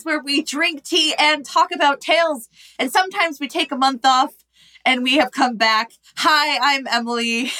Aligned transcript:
podcast 0.00 0.04
where 0.04 0.20
we 0.20 0.42
drink 0.42 0.84
tea 0.84 1.14
and 1.18 1.44
talk 1.44 1.70
about 1.72 2.00
tales. 2.00 2.48
And 2.78 2.92
sometimes 2.92 3.40
we 3.40 3.48
take 3.48 3.72
a 3.72 3.76
month 3.76 4.04
off 4.04 4.34
and 4.84 5.02
we 5.02 5.16
have 5.16 5.30
come 5.30 5.56
back. 5.56 5.92
Hi, 6.16 6.74
I'm 6.74 6.86
Emily. 6.86 7.50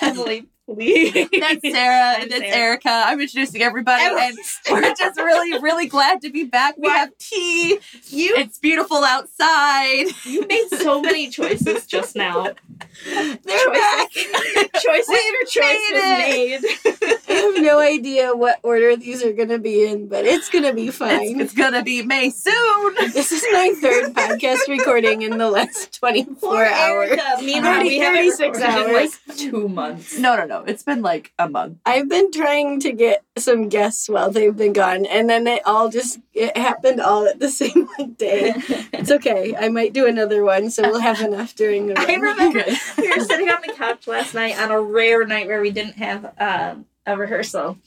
Emily, 0.00 0.46
please. 0.66 1.28
That's 1.38 1.70
Sarah 1.70 2.16
I'm 2.16 2.22
and 2.22 2.32
it's 2.32 2.56
Erica. 2.56 2.90
I'm 2.90 3.20
introducing 3.20 3.62
everybody 3.62 4.04
oh. 4.06 4.18
and 4.18 4.36
we're 4.70 4.94
just 4.94 5.18
really, 5.18 5.58
really 5.60 5.86
glad 5.86 6.20
to 6.22 6.30
be 6.30 6.44
back. 6.44 6.76
We 6.76 6.88
have 6.88 7.16
tea. 7.18 7.78
you 8.08 8.34
It's 8.36 8.58
beautiful 8.58 9.04
outside. 9.04 10.06
you 10.24 10.46
made 10.46 10.68
so 10.70 11.00
many 11.00 11.30
choices 11.30 11.86
just 11.86 12.16
now. 12.16 12.54
They're 13.04 13.36
Choices. 13.36 13.72
back. 13.72 14.10
Choices 14.12 15.06
choice 15.50 15.92
was 15.92 16.02
made 16.02 16.60
made. 16.62 16.64
I 17.28 17.32
have 17.32 17.62
no 17.62 17.78
idea 17.80 18.34
what 18.34 18.58
order 18.62 18.96
these 18.96 19.22
are 19.24 19.32
going 19.32 19.48
to 19.48 19.58
be 19.58 19.84
in, 19.86 20.08
but 20.08 20.24
it's 20.24 20.48
going 20.48 20.64
to 20.64 20.72
be 20.72 20.88
It's, 20.88 20.96
fine. 20.96 21.40
it's 21.40 21.52
gonna 21.54 21.82
be 21.82 22.02
May 22.02 22.30
soon. 22.30 22.94
This 23.12 23.32
is 23.32 23.44
my 23.52 23.72
third 23.80 24.14
podcast 24.14 24.68
recording 24.68 25.22
in 25.22 25.38
the 25.38 25.50
last 25.50 25.98
24 25.98 26.34
Poor 26.36 26.64
hours. 26.64 27.10
Erica. 27.10 27.22
Meanwhile, 27.42 27.82
we 27.82 27.98
haven't 27.98 28.36
36 28.36 28.58
recorded 28.58 28.86
in, 28.88 28.94
like 28.94 29.36
two 29.36 29.68
months. 29.68 30.18
No, 30.18 30.36
no, 30.36 30.44
no. 30.46 30.62
It's 30.64 30.82
been 30.82 31.02
like 31.02 31.32
a 31.38 31.48
month. 31.48 31.78
I've 31.84 32.08
been 32.08 32.30
trying 32.30 32.80
to 32.80 32.92
get 32.92 33.24
some 33.36 33.68
guests 33.68 34.08
while 34.08 34.30
they've 34.30 34.56
been 34.56 34.72
gone, 34.72 35.06
and 35.06 35.28
then 35.28 35.46
it 35.46 35.62
all 35.66 35.88
just 35.88 36.20
it 36.32 36.56
happened 36.56 37.00
all 37.00 37.26
at 37.26 37.40
the 37.40 37.48
same 37.50 37.88
day. 38.16 38.54
It's 38.92 39.10
okay. 39.10 39.54
I 39.56 39.68
might 39.68 39.92
do 39.92 40.06
another 40.06 40.44
one, 40.44 40.70
so 40.70 40.82
we'll 40.82 41.00
have 41.00 41.20
enough 41.20 41.54
during 41.54 41.86
the 41.88 41.98
I 41.98 42.04
run. 42.04 42.20
remember 42.20 42.62
Good. 42.64 42.73
we 42.98 43.08
were 43.08 43.24
sitting 43.24 43.48
on 43.48 43.60
the 43.66 43.72
couch 43.72 44.06
last 44.06 44.34
night 44.34 44.58
on 44.58 44.70
a 44.70 44.80
rare 44.80 45.26
night 45.26 45.46
where 45.46 45.60
we 45.60 45.70
didn't 45.70 45.94
have 45.94 46.34
um, 46.38 46.86
a 47.06 47.16
rehearsal, 47.16 47.78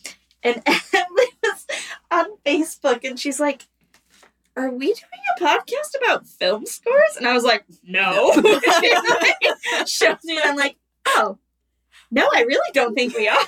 and 0.43 0.61
Emily 0.65 1.27
was 1.43 1.67
on 2.11 2.25
Facebook, 2.45 3.07
and 3.07 3.19
she's 3.19 3.39
like, 3.39 3.67
"Are 4.55 4.69
we 4.69 4.87
doing 4.87 5.23
a 5.37 5.41
podcast 5.41 5.95
about 6.01 6.27
film 6.27 6.65
scores?" 6.65 7.17
And 7.17 7.27
I 7.27 7.33
was 7.33 7.43
like, 7.43 7.65
"No." 7.83 8.31
she 8.35 8.93
like, 8.93 9.87
shows 9.87 10.23
me, 10.23 10.37
and 10.37 10.49
I'm 10.49 10.55
like, 10.55 10.77
"Oh, 11.07 11.37
no, 12.11 12.27
I 12.33 12.41
really 12.41 12.71
don't 12.73 12.93
think 12.95 13.15
we 13.15 13.27
are." 13.27 13.37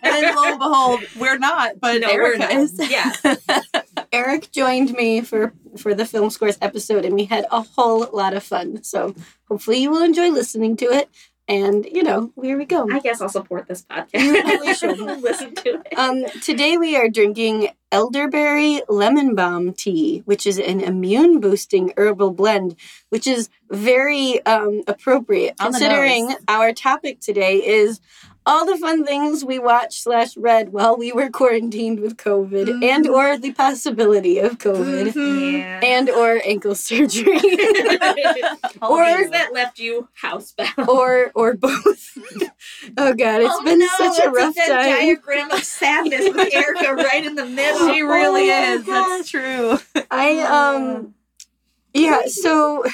And 0.00 0.24
then 0.24 0.34
lo 0.36 0.44
and 0.44 0.58
behold, 0.58 1.00
we're 1.18 1.38
not, 1.38 1.80
but 1.80 2.00
No, 2.00 2.08
we're 2.08 2.34
Erica 2.34 2.38
not. 2.38 2.52
is. 2.52 2.90
Yeah. 2.90 3.12
Eric 4.12 4.50
joined 4.52 4.92
me 4.92 5.20
for 5.20 5.52
for 5.76 5.94
the 5.94 6.06
film 6.06 6.30
scores 6.30 6.58
episode, 6.62 7.04
and 7.04 7.14
we 7.14 7.24
had 7.24 7.46
a 7.50 7.62
whole 7.62 8.08
lot 8.12 8.34
of 8.34 8.42
fun. 8.42 8.82
So 8.82 9.14
hopefully 9.48 9.78
you 9.78 9.90
will 9.90 10.02
enjoy 10.02 10.30
listening 10.30 10.76
to 10.78 10.86
it. 10.86 11.08
And 11.48 11.86
you 11.86 12.02
know, 12.02 12.30
here 12.42 12.58
we 12.58 12.66
go. 12.66 12.86
I 12.90 13.00
guess 13.00 13.22
I'll 13.22 13.28
support 13.30 13.66
this 13.66 13.82
podcast. 13.82 14.22
You 14.22 14.32
really 14.32 14.74
should. 14.74 14.98
listen 14.98 15.54
to 15.54 15.80
it. 15.84 15.98
Um, 15.98 16.26
today 16.42 16.76
we 16.76 16.94
are 16.96 17.08
drinking 17.08 17.70
elderberry 17.90 18.82
lemon 18.88 19.34
balm 19.34 19.72
tea, 19.72 20.22
which 20.26 20.46
is 20.46 20.58
an 20.58 20.80
immune 20.80 21.40
boosting 21.40 21.94
herbal 21.96 22.32
blend, 22.32 22.76
which 23.08 23.26
is 23.26 23.48
very 23.70 24.44
um, 24.44 24.82
appropriate 24.86 25.54
On 25.58 25.72
considering 25.72 26.34
our 26.48 26.72
topic 26.72 27.20
today 27.20 27.56
is 27.66 28.00
all 28.50 28.64
the 28.64 28.78
fun 28.78 29.04
things 29.04 29.44
we 29.44 29.58
watched 29.58 30.00
slash 30.06 30.36
read 30.36 30.72
while 30.72 30.96
we 30.96 31.12
were 31.12 31.28
quarantined 31.38 32.00
with 32.00 32.16
COVID 32.16 32.66
Mhm. 32.66 32.84
and 32.92 33.06
or 33.06 33.36
the 33.36 33.52
possibility 33.52 34.38
of 34.46 34.58
COVID 34.58 35.12
Mhm. 35.12 35.52
Yeah. 35.58 35.80
and 35.94 36.08
or 36.20 36.40
ankle 36.44 36.74
surgery 36.74 37.36
Or-. 38.82 39.04
Things 39.04 39.30
that 39.38 39.50
left 39.52 39.78
you 39.78 40.08
housebound. 40.22 40.88
or 40.88 41.30
or 41.34 41.54
both. 41.54 42.02
oh 43.02 43.12
god, 43.14 43.42
it's 43.42 43.54
Oh, 43.58 43.64
been 43.64 43.78
no, 43.80 43.86
such 43.98 44.18
a 44.24 44.30
rough 44.30 44.54
Venn 44.54 44.68
time. 44.68 44.90
diagram 44.96 45.50
of 45.50 45.62
sadness 45.64 46.24
with 46.34 46.54
Erica 46.60 46.94
right 46.94 47.24
in 47.24 47.34
the 47.34 47.46
middle. 47.46 47.92
She 47.92 48.00
really 48.02 48.50
Oh 48.50 48.74
is. 48.74 48.84
That's 48.86 49.28
true. 49.30 49.78
I 50.10 50.28
um 50.40 51.14
yeah, 51.94 52.20
so 52.26 52.84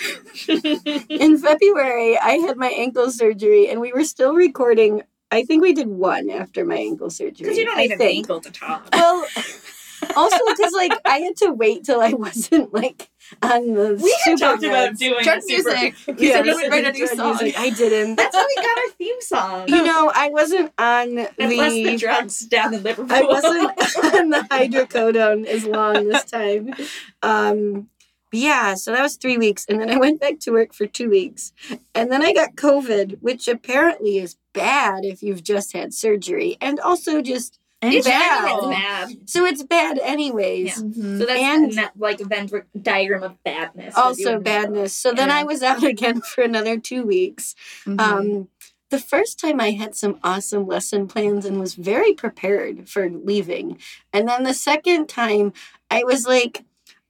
in 1.22 1.38
February 1.38 2.16
I 2.18 2.32
had 2.46 2.56
my 2.56 2.68
ankle 2.84 3.10
surgery 3.10 3.68
and 3.68 3.80
we 3.80 3.92
were 3.92 4.04
still 4.04 4.34
recording. 4.34 5.02
I 5.34 5.44
think 5.44 5.62
we 5.62 5.72
did 5.72 5.88
one 5.88 6.30
after 6.30 6.64
my 6.64 6.76
ankle 6.76 7.10
surgery. 7.10 7.44
Because 7.44 7.58
you 7.58 7.64
don't 7.64 7.76
I 7.78 7.82
need 7.82 7.92
an 7.92 7.98
think. 7.98 8.18
ankle 8.18 8.40
to 8.40 8.50
talk. 8.50 8.88
Well, 8.92 9.26
also 10.16 10.38
because 10.48 10.72
like 10.74 10.92
I 11.06 11.18
had 11.18 11.36
to 11.38 11.50
wait 11.52 11.84
till 11.84 12.00
I 12.00 12.12
wasn't 12.26 12.72
like 12.74 13.10
on 13.42 13.72
the 13.74 13.98
We 14.02 14.10
had 14.26 14.38
super 14.38 14.38
talked 14.38 14.62
about 14.64 14.96
doing 14.98 15.22
Drug 15.24 15.38
a 15.38 15.42
super- 15.42 15.70
music. 15.70 15.94
You 16.06 16.14
Yeah, 16.18 16.32
said 16.34 16.46
you 16.46 16.52
this 16.52 16.62
would 16.62 16.70
write 16.72 16.86
a 16.86 16.92
new 16.92 17.06
song. 17.06 17.28
music. 17.40 17.58
I 17.58 17.70
didn't. 17.70 18.16
That's 18.16 18.36
how 18.36 18.44
we 18.46 18.54
got 18.56 18.78
our 18.78 18.90
theme 18.98 19.20
song. 19.22 19.68
You 19.68 19.82
know, 19.82 20.12
I 20.14 20.28
wasn't 20.28 20.72
on 20.78 21.26
Unless 21.38 21.72
the 21.72 21.84
the. 21.84 21.96
drugs 21.96 22.40
down 22.46 22.74
in 22.74 22.82
Liverpool. 22.82 23.16
I 23.16 23.22
wasn't 23.22 23.70
on 24.14 24.28
the 24.30 24.46
hydrocodone 24.50 25.46
as 25.46 25.64
long 25.64 26.08
this 26.08 26.24
time. 26.26 26.74
Um, 27.22 27.72
but 27.74 27.93
yeah, 28.34 28.74
so 28.74 28.92
that 28.92 29.02
was 29.02 29.16
three 29.16 29.38
weeks. 29.38 29.64
And 29.68 29.80
then 29.80 29.90
I 29.90 29.96
went 29.96 30.20
back 30.20 30.38
to 30.40 30.50
work 30.52 30.72
for 30.74 30.86
two 30.86 31.08
weeks. 31.10 31.52
And 31.94 32.10
then 32.10 32.22
I 32.22 32.32
got 32.32 32.56
COVID, 32.56 33.18
which 33.20 33.48
apparently 33.48 34.18
is 34.18 34.36
bad 34.52 35.04
if 35.04 35.22
you've 35.22 35.42
just 35.42 35.72
had 35.72 35.92
surgery. 35.94 36.56
And 36.60 36.78
also 36.80 37.20
just, 37.22 37.58
it's 37.82 38.06
bad. 38.06 38.60
bad. 38.70 39.28
So 39.28 39.44
it's 39.44 39.62
bad 39.62 39.98
anyways. 39.98 40.76
Yeah. 40.82 41.18
So 41.18 41.26
that's 41.26 41.30
And- 41.40 41.76
not 41.76 41.92
like 41.98 42.20
a 42.20 42.24
Venn 42.24 42.48
diagram 42.80 43.22
of 43.22 43.42
badness. 43.44 43.94
Also 43.96 44.32
doing 44.32 44.42
badness. 44.42 44.94
So 44.94 45.12
then 45.12 45.28
Yeah. 45.28 45.38
I 45.38 45.44
was 45.44 45.62
out 45.62 45.82
again 45.92 46.20
for 46.22 46.42
another 46.44 46.78
two 46.78 47.04
weeks. 47.04 47.54
Mhm. 47.84 48.00
Um, 48.00 48.48
the 48.90 48.98
first 49.00 49.40
time 49.40 49.60
I 49.60 49.72
had 49.72 49.94
some 49.96 50.18
awesome 50.22 50.66
lesson 50.66 51.08
plans 51.08 51.44
and 51.44 51.58
was 51.58 51.74
very 51.74 52.14
prepared 52.14 52.88
for 52.88 53.10
leaving. 53.10 53.78
And 54.12 54.28
then 54.28 54.44
the 54.44 54.54
second 54.54 55.08
time 55.08 55.52
I 55.90 56.04
was 56.04 56.26
like, 56.26 56.62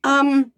um, 0.03 0.53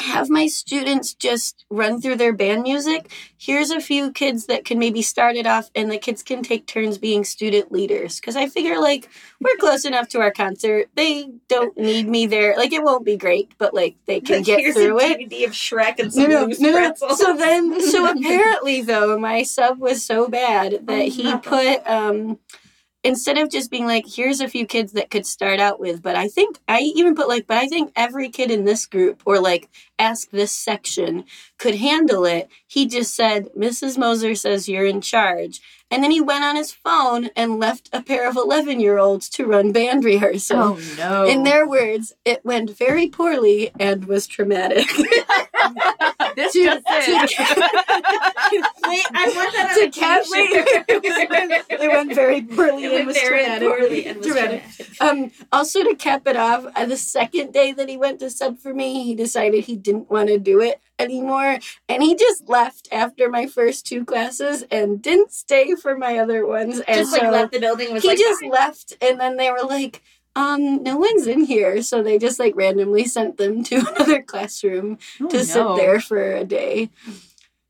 have 0.00 0.28
my 0.30 0.46
students 0.46 1.14
just 1.14 1.64
run 1.70 2.00
through 2.00 2.16
their 2.16 2.32
band 2.32 2.62
music. 2.62 3.10
Here's 3.38 3.70
a 3.70 3.80
few 3.80 4.12
kids 4.12 4.46
that 4.46 4.64
can 4.64 4.78
maybe 4.78 5.02
start 5.02 5.36
it 5.36 5.46
off, 5.46 5.70
and 5.74 5.90
the 5.90 5.98
kids 5.98 6.22
can 6.22 6.42
take 6.42 6.66
turns 6.66 6.98
being 6.98 7.24
student 7.24 7.72
leaders. 7.72 8.20
Because 8.20 8.36
I 8.36 8.48
figure, 8.48 8.78
like, 8.80 9.08
we're 9.40 9.56
close 9.56 9.84
enough 9.84 10.08
to 10.10 10.20
our 10.20 10.30
concert. 10.30 10.88
They 10.96 11.30
don't 11.48 11.76
need 11.78 12.08
me 12.08 12.26
there. 12.26 12.56
Like, 12.56 12.72
it 12.72 12.82
won't 12.82 13.04
be 13.04 13.16
great, 13.16 13.52
but, 13.58 13.74
like, 13.74 13.96
they 14.06 14.20
can 14.20 14.36
Like, 14.36 14.46
get 14.46 14.60
here's 14.60 14.74
through 14.74 15.00
a 15.00 15.04
it. 15.04 15.30
DVD 15.30 15.44
of 15.46 15.52
Shrek 15.52 15.98
and 15.98 16.12
some 16.12 16.28
no, 16.30 16.44
loose 16.44 16.60
no, 16.60 16.72
pretzels. 16.72 17.18
So 17.18 17.36
then, 17.36 17.80
so 17.80 18.10
apparently, 18.10 18.82
though, 18.82 19.18
my 19.18 19.42
sub 19.42 19.78
was 19.78 20.04
so 20.04 20.28
bad 20.28 20.86
that 20.86 21.06
Oh, 21.06 21.10
he 21.10 21.36
put 21.38 21.86
um 21.86 22.38
instead 23.06 23.38
of 23.38 23.50
just 23.50 23.70
being 23.70 23.86
like, 23.86 24.04
here's 24.06 24.40
a 24.40 24.48
few 24.48 24.66
kids 24.66 24.92
that 24.92 25.10
could 25.10 25.24
start 25.24 25.60
out 25.60 25.78
with, 25.78 26.02
but 26.02 26.16
I 26.16 26.28
think 26.28 26.58
I 26.68 26.80
even 26.80 27.14
put 27.14 27.28
like, 27.28 27.46
but 27.46 27.56
I 27.56 27.68
think 27.68 27.92
every 27.94 28.28
kid 28.28 28.50
in 28.50 28.64
this 28.64 28.84
group 28.86 29.22
or 29.24 29.38
like 29.38 29.68
ask 29.98 30.30
this 30.30 30.52
section 30.52 31.24
could 31.58 31.76
handle 31.76 32.24
it. 32.24 32.48
He 32.66 32.86
just 32.86 33.14
said, 33.14 33.48
Mrs. 33.56 33.96
Moser 33.96 34.34
says 34.34 34.68
you're 34.68 34.86
in 34.86 35.00
charge. 35.00 35.60
And 35.88 36.02
then 36.02 36.10
he 36.10 36.20
went 36.20 36.42
on 36.42 36.56
his 36.56 36.72
phone 36.72 37.30
and 37.36 37.60
left 37.60 37.88
a 37.92 38.02
pair 38.02 38.28
of 38.28 38.36
11 38.36 38.80
year 38.80 38.98
olds 38.98 39.28
to 39.30 39.46
run 39.46 39.70
band 39.70 40.04
rehearsal. 40.04 40.58
oh 40.58 40.80
no. 40.98 41.26
In 41.26 41.44
their 41.44 41.66
words, 41.66 42.12
it 42.24 42.44
went 42.44 42.76
very 42.76 43.08
poorly 43.08 43.70
and 43.78 44.06
was 44.06 44.26
traumatic. 44.26 44.88
this 46.36 46.52
to- 46.52 46.64
just 46.64 46.86
in. 47.08 47.26
Wait, 48.86 49.04
I 49.12 49.32
want 49.34 49.52
that 49.54 49.72
To 49.74 49.80
on 49.82 49.88
a 49.88 49.90
cap- 49.90 50.24
it 51.68 51.90
went 51.90 52.14
very 52.14 52.42
poorly 52.42 52.84
It 52.84 52.92
and 52.94 53.06
was 53.06 53.16
very 53.18 53.44
traumatic. 53.44 53.68
poorly 53.68 54.06
and 54.06 54.18
was 54.18 54.26
Dramatic. 54.26 54.62
Um, 55.00 55.30
also 55.52 55.82
to 55.82 55.94
cap 55.96 56.26
it 56.26 56.36
off, 56.36 56.64
uh, 56.76 56.86
the 56.86 56.96
second 56.96 57.52
day 57.52 57.72
that 57.72 57.88
he 57.88 57.96
went 57.96 58.20
to 58.20 58.30
sub 58.30 58.58
for 58.58 58.72
me, 58.72 59.02
he 59.04 59.14
decided 59.14 59.64
he 59.64 59.76
didn't 59.76 60.10
want 60.10 60.28
to 60.28 60.38
do 60.38 60.60
it 60.60 60.80
anymore, 60.98 61.58
and 61.88 62.02
he 62.02 62.14
just 62.14 62.48
left 62.48 62.88
after 62.92 63.28
my 63.28 63.46
first 63.46 63.86
two 63.86 64.04
classes 64.04 64.64
and 64.70 65.02
didn't 65.02 65.32
stay 65.32 65.74
for 65.74 65.96
my 65.96 66.18
other 66.18 66.46
ones. 66.46 66.80
And 66.80 66.96
Just 66.98 67.12
so 67.12 67.22
like 67.22 67.32
left 67.32 67.52
the 67.52 67.60
building 67.60 67.92
was 67.92 68.02
he 68.02 68.08
like 68.10 68.18
just 68.18 68.40
"Bye." 68.42 68.48
left, 68.48 68.94
and 69.02 69.20
then 69.20 69.36
they 69.36 69.50
were 69.50 69.62
like. 69.66 70.02
Um, 70.36 70.82
no 70.82 70.98
one's 70.98 71.26
in 71.26 71.44
here, 71.44 71.82
so 71.82 72.02
they 72.02 72.18
just 72.18 72.38
like 72.38 72.54
randomly 72.54 73.06
sent 73.06 73.38
them 73.38 73.64
to 73.64 73.76
another 73.96 74.22
classroom 74.22 74.98
Oh, 75.20 75.28
to 75.28 75.44
sit 75.44 75.66
there 75.76 75.98
for 75.98 76.32
a 76.32 76.44
day. 76.44 76.90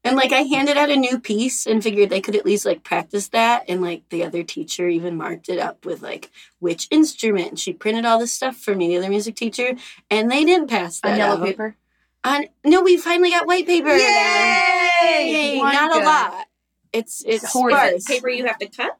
And 0.02 0.14
like 0.16 0.32
I 0.32 0.42
handed 0.42 0.76
out 0.76 0.90
a 0.90 0.96
new 0.96 1.18
piece 1.18 1.66
and 1.66 1.82
figured 1.82 2.10
they 2.10 2.20
could 2.20 2.36
at 2.36 2.44
least 2.44 2.64
like 2.66 2.84
practice 2.84 3.28
that. 3.28 3.64
And 3.68 3.82
like 3.82 4.08
the 4.10 4.22
other 4.24 4.42
teacher 4.44 4.88
even 4.88 5.16
marked 5.16 5.48
it 5.48 5.58
up 5.58 5.84
with 5.84 6.02
like 6.02 6.30
which 6.60 6.86
instrument. 6.90 7.58
She 7.58 7.72
printed 7.72 8.04
all 8.04 8.18
this 8.18 8.32
stuff 8.32 8.56
for 8.56 8.74
me, 8.74 8.88
the 8.88 8.98
other 8.98 9.08
music 9.10 9.34
teacher, 9.36 9.74
and 10.10 10.30
they 10.30 10.44
didn't 10.44 10.68
pass 10.68 11.00
that 11.00 11.12
on 11.12 11.18
yellow 11.18 11.40
out. 11.40 11.46
paper. 11.46 11.76
On 12.24 12.46
no, 12.64 12.82
we 12.82 12.96
finally 12.96 13.30
got 13.30 13.46
white 13.46 13.66
paper. 13.66 13.96
Yay! 13.96 15.54
Yay! 15.54 15.58
Not 15.60 16.00
a 16.00 16.04
lot. 16.04 16.46
It's 16.92 17.22
it's 17.26 17.52
Hoard 17.52 17.72
it. 17.74 18.04
paper 18.06 18.28
you 18.28 18.46
have 18.46 18.58
to 18.58 18.66
cut. 18.68 18.98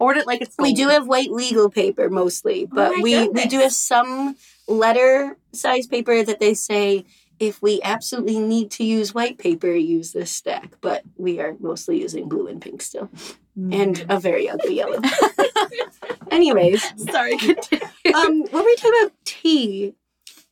Hoard 0.00 0.16
it 0.16 0.26
like 0.26 0.40
it's 0.42 0.56
We 0.58 0.74
do 0.74 0.88
have 0.88 1.06
white 1.06 1.30
legal 1.30 1.70
paper 1.70 2.10
mostly, 2.10 2.66
but 2.66 2.92
Oh 2.96 3.00
we 3.02 3.28
we 3.28 3.46
do 3.46 3.60
have 3.60 3.72
some 3.72 4.36
letter 4.66 5.36
size 5.52 5.86
paper 5.86 6.22
that 6.24 6.40
they 6.40 6.54
say 6.54 7.04
if 7.40 7.60
we 7.62 7.80
absolutely 7.82 8.38
need 8.38 8.70
to 8.72 8.84
use 8.84 9.12
white 9.14 9.38
paper, 9.38 9.72
use 9.72 10.12
this 10.12 10.30
stack. 10.30 10.74
But 10.80 11.02
we 11.16 11.40
are 11.40 11.56
mostly 11.60 12.00
using 12.00 12.28
blue 12.28 12.46
and 12.48 12.60
pink 12.60 12.82
still, 12.82 13.08
Mm. 13.58 13.72
and 13.72 14.06
a 14.08 14.18
very 14.18 14.48
ugly 14.50 14.74
yellow. 14.76 15.00
Anyways, 16.30 16.82
Sorry, 17.10 17.34
um, 18.14 18.40
what 18.40 18.52
were 18.52 18.62
we 18.64 18.76
talking 18.76 19.00
about? 19.02 19.12
Tea. 19.24 19.94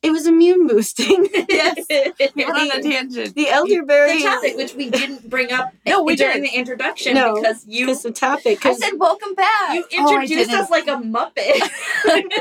It 0.03 0.11
was 0.11 0.27
immune 0.27 0.67
boosting. 0.67 1.27
Yes. 1.49 1.87
the 1.87 2.31
We 2.35 2.45
went 2.45 2.57
on 2.71 2.79
a 2.79 2.81
tangent. 2.83 3.35
The 3.35 3.47
elderberry. 3.49 4.21
topic, 4.21 4.57
which 4.57 4.73
we 4.75 4.89
didn't 4.89 5.29
bring 5.29 5.51
up 5.51 5.71
No, 5.85 6.03
we 6.03 6.15
during 6.15 6.41
did. 6.41 6.51
the 6.51 6.55
introduction 6.57 7.13
No, 7.15 7.35
because 7.35 7.65
you 7.67 7.85
Because 7.85 8.03
the 8.03 8.11
topic. 8.11 8.65
I 8.65 8.73
said 8.73 8.91
welcome 8.97 9.33
back. 9.33 9.75
you 9.75 9.85
Oh, 9.99 10.13
introduced 10.21 10.49
didn't. 10.49 10.55
us 10.65 10.69
like 10.69 10.87
a 10.87 10.97
muppet. 10.97 11.61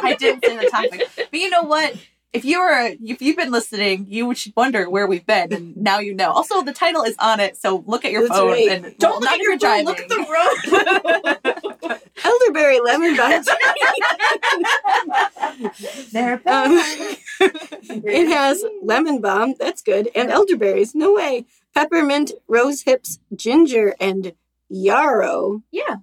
I 0.03 0.17
didn't 0.19 0.45
say 0.45 0.57
the 0.57 0.69
topic. 0.71 1.09
But 1.17 1.33
you 1.41 1.51
know 1.51 1.63
what? 1.63 1.95
If 2.33 2.45
you 2.47 2.61
were 2.61 2.95
if 3.05 3.21
you've 3.21 3.37
been 3.37 3.51
listening, 3.51 4.07
you 4.09 4.35
should 4.35 4.55
wonder 4.57 4.89
where 4.89 5.07
we've 5.07 5.27
been, 5.27 5.53
and 5.53 5.77
now 5.89 5.99
you 5.99 6.15
know. 6.15 6.31
Also, 6.33 6.63
the 6.63 6.73
title 6.73 7.03
is 7.03 7.15
on 7.19 7.41
it, 7.41 7.59
so 7.59 7.85
look 7.87 8.05
at 8.07 8.13
your 8.13 8.23
That's 8.27 8.39
phone 8.39 8.53
right. 8.53 8.69
and 8.71 8.97
Don't 8.99 9.13
well, 9.13 9.21
look 9.21 9.31
at 9.31 9.39
your 9.41 9.53
phone. 9.53 9.59
driving. 9.59 9.85
Look 9.87 10.01
at 10.01 10.09
the 10.09 10.17
road. 11.93 12.01
elderberry 12.25 12.81
lemon 12.81 13.17
buds. 13.17 13.49
They're 16.13 16.41
Um, 16.47 16.81
it 17.41 18.29
has 18.29 18.65
lemon 18.83 19.21
balm. 19.21 19.55
That's 19.59 19.83
good. 19.83 20.09
And 20.15 20.31
elderberries. 20.31 20.95
No 20.95 21.15
way. 21.15 21.47
Peppermint, 21.75 22.33
rose 22.49 22.83
hips, 22.83 23.19
ginger, 23.35 23.95
and 24.01 24.33
yarrow. 24.69 25.63
yeah, 25.71 25.97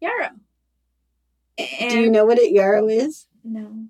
Yarrow. 0.00 0.30
And 1.58 1.90
Do 1.90 2.00
you 2.00 2.10
know 2.10 2.24
what 2.24 2.38
a 2.38 2.50
yarrow 2.50 2.88
is? 2.88 3.26
no. 3.44 3.86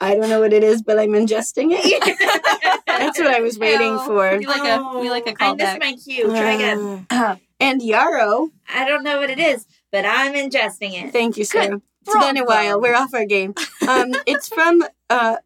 I 0.00 0.14
don't 0.14 0.28
know 0.28 0.40
what 0.40 0.52
it 0.52 0.62
is, 0.62 0.82
but 0.82 0.98
I'm 0.98 1.10
ingesting 1.10 1.68
it. 1.70 2.82
That's 2.86 3.18
what 3.18 3.28
I 3.28 3.40
was 3.40 3.58
waiting 3.58 3.92
Ew. 3.92 4.06
for. 4.06 4.36
We 4.38 4.46
like 4.46 4.68
a 4.68 4.98
we 4.98 5.10
like 5.10 5.26
a 5.26 5.30
Oh, 5.40 5.52
I 5.52 5.54
missed 5.54 5.80
my 5.80 5.94
cue. 5.94 6.28
Try 6.28 6.52
again. 6.52 7.06
Ah. 7.10 7.38
and 7.60 7.82
yarrow. 7.82 8.50
I 8.72 8.86
don't 8.86 9.02
know 9.02 9.18
what 9.18 9.30
it 9.30 9.38
is, 9.38 9.66
but 9.90 10.04
I'm 10.04 10.34
ingesting 10.34 10.92
it. 11.02 11.12
Thank 11.12 11.36
you, 11.36 11.44
Sarah. 11.44 11.80
It's 12.06 12.14
been 12.14 12.36
a 12.36 12.44
while. 12.44 12.80
We're 12.80 12.94
off 12.94 13.14
our 13.14 13.24
game. 13.24 13.54
Um, 13.88 14.14
it's 14.26 14.48
from 14.48 14.84
uh, 15.10 15.36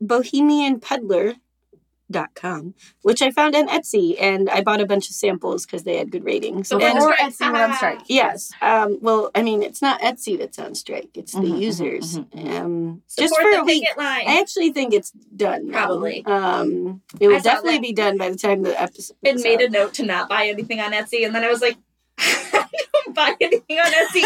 bohemianpeddler.com, 2.10 2.74
which 3.02 3.22
I 3.22 3.30
found 3.30 3.54
on 3.54 3.68
Etsy, 3.68 4.16
and 4.20 4.48
I 4.50 4.60
bought 4.62 4.80
a 4.80 4.86
bunch 4.86 5.08
of 5.08 5.14
samples 5.16 5.66
because 5.66 5.84
they 5.84 5.96
had 5.96 6.10
good 6.10 6.24
ratings. 6.24 6.68
So 6.68 6.78
And- 6.78 6.98
or. 6.98 7.12
Etsy, 7.14 7.52
we're 7.52 7.64
on 7.64 7.74
strike. 7.74 8.00
yes. 8.08 8.52
Um, 8.60 8.98
well, 9.00 9.30
I 9.34 9.42
mean, 9.42 9.62
it's 9.62 9.82
not 9.82 10.00
Etsy 10.00 10.38
that's 10.38 10.58
on 10.58 10.74
strike; 10.74 11.10
it's 11.14 11.32
the 11.32 11.40
Mhm, 11.40 11.52
mhm, 11.54 11.60
users. 11.60 12.18
mhm. 12.18 12.60
Um, 12.60 13.02
just 13.18 13.34
for 13.36 13.50
the 13.50 13.60
a 13.60 13.64
week. 13.64 13.84
line. 13.96 14.24
I 14.26 14.40
actually 14.40 14.72
think 14.72 14.92
it's 14.94 15.10
done. 15.10 15.70
Probably. 15.70 16.24
Um, 16.26 17.02
it 17.18 17.28
will 17.28 17.40
definitely 17.40 17.74
that. 17.78 17.82
be 17.82 17.92
done 17.92 18.16
by 18.18 18.30
the 18.30 18.36
time 18.36 18.62
the 18.62 18.80
episode. 18.80 19.16
It 19.22 19.42
made 19.42 19.60
out. 19.60 19.68
a 19.68 19.70
note 19.70 19.94
to 19.94 20.04
not 20.04 20.28
buy 20.28 20.46
anything 20.46 20.80
on 20.80 20.92
Etsy, 20.92 21.24
and 21.26 21.34
then 21.34 21.44
I 21.44 21.48
was 21.48 21.60
like, 21.60 21.76
I 22.20 22.68
don't 22.92 23.14
buy 23.14 23.34
anything 23.40 23.78
on 23.78 23.92
Etsy. 23.92 24.22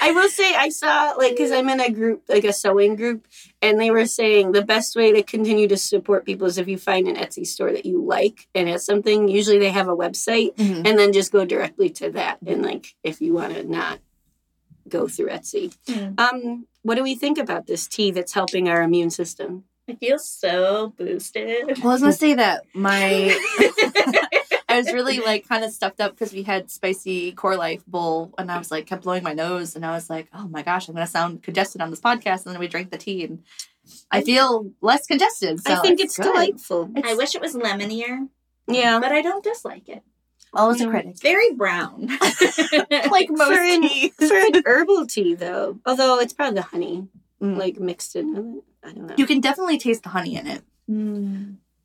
I 0.00 0.12
will 0.12 0.28
say 0.28 0.54
I 0.54 0.68
saw 0.70 1.12
like 1.16 1.32
because 1.32 1.52
I'm 1.52 1.68
in 1.68 1.80
a 1.80 1.90
group 1.90 2.22
like 2.28 2.44
a 2.44 2.52
sewing 2.52 2.96
group, 2.96 3.26
and 3.60 3.80
they 3.80 3.90
were 3.90 4.06
saying 4.06 4.52
the 4.52 4.64
best 4.64 4.96
way 4.96 5.12
to 5.12 5.22
continue 5.22 5.68
to 5.68 5.76
support 5.76 6.24
people 6.26 6.46
is 6.46 6.58
if 6.58 6.68
you 6.68 6.78
find 6.78 7.06
an 7.08 7.16
Etsy 7.16 7.46
store 7.46 7.70
that 7.72 7.86
you 7.86 8.02
like 8.04 8.48
and 8.54 8.68
has 8.68 8.84
something. 8.84 9.28
Usually 9.28 9.58
they 9.58 9.70
have 9.70 9.88
a 9.88 9.96
website, 9.96 10.54
Mhm. 10.56 10.86
and 10.86 10.98
then 10.98 11.12
just 11.12 11.32
go 11.32 11.44
directly 11.44 11.90
to 11.90 12.10
that. 12.12 12.38
And 12.46 12.62
like 12.62 12.94
if 13.02 13.20
you 13.20 13.32
want 13.34 13.54
to 13.54 13.64
not 13.64 14.00
go 14.88 15.06
through 15.08 15.28
Etsy, 15.28 15.74
Hmm. 15.88 16.14
um, 16.18 16.66
what 16.82 16.96
do 16.96 17.02
we 17.02 17.14
think 17.14 17.38
about 17.38 17.66
this 17.66 17.86
tea 17.86 18.10
that's 18.10 18.32
helping 18.32 18.68
our 18.68 18.82
immune 18.82 19.10
system? 19.10 19.64
I 19.88 19.94
feel 19.94 20.18
so 20.18 20.92
boosted. 20.96 21.78
Well, 21.78 21.90
I 21.90 21.92
was 21.94 22.00
gonna 22.02 22.12
say 22.12 22.34
that 22.34 22.62
my 22.74 23.36
I 24.72 24.78
was 24.78 24.92
really 24.92 25.20
like 25.20 25.48
kind 25.48 25.64
of 25.64 25.70
stuffed 25.72 26.00
up 26.00 26.12
because 26.12 26.32
we 26.32 26.42
had 26.42 26.70
spicy 26.70 27.32
core 27.32 27.56
life 27.56 27.84
bowl, 27.86 28.34
and 28.38 28.50
I 28.50 28.58
was 28.58 28.70
like 28.70 28.86
kept 28.86 29.04
blowing 29.04 29.22
my 29.22 29.32
nose, 29.34 29.76
and 29.76 29.84
I 29.86 29.90
was 29.92 30.08
like, 30.10 30.28
oh 30.34 30.48
my 30.48 30.62
gosh, 30.62 30.88
I'm 30.88 30.94
gonna 30.94 31.06
sound 31.06 31.42
congested 31.42 31.80
on 31.80 31.90
this 31.90 32.00
podcast, 32.00 32.44
and 32.46 32.54
then 32.54 32.58
we 32.60 32.68
drank 32.68 32.90
the 32.90 32.98
tea, 32.98 33.24
and 33.24 33.42
I 34.10 34.22
feel 34.22 34.70
less 34.80 35.06
congested. 35.06 35.60
So 35.60 35.74
I 35.74 35.80
think 35.80 36.00
it's, 36.00 36.16
good. 36.16 36.24
delightful. 36.32 36.90
It's, 36.96 37.08
I 37.08 37.14
wish 37.14 37.34
it 37.34 37.40
was 37.40 37.54
lemonier, 37.54 38.28
Yeah. 38.68 38.98
but 39.00 39.12
I 39.12 39.22
don't 39.22 39.42
dislike 39.44 39.88
it. 39.88 40.02
always 40.54 40.80
a 40.80 40.84
Mm. 40.86 40.90
critic. 40.90 41.10
It's 41.12 41.22
very 41.22 41.52
brown. 41.54 42.08
like 43.10 43.30
most 43.30 43.52
For 43.52 43.62
an-. 43.62 44.10
For 44.28 44.36
an 44.56 44.62
herbal 44.66 45.06
tea, 45.06 45.34
though, 45.34 45.78
although 45.86 46.18
it's 46.20 46.32
probably 46.32 46.56
the 46.56 46.62
honey 46.62 47.08
Mm. 47.40 47.56
like 47.56 47.80
mixed 47.80 48.14
in 48.14 48.34
with 48.34 48.56
it. 48.58 48.64
I 48.84 48.92
don't 48.92 49.06
know. 49.08 49.14
You 49.18 49.26
can 49.26 49.40
definitely 49.40 49.78
taste 49.78 50.02
the 50.04 50.10
honey 50.10 50.36
in 50.36 50.46
it. 50.46 50.62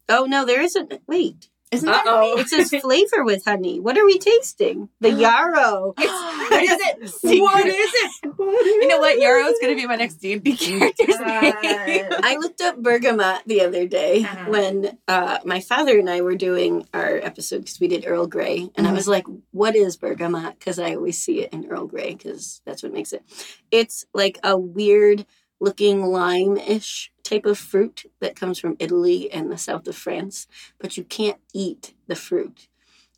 oh 0.10 0.26
no, 0.26 0.46
there 0.46 0.62
isn't. 0.62 0.94
Wait, 1.08 1.50
Isn't 1.72 1.86
there 1.86 1.96
Uh-oh. 1.96 2.38
It 2.40 2.48
says 2.48 2.70
flavor 2.82 3.26
with 3.26 3.44
honey. 3.44 3.80
What 3.80 3.98
are 3.98 4.06
we 4.06 4.18
tasting? 4.20 4.88
The 5.02 5.12
yarrow. 5.26 5.94
what 5.98 6.64
is 6.64 6.70
it? 6.80 7.10
Secret. 7.10 7.42
What 7.42 7.68
is 7.68 7.92
it? 7.94 8.12
You 8.78 8.88
know 8.88 9.00
what? 9.00 9.20
Yarrow 9.20 9.46
is 9.48 9.58
gonna 9.62 9.76
be 9.76 9.86
my 9.88 9.96
next 9.96 10.16
D 10.16 10.34
and 10.34 10.44
D 10.44 10.56
character's 10.58 11.20
name. 11.20 12.06
I 12.24 12.38
looked 12.40 12.62
up 12.62 12.78
bergamot 12.82 13.42
the 13.46 13.62
other 13.62 13.86
day 13.88 14.22
Uh-huh. 14.24 14.46
when 14.50 14.98
uh, 15.08 15.40
my 15.46 15.60
father 15.60 15.98
and 16.00 16.10
I 16.10 16.22
were 16.22 16.36
doing 16.36 16.88
our 16.94 17.18
episode 17.18 17.60
because 17.60 17.80
we 17.80 17.88
did 17.88 18.06
Earl 18.08 18.28
Grey, 18.28 18.70
and 18.76 18.88
I 18.88 18.92
Mhm. 18.92 18.96
was 18.96 19.08
like, 19.08 19.26
"What 19.52 19.76
is 19.76 19.98
bergamot?" 19.98 20.58
Because 20.60 20.80
I 20.80 20.96
always 20.96 21.18
see 21.20 21.42
it 21.42 21.52
in 21.54 21.66
Earl 21.70 21.88
Grey 21.88 22.14
because 22.16 22.62
that's 22.66 22.84
what 22.84 22.94
makes 22.94 23.12
it. 23.14 23.24
It's 23.72 24.06
like 24.14 24.40
a 24.44 24.58
weird 24.58 25.26
looking 25.60 26.06
lime-ish 26.06 27.12
type 27.28 27.46
of 27.46 27.58
fruit 27.58 28.06
that 28.20 28.36
comes 28.36 28.60
from 28.60 28.76
Italy 28.80 29.32
and 29.32 29.52
the 29.52 29.58
south 29.58 29.88
of 29.88 29.96
France, 29.96 30.48
but 30.80 30.98
you 30.98 31.04
can't 31.04 31.38
eat 31.54 31.94
the 32.08 32.16
fruit. 32.16 32.68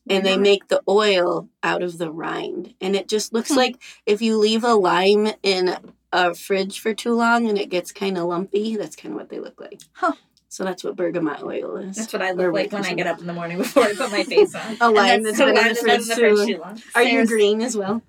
And 0.09 0.25
they 0.25 0.37
make 0.37 0.69
the 0.69 0.81
oil 0.87 1.49
out 1.61 1.83
of 1.83 1.99
the 1.99 2.09
rind. 2.11 2.73
And 2.81 2.95
it 2.95 3.07
just 3.07 3.31
looks 3.31 3.51
Hmm. 3.51 3.57
like 3.57 3.81
if 4.07 4.21
you 4.21 4.37
leave 4.37 4.63
a 4.63 4.73
lime 4.73 5.27
in 5.43 5.75
a 6.11 6.33
fridge 6.33 6.79
for 6.79 6.95
too 6.95 7.13
long 7.13 7.47
and 7.47 7.59
it 7.59 7.69
gets 7.69 7.91
kind 7.91 8.17
of 8.17 8.23
lumpy, 8.25 8.75
that's 8.75 8.95
kind 8.95 9.13
of 9.13 9.19
what 9.19 9.29
they 9.29 9.39
look 9.39 9.61
like. 9.61 9.81
Huh. 9.93 10.13
So 10.51 10.63
that's 10.63 10.83
what 10.83 10.95
bergamot 10.95 11.43
oil 11.43 11.77
is. 11.77 11.95
That's 11.95 12.11
what 12.11 12.23
I 12.23 12.31
Or 12.31 12.51
look 12.51 12.53
like 12.55 12.71
when 12.71 12.85
I 12.85 12.95
get 12.95 13.05
up 13.05 13.19
in 13.19 13.27
the 13.27 13.33
morning 13.33 13.57
before 13.63 13.83
I 13.83 13.93
put 13.93 14.11
my 14.11 14.23
face 14.23 14.55
on. 14.55 14.77
A 14.81 14.89
lime 14.89 15.21
that's 15.21 15.37
that's 15.37 15.51
been 15.53 15.67
in 15.67 15.73
the 15.73 15.75
fridge 15.75 16.07
too. 16.07 16.15
fridge 16.15 16.47
too 16.47 16.57
long. 16.59 16.81
Are 16.95 17.03
you 17.03 17.27
green 17.27 17.61
as 17.61 17.77
well? 17.77 18.01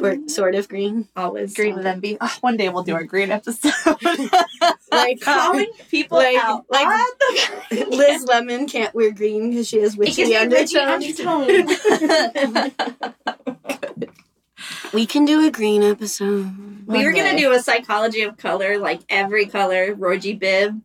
Or 0.00 0.12
mm-hmm. 0.14 0.28
sort 0.28 0.54
of 0.54 0.68
green? 0.68 1.08
Always 1.14 1.54
Green 1.54 1.74
with 1.76 1.84
envy. 1.86 2.16
Oh, 2.20 2.34
one 2.40 2.56
day 2.56 2.68
we'll 2.70 2.82
do 2.82 2.94
our 2.94 3.04
green 3.04 3.30
episode. 3.30 3.72
Like 4.92 5.20
calling 5.24 5.66
people 5.88 6.18
Like- 6.18 6.36
out. 6.36 6.64
like- 6.68 6.88
the- 7.70 7.86
Liz 7.90 8.24
Lemon 8.24 8.66
can't 8.66 8.92
wear 8.94 9.12
green 9.12 9.50
because 9.50 9.68
she 9.68 9.78
has 9.82 9.96
witchy 9.96 10.24
Because 10.24 10.42
undertones. 10.42 11.20
undertones. 11.20 12.74
We 14.92 15.06
can 15.06 15.24
do 15.24 15.46
a 15.46 15.50
green 15.50 15.82
episode. 15.82 16.86
we 16.86 16.98
were 17.04 17.12
One 17.12 17.14
gonna 17.14 17.38
do 17.38 17.52
a 17.52 17.60
psychology 17.62 18.22
of 18.22 18.36
color, 18.36 18.78
like 18.78 19.00
every 19.08 19.46
color, 19.46 19.94
Roy 19.94 20.18
G. 20.18 20.36
Biv. 20.38 20.80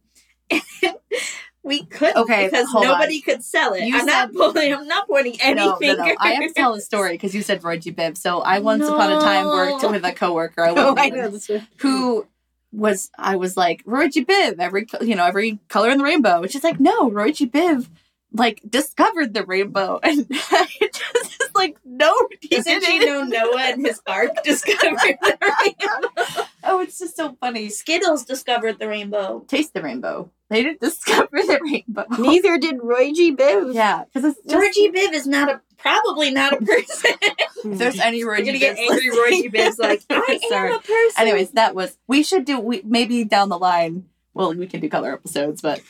We 1.66 1.84
couldn't 1.86 2.18
Okay, 2.18 2.46
because 2.46 2.72
nobody 2.74 3.20
could 3.22 3.44
sell 3.44 3.74
it. 3.74 3.84
You 3.86 3.98
I'm 3.98 4.06
not 4.06 4.32
pulling. 4.34 4.72
I'm 4.72 4.88
not 4.88 5.08
pointing 5.08 5.42
any 5.42 5.56
no, 5.56 5.72
no, 5.72 5.76
fingers. 5.78 5.98
no. 5.98 6.16
I 6.20 6.34
have 6.34 6.44
to 6.48 6.54
tell 6.54 6.76
a 6.76 6.80
story 6.80 7.14
because 7.14 7.34
you 7.34 7.42
said 7.42 7.64
Roy 7.64 7.80
G. 7.80 7.92
Biv. 7.92 8.18
So 8.18 8.42
I 8.42 8.60
once 8.60 8.88
upon 8.88 9.12
a 9.12 9.20
time 9.20 9.48
worked 9.48 9.84
with 9.84 10.06
a 10.06 10.14
coworker 10.14 10.64
I 10.64 10.70
Oh, 10.78 10.94
I 10.96 11.10
know 11.10 11.30
this 11.30 11.50
one. 11.50 11.68
who 11.78 12.28
was 12.72 13.10
I 13.18 13.36
was 13.38 13.58
like 13.58 13.82
Roy 13.86 14.10
G. 14.10 14.24
Biv, 14.24 14.60
every 14.60 14.86
you 15.02 15.16
know 15.16 15.26
every 15.26 15.58
color 15.68 15.90
in 15.90 15.98
the 15.98 16.04
rainbow. 16.04 16.44
And 16.44 16.52
she's 16.52 16.64
like, 16.64 16.80
no, 16.80 17.10
Roy 17.10 17.32
G. 17.32 17.48
Biv 17.50 17.90
like 18.32 18.62
discovered 18.70 19.34
the 19.34 19.44
rainbow, 19.46 20.00
and 20.04 20.28
it 20.30 20.94
just 20.94 21.42
is 21.42 21.50
like, 21.56 21.78
no, 21.86 22.14
he 22.42 22.50
Doesn't 22.50 22.82
didn't. 22.82 23.02
you 23.02 23.06
know 23.08 23.24
Noah 23.24 23.62
and 23.62 23.86
his 23.86 24.02
ark 24.06 24.32
discovered 24.44 25.18
the 25.22 25.38
rainbow? 25.42 26.44
Oh, 26.64 26.80
it's 26.82 27.00
just 27.00 27.16
so 27.16 27.36
funny. 27.40 27.70
Skittles 27.70 28.24
discovered 28.26 28.78
the 28.78 28.88
rainbow. 28.88 29.46
Taste 29.48 29.74
the 29.74 29.82
rainbow. 29.82 30.30
They 30.50 30.64
didn't 30.64 30.80
discover 30.82 31.38
the 31.42 31.60
rainbow. 31.64 32.06
Neither 32.20 32.58
did 32.58 32.80
Roy 32.82 33.12
G. 33.14 33.36
Biv. 33.36 33.74
Yeah, 33.74 34.04
because 34.14 34.36
Roy 34.48 34.70
G. 34.72 34.92
Biv 34.92 35.14
is 35.14 35.26
not 35.28 35.50
a 35.50 35.62
probably 35.78 36.32
not 36.32 36.54
a 36.54 36.58
person. 36.58 37.12
if 37.22 37.78
there's 37.80 38.00
any 38.00 38.24
Roy 38.24 38.38
G. 38.38 38.46
gonna 38.46 38.60
get 38.60 38.78
Bivs 38.78 38.92
angry. 38.92 39.10
Roy 39.10 39.30
G. 39.32 39.50
Biv's 39.50 39.80
like, 39.80 40.04
I 40.10 40.40
Sorry. 40.50 40.70
am 40.70 40.76
a 40.76 40.80
person. 40.82 41.22
Anyways, 41.22 41.52
that 41.52 41.74
was 41.76 41.98
we 42.08 42.24
should 42.24 42.46
do 42.46 42.60
we 42.60 42.82
maybe 42.86 43.24
down 43.24 43.50
the 43.50 43.58
line. 43.60 44.06
Well, 44.34 44.54
we 44.54 44.68
can 44.68 44.82
do 44.82 44.90
color 44.90 45.14
episodes, 45.14 45.62
but 45.62 45.82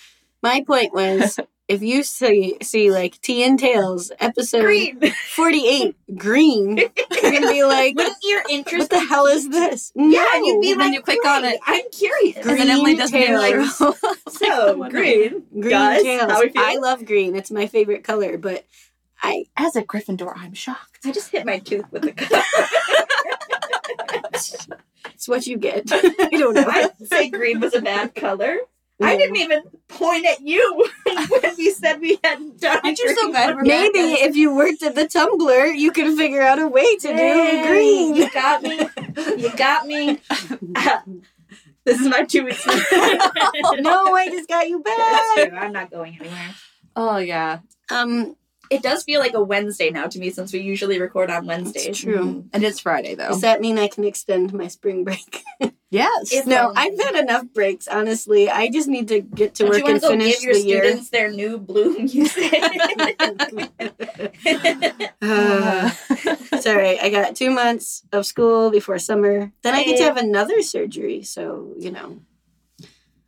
My 0.44 0.64
point 0.66 0.94
was 0.94 1.40
if 1.68 1.82
you 1.82 2.04
see 2.04 2.58
see 2.62 2.92
like 2.92 3.20
Tea 3.22 3.44
and 3.44 3.58
Tails 3.58 4.12
episode 4.20 4.62
green. 4.62 5.00
48 5.36 5.96
green, 6.16 6.78
you're 6.78 6.90
gonna 7.22 7.52
be 7.52 7.64
like, 7.64 7.96
Wouldn't 7.96 8.18
your 8.24 8.44
interest? 8.50 8.92
what 8.92 9.00
the 9.02 9.06
hell 9.08 9.26
is 9.26 9.50
this? 9.50 9.92
Yeah, 9.96 10.26
you'd 10.36 10.62
be 10.62 10.70
then 10.70 10.80
like, 10.80 10.94
you 10.94 11.02
click 11.02 11.26
on 11.26 11.44
it." 11.46 11.60
I'm 11.66 11.84
curious. 11.92 12.38
and 12.38 12.60
then 12.60 12.70
Emily 12.70 12.96
Green 12.96 12.98
doesn't 12.98 13.20
even 13.20 13.36
like. 13.36 13.56
So 14.30 14.48
oh, 14.84 14.90
green. 14.90 15.44
green 15.54 15.70
Guys, 15.70 16.04
tails. 16.04 16.30
how 16.32 16.42
we 16.42 16.50
feel? 16.50 16.62
I 16.62 16.76
love 16.78 17.06
green. 17.06 17.36
It's 17.36 17.52
my 17.52 17.68
favorite 17.68 18.04
color, 18.04 18.38
but 18.38 18.66
I 19.24 19.46
As 19.56 19.76
a 19.76 19.84
Gryffindor, 19.84 20.34
I'm 20.36 20.54
shocked. 20.54 21.00
I 21.06 21.12
just 21.12 21.32
hit 21.32 21.46
my 21.46 21.60
tooth 21.60 21.86
with 21.92 22.02
the 22.04 22.12
cup. 22.12 22.44
it's 25.14 25.28
what 25.28 25.48
you 25.48 25.58
get. 25.58 25.84
I 25.92 26.02
don't 26.32 26.54
know. 26.54 26.66
I 26.68 26.82
didn't 26.88 27.08
say 27.08 27.30
green 27.30 27.60
was 27.60 27.74
a 27.74 27.82
bad 27.82 28.14
color. 28.14 28.58
I 29.02 29.18
didn't 29.18 29.36
even 29.38 29.64
point 29.90 30.25
at 30.25 30.42
you 30.42 30.88
when 31.06 31.56
we 31.58 31.70
said 31.72 32.00
we 32.00 32.18
had 32.24 32.58
done. 32.60 32.80
Aren't 32.84 32.98
you 33.00 33.10
so 33.10 33.16
green 33.24 33.32
glad 33.32 33.48
one. 33.48 33.56
we're 33.58 33.64
Maybe 33.64 34.00
back? 34.00 34.20
if 34.22 34.36
you 34.36 34.56
worked 34.56 34.84
at 34.84 34.96
the 34.96 35.04
Tumblr, 35.06 35.78
you 35.78 35.92
could 35.92 36.16
figure 36.18 36.42
out 36.42 36.60
a 36.60 36.68
way 36.68 36.96
to 36.98 37.08
do 37.10 37.14
Hey, 37.14 37.64
green. 37.68 38.16
You 38.16 38.30
got 38.32 38.62
me. 38.64 38.80
You 39.38 39.50
got 39.56 39.86
me. 39.88 40.20
this 41.86 42.00
is 42.00 42.08
my 42.08 42.24
two 42.24 42.46
weeks. 42.46 42.66
no, 42.68 44.16
I 44.16 44.30
just 44.32 44.48
got 44.48 44.68
you 44.70 44.82
That's 44.84 44.98
back. 45.36 45.50
true. 45.50 45.58
I'm 45.58 45.72
not 45.74 45.92
going 45.92 46.18
anywhere. 46.20 46.56
Oh 46.96 47.18
yeah, 47.18 47.60
Um, 47.92 48.36
It 48.70 48.82
does 48.82 49.04
feel 49.04 49.20
like 49.20 49.34
a 49.34 49.44
Wednesday 49.44 49.90
now 49.92 50.08
to 50.08 50.20
me 50.20 50.30
since 50.32 50.52
we 50.54 50.60
usually 50.60 51.00
record 51.00 51.30
on 51.30 51.46
Wednesdays. 51.46 51.86
It's 51.88 52.00
true. 52.00 52.18
Mhm. 52.18 52.50
and 52.54 52.64
it's 52.64 52.80
Friday 52.80 53.16
though. 53.16 53.30
does 53.30 53.42
that 53.42 53.62
mean 53.62 53.78
I 53.78 53.88
can 53.88 54.04
extend 54.04 54.54
my 54.54 54.68
spring 54.68 55.04
break? 55.04 55.44
yes. 55.92 56.32
If 56.34 56.46
no, 56.48 56.70
only. 56.70 56.76
I've 56.78 57.00
had 57.00 57.16
enough 57.16 57.46
breaks. 57.54 57.88
Honestly, 57.88 58.50
I 58.50 58.70
just 58.70 58.88
need 58.88 59.08
to 59.10 59.22
get 59.22 59.56
to 59.56 59.64
Don't 59.64 59.70
work 59.72 59.78
you 59.80 59.84
want 59.84 59.94
and 59.96 60.02
go 60.02 60.10
finish 60.10 60.36
give 60.36 60.44
your 60.44 60.54
the 60.54 60.62
year. 60.62 60.84
students 60.84 61.10
their 61.10 61.32
new 61.32 61.58
blue 61.58 61.98
music? 62.00 62.54
Uh, 65.22 65.90
sorry, 66.60 67.00
I 67.00 67.10
got 67.10 67.36
two 67.36 67.50
months 67.52 68.04
of 68.12 68.26
school 68.26 68.70
before 68.72 69.00
summer. 69.00 69.52
Then 69.62 69.76
I 69.76 69.84
get 69.84 69.98
to 69.98 70.04
have 70.04 70.18
another 70.18 70.62
surgery. 70.62 71.24
So 71.24 71.74
you 71.78 71.92
know, 71.92 72.20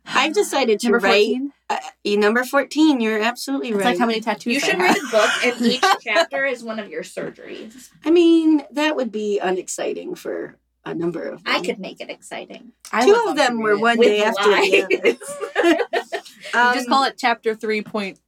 I've 0.06 0.34
decided 0.34 0.80
to 0.80 0.86
Number 0.90 1.06
write. 1.06 1.26
14? 1.26 1.52
Uh, 1.70 1.76
uh, 1.76 2.16
number 2.16 2.44
fourteen. 2.44 3.00
You're 3.00 3.20
absolutely 3.20 3.68
It's 3.70 3.78
right. 3.78 3.84
like 3.86 3.98
how 3.98 4.06
many 4.06 4.20
tattoos 4.20 4.54
you 4.54 4.60
I 4.62 4.64
should 4.64 4.74
have. 4.80 4.96
read 4.96 4.96
a 4.96 5.10
book, 5.10 5.30
and 5.44 5.66
each 5.72 5.84
chapter 6.02 6.44
is 6.46 6.62
one 6.64 6.78
of 6.78 6.88
your 6.88 7.02
surgeries. 7.02 7.90
I 8.04 8.10
mean, 8.10 8.62
that 8.72 8.96
would 8.96 9.12
be 9.12 9.38
unexciting 9.38 10.14
for 10.14 10.56
a 10.84 10.94
number 10.94 11.22
of. 11.24 11.44
Them. 11.44 11.54
I 11.54 11.60
could 11.60 11.78
make 11.78 12.00
it 12.00 12.08
exciting. 12.10 12.72
I 12.92 13.04
Two 13.04 13.12
would 13.12 13.18
of 13.20 13.26
love 13.26 13.36
to 13.36 13.42
them 13.42 13.58
read 13.58 13.62
were 13.64 13.70
it. 13.72 13.80
one 13.80 13.98
With 13.98 14.08
day 14.08 14.22
after 14.24 14.44
the 14.44 14.50
lies. 14.50 15.18
other. 15.64 15.78
You 16.54 16.74
just 16.74 16.86
um, 16.88 16.92
call 16.94 17.04
it 17.04 17.16
chapter 17.18 17.54
three 17.54 17.82
point 17.82 18.18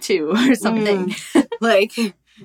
two 0.00 0.30
or 0.30 0.54
something. 0.54 1.08
Mm, 1.10 1.46
like 1.60 1.92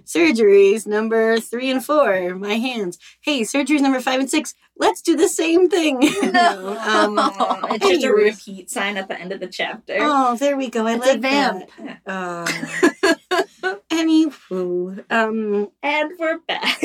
surgeries 0.06 0.88
number 0.88 1.40
three 1.40 1.70
and 1.70 1.84
four. 1.84 2.36
My 2.36 2.56
hands. 2.56 2.98
Hey, 3.22 3.42
surgeries 3.42 3.82
number 3.82 4.00
five 4.00 4.20
and 4.20 4.30
six. 4.30 4.54
Let's 4.78 5.02
do 5.02 5.16
the 5.16 5.28
same 5.28 5.70
thing. 5.70 6.00
No. 6.32 6.78
um, 6.80 7.20
it's 7.72 7.88
just 7.88 8.04
a 8.06 8.12
repeat 8.14 8.70
sign 8.70 8.98
at 8.98 9.08
the 9.08 9.20
end 9.20 9.32
of 9.32 9.40
the 9.40 9.48
chapter. 9.48 9.98
oh, 10.00 10.36
there 10.38 10.56
we 10.58 10.70
go. 10.70 10.88
I 10.88 10.96
It's 10.96 11.06
a 11.06 11.10
like 11.12 11.22
vamp. 11.22 11.70
that. 11.78 12.02
Uh, 12.08 13.76
anywho, 13.90 15.04
um, 15.12 15.70
And 15.84 16.12
we're 16.20 16.40
back. 16.40 16.80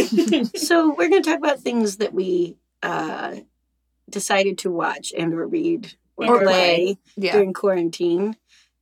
so 0.57 0.95
we're 0.95 1.09
going 1.09 1.23
to 1.23 1.31
talk 1.31 1.39
about 1.39 1.61
things 1.61 1.99
that 1.99 2.13
we 2.13 2.57
uh, 2.83 3.37
decided 4.11 4.59
to 4.59 4.71
watch 4.71 5.13
and 5.17 5.33
or 5.35 5.47
read 5.47 5.95
or, 6.17 6.27
Or 6.27 6.43
play 6.43 6.99
Yeah. 7.17 7.33
during 7.33 7.53
quarantine. 7.53 8.37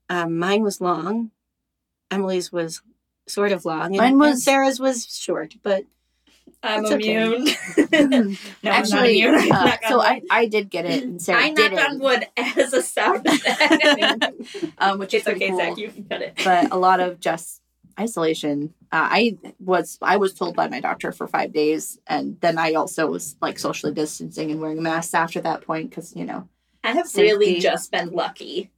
Um, 0.09 0.39
mine 0.39 0.63
was 0.63 0.81
long. 0.81 1.31
Emily's 2.11 2.53
was 2.53 2.83
sort 3.27 3.53
of 3.53 3.65
long. 3.65 3.87
And, 3.87 3.97
Mine 3.97 4.11
and 4.13 4.19
was- 4.21 4.45
Sarah's 4.45 4.81
was 4.81 5.07
short, 5.07 5.55
but 5.63 5.85
I'm 6.63 6.83
That's 6.83 6.95
okay. 6.95 7.23
immune. 7.23 7.45
no, 7.93 8.09
I'm 8.09 8.31
not 8.31 8.39
Actually, 8.65 9.21
immune. 9.21 9.35
I'm 9.53 9.69
uh, 9.69 9.77
so. 9.89 10.01
I, 10.01 10.23
I 10.31 10.47
did 10.47 10.71
get 10.71 10.87
it 10.87 11.03
and 11.05 11.21
Sarah 11.21 11.41
I 11.43 11.49
knocked 11.49 11.57
didn't. 11.59 11.79
on 11.79 11.99
wood 11.99 12.27
as 12.39 12.73
a 12.73 12.83
sound 12.83 13.27
effect. 13.27 14.33
um, 14.79 14.99
which 14.99 15.13
is 15.15 15.27
it's 15.27 15.29
okay, 15.37 15.49
cool. 15.51 15.59
Zach. 15.59 15.77
You 15.77 15.91
can 15.91 16.05
cut 16.05 16.23
it. 16.23 16.41
but 16.43 16.73
a 16.73 16.77
lot 16.77 17.01
of 17.01 17.21
just 17.21 17.61
isolation. 18.01 18.73
Uh, 18.91 19.09
I 19.11 19.39
was 19.61 19.99
I 20.01 20.17
was 20.17 20.33
told 20.35 20.57
by 20.57 20.69
my 20.69 20.81
doctor 20.81 21.13
for 21.13 21.27
five 21.29 21.53
days, 21.53 21.99
and 22.07 22.41
then 22.41 22.57
I 22.59 22.73
also 22.73 23.07
was 23.09 23.37
like 23.43 23.59
socially 23.59 23.93
distancing 23.93 24.51
and 24.51 24.61
wearing 24.61 24.79
a 24.79 24.83
mask 24.83 25.15
after 25.15 25.41
that 25.43 25.63
point 25.63 25.91
because 25.91 26.17
you 26.17 26.25
know 26.25 26.49
I 26.83 26.93
have 26.93 27.07
Safety. 27.07 27.23
really 27.31 27.61
just 27.61 27.91
been 27.93 28.11
lucky. 28.11 28.71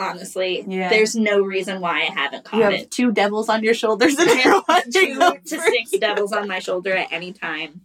Honestly, 0.00 0.64
Yeah. 0.66 0.88
there's 0.88 1.14
no 1.14 1.42
reason 1.42 1.80
why 1.80 2.00
I 2.00 2.04
haven't 2.04 2.38
you 2.38 2.42
caught 2.44 2.62
have 2.62 2.72
it. 2.72 2.90
two 2.90 3.12
devils 3.12 3.48
on 3.50 3.62
your 3.62 3.74
shoulders 3.74 4.16
and 4.18 4.30
I 4.30 4.34
you're 4.42 4.52
have 4.54 4.64
watching 4.66 4.92
two 4.92 5.18
to 5.56 5.60
six 5.60 5.92
you. 5.92 6.00
devils 6.00 6.32
on 6.32 6.48
my 6.48 6.58
shoulder 6.58 6.94
at 6.96 7.12
any 7.12 7.32
time. 7.32 7.82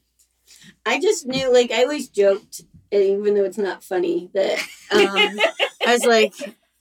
I 0.86 1.00
just 1.00 1.26
knew, 1.26 1.52
like, 1.52 1.72
I 1.72 1.84
always 1.84 2.08
joked, 2.08 2.62
and 2.92 3.02
even 3.04 3.34
though 3.36 3.44
it's 3.44 3.58
not 3.58 3.84
funny, 3.84 4.30
that 4.34 4.60
um, 4.92 5.40
I 5.86 5.94
was 5.94 6.06
like, 6.06 6.34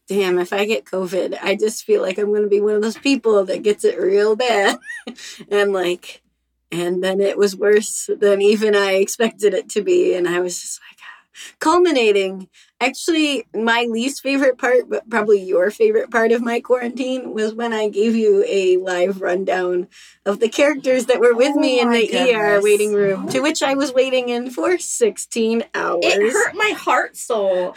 damn, 0.09 0.39
if 0.39 0.53
I 0.53 0.67
get 0.67 0.85
COVID, 0.85 1.39
I 1.43 1.57
just 1.57 1.85
feel 1.85 2.01
like 2.03 2.19
I'm 2.19 2.27
going 2.27 2.43
to 2.43 2.49
be 2.49 2.61
one 2.61 2.75
of 2.75 2.83
those 2.83 2.99
people 2.99 3.45
that 3.47 3.63
gets 3.63 3.85
it 3.85 3.99
real 3.99 4.37
bad. 4.37 4.79
and, 5.51 5.73
like, 5.73 6.23
and 6.71 7.03
then 7.03 7.21
it 7.21 7.39
was 7.39 7.57
worse 7.57 8.09
than 8.19 8.43
even 8.43 8.75
I 8.77 8.93
expected 8.95 9.55
it 9.55 9.69
to 9.71 9.83
be. 9.83 10.15
And 10.15 10.29
I 10.29 10.41
was 10.41 10.61
just 10.61 10.81
like, 10.81 10.99
ah. 11.03 11.55
culminating. 11.61 12.49
Actually, 12.85 13.47
my 13.55 13.87
least 13.91 14.23
favorite 14.23 14.59
part, 14.59 14.89
but 14.89 15.09
probably 15.09 15.41
your 15.43 15.71
favorite 15.71 16.11
part 16.11 16.33
of 16.33 16.43
my 16.43 16.61
quarantine, 16.61 17.33
was 17.35 17.55
when 17.55 17.73
I 17.73 17.89
gave 17.89 18.15
you 18.15 18.45
a 18.49 18.77
live 18.77 19.21
rundown 19.21 19.89
of 20.27 20.41
the 20.41 20.49
characters 20.49 21.07
that 21.07 21.21
were 21.21 21.35
with 21.35 21.53
Oh 21.57 21.61
me 21.61 21.81
in 21.81 21.91
the 21.91 22.35
ER 22.35 22.61
waiting 22.63 22.95
room, 22.95 23.29
to 23.29 23.41
which 23.41 23.63
I 23.63 23.75
was 23.75 23.93
waiting 23.93 24.29
in 24.31 24.51
for 24.51 24.79
16 24.79 25.65
hours. 25.75 26.01
It 26.05 26.33
hurt 26.33 26.55
my 26.55 26.71
heart 26.71 27.17
soul. 27.17 27.75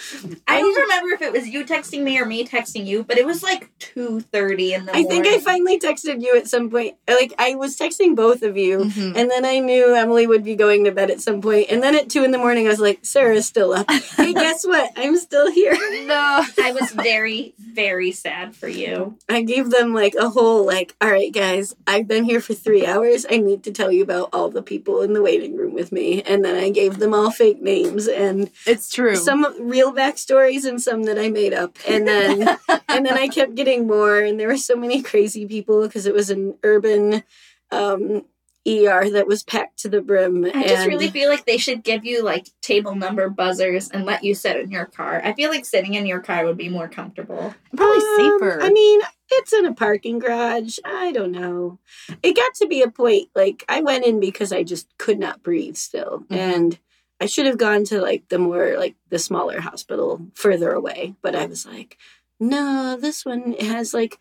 I 0.47 0.59
don't 0.61 0.75
remember 0.81 1.09
if 1.09 1.21
it 1.21 1.31
was 1.33 1.47
you 1.47 1.65
texting 1.65 2.03
me 2.03 2.19
or 2.19 2.25
me 2.25 2.45
texting 2.45 2.85
you, 2.85 3.03
but 3.03 3.17
it 3.17 3.25
was 3.25 3.43
like 3.43 3.69
two 3.79 4.21
thirty 4.21 4.73
in 4.73 4.85
the 4.85 4.95
I 4.95 5.03
think 5.03 5.27
I 5.27 5.39
finally 5.39 5.79
texted 5.79 6.21
you 6.21 6.35
at 6.37 6.47
some 6.47 6.69
point. 6.69 6.95
Like, 7.07 7.33
I 7.37 7.55
was 7.55 7.77
texting 7.77 8.15
both 8.15 8.41
of 8.43 8.55
you. 8.57 8.79
Mhm. 8.79 9.15
And 9.15 9.29
then 9.29 9.45
I 9.45 9.59
knew 9.59 9.93
Emily 9.93 10.25
would 10.27 10.43
be 10.43 10.55
going 10.55 10.83
to 10.85 10.91
bed 10.91 11.09
at 11.11 11.21
some 11.21 11.41
point. 11.41 11.67
And 11.69 11.83
then 11.83 11.95
at 11.95 12.09
two 12.09 12.23
in 12.23 12.31
the 12.31 12.37
morning, 12.37 12.65
I 12.65 12.69
was 12.69 12.79
like, 12.79 12.99
Sarah's 13.01 13.45
still 13.45 13.73
up. 13.73 13.89
hey, 14.17 14.33
guess 14.33 14.65
what? 14.65 14.96
I'm 14.97 15.15
still 15.17 15.51
here. 15.51 15.73
No. 16.05 16.43
I 16.61 16.71
was 16.73 16.91
very, 16.91 17.53
very 17.59 18.11
sad 18.11 18.55
for 18.55 18.67
you. 18.67 19.17
I 19.29 19.43
gave 19.43 19.69
them 19.69 19.93
like 19.93 20.15
a 20.15 20.29
whole, 20.29 20.65
like, 20.65 20.95
all 20.99 21.09
right, 21.11 21.31
guys, 21.31 21.75
I've 21.85 22.07
been 22.07 22.23
here 22.23 22.41
for 22.41 22.53
three 22.55 22.85
hours. 22.85 23.25
I 23.29 23.37
need 23.37 23.63
to 23.65 23.71
tell 23.71 23.91
you 23.91 24.01
about 24.03 24.29
all 24.33 24.49
the 24.49 24.63
people 24.63 25.01
in 25.01 25.13
the 25.13 25.21
waiting 25.21 25.55
room 25.55 25.73
with 25.73 25.91
me. 25.91 26.23
And 26.23 26.43
then 26.43 26.55
I 26.55 26.69
gave 26.71 26.97
them 26.97 27.13
all 27.13 27.29
fake 27.31 27.61
names 27.61 28.07
and 28.07 28.49
It's 28.65 28.89
true. 28.91 29.15
some 29.15 29.45
real 29.69 29.93
backstories 29.93 30.65
and 30.67 30.81
some 30.81 31.03
that 31.03 31.19
I 31.19 31.29
made 31.29 31.53
up. 31.53 31.77
And 31.87 32.07
then 32.07 32.57
and 32.89 33.05
then 33.05 33.17
I 33.17 33.27
kept 33.27 33.55
getting 33.55 33.85
more, 33.87 34.19
and 34.19 34.39
there 34.39 34.47
were 34.47 34.57
so 34.57 34.75
many 34.75 35.01
crazy 35.03 35.45
people 35.45 35.83
because 35.83 36.05
it 36.05 36.13
was 36.13 36.29
an 36.29 36.55
urban 36.63 37.23
um, 37.71 38.25
ER 38.67 39.09
that 39.11 39.27
was 39.27 39.43
packed 39.43 39.79
to 39.79 39.89
the 39.89 40.01
brim. 40.01 40.43
I 40.45 40.63
just 40.67 40.87
really 40.87 41.09
feel 41.09 41.29
like 41.29 41.45
they 41.45 41.57
should 41.57 41.83
give 41.83 42.03
you 42.05 42.23
like 42.23 42.49
table 42.61 42.95
number 42.95 43.29
buzzers 43.29 43.89
and 43.89 44.05
let 44.05 44.23
you 44.23 44.35
sit 44.35 44.57
in 44.57 44.69
your 44.71 44.85
car. 44.85 45.21
I 45.23 45.33
feel 45.33 45.49
like 45.49 45.65
sitting 45.65 45.93
in 45.93 46.05
your 46.05 46.19
car 46.19 46.45
would 46.45 46.57
be 46.57 46.69
more 46.69 46.87
comfortable. 46.87 47.53
Probably 47.75 48.03
Um, 48.03 48.39
safer. 48.39 48.61
I 48.61 48.69
mean, 48.69 49.01
it's 49.31 49.53
in 49.53 49.65
a 49.65 49.73
parking 49.73 50.19
garage. 50.19 50.79
I 50.83 51.11
don't 51.13 51.31
know. 51.31 51.79
It 52.23 52.35
got 52.35 52.53
to 52.55 52.67
be 52.67 52.81
a 52.81 52.89
point 52.91 53.29
like 53.35 53.63
I 53.69 53.81
went 53.81 54.05
in 54.05 54.19
because 54.19 54.51
I 54.51 54.63
just 54.63 54.87
could 54.97 55.19
not 55.19 55.43
breathe 55.43 55.77
still, 55.77 56.25
Mhm. 56.29 56.35
and 56.37 56.79
I 57.19 57.25
should 57.25 57.45
have 57.45 57.57
gone 57.57 57.83
to 57.85 58.01
like 58.01 58.27
the 58.29 58.37
more 58.37 58.75
like 58.77 58.95
the 59.09 59.19
smaller 59.19 59.59
hospital 59.61 60.27
further 60.35 60.71
away. 60.73 61.15
But 61.21 61.35
I 61.35 61.45
was 61.45 61.65
like, 61.65 61.97
no, 62.39 62.95
this 62.99 63.25
one 63.25 63.53
has 63.53 63.93
like 63.93 64.19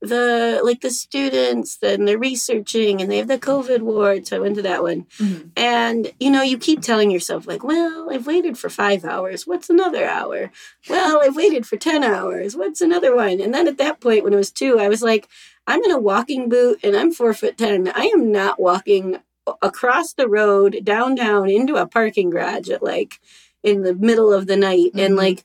the 0.00 0.60
like 0.62 0.80
the 0.80 0.90
students 0.90 1.78
and 1.82 2.06
they're 2.06 2.18
researching 2.18 3.00
and 3.00 3.10
they 3.10 3.16
have 3.18 3.26
the 3.26 3.38
covid 3.38 3.80
ward 3.80 4.26
so 4.28 4.36
i 4.36 4.38
went 4.38 4.54
to 4.54 4.62
that 4.62 4.82
one. 4.82 5.06
Mhm. 5.18 5.50
and 5.56 6.12
you 6.20 6.30
know 6.30 6.42
you 6.42 6.56
keep 6.56 6.80
telling 6.82 7.10
yourself 7.10 7.48
like 7.48 7.64
well 7.64 8.08
i've 8.12 8.26
waited 8.26 8.56
for 8.56 8.68
five 8.68 9.04
hours 9.04 9.44
what's 9.46 9.68
another 9.68 10.04
hour? 10.04 10.52
Well 10.88 11.20
i've 11.22 11.34
waited 11.34 11.66
for 11.66 11.76
10 11.76 12.04
hours 12.04 12.56
what's 12.56 12.80
another 12.80 13.16
one? 13.16 13.40
And 13.40 13.52
then 13.52 13.66
at 13.66 13.78
that 13.78 14.00
point 14.00 14.22
when 14.22 14.32
it 14.32 14.36
was 14.36 14.52
two 14.52 14.78
i 14.78 14.88
was 14.88 15.02
like 15.02 15.26
i'm 15.66 15.82
in 15.82 15.90
a 15.90 15.98
walking 15.98 16.48
boot 16.48 16.78
and 16.84 16.94
i'm 16.96 17.10
four 17.12 17.34
foot 17.34 17.58
ten. 17.58 17.88
I 17.88 18.04
am 18.14 18.30
not 18.30 18.60
walking 18.60 19.18
across 19.62 20.12
the 20.12 20.28
road 20.28 20.80
downtown 20.84 21.48
into 21.50 21.74
a 21.76 21.86
parking 21.88 22.30
garage 22.30 22.68
at 22.68 22.82
like 22.82 23.18
in 23.64 23.82
the 23.82 23.94
middle 23.94 24.32
of 24.32 24.46
the 24.46 24.56
night. 24.56 24.92
And 24.94 25.14
Mhm. 25.14 25.18
like 25.18 25.44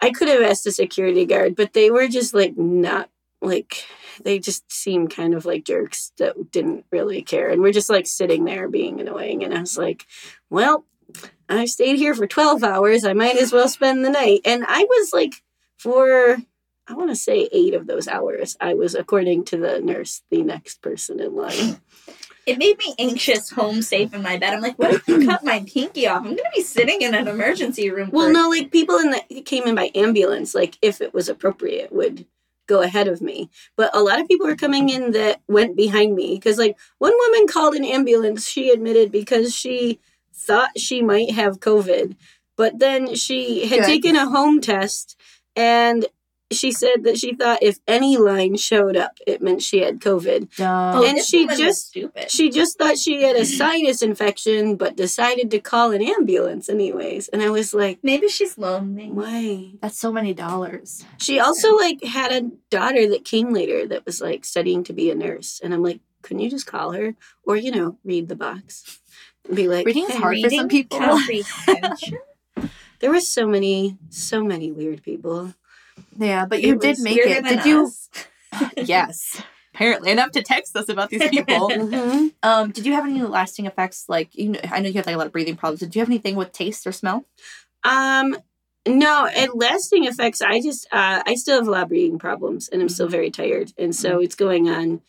i 0.00 0.10
could 0.10 0.28
have 0.28 0.42
asked 0.42 0.66
a 0.66 0.72
security 0.72 1.26
guard 1.26 1.54
but 1.54 1.74
they 1.74 1.90
were 1.90 2.08
just 2.08 2.32
like 2.34 2.56
not 2.56 3.09
like 3.42 3.84
they 4.22 4.38
just 4.38 4.70
seemed 4.70 5.10
kind 5.14 5.34
of 5.34 5.44
like 5.46 5.64
jerks 5.64 6.12
that 6.18 6.50
didn't 6.50 6.84
really 6.90 7.22
care 7.22 7.48
and 7.50 7.62
we're 7.62 7.72
just 7.72 7.90
like 7.90 8.06
sitting 8.06 8.44
there 8.44 8.68
being 8.68 9.00
annoying 9.00 9.42
and 9.42 9.54
i 9.54 9.60
was 9.60 9.78
like 9.78 10.06
well 10.50 10.84
i 11.48 11.64
stayed 11.64 11.96
here 11.96 12.14
for 12.14 12.26
12 12.26 12.62
hours 12.62 13.04
i 13.04 13.12
might 13.12 13.36
as 13.36 13.52
well 13.52 13.68
spend 13.68 14.04
the 14.04 14.10
night 14.10 14.40
and 14.44 14.64
i 14.68 14.84
was 14.84 15.12
like 15.12 15.42
for 15.78 16.36
i 16.86 16.94
want 16.94 17.08
to 17.10 17.16
say 17.16 17.48
eight 17.52 17.74
of 17.74 17.86
those 17.86 18.06
hours 18.08 18.56
i 18.60 18.74
was 18.74 18.94
according 18.94 19.44
to 19.44 19.56
the 19.56 19.80
nurse 19.80 20.22
the 20.30 20.42
next 20.42 20.82
person 20.82 21.18
in 21.20 21.34
line 21.34 21.80
It 22.46 22.58
made 22.58 22.78
me 22.78 22.94
anxious, 22.98 23.50
home 23.50 23.82
safe 23.82 24.12
in 24.14 24.22
my 24.22 24.38
bed. 24.38 24.54
I'm 24.54 24.62
like, 24.62 24.78
what 24.78 24.94
if 24.94 25.08
I 25.08 25.24
cut 25.30 25.44
my 25.44 25.62
pinky 25.72 26.08
off? 26.08 26.22
I'm 26.24 26.34
gonna 26.34 26.56
be 26.56 26.62
sitting 26.62 27.02
in 27.02 27.14
an 27.14 27.28
emergency 27.28 27.90
room. 27.90 28.10
well 28.12 28.32
no 28.32 28.48
like 28.48 28.72
people 28.72 28.96
in 28.96 29.10
the 29.10 29.42
came 29.42 29.64
in 29.64 29.74
by 29.74 29.90
ambulance 29.94 30.54
like 30.54 30.76
if 30.82 31.00
it 31.00 31.12
was 31.14 31.28
appropriate 31.28 31.92
would 31.92 32.26
go 32.70 32.82
ahead 32.82 33.08
of 33.08 33.20
me. 33.20 33.50
But 33.76 33.94
a 33.94 34.00
lot 34.00 34.20
of 34.20 34.28
people 34.28 34.46
were 34.46 34.54
coming 34.54 34.88
in 34.88 35.10
that 35.10 35.42
went 35.48 35.76
behind 35.76 36.14
me 36.14 36.36
because 36.36 36.56
like 36.56 36.78
one 36.98 37.12
woman 37.18 37.48
called 37.48 37.74
an 37.74 37.84
ambulance 37.84 38.46
she 38.48 38.70
admitted 38.70 39.10
because 39.10 39.54
she 39.54 39.98
thought 40.32 40.78
she 40.78 41.02
might 41.02 41.32
have 41.32 41.60
covid 41.60 42.16
but 42.56 42.78
then 42.78 43.14
she 43.14 43.66
had 43.66 43.84
taken 43.84 44.16
a 44.16 44.28
home 44.28 44.60
test 44.60 45.18
and 45.54 46.06
she 46.52 46.72
said 46.72 47.04
that 47.04 47.16
she 47.18 47.34
thought 47.34 47.62
if 47.62 47.78
any 47.86 48.16
line 48.16 48.56
showed 48.56 48.96
up, 48.96 49.18
it 49.26 49.40
meant 49.40 49.62
she 49.62 49.78
had 49.80 50.00
COVID. 50.00 50.56
Dumb. 50.56 50.96
Oh, 50.96 51.04
and 51.06 51.16
this 51.18 51.28
she 51.28 51.46
just- 51.46 51.88
stupid. 51.88 52.30
She 52.30 52.50
just 52.50 52.76
thought 52.78 52.98
she 52.98 53.22
had 53.22 53.36
a 53.36 53.44
sinus 53.44 54.02
infection, 54.02 54.76
but 54.76 54.96
decided 54.96 55.50
to 55.52 55.60
call 55.60 55.92
an 55.92 56.02
ambulance 56.02 56.68
anyways. 56.68 57.28
And 57.28 57.42
I 57.42 57.50
was 57.50 57.72
like, 57.72 57.98
Maybe 58.02 58.28
she's 58.28 58.58
lonely. 58.58 59.10
why? 59.10 59.72
That's 59.82 59.98
so 59.98 60.12
many 60.12 60.34
dollars. 60.34 61.04
She 61.18 61.38
also 61.38 61.76
like 61.76 62.02
had 62.04 62.32
a 62.32 62.50
daughter 62.70 63.08
that 63.10 63.24
came 63.24 63.52
later 63.52 63.86
that 63.88 64.04
was 64.06 64.20
like 64.20 64.44
studying 64.44 64.82
to 64.84 64.92
be 64.92 65.10
a 65.10 65.14
nurse, 65.14 65.60
and 65.62 65.72
I'm 65.72 65.82
like, 65.82 66.00
couldn't 66.22 66.40
you 66.42 66.50
just 66.50 66.66
call 66.66 66.92
her 66.92 67.14
or 67.44 67.56
you 67.56 67.70
know 67.70 67.96
read 68.04 68.28
the 68.28 68.36
box 68.36 69.00
and 69.46 69.56
be 69.56 69.68
like, 69.68 69.86
Reading 69.86 70.04
is 70.04 70.10
"Hey." 70.10 70.18
hard 70.18 70.36
for 70.42 70.50
some 70.50 70.68
people. 70.68 70.98
There 73.00 73.10
were 73.10 73.20
so 73.20 73.46
many, 73.46 73.96
so 74.10 74.44
many 74.44 74.70
weird 74.72 75.02
people. 75.02 75.54
Yeah, 76.18 76.46
but 76.46 76.62
you 76.62 76.74
It 76.74 76.80
did 76.80 76.98
make 77.00 77.18
it. 77.18 77.44
than 77.44 77.56
Did 77.56 77.66
you? 77.66 77.90
yes. 78.76 79.42
Apparently 79.74 80.10
enough 80.10 80.32
to 80.32 80.42
text 80.42 80.74
us 80.76 80.88
about 80.88 81.10
these 81.10 81.28
people. 81.28 81.70
Mhm. 81.70 82.32
um, 82.42 82.70
did 82.72 82.84
you 82.84 82.92
have 82.92 83.04
any 83.06 83.22
lasting 83.22 83.66
effects? 83.66 84.06
Like 84.08 84.34
you 84.34 84.50
know, 84.50 84.60
I 84.70 84.80
know 84.80 84.88
you 84.88 84.94
have 84.94 85.06
like 85.06 85.14
a 85.14 85.18
lot 85.18 85.26
of 85.26 85.32
breathing 85.32 85.56
problems. 85.56 85.80
Did 85.80 85.94
you 85.94 86.00
have 86.00 86.08
anything 86.08 86.34
with 86.36 86.52
taste 86.52 86.86
or 86.86 86.92
smell? 86.92 87.24
Um, 87.84 88.36
no, 88.86 89.26
and 89.26 89.50
lasting 89.54 90.04
effects. 90.06 90.40
I 90.42 90.60
just, 90.60 90.86
uh, 90.90 91.22
I 91.26 91.34
still 91.34 91.56
have 91.56 91.68
a 91.68 91.70
lot 91.70 91.82
of 91.84 91.88
breathing 91.88 92.18
problems, 92.18 92.68
and 92.68 92.80
I'm 92.82 92.88
still 92.88 93.08
very 93.08 93.30
tired, 93.30 93.72
and 93.78 93.94
so 93.94 94.20
it's 94.20 94.34
going 94.34 94.68
on 94.68 95.00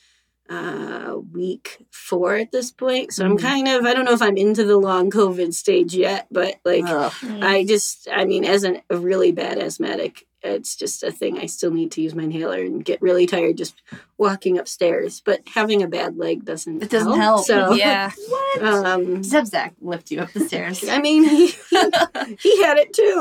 uh 0.51 1.15
week 1.31 1.77
four 1.91 2.35
at 2.35 2.51
this 2.51 2.71
point 2.71 3.13
so 3.13 3.23
i'm 3.25 3.37
Mhm. 3.37 3.41
kind 3.41 3.67
of 3.69 3.85
i 3.85 3.93
don't 3.93 4.05
know 4.05 4.11
if 4.13 4.21
i'm 4.21 4.35
into 4.37 4.63
the 4.65 4.77
long 4.77 5.09
covid 5.09 5.53
stage 5.53 5.93
yet 5.95 6.27
but 6.29 6.55
like 6.65 6.83
Ugh. 6.87 7.13
I 7.41 7.63
just, 7.63 8.07
I 8.11 8.25
mean, 8.25 8.43
as 8.45 8.63
an, 8.63 8.81
a 8.89 8.97
really 8.97 9.31
bad 9.31 9.57
asthmatic, 9.57 10.25
it's 10.43 10.75
just 10.75 11.03
a 11.03 11.11
thing. 11.11 11.37
I 11.39 11.45
still 11.45 11.71
need 11.71 11.91
to 11.93 12.01
use 12.01 12.15
my 12.15 12.23
inhaler 12.23 12.59
and 12.59 12.83
get 12.83 13.01
really 13.01 13.25
tired 13.27 13.57
just 13.57 13.75
walking 14.17 14.57
upstairs. 14.57 15.21
But 15.23 15.41
having 15.53 15.83
a 15.83 15.87
bad 15.87 16.17
leg 16.17 16.45
doesn't. 16.45 16.81
It 16.83 16.89
doesn't 16.89 17.19
help. 17.19 17.45
So, 17.45 17.73
yeah. 17.85 18.09
What? 18.29 18.61
um, 18.85 19.17
Just 19.21 19.33
have 19.33 19.47
Zach 19.47 19.73
lift 19.81 20.09
you 20.11 20.19
up 20.21 20.31
the 20.33 20.39
stairs. 20.41 20.87
I 20.89 20.99
mean, 20.99 21.23
he, 21.23 21.47
he 21.47 22.63
had 22.63 22.77
it 22.79 22.93
too. 22.93 23.19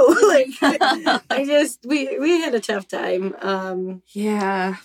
like, 0.63 1.21
I 1.31 1.45
just, 1.45 1.85
we 1.87 2.19
we 2.19 2.41
had 2.41 2.55
a 2.55 2.61
tough 2.61 2.89
time. 2.89 3.35
Um, 3.41 4.03
yeah. 4.13 4.77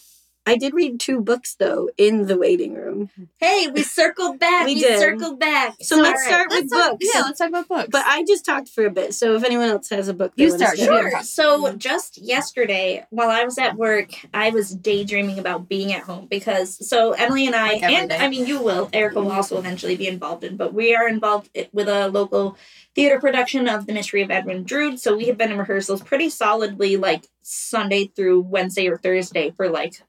I 0.47 0.57
did 0.57 0.73
read 0.73 0.99
two 0.99 1.21
books 1.21 1.55
though 1.55 1.89
in 1.97 2.27
the 2.27 2.37
waiting 2.37 2.73
room, 2.75 3.09
hey, 3.39 3.67
we 3.73 3.81
circled 3.83 4.39
back. 4.39 4.65
We 4.67 4.75
We, 4.75 4.81
did. 4.81 4.99
circled 4.99 5.39
back. 5.39 5.75
So 5.81 5.97
let's 5.97 6.21
All 6.21 6.27
start 6.27 6.49
with 6.49 6.59
Let's 6.59 6.71
talk, 6.71 6.91
books. 6.91 7.05
yeah, 7.13 7.21
let's 7.21 7.39
talk 7.39 7.49
about 7.49 7.67
books. 7.67 7.89
but 7.91 8.03
I 8.05 8.23
just 8.25 8.45
talked 8.45 8.69
for 8.69 8.85
a 8.85 8.91
bit. 8.91 9.13
So 9.13 9.35
if 9.35 9.43
anyone 9.43 9.69
else 9.69 9.89
has 9.89 10.07
a 10.07 10.13
book, 10.13 10.33
You 10.35 10.51
start. 10.51 10.77
Sure. 10.77 11.11
So 11.23 11.73
just 11.75 12.17
yesterday, 12.19 13.05
while 13.09 13.29
I 13.29 13.43
was 13.43 13.57
at 13.57 13.75
work, 13.75 14.11
I 14.33 14.51
was 14.51 14.69
daydreaming 14.75 15.39
about 15.39 15.67
being 15.67 15.93
at 15.93 16.03
home 16.03 16.27
because 16.29 16.87
so 16.87 17.13
Emily 17.13 17.47
and 17.47 17.55
I, 17.55 17.73
Like 17.73 17.83
and 17.83 18.09
day. 18.09 18.17
I 18.17 18.29
mean 18.29 18.45
you 18.45 18.61
will, 18.61 18.89
Erica 18.93 19.21
will 19.21 19.31
also 19.31 19.57
eventually 19.57 19.95
be 19.95 20.07
involved 20.07 20.43
in, 20.43 20.57
but 20.57 20.73
we 20.73 20.95
are 20.95 21.07
involved 21.07 21.49
with 21.73 21.87
a 21.87 22.07
local 22.09 22.57
theater 22.93 23.19
production 23.19 23.67
of 23.67 23.87
The 23.87 23.93
Mystery 23.93 24.21
of 24.21 24.31
Edwin 24.31 24.63
Drood. 24.63 24.99
So 24.99 25.17
we 25.17 25.25
have 25.25 25.37
been 25.37 25.51
in 25.51 25.57
rehearsals 25.57 26.01
pretty 26.01 26.29
solidly, 26.29 26.97
like 26.97 27.27
Sunday 27.41 28.05
through 28.15 28.41
Wednesday 28.41 28.87
or 28.87 28.97
Thursday 28.97 29.51
for 29.51 29.69
like 29.69 30.01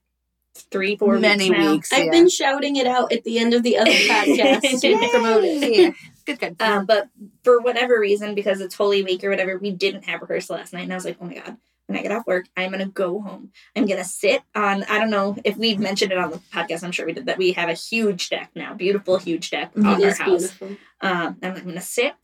three, 0.63 0.97
four 0.97 1.19
Many 1.19 1.51
weeks 1.51 1.59
now. 1.59 1.71
weeks. 1.73 1.93
I've 1.93 2.05
yeah. 2.07 2.11
been 2.11 2.29
shouting 2.29 2.77
it 2.77 2.87
out 2.87 3.13
at 3.13 3.25
the 3.25 3.39
end 3.39 3.55
of 3.55 3.63
the 3.63 3.79
other 3.79 3.91
podcast 3.93 4.81
to 4.81 5.09
promote 5.11 5.45
it. 5.45 5.77
Yeah. 5.77 5.91
Good, 6.25 6.40
good. 6.40 6.57
Um, 6.61 6.87
but 6.87 7.09
for 7.45 7.61
whatever 7.61 7.99
reason, 8.01 8.35
because 8.35 8.61
it's 8.61 8.75
Holy 8.75 9.03
Week 9.05 9.23
or 9.23 9.31
whatever, 9.31 9.59
we 9.59 9.71
didn't 9.71 10.05
have 10.07 10.21
rehearsal 10.23 10.57
last 10.57 10.73
night. 10.73 10.83
And 10.83 10.92
I 10.92 10.97
was 10.97 11.05
like, 11.05 11.19
oh 11.21 11.25
my 11.27 11.35
God, 11.35 11.57
when 11.87 11.97
I 11.97 12.03
get 12.03 12.11
off 12.11 12.27
work, 12.27 12.47
I'm 12.57 12.73
going 12.73 12.85
to 12.85 12.90
go 12.90 13.21
home. 13.21 13.53
I'm 13.77 13.87
going 13.87 14.03
to 14.03 14.09
sit 14.09 14.42
on, 14.55 14.83
I 14.85 14.99
don't 14.99 15.11
know 15.11 15.37
if 15.45 15.57
we've 15.57 15.79
mentioned 15.79 16.11
it 16.11 16.19
on 16.19 16.33
the 16.33 16.38
podcast. 16.53 16.83
I'm 16.83 16.90
sure 16.90 17.07
we 17.07 17.12
did 17.12 17.27
that. 17.27 17.38
We 17.38 17.53
have 17.53 17.69
a 17.69 17.75
huge 17.75 18.29
deck 18.29 18.51
now, 18.57 18.75
beautiful, 18.75 19.19
huge 19.19 19.51
deck 19.51 19.71
on 19.77 20.01
It 20.01 20.05
our 20.05 20.14
house. 20.14 20.25
beautiful. 20.27 20.69
Um, 21.01 21.37
I'm 21.42 21.53
going 21.55 21.75
to 21.77 21.81
sit 21.81 22.14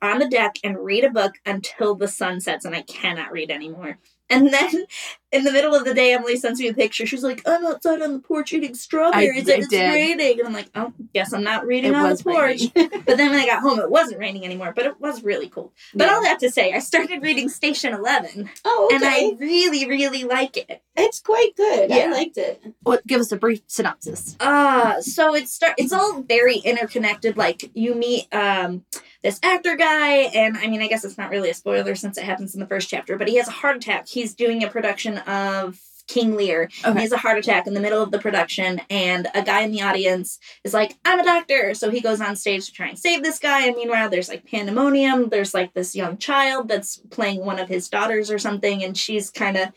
on 0.00 0.20
the 0.20 0.28
deck 0.28 0.54
and 0.64 0.78
read 0.78 1.04
a 1.04 1.10
book 1.10 1.34
until 1.44 1.94
the 1.94 2.08
sun 2.08 2.40
sets 2.40 2.64
and 2.64 2.74
I 2.74 2.80
cannot 2.80 3.30
read 3.30 3.50
anymore. 3.50 3.98
And 4.30 4.50
then 4.50 4.86
in 5.34 5.44
the 5.44 5.52
middle 5.52 5.74
of 5.74 5.84
the 5.84 5.92
day, 5.92 6.12
Emily 6.14 6.36
sends 6.36 6.60
me 6.60 6.68
a 6.68 6.74
picture. 6.74 7.04
She's 7.06 7.22
like, 7.24 7.42
I'm 7.46 7.66
outside 7.66 8.00
on 8.00 8.12
the 8.14 8.18
porch 8.20 8.52
eating 8.52 8.74
strawberries 8.74 9.48
I 9.48 9.54
and 9.54 9.62
it's 9.62 9.68
did. 9.68 9.92
raining. 9.92 10.38
And 10.38 10.48
I'm 10.48 10.54
like, 10.54 10.70
oh, 10.74 10.92
guess 11.12 11.32
I'm 11.32 11.42
not 11.42 11.66
reading 11.66 11.90
It 11.92 11.96
on 11.96 12.08
the 12.14 12.22
porch. 12.22 12.62
But 13.04 13.18
then 13.18 13.30
when 13.30 13.40
I 13.40 13.46
got 13.46 13.60
home, 13.60 13.78
it 13.80 13.90
wasn't 13.90 14.18
raining 14.20 14.44
anymore, 14.44 14.72
but 14.74 14.86
it 14.86 14.98
was 15.00 15.22
really 15.22 15.48
cool. 15.48 15.72
But 15.94 16.08
all 16.08 16.22
that 16.22 16.38
to 16.40 16.50
say, 16.50 16.72
I 16.72 16.78
started 16.78 17.22
reading 17.22 17.48
Station 17.48 17.92
11, 17.92 18.48
Oh, 18.64 18.86
okay. 18.86 18.94
and. 18.96 19.04
I 19.04 19.36
really, 19.38 19.86
really 19.86 20.24
like 20.24 20.56
it. 20.56 20.82
it's 20.96 21.20
quite 21.20 21.54
good. 21.56 21.90
I 21.92 22.10
liked 22.10 22.38
it. 22.38 22.62
What, 22.82 23.06
give 23.06 23.20
us 23.20 23.30
a 23.32 23.36
brief 23.36 23.60
synopsis. 23.66 24.36
Uh, 24.40 25.00
so 25.02 25.34
it's 25.34 25.52
start. 25.52 25.74
It's 25.76 25.92
all 25.92 26.22
very 26.22 26.56
interconnected. 26.58 27.36
Like 27.36 27.70
you 27.74 27.94
meet 27.94 28.26
um 28.32 28.84
this 29.22 29.40
actor 29.42 29.74
guy, 29.74 30.08
and 30.34 30.56
I 30.58 30.66
mean, 30.66 30.82
I 30.82 30.86
guess 30.86 31.02
it's 31.04 31.16
not 31.16 31.30
really 31.30 31.48
a 31.50 31.54
spoiler 31.54 31.94
since 31.94 32.18
it 32.18 32.24
happens 32.24 32.52
in 32.54 32.60
the 32.60 32.66
first 32.66 32.88
chapter. 32.90 33.16
But 33.16 33.26
he 33.28 33.36
has 33.36 33.48
a 33.48 33.52
heart 33.52 33.76
attack. 33.76 34.06
He's 34.06 34.34
doing 34.34 34.62
a 34.62 34.68
production 34.68 35.18
of 35.26 35.78
King 36.06 36.36
Lear. 36.36 36.68
Okay. 36.84 36.92
He 36.92 37.00
has 37.00 37.12
a 37.12 37.16
heart 37.16 37.38
attack 37.38 37.66
in 37.66 37.74
the 37.74 37.80
middle 37.80 38.02
of 38.02 38.10
the 38.10 38.18
production, 38.18 38.80
and 38.90 39.26
a 39.34 39.42
guy 39.42 39.62
in 39.62 39.72
the 39.72 39.82
audience 39.82 40.38
is 40.62 40.74
like, 40.74 40.96
"I'm 41.04 41.20
a 41.20 41.24
doctor," 41.24 41.74
so 41.74 41.90
he 41.90 42.00
goes 42.00 42.20
on 42.20 42.36
stage 42.36 42.66
to 42.66 42.72
try 42.72 42.88
and 42.88 42.98
save 42.98 43.22
this 43.22 43.38
guy. 43.38 43.66
And 43.66 43.76
meanwhile, 43.76 44.10
there's 44.10 44.28
like 44.28 44.46
pandemonium. 44.46 45.30
There's 45.30 45.54
like 45.54 45.72
this 45.72 45.96
young 45.96 46.18
child 46.18 46.68
that's 46.68 46.98
playing 47.10 47.44
one 47.44 47.58
of 47.58 47.68
his 47.68 47.88
daughters 47.88 48.30
or 48.30 48.38
something, 48.38 48.84
and 48.84 48.96
she's 48.96 49.30
kind 49.30 49.56
of 49.56 49.68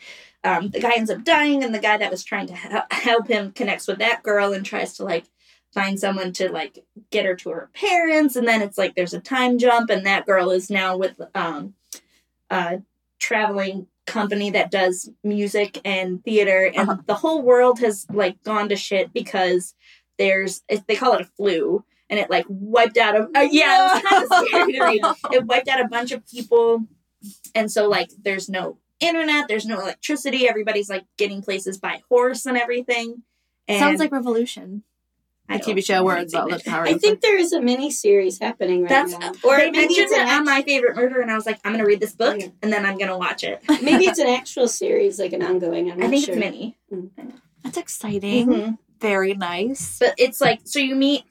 um, 0.44 0.68
the 0.68 0.80
guy 0.80 0.92
ends 0.96 1.10
up 1.10 1.24
dying, 1.24 1.64
and 1.64 1.74
the 1.74 1.78
guy 1.80 1.96
that 1.96 2.10
was 2.10 2.24
trying 2.24 2.46
to 2.48 2.54
help 2.90 3.28
him 3.28 3.52
connects 3.52 3.88
with 3.88 3.98
that 3.98 4.22
girl 4.22 4.52
and 4.52 4.66
tries 4.66 4.94
to 4.98 5.04
like 5.04 5.24
find 5.72 5.98
someone 5.98 6.32
to 6.32 6.50
like 6.50 6.84
get 7.10 7.24
her 7.24 7.36
to 7.36 7.50
her 7.50 7.70
parents, 7.72 8.36
and 8.36 8.46
then 8.46 8.60
it's 8.60 8.78
like 8.78 8.94
there's 8.94 9.14
a 9.14 9.20
time 9.20 9.58
jump, 9.58 9.88
and 9.88 10.04
that 10.04 10.26
girl 10.26 10.50
is 10.50 10.68
now 10.70 10.96
with 10.96 11.20
um, 11.34 11.74
a 12.50 12.82
traveling 13.18 13.86
company 14.08 14.50
that 14.50 14.70
does 14.70 15.10
music 15.22 15.80
and 15.84 16.22
theater, 16.24 16.66
and 16.74 16.88
Uh-huh. 16.90 17.02
the 17.06 17.14
whole 17.14 17.42
world 17.42 17.78
has 17.80 18.06
like 18.12 18.42
gone 18.42 18.68
to 18.70 18.76
shit 18.76 19.12
because 19.12 19.74
there's 20.18 20.62
they 20.86 20.96
call 20.96 21.12
it 21.14 21.20
a 21.20 21.24
flu. 21.36 21.84
And 22.10 22.18
it 22.18 22.30
like 22.30 22.46
wiped 22.48 22.96
out 22.96 23.14
a 23.16 23.28
uh, 23.38 23.42
yeah, 23.42 23.98
it 23.98 24.02
was 24.02 24.02
kind 24.02 24.22
of 24.42 24.46
scary 24.48 24.72
to 24.72 24.84
read. 24.84 25.02
It 25.32 25.44
wiped 25.44 25.68
out 25.68 25.80
a 25.80 25.88
bunch 25.88 26.10
of 26.12 26.26
people, 26.26 26.84
and 27.54 27.70
so 27.70 27.86
like 27.88 28.08
there's 28.22 28.48
no 28.48 28.78
internet, 28.98 29.46
there's 29.46 29.66
no 29.66 29.78
electricity. 29.80 30.48
Everybody's 30.48 30.88
like 30.88 31.04
getting 31.18 31.42
places 31.42 31.76
by 31.78 32.02
horse 32.08 32.46
and 32.46 32.56
everything. 32.56 33.22
And 33.68 33.78
Sounds 33.78 34.00
like 34.00 34.10
Revolution. 34.10 34.84
I 35.48 35.58
TV 35.58 35.84
show 35.84 36.02
where 36.04 36.16
it's 36.18 36.34
all 36.34 36.48
the 36.48 36.60
power. 36.64 36.84
I 36.86 36.94
think 36.94 37.20
there 37.22 37.38
is 37.38 37.52
a 37.52 37.60
mini 37.60 37.90
series 37.90 38.38
happening 38.38 38.82
right 38.82 38.88
That's 38.88 39.12
now. 39.18 39.32
or 39.44 39.54
Or 39.54 39.56
they 39.58 39.70
maybe 39.70 39.78
mentioned 39.78 40.04
it's, 40.04 40.12
an 40.12 40.20
it 40.20 40.24
on 40.24 40.28
act- 40.40 40.44
my 40.46 40.62
favorite 40.62 40.96
murder, 40.96 41.20
and 41.20 41.30
I 41.30 41.34
was 41.34 41.46
like, 41.46 41.58
I'm 41.64 41.72
gonna 41.72 41.86
read 41.86 42.00
this 42.00 42.14
book, 42.14 42.38
Yeah. 42.38 42.48
and 42.62 42.72
then 42.72 42.84
I'm 42.84 42.98
gonna 42.98 43.16
watch 43.16 43.44
it. 43.44 43.62
maybe 43.82 44.04
it's 44.06 44.18
an 44.18 44.28
actual 44.28 44.68
series, 44.68 45.18
like 45.18 45.32
an 45.32 45.42
ongoing. 45.42 45.90
I'm 45.90 45.98
I 45.98 46.02
not 46.02 46.10
think 46.10 46.24
sure. 46.26 46.34
it's 46.34 46.40
mini, 46.44 46.76
That's 47.64 47.78
exciting. 47.78 48.46
Mhm. 48.48 48.78
Very 49.00 49.34
nice. 49.34 49.98
but 49.98 50.14
it's 50.18 50.40
like 50.40 50.60
so 50.64 50.80
you 50.80 50.94
meet 50.96 51.24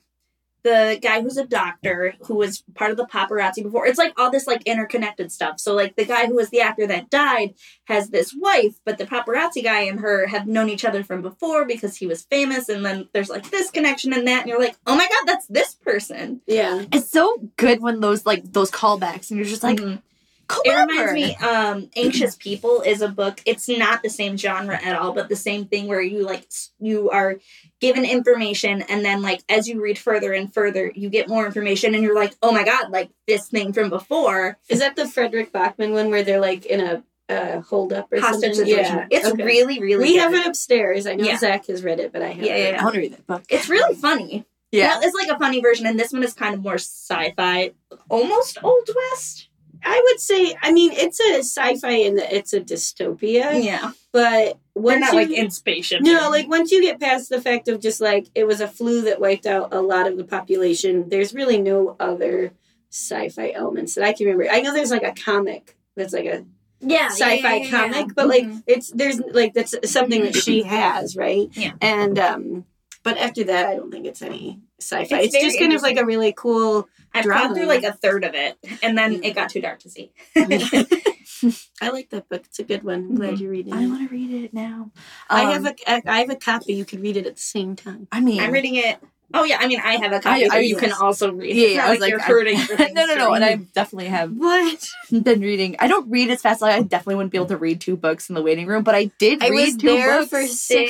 the 0.63 0.99
guy 1.01 1.21
who's 1.21 1.37
a 1.37 1.45
doctor 1.45 2.15
who 2.23 2.35
was 2.35 2.63
part 2.75 2.91
of 2.91 2.97
the 2.97 3.05
paparazzi 3.05 3.63
before. 3.63 3.85
It's 3.87 3.97
like 3.97 4.13
all 4.19 4.29
this 4.31 4.47
like 4.47 4.63
interconnected 4.63 5.31
stuff. 5.31 5.59
So 5.59 5.73
like 5.75 5.95
the 5.95 6.03
guy 6.05 6.25
who 6.25 6.35
was 6.35 6.49
the 6.49 6.61
actor 6.61 6.85
that 6.87 7.09
died 7.09 7.53
has 7.85 8.09
this 8.09 8.33
wife, 8.37 8.75
but 8.83 8.97
the 8.97 9.05
paparazzi 9.05 9.63
guy 9.63 9.81
and 9.81 9.99
her 9.99 10.27
have 10.27 10.47
known 10.47 10.69
each 10.69 10.83
other 10.83 11.03
from 11.03 11.21
before 11.21 11.65
because 11.65 11.95
he 11.95 12.07
was 12.07 12.23
famous, 12.23 12.69
and 12.69 12.85
then 12.85 13.07
there's 13.13 13.29
like 13.29 13.49
this 13.49 13.71
connection 13.71 14.13
and 14.13 14.27
that, 14.27 14.41
and 14.41 14.49
you're 14.49 14.59
like, 14.59 14.75
oh 14.85 14.95
my 14.95 15.07
god, 15.07 15.23
that's 15.25 15.47
this 15.47 15.75
person. 15.75 16.41
Yeah. 16.47 16.85
It's 16.91 17.09
so 17.09 17.37
good 17.55 17.81
when 17.81 17.99
those 18.01 18.25
like 18.25 18.51
those 18.51 18.71
callbacks 18.71 19.29
and 19.29 19.37
you're 19.37 19.45
just 19.47 19.63
like, 19.63 19.77
Mhm. 19.77 20.01
Clever. 20.47 20.79
It 20.79 20.87
reminds 20.87 21.13
me, 21.13 21.35
um, 21.35 21.89
Anxious 21.95 22.35
People 22.35 22.81
is 22.81 23.01
a 23.01 23.09
book. 23.09 23.41
It's 23.45 23.67
not 23.67 24.01
the 24.01 24.09
same 24.09 24.37
genre 24.37 24.79
at 24.81 24.95
all, 24.97 25.11
but 25.13 25.27
the 25.27 25.35
same 25.35 25.65
thing 25.65 25.87
where 25.87 26.01
you 26.01 26.23
like 26.23 26.47
you 26.79 27.09
are 27.09 27.37
given 27.81 28.05
information 28.05 28.81
and 28.83 29.03
then 29.03 29.21
like 29.21 29.41
as 29.49 29.67
you 29.67 29.81
read 29.81 29.97
further 29.99 30.31
and 30.33 30.53
further, 30.53 30.91
you 30.95 31.09
get 31.09 31.27
more 31.27 31.45
information 31.45 31.93
and 31.93 32.03
you're 32.03 32.15
like, 32.15 32.33
oh 32.41 32.51
my 32.51 32.63
god, 32.63 32.91
like 32.91 33.09
this 33.27 33.49
thing 33.49 33.73
from 33.73 33.89
before 33.89 34.57
Is 34.69 34.79
that 34.79 34.95
the 34.95 35.03
Fredrik 35.07 35.51
Backman 35.51 35.91
one 35.91 36.09
where 36.09 36.23
they're 36.23 36.39
like 36.41 36.65
in 36.65 36.79
a 36.81 37.03
uh, 37.29 37.59
hold 37.59 37.91
up 37.91 38.07
or 38.13 38.21
hostage 38.21 38.55
something? 38.55 38.65
situation. 38.73 38.95
Yeah. 38.95 39.07
It's 39.19 39.27
okay. 39.27 39.43
really, 39.43 39.81
really 39.81 40.01
We 40.03 40.13
good. 40.13 40.21
have 40.21 40.33
it 40.33 40.47
upstairs. 40.47 41.05
I 41.05 41.15
know 41.15 41.25
Yeah. 41.25 41.37
Zach 41.37 41.65
has 41.67 41.83
read 41.83 41.99
it, 41.99 42.13
but 42.13 42.21
I 42.21 42.29
haven't. 42.29 42.45
Yeah, 42.45 42.55
yeah, 42.55 42.63
I 42.63 42.69
yeah. 42.71 42.83
want 42.83 42.95
to 42.95 43.01
read 43.01 43.11
that 43.13 43.27
book. 43.27 43.43
It's 43.49 43.67
really 43.67 43.95
funny. 43.95 44.45
Yeah. 44.71 44.87
Well, 44.97 45.01
it's 45.03 45.13
like 45.15 45.27
a 45.35 45.37
funny 45.37 45.61
version, 45.61 45.85
and 45.85 45.99
this 45.99 46.13
one 46.13 46.23
is 46.23 46.33
kind 46.33 46.53
of 46.55 46.61
more 46.61 46.75
sci-fi, 46.75 47.71
almost 48.09 48.63
old 48.63 48.89
west. 49.11 49.46
I 49.83 50.01
would 50.05 50.19
say, 50.19 50.55
I 50.61 50.71
mean, 50.71 50.91
it's 50.93 51.19
a 51.19 51.39
sci-fi 51.39 51.91
and 51.91 52.19
it's 52.19 52.53
a 52.53 52.61
dystopia, 52.61 53.63
Yeah, 53.63 53.91
but 54.11 54.57
we're 54.75 54.99
once 54.99 55.01
not 55.01 55.13
you, 55.13 55.19
like 55.19 55.29
in 55.31 55.49
spaceship. 55.51 56.01
no, 56.01 56.29
like 56.29 56.47
once 56.47 56.71
you 56.71 56.81
get 56.81 56.99
past 56.99 57.29
the 57.29 57.41
fact 57.41 57.67
of 57.67 57.79
just 57.81 57.99
like 58.01 58.27
it 58.35 58.45
was 58.45 58.61
a 58.61 58.67
flu 58.67 59.01
that 59.03 59.19
wiped 59.21 59.45
out 59.45 59.73
a 59.73 59.81
lot 59.81 60.07
of 60.07 60.17
the 60.17 60.23
population, 60.23 61.09
there's 61.09 61.33
really 61.33 61.59
no 61.61 61.95
other 61.99 62.51
sci-fi 62.91 63.51
elements 63.51 63.95
that 63.95 64.03
I 64.03 64.13
can 64.13 64.27
remember. 64.27 64.51
I 64.51 64.61
know 64.61 64.73
there's 64.73 64.91
like 64.91 65.03
a 65.03 65.13
comic 65.13 65.75
that's 65.95 66.13
like 66.13 66.25
a 66.25 66.45
Yeah, 66.79 67.07
sci-fi 67.09 67.35
yeah, 67.35 67.55
yeah, 67.55 67.55
yeah, 67.63 67.69
comic, 67.71 68.07
yeah. 68.07 68.13
but 68.15 68.27
like 68.27 68.43
Mhm. 68.43 68.63
it's 68.67 68.91
there's 68.91 69.19
like 69.19 69.53
that's 69.53 69.73
something 69.91 70.21
that 70.23 70.35
she 70.35 70.63
has, 70.63 71.15
right? 71.17 71.49
Yeah. 71.53 71.73
And 71.81 72.17
um, 72.19 72.65
but 73.03 73.17
after 73.17 73.43
that, 73.45 73.65
I 73.67 73.75
don't 73.75 73.91
think 73.91 74.05
it's 74.05 74.21
any 74.21 74.59
sci-fi. 74.79 75.19
It's 75.21 75.33
It's, 75.35 75.43
just 75.43 75.59
kind 75.59 75.73
of 75.73 75.81
like 75.81 75.97
a 75.97 76.05
really 76.05 76.33
cool. 76.35 76.87
I've 77.13 77.25
gone 77.25 77.55
through 77.55 77.65
like 77.65 77.83
a 77.83 77.93
third 77.93 78.23
of 78.23 78.35
it, 78.35 78.57
and 78.83 78.97
then 78.97 79.23
it 79.23 79.33
got 79.35 79.49
too 79.49 79.61
dark 79.61 79.79
to 79.79 79.89
see. 79.89 80.11
I 81.81 81.89
like 81.89 82.09
that 82.09 82.27
book. 82.29 82.43
It's 82.45 82.59
a 82.59 82.63
good 82.63 82.83
one. 82.83 82.95
I'm 83.11 83.15
glad 83.15 83.39
you're 83.39 83.51
reading 83.51 83.73
it. 83.73 83.77
I 83.77 83.87
want 83.87 84.07
to 84.09 84.13
read 84.15 84.43
it 84.43 84.53
now. 84.53 84.91
I 85.29 85.43
Um, 85.55 85.63
have 85.63 85.65
a 85.87 86.09
I 86.11 86.19
have 86.19 86.29
a 86.29 86.35
copy. 86.35 86.73
You 86.73 86.85
could 86.85 87.01
read 87.01 87.17
it 87.17 87.25
at 87.27 87.35
the 87.35 87.41
same 87.41 87.75
time. 87.75 88.07
I 88.11 88.19
mean, 88.21 88.39
I'm 88.41 88.51
reading 88.51 88.75
it. 88.75 88.99
Oh 89.33 89.43
yeah, 89.43 89.57
I 89.59 89.67
mean 89.67 89.81
I 89.83 89.97
have 89.97 90.13
a 90.13 90.21
copy, 90.21 90.49
I- 90.49 90.55
I- 90.55 90.59
you 90.59 90.77
can 90.77 90.93
also 90.93 91.33
read. 91.33 91.53
Yeah, 91.53 91.67
yeah, 91.67 91.85
I 91.87 91.91
was 91.91 91.99
like 91.99 92.11
you're 92.11 92.19
like, 92.19 92.27
hurting. 92.27 92.57
I- 92.57 92.65
for 92.65 92.75
things 92.77 92.93
no, 92.95 93.05
no, 93.05 93.15
no. 93.15 93.33
And 93.33 93.43
I 93.43 93.55
definitely 93.55 94.07
have 94.07 94.31
What? 94.31 94.87
been 95.11 95.41
reading. 95.41 95.75
I 95.79 95.87
don't 95.89 96.09
read 96.09 96.29
as 96.29 96.41
fast. 96.41 96.61
Like 96.61 96.75
I 96.75 96.81
definitely 96.81 97.15
wouldn't 97.15 97.31
be 97.33 97.37
able 97.37 97.47
to 97.47 97.57
read 97.57 97.81
two 97.81 97.97
books 97.97 98.29
in 98.29 98.35
the 98.35 98.41
waiting 98.41 98.67
room, 98.67 98.83
but 98.83 98.95
I 98.95 99.11
did 99.19 99.43
I 99.43 99.49
read 99.49 99.65
was 99.65 99.75
two 99.77 99.87
there 99.87 100.19
books. 100.19 100.29
for 100.29 100.47
16 100.47 100.87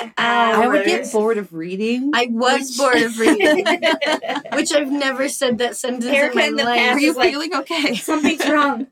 16 0.00 0.12
hours. 0.18 0.56
I 0.56 0.66
would 0.66 0.84
get 0.84 1.12
bored 1.12 1.38
of 1.38 1.52
reading. 1.52 2.10
I 2.12 2.26
was 2.30 2.70
Which- 2.70 2.76
bored 2.78 3.02
of 3.02 3.18
reading, 3.18 3.64
which 4.54 4.72
I've 4.72 4.90
never 4.90 5.28
said 5.28 5.58
that 5.58 5.76
sentence 5.76 6.06
Erica 6.06 6.38
in 6.40 6.44
in 6.48 6.54
my 6.56 6.62
the 6.64 6.68
life. 6.70 6.92
Are 6.94 6.98
you 6.98 7.08
was 7.08 7.16
like- 7.18 7.30
feeling 7.30 7.54
okay? 7.54 7.94
Something's 7.94 8.48
wrong. 8.48 8.88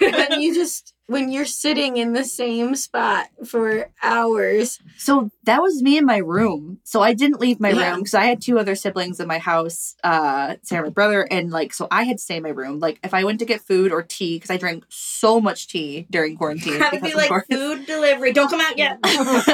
when 0.00 0.40
you 0.40 0.54
just 0.54 0.92
when 1.12 1.30
you're 1.30 1.44
sitting 1.44 1.96
in 1.96 2.12
the 2.14 2.24
same 2.24 2.74
spot 2.74 3.28
for 3.46 3.90
hours. 4.02 4.80
So 4.96 5.30
that 5.44 5.62
was 5.62 5.82
me 5.82 5.96
in 5.98 6.04
my 6.04 6.16
room. 6.18 6.78
So 6.84 7.00
I 7.02 7.12
didn't 7.12 7.40
leave 7.40 7.60
my 7.60 7.70
Yeah. 7.70 7.90
room 7.90 8.00
because 8.00 8.14
I 8.14 8.24
had 8.24 8.40
two 8.40 8.58
other 8.58 8.74
siblings 8.74 9.20
in 9.20 9.28
my 9.28 9.38
house, 9.38 9.94
uh, 10.02 10.56
Sarah, 10.62 10.84
my 10.84 10.90
brother, 10.90 11.22
and 11.30 11.50
like, 11.50 11.72
so 11.74 11.86
I 11.90 12.04
had 12.04 12.18
to 12.18 12.22
stay 12.22 12.36
in 12.36 12.42
my 12.42 12.48
room. 12.50 12.78
Like, 12.80 12.98
if 13.04 13.14
I 13.14 13.24
went 13.24 13.38
to 13.40 13.44
get 13.44 13.60
food 13.60 13.92
or 13.92 14.02
tea, 14.02 14.36
because 14.36 14.50
I 14.50 14.56
drank 14.56 14.84
so 14.88 15.40
much 15.40 15.68
tea 15.68 16.06
during 16.10 16.36
quarantine. 16.36 16.78
Because 16.78 17.00
be 17.00 17.14
like 17.14 17.28
course. 17.28 17.46
food 17.50 17.86
delivery. 17.86 18.32
Don't 18.32 18.48
come 18.50 18.60
out 18.60 18.76
yet. 18.78 18.98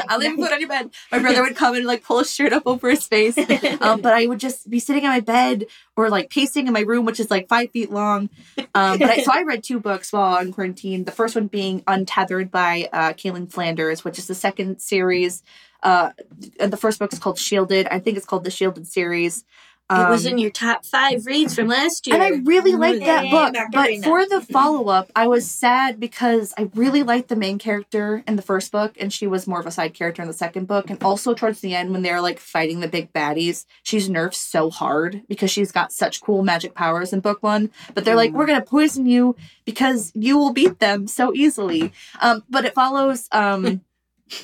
I'll 0.08 0.18
leave 0.18 0.34
food 0.36 0.52
on 0.52 0.60
your 0.60 0.68
bed. 0.68 0.90
My 1.12 1.18
brother 1.18 1.42
would 1.42 1.56
come 1.56 1.74
and 1.74 1.84
like 1.86 2.02
pull 2.02 2.20
his 2.20 2.32
shirt 2.32 2.52
up 2.52 2.62
over 2.66 2.88
his 2.90 3.06
face. 3.06 3.36
Um, 3.80 4.00
but 4.00 4.12
I 4.12 4.26
would 4.26 4.40
just 4.40 4.68
be 4.68 4.80
sitting 4.80 5.04
on 5.04 5.10
my 5.10 5.20
bed 5.20 5.66
or 5.96 6.08
like 6.10 6.30
pacing 6.30 6.66
in 6.66 6.72
my 6.72 6.80
room, 6.80 7.04
which 7.04 7.20
is 7.20 7.30
like 7.30 7.48
five 7.48 7.70
feet 7.70 7.90
long. 7.90 8.28
Um, 8.74 8.98
but 8.98 9.10
I, 9.10 9.22
so 9.22 9.30
I 9.32 9.42
read 9.42 9.62
two 9.62 9.78
books 9.80 10.12
while 10.12 10.36
on 10.36 10.52
quarantine. 10.52 11.04
The 11.04 11.12
first 11.12 11.34
one 11.34 11.47
being 11.50 11.82
Untethered 11.86 12.50
by 12.50 12.88
uh, 12.92 13.12
KayLynn 13.12 13.50
Flanders, 13.50 14.04
which 14.04 14.18
is 14.18 14.26
the 14.26 14.34
second 14.34 14.80
series. 14.80 15.42
Uh, 15.82 16.10
the 16.58 16.76
first 16.76 16.98
book 16.98 17.12
is 17.12 17.18
called 17.18 17.38
Shielded. 17.38 17.86
I 17.88 17.98
think 17.98 18.16
it's 18.16 18.26
called 18.26 18.44
the 18.44 18.50
Shielded 18.50 18.86
series. 18.86 19.44
It 19.90 20.08
was 20.10 20.26
Um, 20.26 20.32
in 20.32 20.38
your 20.38 20.50
top 20.50 20.84
five 20.84 21.24
reads 21.24 21.54
from 21.54 21.66
last 21.68 22.06
year. 22.06 22.14
and 22.16 22.22
I 22.22 22.40
really 22.44 22.74
liked 22.74 23.04
that 23.06 23.30
book. 23.30 23.54
But 23.72 24.04
for 24.04 24.26
the 24.26 24.40
follow 24.42 24.88
up, 24.88 25.10
I 25.16 25.26
was 25.28 25.50
sad 25.50 25.98
because 25.98 26.52
I 26.58 26.68
really 26.74 27.02
liked 27.02 27.28
the 27.28 27.36
main 27.36 27.58
character 27.58 28.22
in 28.26 28.36
the 28.36 28.42
first 28.42 28.70
book, 28.70 28.94
and 29.00 29.10
she 29.12 29.26
was 29.26 29.46
more 29.46 29.60
of 29.60 29.66
a 29.66 29.70
side 29.70 29.94
character 29.94 30.20
in 30.20 30.28
the 30.28 30.34
second 30.34 30.66
book. 30.68 30.90
And 30.90 31.02
also 31.02 31.32
towards 31.32 31.60
the 31.60 31.74
end, 31.74 31.92
when 31.92 32.02
they're 32.02 32.20
like 32.20 32.38
fighting 32.38 32.80
the 32.80 32.88
big 32.88 33.12
baddies, 33.14 33.64
she's 33.82 34.08
nerfed 34.10 34.34
so 34.34 34.68
hard 34.68 35.22
because 35.28 35.50
she's 35.50 35.72
got 35.72 35.90
such 35.90 36.20
cool 36.20 36.42
magic 36.42 36.74
powers 36.74 37.12
in 37.14 37.20
book 37.20 37.42
one. 37.42 37.70
But 37.94 38.04
they're 38.04 38.14
like, 38.16 38.32
Mm. 38.32 38.34
we're 38.34 38.46
gonna 38.46 38.60
poison 38.62 39.06
you 39.06 39.36
because 39.64 40.12
you 40.14 40.36
will 40.36 40.52
beat 40.52 40.80
them 40.80 41.06
so 41.06 41.32
easily. 41.34 41.92
Um, 42.20 42.44
but 42.50 42.64
it 42.66 42.74
follows. 42.74 43.26
Um, 43.32 43.80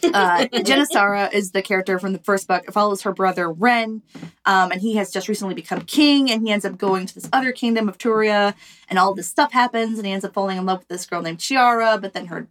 uh, 0.05 0.47
Janisara 0.53 1.33
is 1.33 1.53
the 1.53 1.63
character 1.63 1.99
from 1.99 2.13
the 2.13 2.19
first 2.19 2.49
book. 2.49 2.65
It 2.67 2.73
follows 2.73 3.03
her 3.03 3.13
brother 3.13 3.51
Ren, 3.51 4.03
um, 4.45 4.73
and 4.73 4.81
he 4.81 4.97
has 4.97 5.11
just 5.11 5.29
recently 5.29 5.55
become 5.55 5.83
king, 5.83 6.31
and 6.31 6.47
he 6.47 6.53
ends 6.53 6.65
up 6.65 6.79
going 6.79 7.07
to 7.07 7.15
this 7.15 7.29
other 7.33 7.53
kingdom 7.53 7.89
of 7.89 7.99
Turia, 7.99 8.55
and 8.89 8.99
all 8.99 9.15
this 9.15 9.29
stuff 9.29 9.53
happens, 9.53 9.99
and 9.99 10.07
he 10.07 10.13
ends 10.13 10.25
up 10.25 10.35
falling 10.35 10.59
in 10.59 10.67
love 10.67 10.81
with 10.81 10.89
this 10.89 11.07
girl 11.07 11.23
named 11.23 11.41
Chiara, 11.41 11.99
but 11.99 12.13
then 12.13 12.27
her 12.27 12.49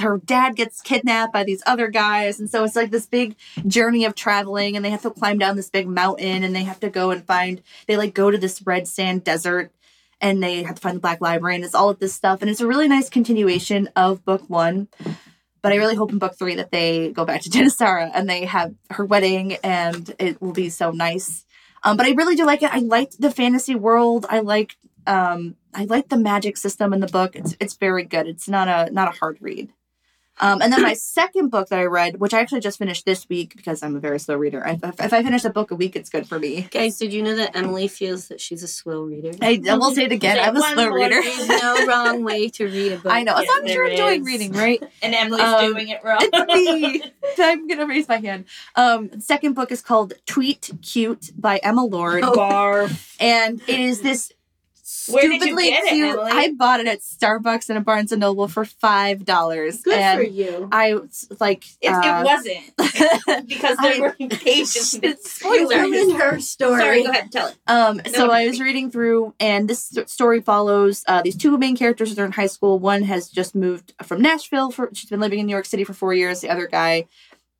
her 0.00 0.18
dad 0.18 0.56
gets 0.56 0.82
kidnapped 0.82 1.32
by 1.32 1.44
these 1.44 1.62
other 1.64 1.88
guys, 1.88 2.40
and 2.40 2.50
so 2.50 2.64
it's 2.64 2.76
like 2.76 2.90
this 2.90 3.06
big 3.06 3.36
journey 3.66 4.04
of 4.04 4.14
traveling, 4.14 4.76
and 4.76 4.84
they 4.84 4.90
have 4.90 5.02
to 5.02 5.10
climb 5.10 5.38
down 5.38 5.56
this 5.56 5.70
big 5.70 5.86
mountain, 5.86 6.42
and 6.42 6.54
they 6.54 6.64
have 6.64 6.80
to 6.80 6.90
go 6.90 7.10
and 7.10 7.24
find 7.24 7.62
they 7.86 7.96
like 7.96 8.14
go 8.14 8.30
to 8.30 8.38
this 8.38 8.62
red 8.62 8.88
sand 8.88 9.24
desert. 9.24 9.72
And 10.22 10.42
they 10.42 10.64
have 10.64 10.74
to 10.74 10.82
find 10.82 10.96
the 10.96 11.00
Black 11.00 11.22
Library, 11.22 11.54
and 11.54 11.64
it's 11.64 11.74
all 11.74 11.88
of 11.88 11.98
this 11.98 12.12
stuff. 12.12 12.42
And 12.42 12.50
it's 12.50 12.60
a 12.60 12.66
really 12.66 12.88
nice 12.88 13.08
continuation 13.08 13.88
of 13.96 14.22
book 14.22 14.42
one. 14.50 14.88
But 15.62 15.72
I 15.72 15.76
really 15.76 15.94
hope 15.94 16.12
in 16.12 16.18
book 16.18 16.38
three 16.38 16.54
that 16.56 16.70
they 16.70 17.10
go 17.10 17.24
back 17.24 17.42
to 17.42 17.50
Janisara 17.50 18.10
and 18.14 18.28
they 18.28 18.44
have 18.46 18.74
her 18.90 19.04
wedding 19.04 19.54
and 19.62 20.14
it 20.18 20.40
will 20.40 20.52
be 20.52 20.70
so 20.70 20.90
nice. 20.90 21.44
Um, 21.82 21.96
but 21.96 22.06
I 22.06 22.10
really 22.10 22.36
do 22.36 22.44
like 22.44 22.62
it. 22.62 22.72
I 22.72 22.80
liked 22.80 23.20
the 23.20 23.30
fantasy 23.30 23.74
world. 23.74 24.26
I 24.28 24.40
liked 24.40 24.76
um, 25.06 25.56
I 25.74 25.84
liked 25.84 26.10
the 26.10 26.16
magic 26.16 26.56
system 26.56 26.92
in 26.92 27.00
the 27.00 27.06
book. 27.06 27.34
It's 27.34 27.56
it's 27.60 27.74
very 27.74 28.04
good. 28.04 28.26
It's 28.26 28.48
not 28.48 28.68
a 28.68 28.92
not 28.92 29.08
a 29.08 29.18
hard 29.18 29.38
read. 29.40 29.72
Um, 30.40 30.62
and 30.62 30.72
then 30.72 30.82
my 30.82 30.94
second 30.94 31.50
book 31.50 31.68
that 31.68 31.78
I 31.78 31.84
read, 31.84 32.18
which 32.18 32.32
I 32.34 32.40
actually 32.40 32.60
just 32.60 32.78
finished 32.78 33.04
this 33.04 33.28
week 33.28 33.54
because 33.56 33.82
I'm 33.82 33.94
a 33.94 34.00
very 34.00 34.18
slow 34.18 34.36
reader. 34.36 34.62
If, 34.66 34.82
if 35.00 35.12
I 35.12 35.22
finish 35.22 35.44
a 35.44 35.50
book 35.50 35.70
a 35.70 35.74
week, 35.74 35.96
it's 35.96 36.08
good 36.08 36.26
for 36.26 36.38
me. 36.38 36.62
Guys, 36.70 36.98
did 36.98 37.12
you 37.12 37.22
know 37.22 37.36
that 37.36 37.54
Emily 37.56 37.88
feels 37.88 38.28
that 38.28 38.40
she's 38.40 38.62
a 38.62 38.68
slow 38.68 39.02
reader? 39.02 39.32
I, 39.42 39.60
I 39.68 39.76
will 39.76 39.94
say 39.94 40.04
it 40.04 40.12
again. 40.12 40.38
I'm 40.38 40.56
a 40.56 40.60
one 40.60 40.72
slow 40.74 40.88
more 40.88 40.96
reader. 40.96 41.20
There's 41.22 41.48
no 41.48 41.86
wrong 41.88 42.24
way 42.24 42.48
to 42.48 42.64
read 42.64 42.92
a 42.92 42.96
book. 42.98 43.12
I 43.12 43.22
know. 43.22 43.34
As 43.34 43.46
long 43.46 43.62
as 43.64 43.74
you're 43.74 43.84
there 43.86 43.92
enjoying 43.92 44.24
reading, 44.24 44.52
right? 44.52 44.82
And 45.02 45.14
Emily's 45.14 45.40
Um, 45.42 45.72
doing 45.72 45.88
it 45.88 46.00
wrong. 46.04 46.18
It's 46.20 46.54
me. 46.54 47.02
I'm 47.38 47.66
gonna 47.68 47.86
raise 47.86 48.08
my 48.08 48.16
hand. 48.18 48.44
Um, 48.76 49.20
second 49.20 49.54
book 49.54 49.70
is 49.72 49.82
called 49.82 50.14
Tweet 50.26 50.70
Cute 50.82 51.30
by 51.38 51.58
Emma 51.58 51.84
Lord, 51.84 52.22
Barf. 52.24 53.16
and 53.20 53.60
it 53.66 53.80
is 53.80 54.00
this 54.00 54.00
Where 54.00 54.18
did 54.20 54.30
you 54.30 54.39
stupidly 55.00 55.70
get 55.70 55.84
it, 55.84 55.88
cute. 55.90 56.08
Emily? 56.10 56.30
I 56.32 56.52
bought 56.56 56.80
it 56.80 56.86
at 56.86 57.00
Starbucks 57.00 57.68
and 57.68 57.78
a 57.78 57.80
Barnes 57.80 58.12
and 58.12 58.20
Noble 58.20 58.48
for 58.48 58.64
five 58.64 59.24
dollars. 59.24 59.82
Good 59.82 59.98
and 59.98 60.18
for 60.18 60.24
you. 60.24 60.68
I 60.72 60.94
was 60.94 61.26
like, 61.40 61.64
It, 61.80 61.88
uh, 61.88 62.00
it 62.02 62.24
wasn't 62.24 63.46
because 63.48 63.76
there 63.78 63.94
I- 63.94 63.98
were 64.00 64.12
pages. 64.28 64.94
with 64.94 65.04
It's 65.12 65.32
spoilers. 65.32 65.70
spoilers. 65.70 66.12
her 66.20 66.40
story. 66.40 66.80
Sorry, 66.80 67.02
go 67.04 67.10
ahead, 67.10 67.32
tell 67.32 67.46
it. 67.48 67.56
Um, 67.66 68.00
so 68.06 68.26
No, 68.26 68.32
I 68.32 68.46
was 68.46 68.60
reading 68.60 68.90
through, 68.90 69.34
and 69.40 69.68
this 69.68 69.92
story 70.06 70.40
follows 70.40 71.04
uh, 71.08 71.22
these 71.22 71.36
two 71.36 71.56
main 71.58 71.76
characters. 71.76 72.14
They're 72.14 72.24
in 72.26 72.32
high 72.32 72.46
school. 72.46 72.78
One 72.78 73.02
has 73.02 73.28
just 73.28 73.54
moved 73.54 73.94
from 74.02 74.20
Nashville. 74.22 74.70
For 74.70 74.90
she's 74.92 75.10
been 75.10 75.20
living 75.20 75.38
in 75.38 75.46
New 75.46 75.52
York 75.52 75.66
City 75.66 75.84
for 75.84 75.92
four 75.94 76.14
years. 76.14 76.40
The 76.40 76.50
other 76.50 76.66
guy 76.66 77.06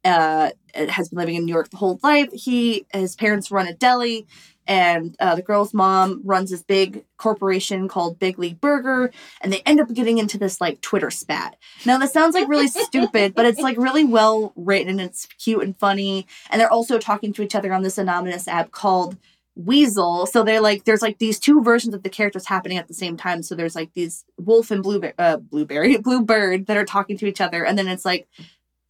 uh, 0.04 0.50
has 0.74 1.08
been 1.08 1.18
living 1.18 1.34
in 1.36 1.44
New 1.44 1.52
York 1.52 1.70
the 1.70 1.76
whole 1.76 1.98
life. 2.02 2.30
He 2.32 2.86
his 2.92 3.16
parents 3.16 3.50
run 3.50 3.66
a 3.68 3.74
deli, 3.74 4.26
and 4.70 5.16
uh, 5.18 5.34
the 5.34 5.42
girl's 5.42 5.74
mom 5.74 6.20
runs 6.24 6.50
this 6.50 6.62
big 6.62 7.04
corporation 7.16 7.88
called 7.88 8.20
Big 8.20 8.38
League 8.38 8.60
Burger. 8.60 9.10
And 9.40 9.52
they 9.52 9.62
end 9.66 9.80
up 9.80 9.92
getting 9.92 10.18
into 10.18 10.38
this 10.38 10.60
like 10.60 10.80
Twitter 10.80 11.10
spat. 11.10 11.56
Now 11.84 11.98
that 11.98 12.12
sounds 12.12 12.36
like 12.36 12.46
really 12.46 12.68
stupid, 12.68 13.34
but 13.34 13.46
it's 13.46 13.58
like 13.58 13.76
really 13.76 14.04
well 14.04 14.52
written. 14.54 14.88
And 14.90 15.00
it's 15.00 15.26
cute 15.26 15.64
and 15.64 15.76
funny, 15.76 16.28
and 16.50 16.60
they're 16.60 16.72
also 16.72 17.00
talking 17.00 17.32
to 17.32 17.42
each 17.42 17.56
other 17.56 17.72
on 17.72 17.82
this 17.82 17.98
anonymous 17.98 18.46
app 18.46 18.70
called 18.70 19.16
Weazel. 19.58 20.28
So 20.28 20.44
they're 20.44 20.60
like, 20.60 20.84
there's 20.84 21.02
like 21.02 21.18
these 21.18 21.40
two 21.40 21.62
versions 21.62 21.92
of 21.92 22.04
the 22.04 22.08
characters 22.08 22.46
happening 22.46 22.78
at 22.78 22.86
the 22.86 22.94
same 22.94 23.16
time. 23.16 23.42
So 23.42 23.56
there's 23.56 23.74
like 23.74 23.92
these 23.94 24.24
wolf 24.38 24.70
and 24.70 24.84
blueberry, 24.84 25.14
uh, 25.18 25.38
blueberry, 25.38 25.96
bluebird 25.98 26.66
that 26.66 26.76
are 26.76 26.84
talking 26.84 27.18
to 27.18 27.26
each 27.26 27.40
other, 27.40 27.64
and 27.66 27.76
then 27.76 27.88
it's 27.88 28.04
like 28.04 28.28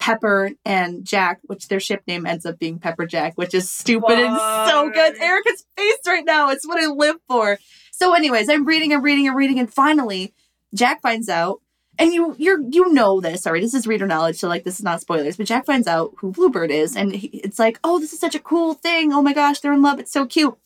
Pepper 0.01 0.49
and 0.65 1.05
Jack, 1.05 1.39
which 1.43 1.67
their 1.67 1.79
ship 1.79 2.01
name 2.07 2.25
ends 2.25 2.43
up 2.43 2.57
being 2.57 2.79
Pepper 2.79 3.05
Jack, 3.05 3.33
which 3.35 3.53
is 3.53 3.69
stupid 3.69 4.17
and 4.17 4.35
so 4.67 4.89
good. 4.89 5.15
Erica's 5.21 5.63
face 5.77 5.99
right 6.07 6.25
now, 6.25 6.49
it's 6.49 6.67
what 6.67 6.83
I 6.83 6.87
live 6.87 7.17
for. 7.29 7.59
So, 7.91 8.15
anyways, 8.15 8.49
I'm 8.49 8.65
reading, 8.65 8.91
I'm 8.93 9.03
reading, 9.03 9.29
I'm 9.29 9.35
reading, 9.35 9.59
and 9.59 9.71
finally, 9.71 10.33
Jack 10.73 11.01
finds 11.01 11.29
out. 11.29 11.61
And 11.99 12.13
you 12.13 12.33
you're 12.39 12.59
you 12.71 12.91
know 12.91 13.21
this 13.21 13.45
already. 13.45 13.65
This 13.65 13.75
is 13.75 13.85
reader 13.85 14.07
knowledge, 14.07 14.37
so 14.37 14.47
like 14.47 14.63
this 14.63 14.79
is 14.79 14.83
not 14.83 15.01
spoilers. 15.01 15.37
But 15.37 15.45
Jack 15.45 15.67
finds 15.67 15.87
out 15.87 16.13
who 16.17 16.31
Bluebird 16.31 16.71
is, 16.71 16.95
and 16.95 17.13
he, 17.13 17.27
it's 17.27 17.59
like, 17.59 17.79
oh, 17.83 17.99
this 17.99 18.11
is 18.11 18.19
such 18.19 18.33
a 18.33 18.39
cool 18.39 18.73
thing. 18.73 19.13
Oh 19.13 19.21
my 19.21 19.33
gosh, 19.33 19.59
they're 19.59 19.73
in 19.73 19.83
love. 19.83 19.99
It's 19.99 20.11
so 20.11 20.25
cute. 20.25 20.57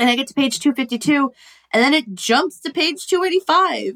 And 0.00 0.10
I 0.10 0.16
get 0.16 0.26
to 0.28 0.34
page 0.34 0.58
two 0.58 0.72
fifty 0.72 0.98
two, 0.98 1.30
and 1.72 1.80
then 1.80 1.94
it 1.94 2.14
jumps 2.14 2.58
to 2.60 2.72
page 2.72 3.06
two 3.06 3.22
eighty 3.22 3.38
five, 3.38 3.92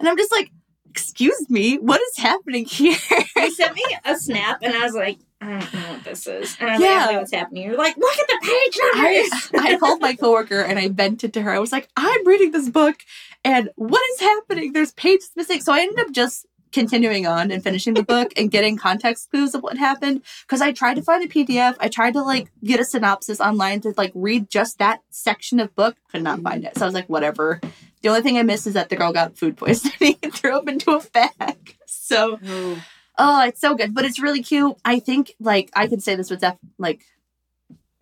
and 0.00 0.08
I'm 0.08 0.16
just 0.16 0.32
like, 0.32 0.50
excuse 0.96 1.48
me, 1.50 1.76
what 1.76 2.00
is 2.00 2.16
happening 2.18 2.64
here? 2.64 2.96
You 3.36 3.50
sent 3.54 3.74
me 3.74 3.84
a 4.04 4.16
snap, 4.16 4.58
and 4.62 4.74
I 4.74 4.82
was 4.84 4.94
like, 4.94 5.18
I 5.42 5.58
don't 5.60 5.74
know 5.74 5.92
what 5.92 6.04
this 6.04 6.26
is. 6.26 6.56
And 6.58 6.70
I 6.70 6.72
was 6.72 6.80
Yeah. 6.82 6.88
like, 6.88 7.08
I 7.08 7.12
know 7.12 7.18
what's 7.18 7.32
happening. 7.34 7.62
You're 7.64 7.76
like, 7.76 7.96
look 7.98 8.18
at 8.18 8.26
the 8.26 8.38
page 8.42 8.78
I. 8.94 9.30
I 9.74 9.76
called 9.80 10.00
my 10.00 10.14
coworker 10.14 10.62
and 10.62 10.78
I 10.78 10.88
vented 10.88 11.34
to 11.34 11.42
her. 11.42 11.50
I 11.50 11.58
was 11.58 11.72
like, 11.72 11.88
I'm 11.94 12.26
reading 12.26 12.52
this 12.52 12.70
book 12.70 12.96
and 13.44 13.68
what 13.76 14.00
is 14.14 14.20
happening? 14.20 14.72
There's 14.72 14.92
pages 14.92 15.30
missing. 15.36 15.60
So 15.60 15.74
I 15.74 15.80
ended 15.80 16.00
up 16.00 16.12
just 16.12 16.46
continuing 16.72 17.26
on 17.26 17.50
and 17.50 17.62
finishing 17.62 17.92
the 17.94 18.02
book 18.02 18.32
and 18.38 18.50
getting 18.50 18.78
context 18.78 19.30
clues 19.30 19.54
of 19.54 19.62
what 19.62 19.76
happened 19.76 20.22
because 20.46 20.62
I 20.62 20.72
tried 20.72 20.94
to 20.94 21.02
find 21.02 21.22
a 21.22 21.28
PDF. 21.28 21.76
I 21.80 21.88
tried 21.88 22.14
to 22.14 22.22
like 22.22 22.50
get 22.64 22.80
a 22.80 22.84
synopsis 22.84 23.38
online 23.38 23.82
to 23.82 23.92
like 23.98 24.12
read 24.14 24.48
just 24.48 24.78
that 24.78 25.02
section 25.10 25.60
of 25.60 25.74
book, 25.76 25.96
could 26.10 26.22
not 26.22 26.40
find 26.40 26.64
it. 26.64 26.78
So 26.78 26.86
I 26.86 26.86
was 26.86 26.94
like, 26.94 27.08
whatever. 27.10 27.60
The 28.02 28.08
only 28.10 28.22
thing 28.22 28.38
I 28.38 28.42
missed 28.42 28.66
is 28.66 28.74
that 28.74 28.88
the 28.88 28.96
girl 28.96 29.12
got 29.12 29.36
food 29.36 29.56
poisoning 29.56 30.16
and 30.22 30.32
threw 30.32 30.56
up 30.56 30.68
into 30.68 30.92
a 30.92 31.00
bag. 31.12 31.76
So 31.86 32.38
Oh. 32.46 32.82
Oh, 33.18 33.44
it's 33.46 33.60
so 33.60 33.74
good, 33.74 33.94
but 33.94 34.04
it's 34.04 34.20
really 34.20 34.42
cute. 34.42 34.76
I 34.84 34.98
think 35.00 35.32
like 35.40 35.70
I 35.74 35.86
can 35.86 36.00
say 36.00 36.14
this 36.16 36.30
with 36.30 36.40
def- 36.40 36.58
like 36.78 37.00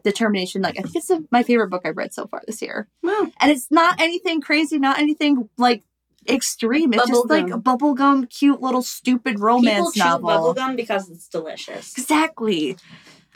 determination. 0.03 0.61
Like 0.63 0.79
I 0.79 0.83
think 0.83 0.97
it's 0.97 1.07
the, 1.09 1.25
my 1.31 1.43
favorite 1.43 1.69
book 1.71 1.83
I've 1.85 1.97
read 1.97 2.13
so 2.13 2.27
far 2.27 2.43
this 2.47 2.61
year, 2.61 2.89
Well, 3.03 3.31
and 3.41 3.51
it's 3.51 3.71
not 3.71 4.01
anything 4.01 4.41
crazy, 4.41 4.79
not 4.79 4.99
anything 4.99 5.49
like 5.57 5.83
extreme. 6.29 6.93
It's 6.93 7.07
just 7.09 7.31
like 7.31 7.47
a 7.51 7.59
Bubblegum. 7.59 8.29
cute 8.29 8.61
little 8.61 8.83
stupid 8.83 9.35
People 9.35 9.47
romance 9.47 9.95
chew 9.95 10.01
novel. 10.01 10.55
bubblegum 10.55 10.77
because 10.77 11.09
it's 11.09 11.29
delicious. 11.29 11.97
Exactly. 11.97 12.77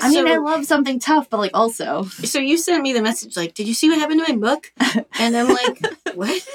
I 0.00 0.10
mean, 0.10 0.26
So- 0.26 0.32
I 0.32 0.36
love 0.38 0.64
something 0.64 0.98
tough, 1.00 1.28
but 1.30 1.38
like 1.38 1.50
also. 1.54 2.04
So 2.04 2.38
you 2.38 2.56
sent 2.56 2.82
me 2.82 2.92
the 2.92 3.02
message 3.02 3.36
like, 3.36 3.54
"Did 3.54 3.66
you 3.66 3.74
see 3.74 3.88
what 3.88 3.98
happened 3.98 4.24
to 4.24 4.32
my 4.32 4.38
book?" 4.38 4.72
And 5.18 5.36
I'm 5.36 5.48
like, 5.48 5.80
"What?" 6.14 6.48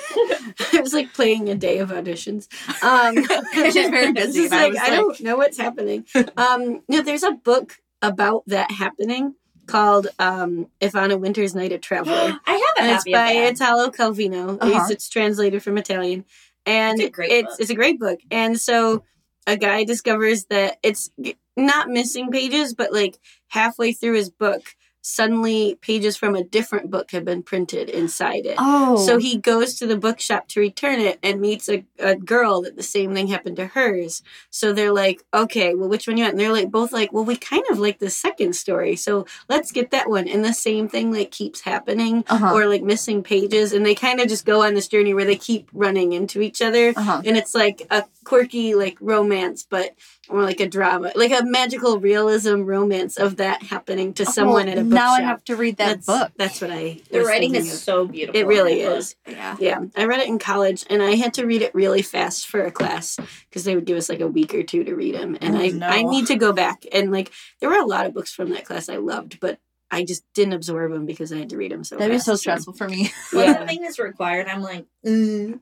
I 0.74 0.80
was 0.82 0.94
like 0.94 1.14
playing 1.14 1.50
a 1.50 1.56
day 1.56 1.80
of 1.80 1.90
auditions. 1.90 2.48
Um, 2.84 3.16
She's 3.54 3.74
very 3.90 4.12
busy, 4.22 4.44
Just 4.44 4.54
I 4.54 4.68
like, 4.70 4.78
I, 4.78 4.90
like- 4.90 5.00
don't 5.00 5.20
know 5.22 5.36
what's 5.38 5.58
happening. 5.58 6.06
Um, 6.38 6.82
no, 6.88 7.02
there's 7.02 7.24
a 7.24 7.32
book 7.32 7.78
about 8.02 8.44
that 8.48 8.72
happening 8.72 9.36
called 9.66 10.08
um, 10.20 10.68
"If 10.80 10.96
on 10.96 11.12
a 11.12 11.18
Winter's 11.18 11.54
Night 11.56 11.72
a 11.72 11.78
Traveler." 11.78 12.38
I 12.48 12.52
have 12.52 12.86
and 12.86 12.92
it's 12.96 13.04
by. 13.10 13.32
Italo 13.34 13.90
Calvino. 13.92 14.58
Uh-huh. 14.62 14.82
It's, 14.84 14.90
it's 14.92 15.10
translated 15.10 15.62
from 15.64 15.78
Italian, 15.78 16.26
and 16.66 17.00
It's 17.00 17.08
a 17.08 17.12
great 17.12 17.32
it's 17.32 17.48
book. 17.50 17.58
it's 17.60 17.70
a 17.70 17.76
great 17.76 18.00
book. 18.00 18.20
And 18.32 18.60
so 18.60 19.04
a 19.48 19.58
guy 19.58 19.84
discovers 19.84 20.46
that 20.46 20.78
it's 20.84 21.12
not 21.56 21.90
missing 21.90 22.32
pages, 22.32 22.74
but 22.74 22.94
like 22.94 23.18
halfway 23.50 23.94
through 23.94 24.14
his 24.16 24.30
book, 24.30 24.76
suddenly 25.06 25.76
pages 25.82 26.16
from 26.16 26.34
a 26.34 26.42
different 26.46 26.90
book 26.90 27.12
have 27.12 27.26
been 27.26 27.44
printed 27.44 27.90
inside 27.90 28.46
it. 28.46 28.56
Oh. 28.58 28.96
So 29.06 29.18
he 29.18 29.38
goes 29.38 29.74
to 29.76 29.86
the 29.86 29.98
bookshop 29.98 30.48
to 30.48 30.62
return 30.62 31.02
it 31.02 31.20
and 31.22 31.42
meets 31.42 31.68
a, 31.68 31.84
a 32.00 32.16
girl 32.16 32.62
that 32.62 32.78
the 32.78 32.84
same 32.84 33.14
thing 33.14 33.28
happened 33.28 33.58
to 33.58 33.66
hers. 33.68 34.24
So 34.50 34.72
they're 34.72 34.94
like, 34.94 35.22
okay, 35.34 35.76
well, 35.76 35.90
which 35.90 36.08
one 36.08 36.16
you 36.16 36.24
want? 36.24 36.36
And 36.36 36.40
they're 36.40 36.54
like, 36.54 36.72
both 36.72 36.94
like, 36.94 37.12
well, 37.12 37.26
we 37.26 37.36
kind 37.36 37.66
of 37.70 37.80
like 37.80 38.00
the 38.00 38.10
second 38.10 38.56
story. 38.56 38.96
So 38.96 39.26
let's 39.50 39.74
get 39.74 39.92
that 39.92 40.10
one. 40.10 40.26
And 40.30 40.46
the 40.46 40.54
same 40.54 40.88
thing 40.88 41.12
like 41.12 41.32
keeps 41.32 41.60
happening 41.60 42.24
Uh-huh. 42.30 42.54
or 42.54 42.68
like 42.68 42.82
missing 42.82 43.24
pages. 43.24 43.74
And 43.74 43.86
they 43.86 43.96
kind 43.96 44.22
of 44.22 44.30
just 44.30 44.46
go 44.46 44.64
on 44.64 44.74
this 44.74 44.88
journey 44.88 45.14
where 45.14 45.26
they 45.26 45.36
keep 45.36 45.68
running 45.74 46.14
into 46.14 46.42
each 46.42 46.62
other. 46.62 46.94
uh-huh. 46.96 47.24
And 47.26 47.36
it's 47.36 47.54
like 47.54 47.86
a 47.92 48.06
quirky 48.24 48.76
like 48.76 48.98
romance, 49.02 49.66
but 49.70 49.96
more 50.30 50.42
like 50.44 50.60
a 50.60 50.68
drama, 50.68 51.12
like 51.16 51.32
a 51.32 51.44
magical 51.44 52.00
realism 52.00 52.62
romance 52.64 53.18
of 53.18 53.38
that 53.38 53.64
happening 53.64 54.14
to 54.16 54.26
someone 54.26 54.68
Oh, 54.68 54.72
at 54.72 54.78
a 54.78 54.82
bookshop. 54.84 54.94
Now 54.96 55.14
I 55.14 55.22
have 55.22 55.44
to 55.46 55.56
read 55.56 55.78
that 55.78 55.88
that's, 56.02 56.06
book. 56.06 56.32
That's 56.38 56.62
what 56.62 56.72
I. 56.72 57.00
the 57.12 57.20
was 57.20 57.28
writing 57.28 57.56
is 57.56 57.72
of. 57.74 57.80
so 57.80 58.08
beautiful. 58.08 58.40
It 58.40 58.48
really 58.48 58.82
is. 58.82 59.16
Yeah. 59.28 59.56
Yeah, 59.60 59.80
I 59.96 60.06
read 60.06 60.20
it 60.22 60.28
in 60.28 60.40
college, 60.40 60.86
and 60.90 61.02
I 61.04 61.16
had 61.16 61.34
to 61.36 61.46
read 61.46 61.62
it 61.62 61.74
really 61.76 62.02
fast 62.02 62.48
for 62.48 62.62
a 62.64 62.72
class 62.72 63.18
because 63.50 63.64
they 63.64 63.76
would 63.76 63.86
give 63.86 63.98
us 63.98 64.10
like 64.10 64.22
a 64.22 64.28
week 64.28 64.54
or 64.56 64.64
two 64.64 64.84
to 64.84 64.96
read 64.96 65.16
them. 65.16 65.38
And 65.42 65.56
Oh, 65.56 65.60
I, 65.60 65.68
no. 65.70 65.88
I 65.88 66.04
need 66.04 66.28
to 66.28 66.36
go 66.36 66.54
back 66.54 66.86
and 66.92 67.12
like 67.12 67.32
there 67.60 67.70
were 67.70 67.78
a 67.80 67.86
lot 67.86 68.06
of 68.06 68.14
books 68.14 68.34
from 68.34 68.50
that 68.52 68.66
class 68.66 68.90
I 68.90 68.98
loved, 68.98 69.40
but 69.40 69.60
I 69.92 70.04
just 70.04 70.24
didn't 70.34 70.54
absorb 70.54 70.92
them 70.92 71.06
because 71.06 71.32
I 71.32 71.38
had 71.38 71.50
to 71.52 71.58
read 71.58 71.72
them 71.72 71.84
so. 71.84 71.98
That'd 71.98 72.12
be 72.16 72.20
so 72.20 72.36
stressful 72.36 72.74
for 72.74 72.88
me. 72.90 73.12
When 73.32 73.46
Yeah. 73.46 73.54
something 73.60 73.84
is 73.84 74.00
required, 74.00 74.48
I'm 74.48 74.62
like, 74.64 74.86
mm. 75.06 75.60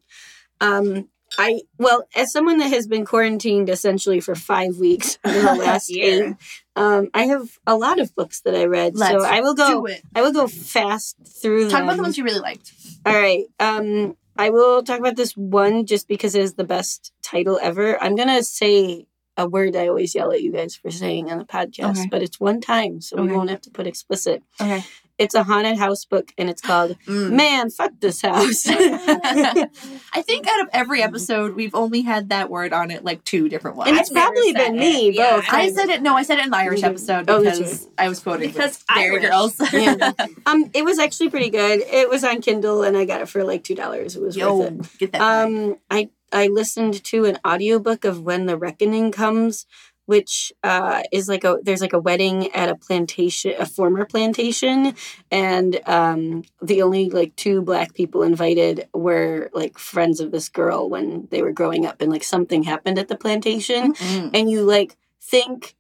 Um, 0.61 1.09
I 1.37 1.61
well, 1.77 2.03
as 2.15 2.31
someone 2.31 2.57
that 2.59 2.69
has 2.71 2.87
been 2.87 3.05
quarantined 3.05 3.69
essentially 3.69 4.19
for 4.19 4.35
five 4.35 4.77
weeks 4.77 5.17
in 5.25 5.33
the 5.45 5.55
last 5.55 5.89
Year. 5.89 6.29
eight, 6.29 6.35
um, 6.75 7.09
I 7.13 7.23
have 7.27 7.57
a 7.65 7.75
lot 7.75 7.99
of 7.99 8.13
books 8.15 8.41
that 8.41 8.55
I 8.55 8.65
read. 8.65 8.97
so 8.97 9.05
Let's 9.05 9.25
I 9.25 9.41
will 9.41 9.53
go. 9.55 9.87
I 10.15 10.21
will 10.21 10.33
go 10.33 10.47
fast 10.47 11.15
through 11.41 11.69
Talk 11.69 11.79
them. 11.79 11.83
about 11.85 11.97
the 11.97 12.03
ones 12.03 12.17
you 12.17 12.23
really 12.23 12.39
liked. 12.39 12.73
All 13.05 13.13
right. 13.13 13.45
Um, 13.59 14.15
I 14.37 14.49
will 14.49 14.81
talk 14.83 14.99
about 14.99 15.15
this 15.15 15.35
one 15.35 15.85
just 15.85 16.07
because 16.07 16.35
it 16.35 16.41
is 16.41 16.53
the 16.55 16.63
best 16.63 17.11
title 17.21 17.59
ever. 17.61 18.01
I'm 18.01 18.15
gonna 18.15 18.43
say 18.43 19.05
a 19.37 19.47
word 19.47 19.75
I 19.75 19.87
always 19.87 20.13
yell 20.13 20.31
at 20.31 20.41
you 20.41 20.51
guys 20.51 20.75
for 20.75 20.91
saying 20.91 21.31
on 21.31 21.37
the 21.37 21.45
podcast, 21.45 21.91
Okay. 21.99 22.07
but 22.11 22.21
it's 22.21 22.39
one 22.39 22.59
time, 22.61 22.99
so 23.01 23.21
we 23.21 23.31
won't 23.31 23.49
have 23.49 23.61
to 23.61 23.69
put 23.71 23.87
explicit. 23.87 24.43
Okay. 24.59 24.83
It's 25.21 25.35
a 25.35 25.43
haunted 25.43 25.77
house 25.77 26.03
book, 26.05 26.33
and 26.37 26.49
it's 26.49 26.61
called 26.61 26.97
Mm. 27.07 27.31
"Man, 27.31 27.69
Fuck 27.69 27.91
This 27.99 28.21
House." 28.21 28.63
I 28.69 30.21
think 30.23 30.47
out 30.47 30.61
of 30.61 30.69
every 30.73 31.01
episode, 31.01 31.55
we've 31.55 31.75
only 31.75 32.01
had 32.01 32.29
that 32.29 32.49
word 32.49 32.73
on 32.73 32.91
it 32.91 33.03
like 33.03 33.23
two 33.23 33.47
different 33.49 33.77
ones. 33.77 33.89
and 33.89 33.97
I've 33.97 34.01
it's 34.01 34.09
probably 34.09 34.51
said 34.51 34.57
been 34.65 34.75
it. 34.75 34.79
me 34.79 35.09
Yeah, 35.11 35.35
both. 35.37 35.45
I 35.49 35.71
said 35.71 35.89
it. 35.89 36.01
No, 36.01 36.15
I 36.15 36.23
said 36.23 36.39
it 36.39 36.45
in 36.45 36.51
the 36.51 36.57
Irish 36.57 36.81
Mhm. 36.81 36.85
episode 36.89 37.29
Oh, 37.29 37.43
because 37.43 37.87
I 37.97 38.09
was 38.09 38.19
quoting 38.19 38.51
Because 38.51 38.83
Derry 38.93 39.05
Irish. 39.17 39.25
Girls. 39.29 39.73
Yeah. 39.73 40.11
Um, 40.45 40.69
it 40.73 40.83
was 40.83 40.97
actually 40.99 41.29
pretty 41.29 41.49
good. 41.49 41.81
It 41.81 42.09
was 42.09 42.23
on 42.23 42.41
Kindle, 42.41 42.83
and 42.83 42.97
I 42.97 43.05
got 43.05 43.21
it 43.21 43.29
for 43.29 43.43
like 43.43 43.63
two 43.63 43.75
dollars. 43.75 44.15
It 44.15 44.21
was 44.21 44.37
worth 44.37 44.71
it. 44.71 44.97
get 44.99 45.11
that. 45.13 45.19
back. 45.19 45.45
Um, 45.45 45.77
I 45.89 46.09
I 46.33 46.47
listened 46.47 47.03
to 47.05 47.25
an 47.25 47.37
audiobook 47.45 48.05
of 48.05 48.21
When 48.21 48.45
the 48.47 48.57
Reckoning 48.57 49.11
Comes, 49.11 49.65
which 50.11 50.51
uh, 50.61 51.01
is 51.13 51.29
like 51.29 51.45
a 51.45 51.57
there's 51.63 51.79
like 51.79 51.93
a 51.93 51.99
wedding 52.07 52.51
at 52.51 52.67
a 52.67 52.75
plantation, 52.75 53.53
a 53.57 53.65
former 53.65 54.03
plantation, 54.05 54.93
and 55.31 55.79
um, 55.87 56.43
the 56.61 56.81
only 56.81 57.09
like 57.09 57.33
two 57.37 57.61
black 57.61 57.93
people 57.93 58.21
invited 58.21 58.89
were 58.93 59.49
like 59.53 59.77
friends 59.77 60.19
of 60.19 60.31
this 60.31 60.49
girl 60.49 60.89
when 60.89 61.29
they 61.31 61.41
were 61.41 61.53
growing 61.53 61.85
up, 61.85 62.01
and 62.01 62.11
like 62.11 62.25
something 62.25 62.63
happened 62.63 62.99
at 62.99 63.07
the 63.07 63.15
plantation, 63.15 63.93
Mm. 63.93 64.31
and 64.33 64.51
you 64.51 64.63
like 64.63 64.97
think 65.21 65.75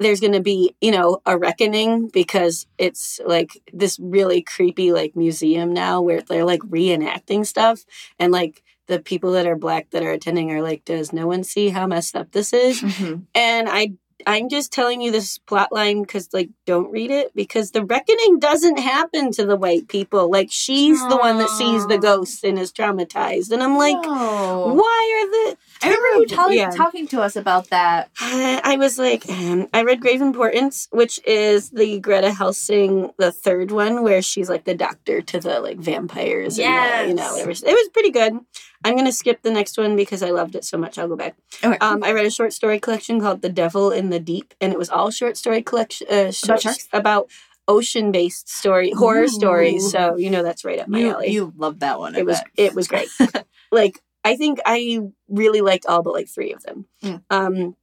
there's 0.00 0.20
going 0.20 0.32
to 0.40 0.42
be 0.42 0.74
you 0.80 0.90
know 0.90 1.22
a 1.24 1.38
reckoning 1.38 2.08
because 2.08 2.66
it's 2.78 3.20
like 3.24 3.50
this 3.72 3.98
really 4.00 4.42
creepy 4.42 4.90
like 4.92 5.14
museum 5.14 5.72
now 5.72 6.02
where 6.02 6.22
they're 6.22 6.44
like 6.44 6.60
reenacting 6.62 7.46
stuff. 7.46 7.84
And 8.18 8.32
like 8.32 8.62
the 8.86 9.00
people 9.00 9.32
that 9.32 9.46
are 9.46 9.56
black 9.56 9.90
that 9.90 10.02
are 10.02 10.12
attending 10.12 10.50
are 10.50 10.62
like 10.62 10.84
does 10.84 11.12
no 11.12 11.26
one 11.26 11.42
see 11.44 11.68
how 11.70 11.86
messed 11.86 12.14
up 12.16 12.32
this 12.32 12.52
is 12.52 12.80
Mhm. 12.82 13.22
and 13.34 13.68
i 13.68 13.92
i'm 14.26 14.48
just 14.48 14.72
telling 14.72 15.00
you 15.02 15.12
this 15.12 15.38
plot 15.38 15.70
line 15.72 16.02
because 16.02 16.28
like 16.32 16.48
don't 16.64 16.90
read 16.90 17.10
it 17.10 17.34
because 17.34 17.72
the 17.72 17.84
reckoning 17.84 18.38
doesn't 18.38 18.78
happen 18.78 19.30
to 19.32 19.44
the 19.44 19.56
white 19.56 19.88
people 19.88 20.30
like 20.30 20.48
she's 20.50 20.98
the 21.08 21.16
one 21.16 21.38
that 21.38 21.50
sees 21.50 21.86
the 21.86 21.98
ghosts 21.98 22.42
and 22.42 22.58
is 22.58 22.72
traumatized 22.72 23.50
and 23.52 23.62
i'm 23.62 23.76
like 23.76 24.00
No. 24.02 24.72
why 24.74 25.02
are 25.18 25.30
the 25.50 25.56
I 25.82 25.88
remember 25.88 26.20
you 26.20 26.26
telling, 26.26 26.58
Yeah. 26.58 26.70
talking 26.70 27.06
to 27.08 27.20
us 27.22 27.36
about 27.36 27.70
that. 27.70 28.10
I 28.20 28.76
was 28.78 28.98
like, 28.98 29.28
um, 29.28 29.68
I 29.74 29.82
read 29.82 30.00
Grave 30.00 30.20
Importance, 30.22 30.88
which 30.90 31.20
is 31.26 31.70
the 31.70 31.98
Greta 32.00 32.32
Helsing, 32.32 33.10
the 33.18 33.30
third 33.32 33.70
one, 33.70 34.02
where 34.02 34.22
she's 34.22 34.48
like 34.48 34.64
the 34.64 34.74
doctor 34.74 35.20
to 35.22 35.40
the 35.40 35.60
like 35.60 35.78
vampires. 35.78 36.58
Yeah, 36.58 37.02
you 37.02 37.14
know, 37.14 37.32
whatever. 37.32 37.50
It 37.50 37.62
was 37.64 37.88
pretty 37.92 38.10
good. 38.10 38.38
I'm 38.84 38.96
gonna 38.96 39.12
skip 39.12 39.42
the 39.42 39.50
next 39.50 39.76
one 39.78 39.96
because 39.96 40.22
I 40.22 40.30
loved 40.30 40.54
it 40.54 40.64
so 40.64 40.78
much. 40.78 40.98
I'll 40.98 41.08
go 41.08 41.16
back. 41.16 41.36
Okay. 41.64 41.78
Um, 41.78 42.02
I 42.04 42.12
read 42.12 42.26
a 42.26 42.30
short 42.30 42.52
story 42.52 42.78
collection 42.78 43.20
called 43.20 43.42
The 43.42 43.48
Devil 43.48 43.90
in 43.90 44.10
the 44.10 44.20
Deep, 44.20 44.54
and 44.60 44.72
it 44.72 44.78
was 44.78 44.88
all 44.90 45.10
short 45.10 45.36
story 45.36 45.62
collection 45.62 46.06
uh, 46.10 46.30
short- 46.30 46.62
sharks? 46.62 46.88
about 46.92 47.28
ocean-based 47.68 48.48
story 48.48 48.92
horror 48.92 49.22
Ooh. 49.24 49.28
stories. 49.28 49.90
So 49.90 50.16
you 50.16 50.30
know 50.30 50.42
that's 50.42 50.64
right 50.64 50.78
up 50.78 50.88
my 50.88 51.00
you, 51.00 51.10
alley 51.10 51.28
you 51.32 51.52
love 51.56 51.80
that 51.80 51.98
one. 51.98 52.14
I 52.16 52.20
it 52.20 52.26
was 52.26 52.38
bet. 52.38 52.50
it 52.56 52.74
was 52.74 52.88
great. 52.88 53.08
like 53.72 54.00
I 54.26 54.36
think 54.36 54.58
I 54.66 55.00
really 55.28 55.60
liked 55.60 55.86
all 55.86 56.02
but 56.02 56.14
like 56.14 56.28
three 56.28 56.52
of 56.52 56.62
them. 56.64 56.86
Mm. 57.02 57.22
Um, 57.30 57.76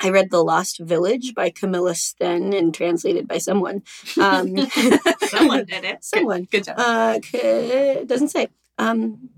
I 0.00 0.10
read 0.10 0.30
The 0.30 0.44
Lost 0.44 0.78
Village 0.78 1.34
by 1.34 1.50
Camilla 1.50 1.94
Sten 1.96 2.52
and 2.52 2.72
translated 2.72 3.26
by 3.26 3.38
someone. 3.38 3.82
Um, 4.20 4.56
Someone 5.22 5.64
did 5.64 5.84
it. 5.84 6.04
someone. 6.04 6.44
Good 6.44 6.64
job. 6.64 6.76
Uh, 6.78 7.18
it 7.32 8.06
doesn't 8.06 8.28
say. 8.28 8.46
Um, 8.78 9.30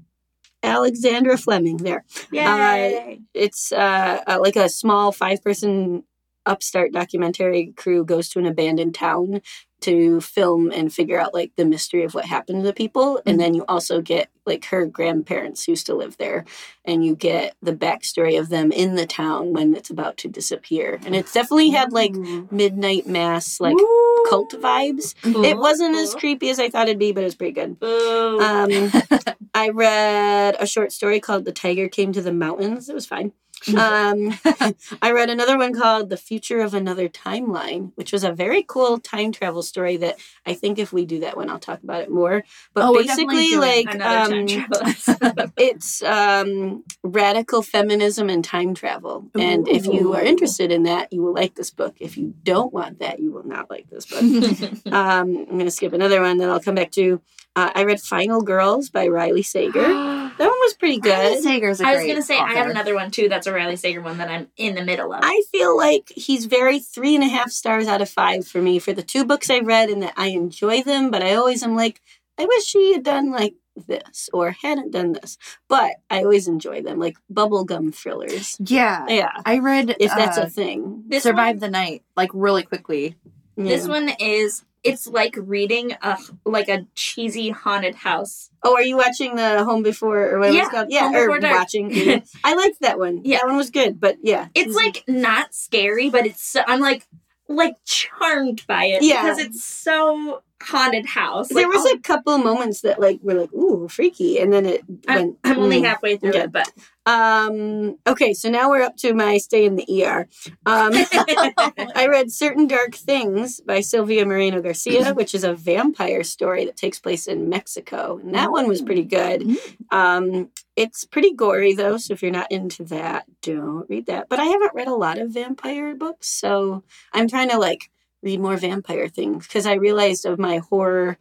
Alexandra 0.62 1.38
Fleming. 1.38 1.78
There. 1.78 2.04
Yay. 2.30 3.20
It's 3.32 3.72
uh, 3.72 4.20
uh, 4.26 4.38
like 4.38 4.56
a 4.56 4.68
small 4.68 5.12
five-person 5.12 6.04
upstart 6.46 6.92
documentary 6.92 7.72
crew 7.76 8.04
goes 8.04 8.28
to 8.28 8.38
an 8.38 8.46
abandoned 8.46 8.94
town 8.94 9.40
to 9.80 10.20
film 10.20 10.70
and 10.70 10.92
figure 10.92 11.18
out 11.18 11.32
like 11.32 11.52
the 11.56 11.64
mystery 11.64 12.04
of 12.04 12.12
what 12.12 12.26
happened 12.26 12.60
to 12.60 12.66
the 12.66 12.72
people 12.74 13.20
and 13.24 13.40
then 13.40 13.54
you 13.54 13.64
also 13.66 14.02
get 14.02 14.28
like 14.44 14.66
her 14.66 14.84
grandparents 14.84 15.66
used 15.66 15.86
to 15.86 15.94
live 15.94 16.18
there 16.18 16.44
and 16.84 17.02
you 17.04 17.16
get 17.16 17.54
the 17.62 17.72
backstory 17.72 18.38
of 18.38 18.50
them 18.50 18.70
in 18.72 18.94
the 18.94 19.06
town 19.06 19.54
when 19.54 19.74
it's 19.74 19.88
about 19.88 20.18
to 20.18 20.28
disappear 20.28 21.00
and 21.06 21.16
it's 21.16 21.32
definitely 21.32 21.70
had 21.70 21.92
like 21.92 22.14
midnight 22.50 23.06
mass 23.06 23.58
like 23.58 23.76
Ooh. 23.78 24.26
cult 24.28 24.52
vibes 24.52 25.14
Cool. 25.22 25.44
it 25.44 25.56
wasn't 25.56 25.96
as 25.96 26.14
creepy 26.14 26.50
as 26.50 26.60
i 26.60 26.68
thought 26.68 26.88
it'd 26.88 26.98
be 26.98 27.12
but 27.12 27.22
it 27.22 27.24
was 27.24 27.34
pretty 27.34 27.52
good 27.52 27.76
um, 27.82 28.90
I 29.54 29.70
read 29.70 30.56
a 30.60 30.66
short 30.66 30.92
story 30.92 31.20
called 31.20 31.44
"The 31.44 31.52
Tiger 31.52 31.88
Came 31.88 32.12
to 32.12 32.22
the 32.22 32.32
Mountains." 32.32 32.88
It 32.88 32.94
was 32.94 33.04
fine. 33.04 33.32
Um, 33.68 34.38
I 35.02 35.12
read 35.12 35.30
another 35.30 35.58
one 35.58 35.74
called 35.74 36.10
"The 36.10 36.16
Future 36.16 36.60
of 36.60 36.74
Another 36.74 37.08
Timeline," 37.08 37.92
which 37.94 38.12
was 38.12 38.24
a 38.24 38.32
very 38.32 38.62
cool 38.62 38.98
time 38.98 39.32
travel 39.32 39.62
story. 39.62 39.96
That 39.98 40.18
I 40.46 40.54
think 40.54 40.78
if 40.78 40.92
we 40.92 41.04
do 41.04 41.20
that 41.20 41.36
one, 41.36 41.50
I'll 41.50 41.58
talk 41.58 41.82
about 41.82 42.02
it 42.02 42.10
more. 42.10 42.44
But 42.74 42.84
Oh, 42.84 42.94
basically, 42.94 43.56
like 43.56 43.88
um, 44.00 44.46
it's 45.56 46.02
um, 46.02 46.84
radical 47.02 47.62
feminism 47.62 48.30
and 48.30 48.44
time 48.44 48.74
travel. 48.74 49.28
And 49.38 49.68
if 49.68 49.86
you 49.86 50.14
are 50.14 50.22
interested 50.22 50.72
in 50.72 50.84
that, 50.84 51.12
you 51.12 51.22
will 51.22 51.34
like 51.34 51.54
this 51.54 51.70
book. 51.70 51.96
If 52.00 52.16
you 52.16 52.34
don't 52.42 52.72
want 52.72 53.00
that, 53.00 53.20
you 53.20 53.32
will 53.32 53.46
not 53.46 53.70
like 53.70 53.88
this 53.90 54.06
book. 54.06 54.22
um, 54.92 55.36
I'm 55.36 55.44
going 55.46 55.64
to 55.64 55.70
skip 55.70 55.92
another 55.92 56.20
one 56.20 56.38
that 56.38 56.48
I'll 56.48 56.60
come 56.60 56.74
back 56.74 56.90
to. 56.92 57.20
Uh, 57.56 57.70
I 57.74 57.84
read 57.84 58.00
Final 58.00 58.42
Girls 58.42 58.90
by 58.90 59.08
Riley 59.08 59.42
Sager. 59.42 59.86
That 60.40 60.46
one 60.46 60.58
was 60.60 60.72
pretty 60.72 60.98
good. 60.98 61.10
Riley 61.10 61.34
good. 61.34 61.42
Sager's 61.44 61.80
a 61.82 61.86
I 61.86 61.96
was 61.96 62.06
gonna 62.06 62.22
say 62.22 62.38
I 62.38 62.54
have 62.54 62.70
another 62.70 62.94
one 62.94 63.10
too. 63.10 63.28
That's 63.28 63.46
a 63.46 63.52
Riley 63.52 63.76
Sager 63.76 64.00
one 64.00 64.16
that 64.16 64.30
I'm 64.30 64.48
in 64.56 64.74
the 64.74 64.82
middle 64.82 65.12
of. 65.12 65.20
I 65.22 65.42
feel 65.52 65.76
like 65.76 66.10
he's 66.16 66.46
very 66.46 66.78
three 66.78 67.14
and 67.14 67.22
a 67.22 67.28
half 67.28 67.50
stars 67.50 67.86
out 67.86 68.00
of 68.00 68.08
five 68.08 68.48
for 68.48 68.62
me 68.62 68.78
for 68.78 68.94
the 68.94 69.02
two 69.02 69.26
books 69.26 69.50
I've 69.50 69.66
read 69.66 69.90
and 69.90 70.02
that 70.02 70.14
I 70.16 70.28
enjoy 70.28 70.82
them, 70.82 71.10
but 71.10 71.22
I 71.22 71.34
always 71.34 71.62
am 71.62 71.76
like, 71.76 72.00
I 72.38 72.46
wish 72.46 72.64
she 72.64 72.94
had 72.94 73.02
done 73.02 73.30
like 73.30 73.54
this 73.86 74.30
or 74.32 74.52
hadn't 74.52 74.92
done 74.92 75.12
this. 75.12 75.36
But 75.68 75.96
I 76.08 76.22
always 76.22 76.48
enjoy 76.48 76.80
them, 76.80 76.98
like 76.98 77.18
bubblegum 77.30 77.94
thrillers. 77.94 78.56
Yeah. 78.64 79.04
Yeah, 79.08 79.42
I 79.44 79.58
read 79.58 79.94
if 80.00 80.10
that's 80.10 80.38
uh, 80.38 80.44
a 80.44 80.48
thing. 80.48 81.04
Survive 81.18 81.56
one, 81.56 81.60
the 81.60 81.68
Night 81.68 82.02
like 82.16 82.30
really 82.32 82.62
quickly. 82.62 83.14
this 83.58 83.86
one 83.86 84.10
is 84.18 84.64
it's 84.82 85.06
like 85.06 85.34
reading 85.36 85.92
a 86.02 86.16
like 86.44 86.68
a 86.68 86.86
cheesy 86.94 87.50
haunted 87.50 87.94
house. 87.96 88.50
Oh, 88.62 88.74
are 88.74 88.82
you 88.82 88.96
watching 88.96 89.36
the 89.36 89.64
Home 89.64 89.82
Before 89.82 90.30
or 90.30 90.38
what 90.38 90.50
it 90.50 90.54
Yeah, 90.54 90.60
was 90.62 90.68
called? 90.70 90.86
Yeah, 90.90 91.00
Home 91.08 91.14
or 91.16 91.40
watching. 91.40 91.90
yeah. 91.90 92.20
I 92.44 92.54
liked 92.54 92.80
that 92.80 92.98
one. 92.98 93.20
Yeah. 93.24 93.38
that 93.38 93.46
one 93.46 93.56
was 93.56 93.70
good. 93.70 94.00
But 94.00 94.16
yeah, 94.22 94.48
It's 94.54 94.74
like 94.74 95.04
not 95.06 95.54
scary, 95.54 96.10
but 96.10 96.26
it's 96.26 96.42
so, 96.42 96.62
I'm 96.66 96.80
like 96.80 97.06
like 97.48 97.74
charmed 97.84 98.64
by 98.66 98.84
it 98.84 99.02
Yeah. 99.02 99.22
because 99.22 99.38
it's 99.38 99.64
so 99.64 100.42
haunted 100.62 101.06
house. 101.06 101.48
there 101.48 101.66
Like, 101.66 101.74
was 101.74 101.86
oh, 101.86 101.96
a 101.96 102.00
couple 102.00 102.38
moments 102.38 102.82
that 102.82 103.00
like 103.00 103.20
were 103.22 103.34
like 103.34 103.52
ooh 103.52 103.88
freaky, 103.88 104.38
and 104.38 104.52
then 104.52 104.66
it 104.66 104.82
I'm, 105.08 105.22
went. 105.22 105.38
I'm 105.44 105.58
only 105.58 105.80
mm. 105.80 105.86
halfway 105.86 106.16
through 106.16 106.34
Yeah. 106.34 106.44
it, 106.44 106.52
but 106.52 106.70
Um. 107.06 107.96
Okay, 108.06 108.34
so 108.34 108.50
now 108.50 108.68
we're 108.70 108.82
up 108.82 108.96
to 108.98 109.14
my 109.14 109.38
stay 109.38 109.64
in 109.64 109.76
the 109.76 110.04
ER. 110.04 110.28
Um, 110.66 110.92
I 111.96 112.06
read 112.08 112.30
Certain 112.30 112.66
Dark 112.66 112.94
Things 112.94 113.60
by 113.60 113.80
Silvia 113.80 114.26
Moreno 114.26 114.60
Garcia, 114.60 115.14
which 115.14 115.34
is 115.34 115.44
a 115.44 115.54
vampire 115.54 116.22
story 116.24 116.64
that 116.66 116.76
takes 116.76 116.98
place 116.98 117.26
in 117.26 117.48
Mexico. 117.48 118.20
And 118.22 118.34
that 118.34 118.52
one 118.52 118.68
was 118.68 118.82
pretty 118.82 119.04
good. 119.04 119.42
Mm. 119.42 119.92
Um, 119.92 120.50
it's 120.76 121.04
pretty 121.04 121.34
gory, 121.34 121.74
though, 121.74 121.96
so 121.96 122.12
if 122.14 122.22
you're 122.22 122.30
not 122.30 122.50
into 122.52 122.84
that, 122.84 123.24
don't 123.42 123.88
read 123.88 124.06
that. 124.06 124.28
But 124.28 124.38
I 124.38 124.44
haven't 124.44 124.74
read 124.74 124.88
a 124.88 124.94
lot 124.94 125.18
of 125.18 125.30
vampire 125.30 125.94
books, 125.94 126.28
so 126.28 126.84
I'm 127.12 127.28
trying 127.28 127.48
to 127.50 127.58
like 127.58 127.90
read 128.22 128.40
more 128.40 128.56
vampire 128.56 129.08
things 129.08 129.46
because 129.46 129.66
I 129.66 129.74
realized 129.74 130.26
of 130.26 130.38
my 130.38 130.58
horror 130.58 131.18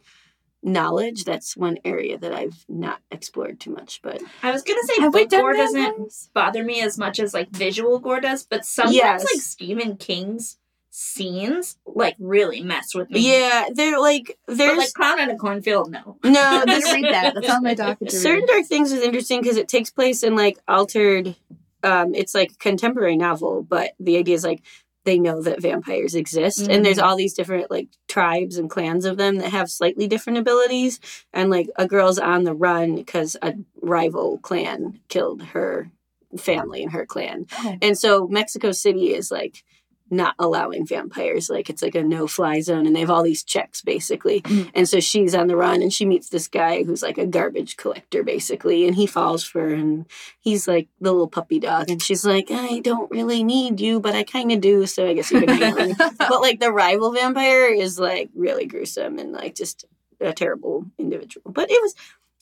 knowledge, 0.62 1.24
that's 1.24 1.56
one 1.56 1.78
area 1.84 2.18
that 2.18 2.34
I've 2.34 2.64
not 2.68 3.00
explored 3.10 3.58
too 3.60 3.70
much. 3.70 4.00
But 4.02 4.20
I 4.42 4.50
was 4.50 4.62
gonna 4.62 4.82
say 4.84 5.00
Have 5.00 5.12
book 5.12 5.30
gore 5.30 5.54
doesn't 5.54 6.12
bother 6.34 6.62
me 6.62 6.82
as 6.82 6.98
much 6.98 7.18
as 7.18 7.32
like 7.32 7.50
visual 7.50 7.98
gore 7.98 8.20
does, 8.20 8.44
but 8.44 8.64
sometimes 8.66 8.96
Yes. 8.96 9.20
like 9.24 9.40
Stephen 9.42 9.96
King's 9.96 10.58
scenes 10.92 11.78
like 11.86 12.16
really 12.18 12.60
mess 12.62 12.94
with 12.94 13.08
me. 13.10 13.20
yeah, 13.38 13.68
they're 13.72 13.98
like, 14.00 14.36
but 14.46 14.58
there's 14.58 14.76
like 14.76 14.92
Clown 14.92 15.20
in 15.20 15.30
a 15.30 15.36
Cornfield, 15.36 15.90
no. 15.90 16.18
no, 16.24 16.62
this 16.66 16.92
read 16.92 17.04
that. 17.04 17.34
That's 17.34 17.48
on 17.48 17.62
my 17.62 17.74
docket. 17.74 18.10
Certain. 18.12 18.44
Dark 18.46 18.66
Things 18.66 18.92
is 18.92 19.02
interesting 19.02 19.40
because 19.40 19.56
it 19.56 19.68
takes 19.68 19.90
place 19.90 20.22
in 20.22 20.34
like 20.36 20.58
altered. 20.68 21.36
Um, 21.82 22.14
it's 22.14 22.34
like 22.34 22.50
a 22.52 22.56
contemporary 22.56 23.16
novel, 23.16 23.62
but 23.62 23.92
the 23.98 24.18
idea 24.18 24.34
is 24.34 24.44
like 24.44 24.62
they 25.04 25.18
know 25.18 25.42
that 25.42 25.62
vampires 25.62 26.14
exist, 26.14 26.68
and 26.68 26.84
there's 26.84 26.98
mm-hmm. 26.98 27.06
all 27.06 27.16
these 27.16 27.34
different 27.34 27.70
like 27.70 27.88
tribes 28.08 28.58
and 28.58 28.68
clans 28.68 29.04
of 29.04 29.16
them 29.16 29.36
that 29.36 29.50
have 29.50 29.70
slightly 29.70 30.06
different 30.06 30.38
abilities, 30.38 31.00
and 31.32 31.50
like 31.50 31.68
a 31.76 31.86
girl's 31.86 32.18
on 32.18 32.44
the 32.44 32.54
run 32.54 32.96
because 32.96 33.36
a 33.42 33.54
rival 33.80 34.38
clan 34.38 35.00
killed 35.08 35.42
her 35.42 35.90
family 36.38 36.82
and 36.82 36.92
her 36.92 37.06
clan, 37.06 37.46
Oh. 37.58 37.76
and 37.82 37.98
so 37.98 38.28
Mexico 38.28 38.72
City 38.72 39.14
is 39.14 39.30
like 39.30 39.64
not 40.10 40.34
allowing 40.38 40.84
vampires 40.86 41.48
like 41.48 41.70
it's 41.70 41.82
like 41.82 41.94
a 41.94 42.02
no 42.02 42.26
fly 42.26 42.60
zone 42.60 42.86
and 42.86 42.94
they 42.96 43.00
have 43.00 43.10
all 43.10 43.22
these 43.22 43.42
checks 43.44 43.80
basically. 43.80 44.40
Mhm. 44.42 44.70
and 44.74 44.88
so 44.88 45.00
she's 45.00 45.34
on 45.34 45.46
the 45.46 45.56
run 45.56 45.82
and 45.82 45.92
she 45.92 46.04
meets 46.04 46.28
this 46.30 46.48
guy 46.48 46.82
who's 46.82 47.02
like 47.02 47.18
a 47.18 47.26
garbage 47.26 47.76
collector 47.76 48.22
basically 48.22 48.86
and 48.86 48.96
he 48.96 49.06
falls 49.06 49.44
for 49.44 49.60
her 49.68 49.74
and 49.74 50.06
he's 50.40 50.66
like 50.66 50.88
the 51.00 51.12
little 51.12 51.28
puppy 51.28 51.58
dog 51.60 51.88
and 51.90 52.02
she's 52.02 52.24
like 52.24 52.50
i 52.50 52.80
don't 52.80 53.10
really 53.10 53.44
need 53.44 53.80
you 53.80 54.00
but 54.00 54.14
i 54.14 54.22
kind 54.22 54.50
of 54.52 54.60
do 54.60 54.86
so 54.86 55.06
i 55.06 55.14
guess 55.14 55.30
you 55.30 55.40
can 55.40 55.48
hang 55.48 55.94
but 56.18 56.40
like 56.40 56.60
the 56.60 56.72
rival 56.72 57.12
vampire 57.12 57.66
is 57.66 57.98
like 57.98 58.30
really 58.34 58.66
gruesome 58.66 59.18
and 59.18 59.32
like 59.32 59.54
just 59.54 59.84
a 60.20 60.32
terrible 60.34 60.84
individual. 60.98 61.50
But 61.50 61.70
it 61.70 61.80
was 61.80 61.94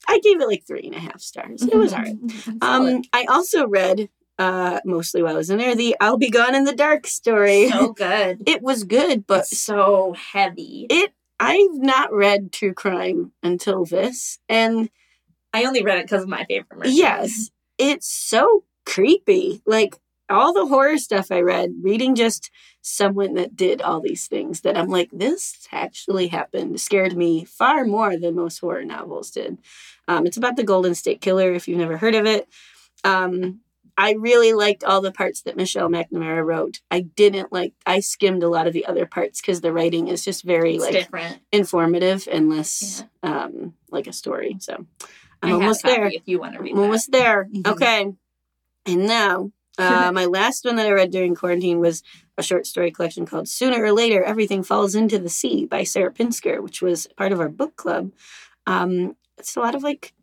i 0.09 0.19
gave 0.21 0.41
it 0.41 0.49
like 0.49 0.65
three 0.67 0.83
and 0.85 0.95
a 0.95 1.01
half 1.01 1.21
stars. 1.21 1.63
It 1.63 1.75
was 1.77 1.93
all 1.95 2.01
right. 2.03 2.17
Um 2.63 3.03
i 3.13 3.25
also 3.29 3.67
read 3.69 4.09
uh 4.39 4.81
mostly 4.85 5.23
while 5.23 5.35
i 5.35 5.37
was 5.37 5.51
in 5.51 5.59
there 5.59 5.75
the 5.75 5.97
i'll 6.01 6.17
be 6.19 6.31
gone 6.31 6.55
in 6.55 6.65
the 6.65 6.75
dark 6.75 7.07
story 7.07 7.69
So 7.71 7.93
good. 7.93 8.43
it 8.47 8.63
was 8.63 8.85
good 8.85 9.27
but 9.27 9.41
It's 9.41 9.59
so 9.59 10.15
heavy. 10.33 10.87
it 10.91 11.13
i've 11.41 11.75
not 11.75 12.13
read 12.13 12.53
true 12.53 12.75
crime 12.75 13.33
until 13.43 13.85
this 13.85 14.39
and 14.49 14.89
I 15.55 15.65
only 15.65 15.83
read 15.83 15.99
it 15.99 16.05
because 16.05 16.23
of 16.23 16.29
my 16.29 16.45
favorite 16.45 16.77
murder. 16.79 16.89
yes 16.91 17.51
it's 17.79 18.07
so 18.07 18.65
creepy 18.87 19.63
like 19.67 19.97
all 20.31 20.53
the 20.53 20.67
horror 20.67 20.99
stuff 20.99 21.33
i 21.33 21.41
read 21.41 21.73
reading 21.83 22.15
just 22.15 22.51
someone 22.83 23.35
that 23.35 23.57
did 23.57 23.81
all 23.83 24.01
these 24.01 24.27
things 24.27 24.61
that 24.61 24.77
i'm 24.77 24.89
like 24.89 25.09
this 25.11 25.67
actually 25.73 26.29
happened 26.29 26.79
scared 26.81 27.17
me 27.17 27.45
far 27.45 27.85
more 27.87 28.17
than 28.19 28.37
most 28.37 28.59
horror 28.59 28.85
novels 28.85 29.31
did 29.31 29.59
um, 30.07 30.27
it's 30.27 30.37
about 30.37 30.57
the 30.57 30.65
golden 30.65 30.95
state 30.95 31.21
killer 31.21 31.53
if 31.55 31.67
you've 31.67 31.79
never 31.79 31.97
heard 31.97 32.15
of 32.15 32.27
it 32.27 32.47
um, 33.05 33.61
I 34.01 34.13
really 34.13 34.53
liked 34.53 34.85
all 34.85 35.01
the 35.01 35.11
parts 35.13 35.43
that 35.43 35.57
Michelle 35.57 35.89
McNamara 35.89 36.45
wrote. 36.45 36.81
I 36.91 37.01
didn't 37.01 37.53
like. 37.53 37.75
I 37.85 37.99
skimmed 38.01 38.45
a 38.45 38.49
lot 38.49 38.69
of 38.69 38.73
the 38.73 38.87
other 38.87 39.05
parts 39.07 39.41
because 39.41 39.61
the 39.61 39.73
writing 39.73 40.07
is 40.07 40.25
just 40.25 40.45
very 40.45 40.77
It's 40.77 40.85
like 40.85 40.93
different. 40.93 41.41
informative 41.53 42.29
and 42.31 42.49
less 42.49 43.03
um 43.25 43.75
like 43.91 44.07
a 44.07 44.13
story. 44.13 44.57
So 44.61 44.87
I'm 45.43 45.51
I 45.51 45.53
almost 45.53 45.83
there. 45.83 46.07
If 46.07 46.23
you 46.27 46.39
want 46.39 46.55
to 46.55 46.61
read 46.63 46.71
I'm 46.71 46.77
that. 46.77 46.83
almost 46.83 47.11
there. 47.13 47.45
Mhm. 47.53 47.67
Okay. 47.73 48.13
And 48.87 49.07
now, 49.07 49.51
uh, 49.79 50.13
my 50.15 50.27
last 50.27 50.65
one 50.65 50.77
that 50.77 50.87
I 50.87 50.93
read 50.93 51.11
during 51.11 51.35
quarantine 51.35 51.81
was 51.81 52.03
a 52.39 52.43
short 52.43 52.67
story 52.69 52.93
collection 52.93 53.27
called 53.27 53.49
Sooner 53.49 53.83
or 53.83 53.93
Later 53.93 54.23
Everything 54.23 54.63
Falls 54.63 54.95
into 54.95 55.19
the 55.19 55.29
Sea 55.29 55.67
by 55.67 55.83
Sarah 55.83 56.13
Pinsker, 56.13 56.63
which 56.63 56.81
was 56.81 57.09
part 57.17 57.33
of 57.33 57.41
our 57.41 57.49
book 57.49 57.75
club. 57.77 58.13
Um, 58.67 59.17
it's 59.39 59.57
a 59.57 59.61
lot 59.61 59.75
of 59.75 59.83
like 59.83 60.15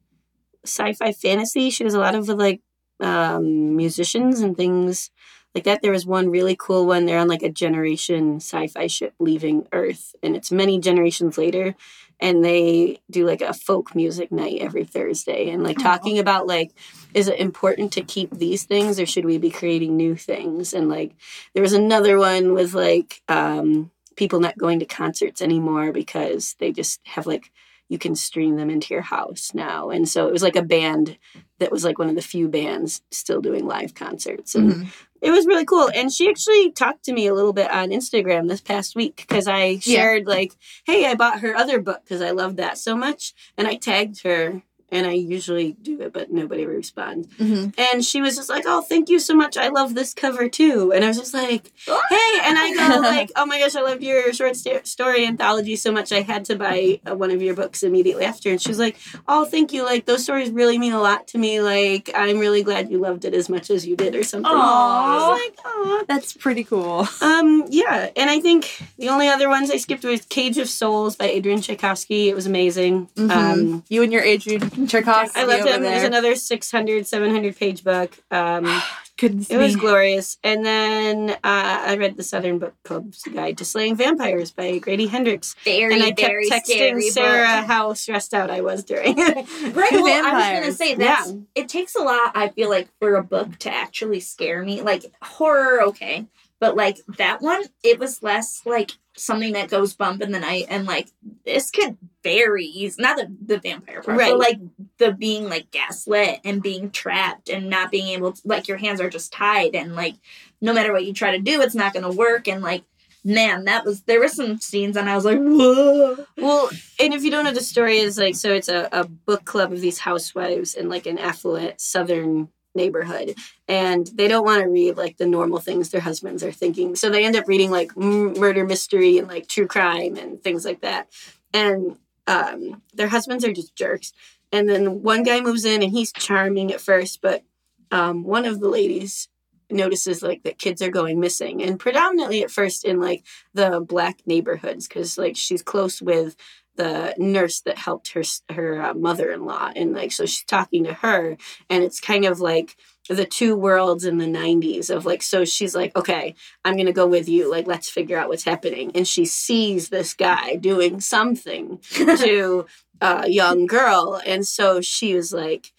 sci 0.66 0.94
fi 0.94 1.12
fantasy. 1.12 1.70
She 1.70 1.84
does 1.84 1.94
a 1.94 2.00
lot 2.00 2.16
of 2.16 2.28
like 2.30 2.62
um, 3.00 3.76
musicians 3.76 4.40
and 4.40 4.56
things 4.56 5.12
like 5.54 5.64
that. 5.64 5.82
There 5.82 5.92
was 5.92 6.06
one 6.06 6.30
really 6.30 6.56
cool 6.60 6.86
one. 6.86 7.06
They're 7.06 7.20
on 7.20 7.28
like 7.28 7.44
a 7.44 7.50
generation 7.50 8.38
sci 8.38 8.68
fi 8.68 8.88
ship 8.88 9.14
leaving 9.20 9.68
Earth, 9.72 10.16
and 10.22 10.36
it's 10.36 10.52
many 10.52 10.80
generations 10.80 11.38
later. 11.38 11.76
And 12.20 12.46
they 12.46 13.02
do 13.12 13.26
like 13.26 13.42
a 13.42 13.54
folk 13.54 13.94
music 13.94 14.32
night 14.32 14.60
every 14.62 14.86
Thursday 14.86 15.50
and 15.50 15.64
like 15.64 15.78
talking 15.78 16.18
about 16.18 16.48
like, 16.48 16.72
is 17.14 17.28
it 17.28 17.40
important 17.40 17.92
to 17.94 18.02
keep 18.02 18.32
these 18.32 18.64
things 18.64 19.02
or 19.02 19.06
should 19.06 19.26
we 19.26 19.38
be 19.38 19.50
creating 19.50 19.98
new 19.98 20.16
things? 20.16 20.74
And 20.74 20.88
like, 20.88 21.14
there 21.54 21.62
was 21.62 21.74
another 21.74 22.18
one 22.18 22.54
with 22.54 22.74
like 22.74 23.22
um, 23.28 23.92
people 24.16 24.40
not 24.40 24.58
going 24.58 24.80
to 24.80 24.86
concerts 24.86 25.42
anymore 25.42 25.92
because 25.92 26.56
they 26.60 26.72
just 26.72 27.02
have 27.04 27.28
like, 27.28 27.52
you 27.90 27.98
can 28.00 28.16
stream 28.16 28.56
them 28.56 28.70
into 28.70 28.94
your 28.94 29.04
house 29.04 29.52
now. 29.54 29.90
And 29.90 30.08
so 30.10 30.28
it 30.28 30.34
was 30.34 30.42
like 30.44 30.56
a 30.56 30.64
band 30.64 31.18
that 31.60 31.72
was 31.72 31.84
like 31.84 32.00
one 32.00 32.10
of 32.10 32.16
the 32.16 32.22
few 32.22 32.48
bands 32.48 33.02
still 33.12 33.42
doing 33.42 33.66
live 33.68 33.94
concerts. 33.94 34.56
And 34.56 34.72
Mhm. 34.74 34.88
it 35.22 35.32
was 35.32 35.46
really 35.46 35.66
cool. 35.66 35.90
And 35.94 36.12
she 36.12 36.28
actually 36.30 36.72
talked 36.72 37.04
to 37.06 37.14
me 37.14 37.28
a 37.28 37.34
little 37.34 37.54
bit 37.54 37.70
on 37.72 37.90
Instagram 37.90 38.48
this 38.50 38.62
past 38.62 38.96
week 38.96 39.18
because 39.28 39.48
I 39.48 39.78
shared, 39.80 40.26
like, 40.26 40.54
hey, 40.86 41.06
I 41.06 41.16
bought 41.16 41.42
her 41.42 41.56
other 41.56 41.80
book 41.80 42.02
because 42.04 42.22
I 42.22 42.32
loved 42.32 42.58
that 42.58 42.78
so 42.78 42.96
much. 42.96 43.34
And 43.58 43.68
I 43.68 43.76
tagged 43.76 44.24
her. 44.24 44.64
And 44.96 45.06
I 45.06 45.12
usually 45.12 45.74
do 45.82 46.00
it, 46.02 46.14
but 46.14 46.32
nobody 46.32 46.66
responds. 46.66 47.28
Mhm. 47.40 47.74
And 47.78 48.04
she 48.06 48.22
was 48.22 48.36
just 48.36 48.50
like, 48.50 48.64
"Oh, 48.66 48.82
thank 48.82 49.10
you 49.10 49.20
so 49.20 49.34
much. 49.36 49.58
I 49.58 49.68
love 49.70 49.94
this 49.96 50.14
cover 50.14 50.48
too." 50.50 50.92
And 50.94 51.04
I 51.04 51.08
was 51.10 51.18
just 51.18 51.34
like, 51.34 51.72
"Hey!" 51.86 52.32
And 52.48 52.58
I 52.58 52.68
go 52.94 53.00
like, 53.16 53.32
"Oh 53.36 53.46
my 53.46 53.60
gosh, 53.60 53.76
I 53.76 53.82
loved 53.82 54.04
your 54.04 54.32
short 54.34 54.56
st- 54.56 54.88
story 54.88 55.26
anthology 55.28 55.76
so 55.76 55.92
much. 55.92 56.12
I 56.12 56.22
had 56.22 56.46
to 56.46 56.56
buy 56.56 57.00
uh, 57.10 57.16
one 57.16 57.32
of 57.32 57.42
your 57.42 57.56
books 57.56 57.84
immediately 57.84 58.26
after." 58.26 58.50
And 58.50 58.62
she 58.62 58.70
was 58.70 58.80
like, 58.80 58.96
"Oh, 59.28 59.46
thank 59.46 59.74
you. 59.74 59.84
Like 59.84 60.06
those 60.06 60.24
stories 60.24 60.50
really 60.52 60.78
mean 60.78 60.94
a 60.94 61.02
lot 61.02 61.28
to 61.30 61.38
me. 61.38 61.62
Like 61.62 62.10
I'm 62.16 62.40
really 62.40 62.64
glad 62.64 62.90
you 62.90 63.00
loved 63.00 63.26
it 63.26 63.34
as 63.34 63.50
much 63.50 63.70
as 63.70 63.86
you 63.86 63.96
did, 63.96 64.16
or 64.16 64.24
something." 64.24 64.52
I 64.52 64.56
Aw. 64.56 65.30
was 65.30 65.40
like, 65.42 65.58
"Aw." 65.66 66.04
That's 66.08 66.34
pretty 66.34 66.64
cool. 66.64 67.08
Um, 67.22 67.66
yeah, 67.70 68.10
and 68.16 68.30
I 68.30 68.40
think 68.40 68.82
the 68.98 69.10
only 69.10 69.28
other 69.28 69.50
ones 69.50 69.70
I 69.72 69.78
skipped 69.78 70.04
was 70.06 70.22
Cage 70.26 70.58
of 70.58 70.70
Souls 70.70 71.16
by 71.16 71.26
Adrian 71.26 71.62
Tchaikovsky. 71.62 72.30
It 72.30 72.36
was 72.36 72.46
amazing. 72.46 73.10
Mhm. 73.16 73.32
Um, 73.32 73.84
you 73.90 74.04
and 74.04 74.14
your 74.14 74.22
Adrian 74.24 74.85
Tchaikovsky 74.90 75.40
I 75.40 75.44
loved 75.46 75.62
over 75.62 75.70
him. 75.70 75.84
It 75.84 75.90
was 75.92 75.98
there. 76.00 76.06
another 76.08 76.36
600, 76.36 77.08
700 77.08 77.56
page 77.56 77.84
book. 77.84 78.18
Um, 78.32 78.82
Goodness 79.18 79.50
it 79.50 79.56
was 79.58 79.78
glorious. 79.78 80.38
And 80.44 80.66
then 80.66 81.30
uh, 81.30 81.38
I 81.44 81.96
read 81.96 82.18
the 82.18 82.24
Southern 82.24 82.60
Book 82.60 82.74
Club's 82.84 83.24
Guide 83.24 83.58
to 83.60 83.64
Slaying 83.66 83.96
Vampires 83.96 84.52
by 84.52 84.78
Grady 84.78 85.08
Hendrix. 85.08 85.56
Very, 85.64 85.94
and 85.94 86.04
I 86.04 86.12
kept 86.12 86.34
texting 86.52 86.64
scary 86.66 87.10
Sarah 87.10 87.62
book. 87.62 87.66
how 87.68 87.94
stressed 87.94 88.34
out 88.34 88.50
I 88.52 88.60
was 88.60 88.84
during 88.84 89.16
Right. 89.18 89.38
it. 89.48 89.74
Well, 89.74 89.86
I 89.88 89.94
was 89.94 89.94
gonna 90.02 90.74
Vampires. 90.74 90.76
say 90.78 90.96
that's 90.96 91.34
it 91.56 91.70
takes 91.70 91.96
a 91.96 92.02
lot. 92.02 92.34
I 92.36 92.50
feel 92.50 92.70
like 92.70 92.90
for 93.00 93.16
a 93.16 93.24
book 93.24 93.58
to 93.60 93.74
actually 93.74 94.20
scare 94.20 94.62
me, 94.64 94.82
like 94.82 95.06
horror, 95.22 95.82
okay, 95.84 96.26
but 96.60 96.76
like 96.76 96.98
that 97.18 97.42
one, 97.42 97.64
it 97.86 97.98
was 98.00 98.22
less 98.22 98.64
like 98.66 98.92
something 99.16 99.54
that 99.54 99.70
goes 99.70 99.94
bump 99.94 100.22
in 100.22 100.32
the 100.32 100.40
night, 100.40 100.66
and 100.70 100.86
like 100.86 101.10
this 101.46 101.72
could 101.72 101.98
very 102.24 102.66
easy. 102.66 103.02
Not 103.02 103.18
the 103.18 103.36
the 103.46 103.60
vampire 103.60 104.02
part, 104.02 104.18
Right. 104.18 104.32
but 104.32 104.40
like 104.40 104.60
the 104.98 105.12
being 105.14 105.48
like 105.50 105.72
gaslit 105.72 106.40
and 106.44 106.62
being 106.62 106.92
trapped 106.92 107.50
and 107.50 107.70
not 107.70 107.92
being 107.92 108.08
able 108.10 108.34
to 108.34 108.42
like 108.46 108.68
your 108.68 108.78
hands 108.78 109.00
are 109.02 109.10
just 109.10 109.32
tied 109.34 109.76
and 109.76 109.96
like 109.96 110.16
no 110.62 110.74
matter 110.74 110.92
what 110.92 111.06
you 111.06 111.14
try 111.14 111.32
to 111.32 111.40
do, 111.42 111.62
it's 111.62 111.76
not 111.76 111.94
gonna 111.94 112.12
work 112.12 112.48
and 112.48 112.62
like 112.62 112.84
man, 113.28 113.66
that 113.66 113.84
was 113.84 114.02
there 114.04 114.20
were 114.20 114.28
some 114.28 114.60
scenes 114.60 114.96
and 114.96 115.10
I 115.10 115.16
was 115.16 115.26
like, 115.26 115.40
whoa. 115.40 116.26
Well, 116.38 116.70
and 117.00 117.12
if 117.12 117.24
you 117.24 117.32
don't 117.32 117.44
know 117.44 117.52
the 117.54 117.60
story, 117.62 117.98
is 117.98 118.20
like 118.20 118.36
so 118.36 118.54
it's 118.54 118.70
a, 118.70 118.88
a 118.92 119.06
book 119.06 119.46
club 119.46 119.74
of 119.74 119.82
these 119.82 119.98
housewives 119.98 120.76
in 120.76 120.90
like 120.90 121.08
an 121.08 121.18
affluent 121.18 121.82
southern 121.82 122.50
neighborhood, 122.76 123.36
and 123.68 124.08
they 124.16 124.28
don't 124.28 124.46
want 124.46 124.62
to 124.62 124.70
read 124.70 124.98
like 124.98 125.18
the 125.18 125.26
normal 125.26 125.60
things 125.60 125.90
their 125.90 126.02
husbands 126.02 126.44
are 126.44 126.52
thinking, 126.52 126.96
so 126.96 127.10
they 127.10 127.26
end 127.26 127.36
up 127.36 127.48
reading 127.48 127.72
like 127.72 127.96
murder 127.96 128.66
mystery 128.66 129.18
and 129.18 129.28
like 129.28 129.48
true 129.48 129.68
crime 129.68 130.16
and 130.16 130.42
things 130.44 130.66
like 130.66 130.82
that, 130.82 131.08
and 131.54 131.98
um, 132.28 132.82
their 132.94 133.08
husbands 133.08 133.46
are 133.46 133.54
just 133.54 133.76
jerks. 133.76 134.14
And 134.52 134.70
then 134.70 135.02
one 135.02 135.24
guy 135.24 135.42
moves 135.42 135.66
in 135.66 135.84
and 135.84 135.92
he's 135.92 136.14
charming 136.14 136.72
at 136.72 136.80
first, 136.80 137.22
but 137.22 137.44
um, 137.92 138.24
one 138.24 138.46
of 138.46 138.60
the 138.60 138.70
ladies 138.70 139.28
notices 139.70 140.22
like 140.22 140.44
that 140.44 140.60
kids 140.60 140.82
are 140.82 140.92
going 140.92 141.20
missing 141.20 141.64
and 141.64 141.80
predominantly 141.80 142.44
at 142.44 142.52
first 142.52 142.86
in 142.86 143.00
like 143.00 143.24
the 143.54 143.82
black 143.82 144.20
neighborhoods 144.26 144.88
because 144.88 145.18
like 145.18 145.36
she's 145.36 145.64
close 145.64 146.02
with 146.02 146.36
the 146.76 147.14
nurse 147.18 147.62
that 147.62 147.78
helped 147.78 148.14
her 148.14 148.24
her 148.50 148.82
uh, 148.82 148.94
mother-in-law 148.94 149.72
and 149.76 149.94
like 149.94 150.12
so 150.12 150.26
she's 150.26 150.44
talking 150.46 150.84
to 150.84 150.94
her 150.94 151.38
and 151.70 151.84
it's 151.84 152.00
kind 152.00 152.26
of 152.26 152.40
like 152.40 152.76
the 153.08 153.26
two 153.26 153.56
worlds 153.56 154.04
in 154.04 154.18
the 154.18 154.26
90s 154.26 154.90
of 154.90 155.06
like 155.06 155.22
so 155.22 155.46
she's 155.46 155.76
like 155.76 155.96
okay 155.96 156.34
i'm 156.64 156.76
gonna 156.76 156.92
go 156.92 157.06
with 157.08 157.30
you 157.30 157.50
like 157.50 157.68
let's 157.68 157.90
figure 157.90 158.18
out 158.18 158.30
what's 158.30 158.44
happening. 158.44 158.92
And 158.96 159.08
she 159.08 159.26
sees 159.26 159.90
this 159.90 160.14
guy 160.14 160.56
doing 160.56 161.00
something 161.00 161.80
to 161.92 162.66
a 163.02 163.30
young 163.30 163.66
girl 163.66 164.22
and 164.26 164.46
so 164.46 164.82
she 164.82 165.16
was 165.16 165.34
like 165.34 165.72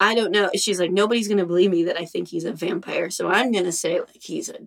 I 0.00 0.14
don't 0.14 0.32
know. 0.32 0.50
She's 0.56 0.80
like, 0.80 0.90
nobody's 0.90 1.28
gonna 1.28 1.46
believe 1.46 1.70
me 1.70 1.84
that 1.84 1.98
I 1.98 2.04
think 2.04 2.28
he's 2.28 2.44
a 2.44 2.52
vampire. 2.52 3.10
So 3.10 3.28
I'm 3.28 3.52
gonna 3.52 3.72
say 3.72 4.00
like 4.00 4.20
he's 4.20 4.48
a 4.50 4.58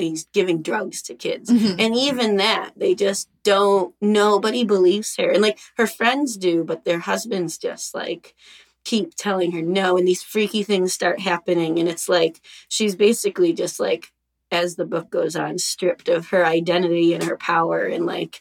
he's 0.00 0.24
giving 0.32 0.62
drugs 0.62 1.02
to 1.02 1.14
kids. 1.14 1.50
Mhm. 1.50 1.76
And 1.80 1.96
even 1.96 2.36
that, 2.36 2.70
they 2.76 2.94
just 2.94 3.28
don't 3.42 3.94
nobody 4.00 4.64
believes 4.64 5.16
her. 5.16 5.30
And 5.30 5.42
like 5.42 5.58
her 5.76 5.86
friends 5.86 6.36
do, 6.36 6.64
but 6.64 6.84
their 6.84 7.00
husbands 7.00 7.58
just 7.58 7.94
like 7.94 8.34
keep 8.84 9.14
telling 9.16 9.52
her 9.52 9.62
no. 9.62 9.96
And 9.96 10.06
these 10.06 10.22
freaky 10.22 10.62
things 10.62 10.92
start 10.92 11.20
happening. 11.20 11.78
And 11.78 11.88
it's 11.88 12.08
like 12.08 12.40
she's 12.68 12.94
basically 12.94 13.52
just 13.52 13.80
like 13.80 14.12
as 14.50 14.76
the 14.76 14.86
book 14.86 15.10
goes 15.10 15.36
on, 15.36 15.58
stripped 15.58 16.08
of 16.08 16.28
her 16.28 16.46
identity 16.46 17.12
and 17.14 17.24
her 17.24 17.36
power 17.36 17.82
and 17.84 18.06
like 18.06 18.40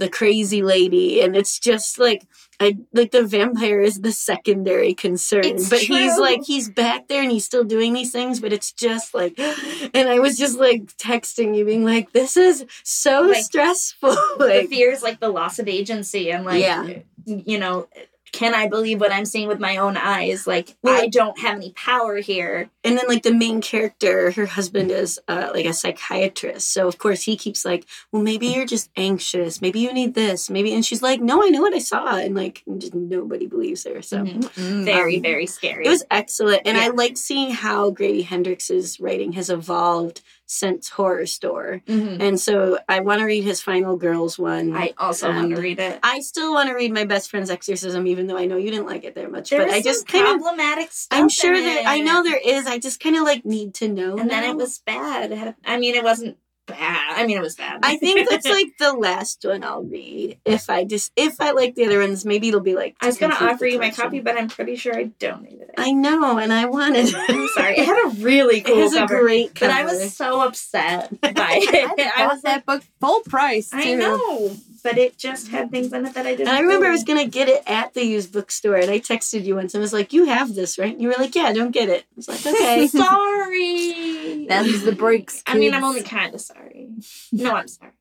the 0.00 0.08
crazy 0.08 0.62
lady. 0.62 1.20
And 1.20 1.36
it's 1.36 1.58
just 1.60 1.98
like 1.98 2.26
I 2.58 2.76
like 2.92 3.10
the 3.12 3.24
vampire 3.24 3.80
is 3.80 4.00
the 4.00 4.12
secondary 4.12 4.92
concern, 4.92 5.44
It's 5.44 5.70
but 5.70 5.78
he's 5.80 6.18
like 6.18 6.40
he's 6.44 6.68
back 6.68 7.08
there 7.08 7.22
and 7.22 7.30
he's 7.30 7.44
still 7.44 7.64
doing 7.64 7.92
these 7.92 8.10
things, 8.12 8.40
but 8.40 8.52
it's 8.52 8.72
just 8.72 9.14
like, 9.14 9.38
and 9.94 10.08
I 10.08 10.18
was 10.18 10.36
just 10.36 10.58
like 10.58 10.94
texting 10.96 11.56
you, 11.56 11.64
being 11.64 11.84
like, 11.84 12.12
"This 12.12 12.36
is 12.36 12.66
so 12.82 13.22
Like, 13.22 13.44
stressful." 13.44 14.10
the 14.38 14.66
fear 14.68 14.90
is 14.90 15.02
like 15.02 15.20
the 15.20 15.28
loss 15.30 15.58
of 15.58 15.68
agency 15.68 16.30
and 16.32 16.44
like 16.44 16.60
Yeah. 16.60 16.98
you 17.24 17.58
know 17.58 17.86
can 18.32 18.54
i 18.54 18.68
believe 18.68 19.00
what 19.00 19.12
i'm 19.12 19.24
seeing 19.24 19.48
with 19.48 19.58
my 19.60 19.76
own 19.76 19.96
eyes 19.96 20.46
like 20.46 20.76
Well- 20.82 21.00
i 21.00 21.08
don't 21.08 21.38
have 21.40 21.56
any 21.56 21.72
power 21.72 22.16
here 22.18 22.70
and 22.82 22.96
then 22.96 23.04
like 23.08 23.22
the 23.22 23.34
main 23.34 23.60
character, 23.60 24.30
her 24.30 24.46
husband 24.46 24.90
is 24.90 25.20
uh, 25.28 25.50
like 25.52 25.66
a 25.66 25.72
psychiatrist, 25.74 26.72
so 26.72 26.88
of 26.88 26.96
course 26.96 27.20
he 27.22 27.36
keeps 27.36 27.62
like, 27.62 27.84
"Well, 28.10 28.22
maybe 28.22 28.46
you're 28.46 28.64
just 28.64 28.88
anxious. 28.96 29.60
Maybe 29.60 29.80
you 29.80 29.92
need 29.92 30.14
this. 30.14 30.48
Maybe," 30.48 30.72
and 30.72 30.82
she's 30.84 31.02
like, 31.02 31.20
"No, 31.20 31.44
I 31.44 31.48
know 31.50 31.60
what 31.60 31.74
I 31.74 31.78
saw," 31.78 32.16
and 32.16 32.34
like 32.34 32.62
just 32.78 32.94
nobody 32.94 33.46
believes 33.46 33.84
her. 33.84 34.00
So. 34.00 34.18
Mhm. 34.24 34.42
Mm, 34.54 34.84
very 34.86 35.16
Um, 35.16 35.22
very 35.22 35.46
scary 35.46 35.84
It 35.84 35.90
was 35.90 36.04
excellent, 36.10 36.62
and 36.64 36.78
I 36.78 36.88
like 36.88 37.18
seeing 37.18 37.50
how 37.50 37.90
Grady 37.90 38.22
Hendrix's 38.22 38.98
writing 38.98 39.32
has 39.32 39.50
evolved 39.50 40.22
since 40.52 40.90
Horrorstör. 40.90 41.80
Mhm. 41.86 42.20
And 42.20 42.40
so 42.40 42.76
I 42.88 42.98
want 43.00 43.20
to 43.20 43.24
read 43.24 43.44
his 43.44 43.60
Final 43.62 43.96
Girls 43.96 44.36
one. 44.36 44.74
i 44.76 44.92
also 44.98 45.28
Um, 45.28 45.36
want 45.36 45.54
to 45.54 45.60
read 45.62 45.78
it 45.78 46.00
I 46.02 46.18
still 46.20 46.52
want 46.52 46.68
to 46.68 46.74
read 46.74 46.92
my 46.92 47.04
best 47.04 47.30
friend's 47.30 47.50
exorcism, 47.50 48.06
even 48.08 48.26
though 48.26 48.36
I 48.36 48.46
know 48.46 48.56
you 48.56 48.70
didn't 48.72 48.86
like 48.86 49.04
it 49.04 49.14
that 49.14 49.30
much. 49.30 49.50
there 49.50 49.64
but 49.64 49.70
I 49.72 49.80
just 49.80 50.08
kind 50.08 50.24
of, 50.26 50.40
problematic 50.40 50.90
stuff 50.90 51.18
I'm 51.18 51.28
sure 51.28 51.56
that 51.56 51.84
I 51.86 52.00
know 52.00 52.22
there 52.24 52.40
is. 52.44 52.66
I 52.66 52.78
just 52.78 52.98
kind 52.98 53.16
of 53.16 53.22
like 53.22 53.44
need 53.44 53.74
to 53.74 53.86
know. 53.88 54.16
and 54.18 54.28
then 54.28 54.42
it 54.44 54.56
was 54.56 54.78
bad 54.84 55.54
i 55.64 55.76
mean 55.78 55.94
it 55.94 56.02
wasn't 56.04 56.36
bad 56.70 57.14
i 57.16 57.26
mean 57.26 57.36
it 57.36 57.42
was 57.42 57.56
bad 57.56 57.80
I 57.82 57.96
think 57.96 58.28
that's 58.28 58.46
like 58.58 58.72
the 58.78 58.92
last 58.92 59.44
one 59.44 59.62
I'll 59.64 59.82
read. 59.82 60.38
If 60.44 60.68
I 60.70 60.84
just 60.84 61.12
if 61.16 61.40
I 61.40 61.50
like 61.52 61.74
the 61.74 61.84
other 61.86 61.98
ones, 62.00 62.24
maybe 62.24 62.48
it'll 62.48 62.60
be 62.60 62.74
like. 62.74 62.96
i 63.00 63.06
was 63.06 63.18
gonna 63.18 63.34
offer 63.34 63.66
you 63.66 63.78
my 63.78 63.90
copy 63.90 64.20
but 64.20 64.36
i'm 64.38 64.48
pretty 64.48 64.76
sure 64.76 64.94
i 64.96 65.04
donated 65.04 65.62
it 65.68 65.74
I 65.78 65.92
know, 65.92 66.38
and 66.38 66.52
I 66.52 66.66
wanted. 66.66 67.14
i'm 67.14 67.48
sorry 67.54 67.78
it 67.78 67.84
had 67.86 68.06
a 68.06 68.08
really 68.24 68.58
It 68.58 68.64
cool 68.66 68.76
has 68.76 68.94
a 68.94 69.06
great 69.06 69.54
cover. 69.54 69.70
but 69.72 69.78
i 69.78 69.84
was 69.84 70.16
so 70.16 70.40
upset 70.40 71.10
by 71.20 71.30
it 71.62 72.12
I, 72.16 72.24
i 72.24 72.26
was 72.26 72.42
that 72.42 72.64
book 72.66 72.82
full 73.00 73.20
price 73.20 73.70
too. 73.70 73.78
I 73.78 73.94
know, 73.94 74.56
but 74.82 74.98
it 74.98 75.16
just 75.18 75.48
had 75.48 75.70
things 75.70 75.92
in 75.92 76.04
it 76.06 76.14
that 76.14 76.26
I 76.26 76.30
didn't. 76.34 76.48
And 76.48 76.56
I 76.56 76.60
remember 76.60 76.86
I 76.86 76.90
was 76.90 77.04
gonna 77.04 77.26
get 77.26 77.48
it 77.48 77.62
at 77.66 77.94
the 77.94 78.04
used 78.04 78.32
bookstore, 78.32 78.76
and 78.76 78.90
I 78.90 78.98
texted 78.98 79.44
you 79.44 79.54
once 79.56 79.74
and 79.74 79.80
I 79.80 79.84
was 79.84 79.92
like, 79.92 80.12
"You 80.12 80.24
have 80.26 80.54
this, 80.54 80.78
right?" 80.78 80.92
And 80.92 81.00
you 81.02 81.08
were 81.08 81.14
like, 81.18 81.34
"Yeah, 81.34 81.52
don't 81.52 81.70
get 81.70 81.88
it." 81.88 82.02
I 82.02 82.14
was 82.16 82.28
like, 82.28 82.46
"Okay." 82.46 82.86
sorry. 82.88 84.46
Them's 84.48 84.82
the 84.82 84.92
breaks. 84.92 85.42
I 85.46 85.56
mean, 85.56 85.72
I'm 85.74 85.80
kids. 85.80 85.88
only 85.88 86.02
kind 86.02 86.34
of 86.34 86.40
sorry. 86.40 86.59
No, 87.32 87.54
I'm 87.54 87.68
sorry. 87.68 87.92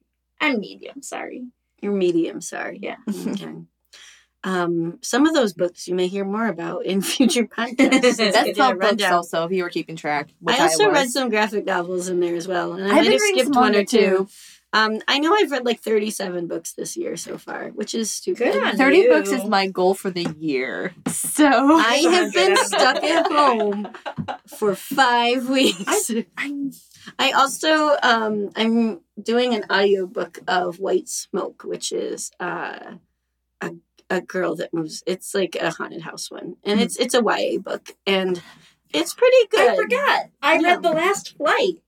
I'm 0.42 0.60
medium 0.60 1.02
sorry. 1.02 1.48
You're 1.82 1.94
medium. 1.94 2.42
Sorry. 2.42 2.80
Yeah. 2.82 2.98
Okay. 3.28 3.54
Um, 4.42 5.00
some 5.02 5.26
of 5.28 5.34
those 5.34 5.52
books 5.52 5.86
you 5.90 5.96
may 5.96 6.08
hear 6.08 6.24
more 6.24 6.48
about 6.48 6.86
in 6.86 7.02
future 7.16 7.44
podcasts. 7.44 8.18
That's 8.18 8.58
called 8.58 8.76
books 8.80 8.86
rundown. 8.86 9.14
also, 9.14 9.44
if 9.44 9.52
you 9.52 9.64
were 9.64 9.70
keeping 9.70 9.98
track. 9.98 10.30
I 10.48 10.60
also 10.60 10.88
was. 10.88 10.94
read 10.94 11.10
some 11.10 11.30
graphic 11.30 11.66
novels 11.66 12.08
in 12.08 12.22
there 12.22 12.36
as 12.36 12.48
well, 12.48 12.72
and 12.74 12.84
I 12.86 12.88
I've 12.88 13.06
might 13.06 13.12
have 13.12 13.22
skipped 13.22 13.56
one 13.56 13.76
or 13.76 13.84
two. 13.84 14.30
Um, 14.72 15.00
I 15.08 15.18
know 15.20 15.34
I've 15.36 15.50
read 15.52 15.66
like 15.66 15.80
37 15.82 16.46
books 16.48 16.74
this 16.74 16.96
year 16.96 17.18
so 17.18 17.38
far, 17.40 17.70
which 17.70 17.96
is 17.96 18.12
stupid. 18.12 18.54
Good 18.54 18.64
on 18.64 18.78
30 18.78 18.98
you. 18.98 19.10
books 19.10 19.32
is 19.32 19.46
my 19.46 19.66
goal 19.68 19.96
for 19.96 20.12
the 20.12 20.28
year. 20.38 20.94
So 21.08 21.48
I 21.48 21.96
have 22.12 22.34
been 22.34 22.56
stuck 22.58 23.04
at 23.04 23.32
home 23.32 23.90
for 24.48 24.76
five 24.76 25.50
weeks. 25.50 26.12
I'm 26.38 26.72
I 27.18 27.32
also 27.32 27.96
um 28.04 28.50
I'm 28.56 29.00
doing 29.22 29.56
an 29.56 29.64
audiobook 29.72 30.40
of 30.48 30.80
White 30.80 31.10
Smoke, 31.10 31.64
which 31.64 31.92
is 31.92 32.32
uh 32.40 32.96
a 33.62 33.72
a 34.12 34.22
girl 34.22 34.56
that 34.58 34.74
moves 34.74 35.02
it's 35.08 35.34
like 35.34 35.56
a 35.60 35.72
haunted 35.72 36.02
house 36.02 36.30
one. 36.30 36.58
And 36.64 36.80
it's 36.80 36.96
it's 36.98 37.16
a 37.16 37.24
YA 37.24 37.58
book 37.60 37.96
and 38.06 38.40
it's 38.94 39.14
pretty 39.16 39.48
good. 39.50 39.70
I 39.70 39.76
forgot. 39.76 40.30
I 40.44 40.60
Yeah. 40.60 40.68
read 40.74 40.84
the 40.84 40.92
last 40.92 41.36
flight. 41.38 41.82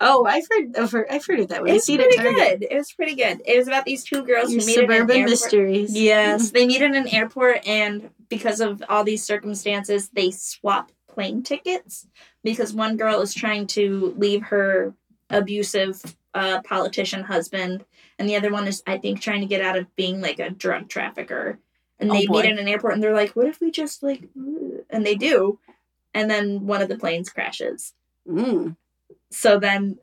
Oh, 0.00 0.24
I've 0.26 0.46
heard 0.50 0.76
of 0.76 0.92
her 0.92 1.06
I've 1.10 1.26
heard 1.26 1.40
of 1.40 1.48
that 1.48 1.62
one. 1.62 1.70
It's 1.70 1.86
see 1.86 1.94
it 1.94 2.16
pretty 2.16 2.34
good. 2.34 2.66
It 2.70 2.76
was 2.76 2.92
pretty 2.92 3.14
good. 3.16 3.42
It 3.44 3.58
was 3.58 3.66
about 3.66 3.84
these 3.84 4.04
two 4.04 4.22
girls 4.22 4.52
Your 4.52 4.60
who 4.60 4.66
meet 4.66 4.78
in 4.78 4.84
an 4.84 4.90
airport. 4.90 5.08
suburban 5.10 5.24
mysteries. 5.24 5.94
Yes, 5.94 6.50
they 6.50 6.66
meet 6.66 6.82
in 6.82 6.94
an 6.94 7.08
airport, 7.08 7.66
and 7.66 8.10
because 8.28 8.60
of 8.60 8.82
all 8.88 9.02
these 9.04 9.24
circumstances, 9.24 10.08
they 10.10 10.30
swap 10.30 10.92
plane 11.08 11.42
tickets 11.42 12.06
because 12.44 12.72
one 12.72 12.96
girl 12.96 13.20
is 13.20 13.34
trying 13.34 13.66
to 13.68 14.14
leave 14.16 14.42
her 14.44 14.94
abusive 15.30 16.00
uh, 16.34 16.60
politician 16.62 17.24
husband, 17.24 17.84
and 18.18 18.28
the 18.28 18.36
other 18.36 18.52
one 18.52 18.68
is, 18.68 18.82
I 18.86 18.98
think, 18.98 19.20
trying 19.20 19.40
to 19.40 19.46
get 19.46 19.60
out 19.62 19.76
of 19.76 19.94
being 19.96 20.20
like 20.20 20.38
a 20.38 20.50
drug 20.50 20.88
trafficker. 20.88 21.58
And 21.98 22.10
Oh, 22.10 22.14
they 22.14 22.28
meet 22.28 22.44
in 22.44 22.58
an 22.58 22.68
airport, 22.68 22.94
and 22.94 23.02
they're 23.02 23.14
like, 23.14 23.34
"What 23.34 23.48
if 23.48 23.60
we 23.60 23.72
just 23.72 24.04
like?" 24.04 24.22
And 24.90 25.04
they 25.04 25.16
do, 25.16 25.58
and 26.14 26.30
then 26.30 26.66
one 26.66 26.80
of 26.82 26.88
the 26.88 26.96
planes 26.96 27.30
crashes. 27.30 27.94
Mm, 28.28 28.76
So 29.30 29.58
then, 29.58 29.98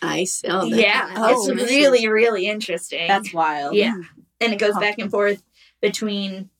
I 0.00 0.24
see. 0.24 0.48
That- 0.48 0.68
yeah, 0.68 1.12
Oh, 1.16 1.50
it's 1.50 1.70
really, 1.70 2.08
really 2.08 2.46
interesting. 2.46 3.08
that's 3.08 3.32
wild. 3.32 3.74
Yeah. 3.74 3.94
Hmm. 3.94 4.02
and 4.40 4.52
it 4.52 4.58
goes 4.60 4.76
back 4.78 4.98
and 4.98 5.10
forth 5.10 5.42
between 5.80 6.50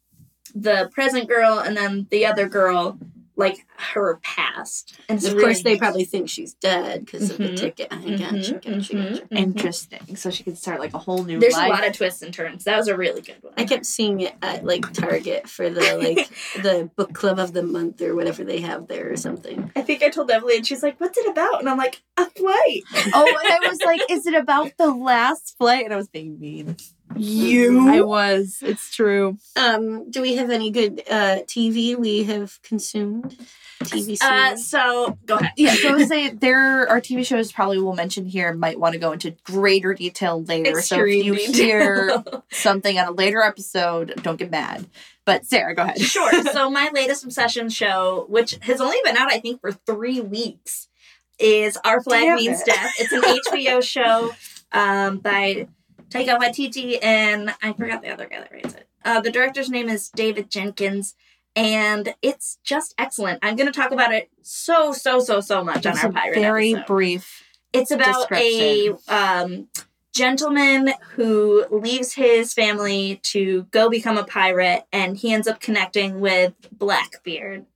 the 0.55 0.91
present 0.93 1.29
girl 1.29 1.59
and 1.61 1.77
then 1.77 2.09
the 2.11 2.27
other 2.27 2.49
girl, 2.49 2.99
like 3.39 3.65
her 3.95 4.19
past. 4.23 4.99
And 5.09 5.17
it's 5.17 5.27
Of 5.29 5.35
really 5.35 5.47
course, 5.55 5.63
they 5.63 5.77
probably 5.77 6.05
think 6.05 6.29
she's 6.29 6.55
dead 6.55 7.07
because 7.07 7.31
of 7.31 7.39
the 7.39 7.45
Mhm, 7.45 7.57
ticket. 7.57 7.89
I 7.91 7.97
Mhm, 7.97 8.19
gotcha, 8.19 8.53
gotcha, 8.55 8.71
mhm, 8.95 9.11
gotcha. 9.13 9.25
mhm. 9.27 9.39
Interesting. 9.39 10.17
So 10.17 10.31
she 10.31 10.43
could 10.43 10.59
start 10.59 10.81
like 10.81 10.93
a 10.93 10.99
whole 10.99 11.23
new 11.23 11.39
There's 11.39 11.55
life. 11.55 11.67
a 11.67 11.71
lot 11.71 11.87
of 11.87 11.93
twists 11.97 12.21
and 12.21 12.35
turns. 12.35 12.65
That 12.65 12.77
was 12.77 12.89
a 12.89 12.97
really 12.97 13.23
good 13.23 13.37
one. 13.41 13.55
I 13.57 13.65
kept 13.65 13.87
seeing 13.87 14.21
it 14.21 14.35
at 14.43 14.67
like 14.67 14.93
Target 14.93 15.49
for 15.49 15.71
the 15.71 15.97
like 16.03 16.29
the 16.63 16.91
book 16.97 17.15
club 17.15 17.39
of 17.39 17.53
the 17.53 17.63
month 17.63 18.03
or 18.03 18.15
whatever 18.17 18.43
they 18.45 18.61
have 18.61 18.89
there 18.89 19.11
or 19.13 19.17
something. 19.17 19.71
I 19.77 19.83
think 19.83 20.03
I 20.03 20.11
told 20.11 20.31
Emily, 20.31 20.57
and 20.57 20.67
she's 20.67 20.83
like, 20.83 21.01
"What's 21.01 21.17
it 21.17 21.29
about?" 21.29 21.61
And 21.61 21.69
I'm 21.71 21.79
like, 21.79 22.03
"A 22.17 22.27
flight." 22.29 22.83
oh, 23.15 23.39
and 23.41 23.51
I 23.53 23.61
was 23.71 23.81
like, 23.85 24.03
is 24.11 24.27
it 24.27 24.35
about 24.35 24.73
the 24.79 24.91
last 24.93 25.57
flight? 25.59 25.85
And 25.85 25.95
I 25.95 25.97
was 25.97 26.09
being 26.09 26.41
mean. 26.41 26.77
You. 27.17 27.89
I 27.89 28.01
was. 28.03 28.59
It's 28.63 28.95
true. 28.95 29.39
Um, 29.57 30.11
do 30.11 30.23
we 30.23 30.37
have 30.37 30.51
any 30.51 30.71
good 30.71 31.03
uh 31.11 31.41
TV 31.47 31.97
we 31.97 32.25
have 32.25 32.61
consumed? 32.63 33.37
TV 33.85 34.19
Uh, 34.21 34.57
so 34.57 35.17
go 35.25 35.37
ahead. 35.37 35.53
Yeah, 35.57 35.75
so 35.75 35.89
I 35.89 35.93
would 35.93 36.09
say 36.09 36.31
there 36.31 36.89
are 36.89 37.01
TV 37.01 37.25
shows 37.25 37.53
probably 37.53 37.79
we'll 37.81 37.95
mention 37.95 38.25
here 38.27 38.53
might 38.53 38.79
want 38.79 38.95
to 38.95 38.99
go 38.99 39.13
into 39.13 39.31
greater 39.45 39.95
detail 39.95 40.43
later. 40.43 40.81
so 40.81 41.05
if 41.05 41.25
you 41.25 41.35
Extreme 41.35 41.55
hear 41.55 42.25
something 42.51 42.99
on 42.99 43.09
a 43.09 43.13
later 43.13 43.41
episode, 43.41 44.15
don't 44.23 44.37
get 44.37 44.51
mad. 44.51 44.87
But 45.25 45.47
Sarah, 45.47 45.75
go 45.75 45.83
ahead. 45.83 46.01
Sure. 46.01 46.33
So 46.53 46.71
my 46.71 46.91
latest 46.93 47.25
obsession 47.25 47.69
show, 47.69 48.27
which 48.29 48.59
has 48.63 48.81
only 48.81 48.97
been 49.05 49.17
out, 49.17 49.31
I 49.31 49.39
think, 49.39 49.61
for 49.61 49.73
three 49.73 50.21
weeks, 50.21 50.89
is 51.39 51.79
Our 51.85 52.03
Flag 52.03 52.25
Damn 52.25 52.37
Means 52.37 52.61
it. 52.63 52.67
Death. 52.67 52.95
It's 52.99 53.13
an 53.13 53.23
HBO 53.67 53.83
show 53.83 54.33
um, 54.73 55.19
by 55.19 55.69
Taika 56.11 56.39
Waititi 56.39 56.99
and 57.03 57.55
I 57.63 57.73
forgot 57.73 58.03
the 58.03 58.13
other 58.13 58.27
guy 58.27 58.41
that 58.41 58.53
writes 58.53 58.75
it. 58.75 58.89
Uh, 59.05 59.21
the 59.21 59.31
director's 59.31 59.71
name 59.71 59.89
is 59.89 60.09
David 60.09 60.51
Jenkins. 60.51 61.15
And 61.57 62.15
it's 62.23 62.59
just 62.63 62.95
excellent. 62.99 63.41
I'm 63.43 63.57
going 63.57 63.67
to 63.67 63.77
talk 63.77 63.91
about 63.91 64.13
it 64.13 64.31
so, 64.43 64.93
so, 64.93 65.19
so, 65.19 65.41
so 65.41 65.65
much 65.65 65.87
on 65.87 65.99
our 65.99 66.13
pirate 66.13 66.37
very 66.37 66.75
episode. 66.75 66.87
brief. 66.87 67.43
It's 67.73 67.91
about 67.91 68.31
a 68.31 68.95
um, 69.09 69.69
gentleman 70.15 70.93
who 71.15 71.65
leaves 71.71 72.13
his 72.15 72.55
family 72.55 73.19
to 73.25 73.65
go 73.73 73.91
become 73.91 74.17
a 74.17 74.25
pirate, 74.25 74.85
and 74.93 75.17
he 75.17 75.33
ends 75.33 75.49
up 75.49 75.61
connecting 75.61 76.21
with 76.21 76.55
Blackbeard. 76.71 77.67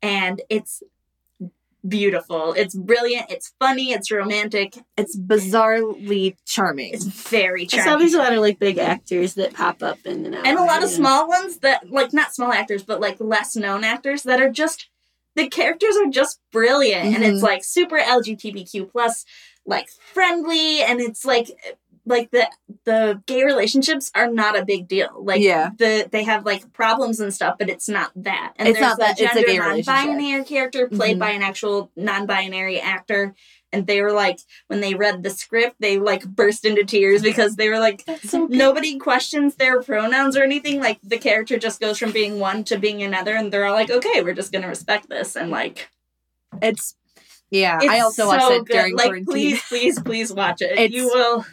And 0.00 0.40
it's 0.48 0.82
beautiful. 1.86 2.52
It's 2.54 2.74
brilliant. 2.74 3.30
It's 3.30 3.52
funny. 3.58 3.92
It's 3.92 4.10
romantic. 4.10 4.78
It's 4.96 5.16
bizarrely 5.18 6.36
charming. 6.46 6.94
It's 6.94 7.04
very 7.04 7.66
charming. 7.66 7.98
there's 7.98 8.14
a 8.14 8.18
lot 8.18 8.32
of 8.32 8.40
like 8.40 8.58
big 8.58 8.78
actors 8.78 9.34
that 9.34 9.54
pop 9.54 9.82
up 9.82 9.98
in 10.04 10.26
and 10.26 10.34
out. 10.34 10.46
and 10.46 10.58
a 10.58 10.62
lot 10.64 10.82
of 10.82 10.90
small 10.90 11.28
ones 11.28 11.58
that 11.58 11.90
like 11.90 12.12
not 12.12 12.34
small 12.34 12.52
actors 12.52 12.82
but 12.82 13.00
like 13.00 13.16
less 13.20 13.56
known 13.56 13.84
actors 13.84 14.22
that 14.24 14.40
are 14.40 14.50
just 14.50 14.88
the 15.36 15.48
characters 15.48 15.96
are 15.96 16.10
just 16.10 16.40
brilliant 16.52 17.14
and 17.14 17.24
it's 17.24 17.40
Mhm. 17.40 17.42
like 17.42 17.64
super 17.64 17.98
lgbtq 17.98 18.90
plus 18.90 19.24
like 19.66 19.88
friendly 20.12 20.82
and 20.82 21.00
it's 21.00 21.24
like 21.24 21.50
like 22.06 22.30
the 22.30 22.48
the 22.84 23.22
gay 23.26 23.44
relationships 23.44 24.10
are 24.14 24.26
not 24.28 24.58
a 24.58 24.64
big 24.64 24.88
deal 24.88 25.08
like 25.18 25.40
Yeah. 25.40 25.70
the 25.78 26.08
they 26.10 26.24
have 26.24 26.44
like 26.46 26.72
problems 26.72 27.20
and 27.20 27.32
stuff 27.32 27.56
but 27.58 27.68
it's 27.68 27.88
not 27.88 28.10
that 28.16 28.52
and 28.56 28.68
It's 28.68 28.78
there's 28.78 28.88
not 28.90 28.98
that, 28.98 29.20
it's 29.20 29.36
a 29.36 29.42
gay 29.44 29.58
non-binary 29.58 30.44
character 30.44 30.88
played 30.88 31.16
Mhm. 31.16 31.20
by 31.20 31.30
an 31.30 31.42
actual 31.42 31.90
non-binary 31.96 32.80
actor 32.80 33.34
and 33.72 33.86
they 33.86 34.02
were 34.02 34.12
like 34.12 34.38
when 34.66 34.80
they 34.80 34.94
read 34.94 35.22
the 35.22 35.30
script 35.30 35.76
they 35.78 35.98
like 35.98 36.24
burst 36.26 36.64
into 36.64 36.84
tears 36.84 37.22
because 37.22 37.56
they 37.56 37.68
were 37.68 37.78
like 37.78 38.02
so 38.24 38.46
nobody 38.46 38.98
questions 38.98 39.54
their 39.56 39.80
pronouns 39.82 40.36
or 40.36 40.42
anything. 40.42 40.80
Like 40.80 40.98
the 41.04 41.18
character 41.18 41.56
just 41.58 41.80
goes 41.80 41.96
from 41.98 42.10
being 42.10 42.40
one 42.40 42.64
to 42.64 42.78
being 42.78 43.02
another, 43.02 43.36
and 43.36 43.52
they're 43.52 43.66
all 43.66 43.74
like, 43.74 43.90
"Okay, 43.90 44.22
we're 44.22 44.34
just 44.34 44.50
gonna 44.52 44.66
respect 44.66 45.08
this." 45.08 45.36
And 45.36 45.50
like, 45.52 45.88
It's 46.60 46.96
yeah. 47.50 47.78
it's 47.80 47.88
I 47.92 48.00
also 48.00 48.26
watched 48.26 48.42
so 48.42 48.52
it 48.54 48.64
during 48.66 48.96
Like, 48.96 49.04
quarantine. 49.06 49.26
please, 49.26 49.62
please, 49.68 50.00
please 50.00 50.32
watch 50.32 50.62
it. 50.62 50.72
It's- 50.72 50.90
you 50.90 51.06
will 51.06 51.44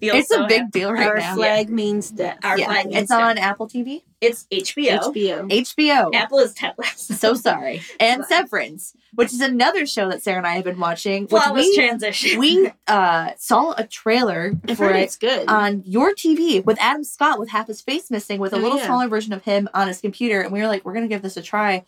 feel. 0.00 0.14
It's 0.16 0.28
so 0.28 0.44
a 0.44 0.48
big 0.48 0.58
happy. 0.62 0.70
deal 0.70 0.92
right 0.92 1.00
now. 1.00 1.08
Our 1.08 1.16
now. 1.18 1.34
flag 1.36 1.70
means 1.70 2.10
death. 2.10 2.38
Our 2.42 2.58
yeah, 2.58 2.66
flag 2.66 2.86
means 2.86 3.02
it's 3.02 3.10
on 3.10 3.38
Apple 3.38 3.68
TV, 3.68 4.02
It's 4.20 4.46
HBO. 4.50 4.98
HBO. 5.14 5.48
HBO. 5.50 6.14
Apple 6.14 6.38
is 6.40 6.54
Tetris. 6.54 6.96
So 7.18 7.34
sorry, 7.34 7.82
and 8.00 8.24
Severance, 8.24 8.94
which 9.14 9.32
is 9.32 9.40
another 9.40 9.86
show 9.86 10.08
that 10.08 10.22
Sarah 10.22 10.38
and 10.38 10.46
I 10.46 10.54
have 10.56 10.64
been 10.64 10.78
watching. 10.80 11.26
Flawless 11.28 11.66
we 11.66 11.74
transition. 11.76 12.38
we 12.40 12.70
uh, 12.86 13.30
saw 13.36 13.74
a 13.76 13.86
trailer 13.86 14.52
I've 14.68 14.76
for 14.78 14.86
heard 14.86 14.96
it 14.96 15.00
it's 15.02 15.16
good. 15.16 15.48
on 15.48 15.82
your 15.84 16.12
TV 16.14 16.64
with 16.64 16.78
Adam 16.80 17.04
Scott 17.04 17.38
with 17.38 17.50
half 17.50 17.66
his 17.68 17.80
face 17.80 18.10
missing, 18.10 18.40
with 18.40 18.52
a 18.52 18.56
Oh, 18.56 18.60
little 18.60 18.78
yeah. 18.78 18.86
smaller 18.86 19.08
version 19.08 19.32
of 19.32 19.44
him 19.44 19.68
on 19.74 19.86
his 19.88 20.00
computer, 20.00 20.40
and 20.40 20.52
we 20.52 20.60
were 20.60 20.66
like, 20.66 20.84
we're 20.84 20.94
gonna 20.94 21.08
give 21.08 21.22
this 21.22 21.36
a 21.36 21.42
try, 21.42 21.84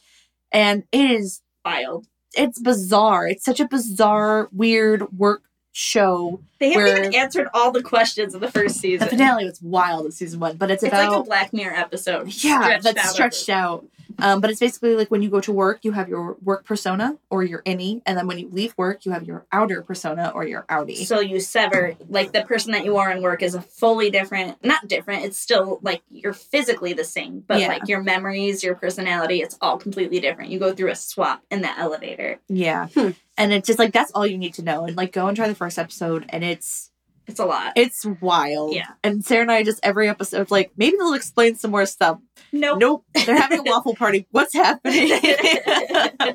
and 0.52 0.84
it 0.92 1.10
is 1.10 1.40
wild. 1.64 2.06
it's 2.34 2.58
bizarre. 2.58 3.26
It's 3.28 3.44
such 3.44 3.60
a 3.60 3.68
bizarre, 3.68 4.48
weird 4.52 5.16
work 5.16 5.42
show. 5.72 6.40
They 6.58 6.72
haven't 6.72 6.98
even 6.98 7.14
answered 7.14 7.48
all 7.54 7.72
the 7.72 7.82
questions 7.82 8.34
of 8.34 8.40
the 8.40 8.50
first 8.50 8.76
season. 8.76 9.06
The 9.06 9.10
finale 9.10 9.46
was 9.46 9.60
wild 9.62 10.06
in 10.06 10.12
season 10.12 10.38
one, 10.38 10.56
but 10.56 10.70
it's, 10.70 10.82
It's 10.82 10.92
about 10.92 11.10
like 11.12 11.20
a 11.20 11.24
Black 11.24 11.52
Mirror 11.52 11.74
episode. 11.74 12.26
yeah 12.44 12.62
stretched 12.62 12.84
that's 12.84 12.98
out 13.08 13.12
stretched 13.14 13.48
out 13.48 13.84
um, 14.18 14.40
but 14.40 14.50
it's 14.50 14.60
basically 14.60 14.94
like 14.96 15.10
when 15.10 15.22
you 15.22 15.28
go 15.30 15.40
to 15.40 15.52
work 15.52 15.80
you 15.82 15.92
have 15.92 16.08
your 16.08 16.36
work 16.42 16.64
persona 16.64 17.16
or 17.30 17.42
your 17.42 17.62
innie 17.62 18.00
and 18.06 18.16
then 18.16 18.26
when 18.26 18.38
you 18.38 18.48
leave 18.50 18.74
work 18.76 19.04
you 19.04 19.12
have 19.12 19.24
your 19.24 19.44
outer 19.52 19.82
persona 19.82 20.30
or 20.34 20.46
your 20.46 20.62
outie 20.68 21.04
So 21.06 21.20
you 21.20 21.40
sever 21.40 21.94
like 22.08 22.32
the 22.32 22.42
person 22.44 22.72
that 22.72 22.84
you 22.84 22.96
are 22.98 23.10
in 23.10 23.22
work 23.22 23.42
is 23.42 23.54
a 23.54 23.60
fully 23.60 24.10
different, 24.10 24.62
not 24.64 24.86
different. 24.88 25.24
It's 25.24 25.38
still 25.38 25.78
like 25.82 26.02
you're 26.10 26.32
physically 26.32 26.92
the 26.92 27.04
same, 27.04 27.44
but 27.46 27.60
Yeah. 27.60 27.68
like 27.68 27.88
your 27.88 28.02
memories, 28.02 28.62
your 28.62 28.74
personality, 28.74 29.42
it's 29.42 29.56
all 29.60 29.78
completely 29.78 30.20
different. 30.20 30.50
You 30.50 30.58
go 30.58 30.72
through 30.74 30.90
a 30.90 30.94
swap 30.96 31.42
in 31.50 31.62
the 31.62 31.78
elevator. 31.78 32.38
yeah 32.48 32.86
Hmm. 32.94 33.10
and 33.36 33.52
it's 33.52 33.66
just 33.66 33.78
like 33.78 33.92
that's 33.92 34.12
all 34.12 34.26
you 34.26 34.38
need 34.38 34.54
to 34.54 34.62
know 34.62 34.84
and 34.84 34.96
like 34.96 35.12
go 35.12 35.26
and 35.26 35.36
try 35.36 35.48
the 35.48 35.54
first 35.54 35.78
episode 35.78 36.26
and 36.28 36.44
it's 36.44 36.90
It's 37.32 37.40
a 37.40 37.46
lot. 37.46 37.72
it's 37.76 38.04
wild 38.20 38.74
Yeah. 38.74 38.88
and 39.02 39.24
sarah 39.24 39.42
and 39.42 39.50
i 39.50 39.62
just 39.62 39.80
every 39.82 40.08
episode 40.08 40.50
like 40.50 40.70
maybe 40.76 40.96
they'll 40.98 41.14
explain 41.14 41.56
some 41.56 41.70
more 41.70 41.86
stuff 41.86 42.18
Nope. 42.52 42.78
nope 42.78 43.04
they're 43.26 43.40
having 43.40 43.60
a 43.60 43.62
waffle 43.70 43.94
party 43.94 44.26
what's 44.30 44.54
happening 44.54 45.10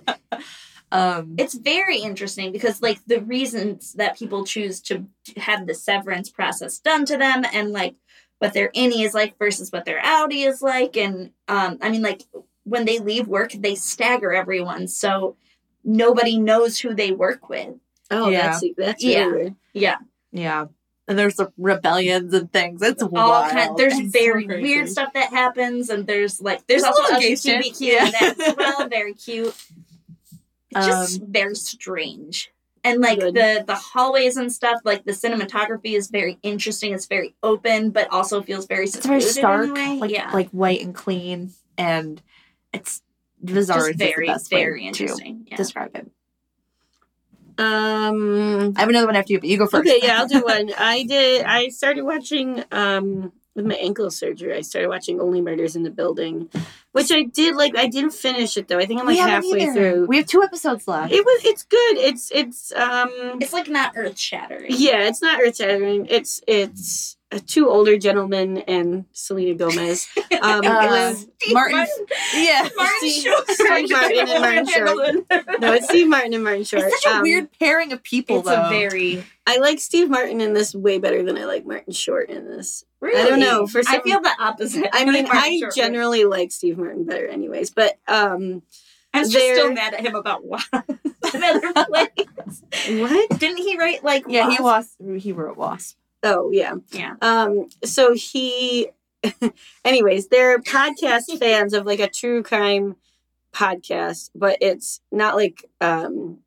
um 0.92 1.36
It's 1.38 1.54
very 1.56 1.98
interesting 2.00 2.52
because 2.52 2.82
like 2.82 3.00
the 3.06 3.20
reasons 3.22 3.94
that 3.94 4.18
people 4.18 4.46
choose 4.46 4.80
to 4.82 5.06
have 5.38 5.68
the 5.68 5.74
severance 5.76 6.30
process 6.30 6.80
done 6.80 7.06
to 7.06 7.18
them 7.18 7.44
and 7.54 7.72
like 7.72 7.96
what 8.40 8.54
their 8.54 8.70
innie 8.70 9.04
is 9.06 9.14
like 9.14 9.38
versus 9.38 9.72
what 9.72 9.86
their 9.86 10.00
outie 10.00 10.48
is 10.48 10.62
like 10.62 10.96
and 10.98 11.32
um 11.48 11.78
I 11.82 11.90
mean 11.90 12.02
like 12.04 12.24
when 12.64 12.86
they 12.86 13.00
leave 13.00 13.28
work 13.28 13.52
they 13.52 13.76
stagger 13.76 14.34
everyone 14.34 14.88
so 14.88 15.36
nobody 15.84 16.38
knows 16.38 16.80
who 16.80 16.94
they 16.94 17.12
work 17.12 17.50
with. 17.50 17.76
oh, 18.12 18.30
yeah. 18.30 18.52
that's 18.52 18.64
that's 18.78 19.04
Yeah. 19.04 19.28
weird. 19.28 19.56
Yeah. 19.74 19.98
yeah 20.32 20.66
and 21.08 21.18
there's 21.18 21.36
the 21.36 21.52
rebellions 21.58 22.34
and 22.34 22.52
things 22.52 22.82
it's 22.82 23.02
all 23.02 23.10
wild. 23.10 23.52
kind 23.52 23.78
there's 23.78 23.98
It's 23.98 24.12
very 24.12 24.46
crazy. 24.46 24.62
weird 24.62 24.90
stuff 24.90 25.14
that 25.14 25.30
happens 25.32 25.90
and 25.90 26.06
there's 26.08 26.42
like 26.42 26.66
there's, 26.68 26.84
There's 26.84 26.84
a 26.84 26.88
also 27.02 27.14
little 27.16 27.20
gay. 27.22 27.34
LGBTQ 27.34 27.76
Yeah. 27.80 28.06
in 28.06 28.12
that 28.12 28.40
as 28.40 28.56
well 28.58 28.88
very 28.90 29.14
cute 29.14 29.56
it's 30.72 30.86
just 30.86 31.22
Um, 31.22 31.28
very 31.32 31.56
strange 31.56 32.52
and 32.84 33.02
like 33.02 33.20
Good. 33.20 33.34
the 33.36 33.64
the 33.66 33.76
hallways 33.76 34.38
and 34.38 34.52
stuff 34.52 34.80
like 34.84 35.06
the 35.06 35.12
cinematography 35.14 35.94
is 35.96 36.10
very 36.10 36.38
interesting 36.44 36.94
it's 36.94 37.06
very 37.06 37.36
open 37.42 37.92
but 37.92 38.12
also 38.12 38.42
feels 38.42 38.66
very 38.68 38.86
it's 38.86 38.98
very 39.06 39.22
stark, 39.22 39.66
in 39.66 39.72
a 39.72 39.74
way. 39.74 39.98
like 40.00 40.12
yeah 40.12 40.32
like 40.34 40.50
white 40.50 40.82
and 40.82 40.94
clean, 40.94 41.52
and 41.78 42.22
it's 42.74 43.02
bizarre. 43.44 43.78
just 43.78 43.90
is 43.92 43.98
the 43.98 44.06
very 44.06 44.28
way 44.30 44.36
very 44.50 44.82
to 44.82 44.88
interesting 44.88 45.46
yeah. 45.48 45.56
Describe 45.56 45.96
it. 45.96 46.10
Um. 47.58 48.74
I 48.76 48.82
have 48.82 48.90
another 48.90 49.08
one 49.08 49.16
after 49.16 49.34
you, 49.34 49.40
but 49.40 49.50
you 49.50 49.58
go 49.58 49.68
first. 49.68 49.88
Okay, 49.88 50.00
yeah, 50.02 50.20
I'll 50.20 50.28
do 50.28 50.42
one. 50.46 50.72
I 50.78 51.04
did. 51.04 51.44
I 51.46 51.70
started 51.70 52.04
watching 52.04 52.64
um 52.72 53.32
with 53.56 53.66
my 53.66 53.76
ankle 53.76 54.10
surgery. 54.12 54.54
I 54.56 54.62
started 54.62 54.88
watching 54.88 55.20
Only 55.20 55.42
Murders 55.42 55.76
in 55.76 55.84
the 55.84 55.90
Building, 55.90 56.50
which 56.92 57.12
I 57.12 57.24
did 57.24 57.56
like. 57.56 57.76
I 57.76 57.88
didn't 57.88 58.12
finish 58.14 58.56
it 58.56 58.68
though. 58.68 58.78
I 58.78 58.86
think 58.86 59.00
I'm 59.02 59.08
like 59.08 59.18
halfway 59.18 59.64
either. 59.64 59.74
through. 59.74 60.06
We 60.06 60.18
have 60.18 60.28
two 60.28 60.44
episodes 60.44 60.88
left. 60.88 61.12
It 61.12 61.26
was. 61.26 61.42
It's 61.46 61.64
good. 61.64 61.98
It's. 61.98 62.32
It's. 62.34 62.72
Um. 62.74 63.10
it's 63.42 63.54
like 63.54 63.68
not 63.68 63.94
earth 63.96 64.18
shattering 64.18 64.68
Yeah, 64.70 65.08
it's 65.08 65.22
not 65.22 65.42
earth 65.42 65.58
shattering. 65.58 66.06
It's. 66.10 66.42
It's. 66.48 67.17
Uh, 67.30 67.40
two 67.46 67.68
older 67.70 67.98
gentlemen 67.98 68.60
and 68.60 69.04
Selena 69.12 69.54
Gomez. 69.54 70.08
Um, 70.40 70.64
Uh, 70.66 71.14
with- 71.14 71.28
Martin. 71.52 71.88
yeah, 72.36 72.70
Martin 72.78 72.98
Steve- 73.00 73.24
Short. 73.24 73.50
Steve 73.50 73.90
Martin 73.90 74.20
and 74.30 74.42
Martin 74.42 74.68
Short. 74.68 75.60
no, 75.60 75.74
it's 75.74 75.90
Steve 75.90 76.08
Martin 76.08 76.34
and 76.36 76.44
Martin 76.44 76.64
Short. 76.64 76.84
It's 76.84 77.02
such 77.04 77.12
a 77.12 77.16
Um, 77.18 77.22
weird 77.24 77.50
pairing 77.60 77.92
of 77.92 78.04
people, 78.04 78.40
it's 78.40 78.48
though. 78.48 78.68
a 78.68 78.70
very 78.70 79.26
I 79.48 79.58
like 79.58 79.80
Steve 79.80 80.10
Martin 80.12 80.42
in 80.42 80.54
this 80.54 80.76
way 80.76 81.00
better 81.00 81.24
than 81.24 81.38
I 81.38 81.46
like 81.46 81.66
Martin 81.66 81.92
Short 81.92 82.30
in 82.30 82.46
this. 82.48 82.86
really 83.02 83.20
I 83.20 83.26
don't 83.28 83.40
know, 83.40 83.66
for 83.66 83.82
some, 83.82 83.96
I 83.96 84.02
feel 84.04 84.22
the 84.22 84.32
opposite 84.40 84.88
I 84.94 85.06
mean, 85.06 85.26
like 85.26 85.34
I 85.34 85.58
Short. 85.60 85.74
generally 85.76 86.24
like 86.26 86.52
Steve 86.52 86.78
Martin 86.78 87.04
better, 87.06 87.26
anyways. 87.28 87.72
But 87.72 87.98
um, 88.08 88.62
I'm 89.14 89.24
just 89.24 89.34
they're- 89.34 89.56
still 89.56 89.74
mad 89.74 89.96
at 89.96 90.02
him 90.02 90.14
about 90.16 90.46
Wasp. 90.46 90.72
Another 91.34 91.74
place. 91.88 92.10
what? 92.90 93.40
Didn't 93.40 93.58
he 93.58 93.76
write 93.78 94.04
like 94.04 94.26
yeah, 94.28 94.52
he 94.56 94.62
Wasp? 94.62 94.92
was. 95.00 95.24
He 95.24 95.32
wrote 95.32 95.58
Wasp. 95.58 95.98
Oh 96.24 96.52
yeah. 96.52 96.76
Yeah. 96.92 97.16
Um. 97.22 97.70
So 97.84 98.14
he, 98.14 98.90
anyways, 99.86 100.28
they're 100.28 100.60
podcast 100.60 101.38
fans 101.40 101.74
of 101.74 101.86
like 101.86 102.00
a 102.00 102.10
true 102.10 102.44
crime 102.44 102.96
podcast, 103.54 104.30
but 104.36 104.58
it's 104.62 105.02
not 105.12 105.36
like 105.36 105.66
um, 105.82 106.40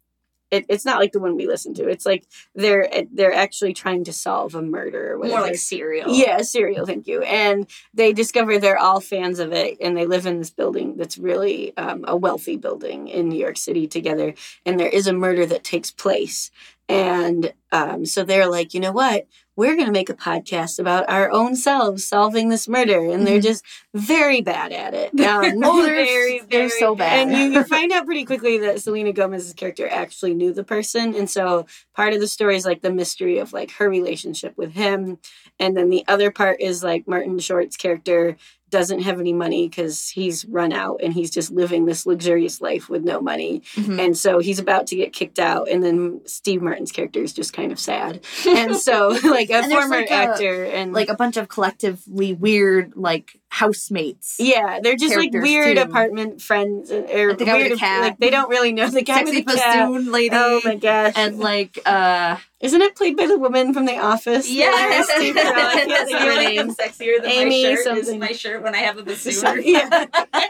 it, 0.51 0.67
it's 0.69 0.85
not 0.85 0.99
like 0.99 1.13
the 1.13 1.21
one 1.21 1.37
we 1.37 1.47
listen 1.47 1.75
to. 1.75 1.89
It's 1.89 2.05
like 2.05 2.27
they're 2.55 2.89
they're 3.13 3.33
actually 3.33 3.73
trying 3.73 4.05
to 4.05 4.13
solve 4.13 4.55
a 4.55 4.63
murder 4.63 5.13
or 5.13 5.19
whatever. 5.19 5.39
More 5.39 5.47
like 5.47 5.57
serial. 5.57 6.13
Yeah, 6.13 6.43
serial. 6.43 6.87
Thank 6.87 7.07
you. 7.07 7.23
And 7.23 7.67
they 7.95 8.13
discover 8.13 8.59
they're 8.59 8.79
all 8.79 9.01
fans 9.01 9.39
of 9.39 9.53
it, 9.53 9.79
and 9.81 9.97
they 9.97 10.07
live 10.07 10.27
in 10.27 10.39
this 10.39 10.51
building 10.51 10.97
that's 10.97 11.19
really 11.19 11.77
um, 11.77 12.05
a 12.09 12.17
wealthy 12.17 12.57
building 12.57 13.09
in 13.09 13.29
New 13.29 13.39
York 13.39 13.57
City 13.57 13.87
together. 13.87 14.35
And 14.67 14.79
there 14.79 14.89
is 14.89 15.07
a 15.07 15.13
murder 15.13 15.47
that 15.47 15.63
takes 15.63 15.91
place, 15.93 16.51
and 16.89 17.53
um, 17.71 18.05
so 18.05 18.25
they're 18.25 18.51
like, 18.51 18.75
you 18.75 18.81
know 18.81 18.93
what? 18.93 19.27
We're 19.61 19.75
going 19.77 19.89
to 19.89 19.93
make 19.93 20.09
a 20.09 20.15
podcast 20.15 20.79
about 20.79 21.05
our 21.11 21.31
own 21.31 21.55
selves 21.55 22.07
solving 22.07 22.49
this 22.49 22.67
murder, 22.67 23.11
and 23.11 23.27
they're 23.27 23.41
Mhm. 23.41 23.43
just 23.43 23.65
very 23.93 24.41
bad 24.41 24.73
at 24.73 24.95
it. 24.95 25.09
Um, 25.21 25.63
Oh, 25.63 25.83
they're, 25.85 26.03
Very, 26.07 26.41
they're 26.51 26.71
so 26.71 26.95
bad. 26.95 27.29
and 27.29 27.37
you, 27.37 27.59
you 27.59 27.65
find 27.65 27.93
out 27.93 28.07
pretty 28.07 28.25
quickly 28.25 28.57
that 28.61 28.81
Selena 28.81 29.13
Gomez's 29.13 29.53
character 29.53 29.87
actually 29.87 30.33
knew 30.33 30.55
the 30.55 30.65
person, 30.65 31.15
and 31.15 31.29
so 31.29 31.67
part 31.95 32.15
of 32.15 32.21
the 32.21 32.27
story 32.27 32.57
is 32.57 32.65
like 32.65 32.81
the 32.81 32.91
mystery 32.91 33.37
of 33.37 33.53
like 33.53 33.73
her 33.73 33.91
relationship 33.91 34.57
with 34.57 34.73
him, 34.73 35.19
and 35.59 35.77
then 35.77 35.91
the 35.91 36.05
other 36.09 36.31
part 36.31 36.59
is 36.63 36.83
like 36.83 37.07
Martin 37.07 37.39
Short's 37.39 37.77
character 37.77 38.39
doesn't 38.71 39.01
have 39.03 39.19
any 39.21 39.33
money 39.33 39.69
because 39.69 40.09
he's 40.09 40.45
run 40.45 40.73
out 40.73 41.01
and 41.03 41.13
he's 41.13 41.31
just 41.31 41.51
living 41.51 41.85
this 41.87 42.07
luxurious 42.07 42.61
life 42.61 42.89
with 42.89 43.03
no 43.03 43.21
money. 43.21 43.63
Mhm. 43.75 43.99
And 44.05 44.17
so 44.17 44.39
he's 44.39 44.59
about 44.59 44.87
to 44.89 44.97
get 44.97 45.13
kicked 45.13 45.39
out. 45.39 45.69
And 45.69 45.83
then 45.83 46.21
Steve 46.27 46.63
Martin's 46.63 46.93
character 46.93 47.21
is 47.23 47.33
just 47.33 47.53
kind 47.53 47.73
of 47.73 47.79
sad. 47.81 48.25
And 48.47 48.77
so, 48.77 49.09
like, 49.25 49.51
a 49.51 49.69
former 49.69 49.97
like, 49.97 50.11
a- 50.11 50.13
actor 50.13 50.65
and 50.65 50.93
like 50.93 51.09
a 51.09 51.15
bunch 51.17 51.37
of 51.37 51.49
collectively 51.49 52.33
weird 52.35 52.93
like 52.97 53.40
housemates. 53.51 54.37
Yeah, 54.39 54.81
they're 54.83 54.97
just 54.97 55.17
like 55.17 55.33
weird 55.33 55.77
too. 55.77 55.83
apartment 55.83 56.41
friends, 56.41 56.91
and- 56.91 57.09
or 57.11 57.31
Like 57.31 57.39
the 57.39 57.45
guy 57.45 57.53
with 57.55 57.63
weird, 57.63 57.73
the 57.73 57.77
cat. 57.77 58.01
Like 58.03 58.19
they 58.19 58.31
don't 58.31 58.49
really 58.49 58.73
know 58.73 58.89
the 58.89 59.03
guy 59.03 59.19
Sexy 59.19 59.37
with 59.37 59.47
the 59.47 59.55
cat. 59.55 59.89
bassoon 59.89 60.13
lady. 60.13 60.35
Oh 60.39 60.61
my 60.65 60.77
gosh! 60.77 61.13
and 61.17 61.39
like 61.39 61.79
uh 61.85 62.37
Isn't 62.61 62.81
it 62.83 62.95
played 62.95 63.17
by 63.17 63.27
the 63.27 63.39
woman 63.39 63.73
from 63.75 63.87
The 63.87 63.99
Office? 63.99 64.49
Yes. 64.51 65.09
Steve 65.17 65.35
Carell. 65.35 65.53
I 65.55 65.73
can't 65.75 65.89
That's 65.89 66.13
her 66.13 66.37
name. 66.37 66.71
sexier 66.75 67.21
than 67.23 67.31
Amy 67.31 67.65
my 67.65 67.71
shirt 67.75 67.79
is 67.79 67.85
something. 68.07 68.21
my 68.21 68.33
shirt 68.33 68.63
when 68.63 68.75
I 68.75 68.79
have 68.79 68.99
a 68.99 69.03
bassoon. 69.03 69.63
Yeah, 69.65 69.89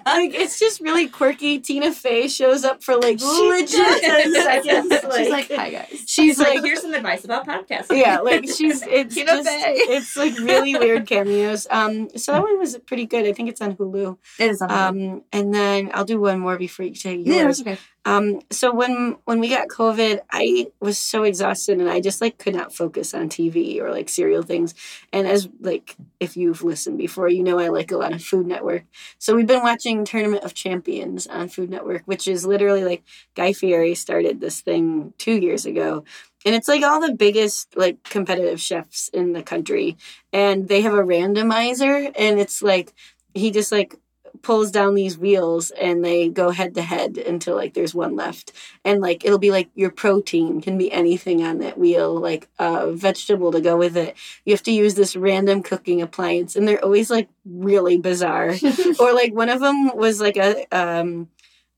like 0.06 0.34
it's 0.34 0.58
just 0.58 0.80
really 0.80 1.08
quirky. 1.08 1.58
Tina 1.60 1.92
Fey 1.92 2.28
shows 2.28 2.64
up 2.64 2.82
for 2.82 2.94
like 2.96 3.20
legit 3.20 3.70
does. 3.70 4.00
ten 4.00 4.32
seconds. 4.34 4.94
she's 5.16 5.30
like, 5.30 5.50
hi 5.52 5.70
guys. 5.70 6.04
she's 6.06 6.38
like, 6.38 6.54
like, 6.56 6.64
here's 6.64 6.80
some 6.82 6.94
advice 6.94 7.24
about 7.24 7.46
podcasting. 7.46 7.98
yeah, 8.00 8.18
like 8.20 8.44
she's 8.48 8.82
it's 8.82 9.14
Tina 9.14 9.32
just 9.32 9.48
Fey. 9.48 9.72
it's 9.74 10.16
like 10.16 10.36
really 10.38 10.74
weird 10.76 11.06
cameos. 11.06 11.66
Um, 11.70 12.08
so 12.16 12.32
that 12.32 12.42
one 12.42 12.58
was 12.58 12.76
pretty 12.90 13.06
good. 13.06 13.24
I 13.30 13.32
think 13.32 13.48
it's 13.52 13.62
on 13.66 13.76
Hulu. 13.76 14.18
It 14.42 14.50
is 14.50 14.60
on 14.62 14.70
Um, 14.70 15.22
and 15.36 15.54
then 15.54 15.90
I'll 15.94 16.04
do 16.04 16.18
one 16.20 16.40
more 16.40 16.58
before 16.58 16.84
you 16.90 16.96
say 17.04 17.14
yours. 17.14 17.26
yeah, 17.36 17.48
it's 17.48 17.60
okay. 17.62 17.78
Um, 18.06 18.40
so 18.50 18.72
when 18.74 19.16
when 19.24 19.40
we 19.40 19.50
got 19.50 19.68
COVID, 19.68 20.20
I 20.32 20.68
was 20.80 20.98
so 20.98 21.22
exhausted 21.22 21.78
and 21.78 21.90
I 21.90 22.00
just 22.00 22.22
like 22.22 22.38
could 22.38 22.54
not 22.54 22.74
focus 22.74 23.12
on 23.12 23.28
TV 23.28 23.78
or 23.78 23.90
like 23.90 24.08
serial 24.08 24.42
things. 24.42 24.74
And 25.12 25.28
as 25.28 25.48
like 25.60 25.96
if 26.18 26.34
you've 26.36 26.62
listened 26.64 26.96
before, 26.96 27.28
you 27.28 27.44
know 27.44 27.58
I 27.58 27.68
like 27.68 27.92
a 27.92 27.98
lot 27.98 28.14
of 28.14 28.22
Food 28.22 28.46
Network. 28.46 28.84
So 29.18 29.36
we've 29.36 29.46
been 29.46 29.62
watching 29.62 30.04
Tournament 30.04 30.44
of 30.44 30.54
Champions 30.54 31.26
on 31.26 31.48
Food 31.48 31.68
Network, 31.68 32.02
which 32.06 32.26
is 32.26 32.46
literally 32.46 32.84
like 32.84 33.02
Guy 33.34 33.52
Fieri 33.52 33.94
started 33.94 34.40
this 34.40 34.62
thing 34.62 35.12
two 35.18 35.34
years 35.38 35.66
ago. 35.66 36.04
And 36.46 36.54
it's 36.54 36.68
like 36.68 36.82
all 36.82 37.00
the 37.06 37.12
biggest 37.14 37.76
like 37.76 38.02
competitive 38.02 38.60
chefs 38.62 39.08
in 39.08 39.34
the 39.34 39.42
country. 39.42 39.98
And 40.32 40.68
they 40.68 40.80
have 40.80 40.94
a 40.94 41.02
randomizer 41.02 42.10
and 42.16 42.40
it's 42.40 42.62
like 42.62 42.94
he 43.34 43.50
just 43.50 43.70
like 43.70 43.94
pulls 44.42 44.70
down 44.70 44.94
these 44.94 45.18
wheels 45.18 45.70
and 45.70 46.04
they 46.04 46.28
go 46.28 46.50
head 46.50 46.74
to 46.74 46.82
head 46.82 47.18
until 47.18 47.56
like 47.56 47.74
there's 47.74 47.94
one 47.94 48.16
left. 48.16 48.52
And 48.84 49.00
like 49.00 49.24
it'll 49.24 49.38
be 49.38 49.50
like 49.50 49.70
your 49.74 49.90
protein 49.90 50.60
can 50.60 50.78
be 50.78 50.90
anything 50.92 51.42
on 51.42 51.58
that 51.58 51.78
wheel 51.78 52.14
like 52.14 52.48
a 52.58 52.90
vegetable 52.92 53.52
to 53.52 53.60
go 53.60 53.76
with 53.76 53.96
it. 53.96 54.16
You 54.44 54.52
have 54.52 54.62
to 54.64 54.72
use 54.72 54.94
this 54.94 55.16
random 55.16 55.62
cooking 55.62 56.02
appliance 56.02 56.56
and 56.56 56.66
they're 56.66 56.84
always 56.84 57.10
like 57.10 57.28
really 57.44 57.98
bizarre. 57.98 58.54
Or 58.98 59.14
like 59.14 59.32
one 59.32 59.48
of 59.48 59.60
them 59.60 59.96
was 59.96 60.20
like 60.20 60.36
a 60.36 60.66
um 60.76 61.28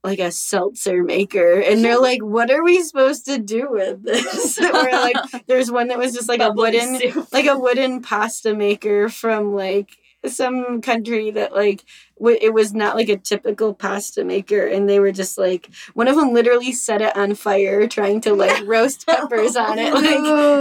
like 0.04 0.18
a 0.18 0.32
seltzer 0.32 1.02
maker 1.04 1.60
and 1.60 1.84
they're 1.84 2.00
like 2.00 2.20
what 2.22 2.50
are 2.50 2.64
we 2.64 2.82
supposed 2.82 3.26
to 3.26 3.38
do 3.38 3.68
with 3.70 4.02
this? 4.02 4.58
Or 4.60 4.90
like 4.90 5.16
there's 5.46 5.70
one 5.70 5.88
that 5.88 5.98
was 5.98 6.14
just 6.14 6.28
like 6.28 6.40
a 6.40 6.52
wooden 6.52 6.98
soup. 6.98 7.32
like 7.32 7.46
a 7.46 7.58
wooden 7.58 8.02
pasta 8.02 8.54
maker 8.54 9.08
from 9.08 9.54
like 9.54 9.96
some 10.28 10.80
country 10.80 11.30
that 11.32 11.52
like 11.52 11.84
w- 12.18 12.38
it 12.40 12.54
was 12.54 12.72
not 12.72 12.94
like 12.94 13.08
a 13.08 13.16
typical 13.16 13.74
pasta 13.74 14.24
maker 14.24 14.66
and 14.66 14.88
they 14.88 15.00
were 15.00 15.12
just 15.12 15.36
like 15.36 15.68
one 15.94 16.08
of 16.08 16.16
them 16.16 16.32
literally 16.32 16.72
set 16.72 17.02
it 17.02 17.16
on 17.16 17.34
fire 17.34 17.86
trying 17.88 18.20
to 18.20 18.32
like 18.34 18.62
roast 18.66 19.06
peppers 19.06 19.56
on 19.56 19.78
it 19.78 19.92
like 19.92 20.02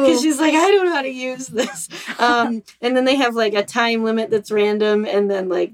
because 0.04 0.22
she's 0.22 0.40
like 0.40 0.54
i 0.54 0.72
don't 0.72 0.86
know 0.86 0.94
how 0.94 1.02
to 1.02 1.10
use 1.10 1.48
this. 1.48 1.90
Um 2.20 2.64
and 2.82 2.96
then 2.98 3.06
they 3.06 3.16
have 3.16 3.36
like 3.36 3.54
a 3.54 3.64
time 3.64 4.04
limit 4.04 4.30
that's 4.30 4.52
random 4.52 5.06
and 5.06 5.30
then 5.30 5.50
like 5.50 5.74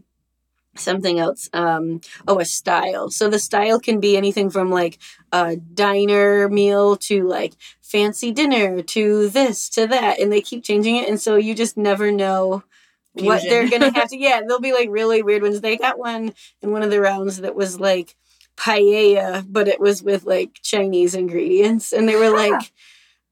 something 0.76 1.18
else 1.20 1.50
um 1.54 2.02
oh 2.28 2.40
a 2.40 2.46
style. 2.46 3.10
So 3.10 3.30
the 3.30 3.40
style 3.40 3.80
can 3.80 4.00
be 4.00 4.16
anything 4.18 4.50
from 4.50 4.70
like 4.70 5.00
a 5.32 5.56
diner 5.56 6.50
meal 6.50 6.98
to 6.98 7.28
like 7.28 7.54
fancy 7.82 8.32
dinner 8.32 8.82
to 8.82 9.30
this 9.30 9.70
to 9.70 9.88
that 9.88 10.20
and 10.20 10.32
they 10.32 10.42
keep 10.42 10.64
changing 10.64 10.98
it 10.98 11.08
and 11.10 11.20
so 11.20 11.36
you 11.36 11.56
just 11.56 11.78
never 11.78 12.12
know 12.12 12.64
what 13.26 13.41
they're 13.43 13.70
gonna 13.70 13.91
have 13.95 14.09
to 14.09 14.18
yeah 14.18 14.41
they'll 14.47 14.59
be 14.59 14.74
like 14.74 14.89
really 14.89 15.22
weird 15.24 15.41
ones 15.41 15.61
they 15.61 15.78
got 15.78 15.97
one 15.99 16.34
in 16.61 16.72
one 16.72 16.84
of 16.84 16.89
the 16.91 17.01
rounds 17.01 17.38
that 17.41 17.55
was 17.55 17.80
like 17.80 18.15
paella 18.57 19.45
but 19.47 19.68
it 19.68 19.80
was 19.80 20.01
with 20.03 20.26
like 20.26 20.59
chinese 20.61 21.13
ingredients 21.15 21.93
and 21.93 22.07
they 22.07 22.15
were 22.15 22.30
like 22.30 22.72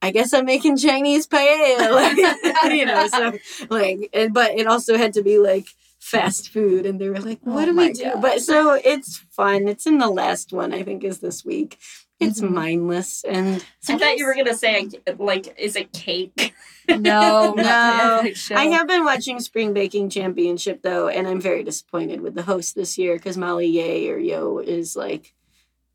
I 0.01 0.11
guess 0.11 0.33
I'm 0.33 0.45
making 0.45 0.77
Chinese 0.77 1.25
paella, 1.25 1.91
like, 2.63 2.71
you 2.71 2.85
know. 2.85 3.07
So, 3.07 3.31
like, 3.69 4.09
and, 4.13 4.33
but 4.33 4.51
it 4.51 4.67
also 4.67 4.97
had 4.97 5.13
to 5.13 5.23
be 5.23 5.39
like 5.39 5.65
fast 5.99 6.49
food, 6.49 6.85
and 6.85 7.01
they 7.01 7.09
were 7.09 7.19
like, 7.21 7.39
"What 7.41 7.63
Oh 7.63 7.71
do 7.71 7.77
we 7.77 7.91
do?" 7.93 8.03
God. 8.03 8.21
But 8.21 8.41
so 8.41 8.73
it's 8.73 9.17
fun. 9.31 9.67
It's 9.67 9.87
in 9.87 9.97
the 9.97 10.09
last 10.09 10.53
one, 10.53 10.73
I 10.73 10.83
think, 10.83 11.03
is 11.03 11.21
this 11.21 11.43
week. 11.43 11.79
It's 12.19 12.39
Mhm. 12.39 12.51
mindless, 12.51 13.23
and 13.23 13.65
I 13.89 13.97
thought 13.97 14.17
you 14.17 14.25
were 14.27 14.35
gonna 14.35 14.53
say 14.53 14.87
like, 15.17 15.57
is 15.59 15.75
it 15.75 15.91
cake? 15.91 16.53
No, 16.89 17.53
No. 17.57 18.23
I 18.51 18.65
have 18.65 18.87
been 18.87 19.03
watching 19.05 19.39
Spring 19.39 19.73
Baking 19.73 20.09
Championship 20.09 20.81
though, 20.81 21.07
and 21.07 21.27
I'm 21.27 21.41
very 21.41 21.63
disappointed 21.63 22.21
with 22.21 22.35
the 22.35 22.43
host 22.43 22.75
this 22.75 22.97
year 22.97 23.15
because 23.15 23.37
Molly 23.37 23.67
Yeh 23.67 24.11
or 24.11 24.17
Yo 24.17 24.59
is 24.59 24.95
like 24.95 25.33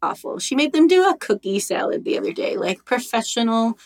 awful. 0.02 0.38
She 0.38 0.54
made 0.54 0.72
them 0.72 0.86
do 0.88 1.08
a 1.08 1.16
cookie 1.16 1.58
salad 1.60 2.04
the 2.04 2.18
other 2.18 2.32
day, 2.32 2.56
like 2.56 2.84
professional 2.84 3.78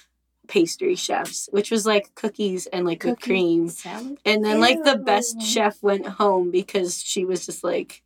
pastry 0.47 0.95
chefs, 0.95 1.49
which 1.53 1.71
was 1.71 1.87
like 1.87 2.15
cookies 2.15 2.67
and 2.67 2.85
like 2.87 3.03
whipped 3.03 3.23
cream. 3.23 3.69
salad. 3.69 4.19
And 4.25 4.45
then 4.45 4.61
like 4.61 4.85
the 4.85 4.97
best 4.97 5.41
chef 5.43 5.83
went 5.83 6.07
home 6.07 6.51
because 6.51 7.03
she 7.03 7.25
was 7.25 7.47
just 7.47 7.65
like, 7.65 8.03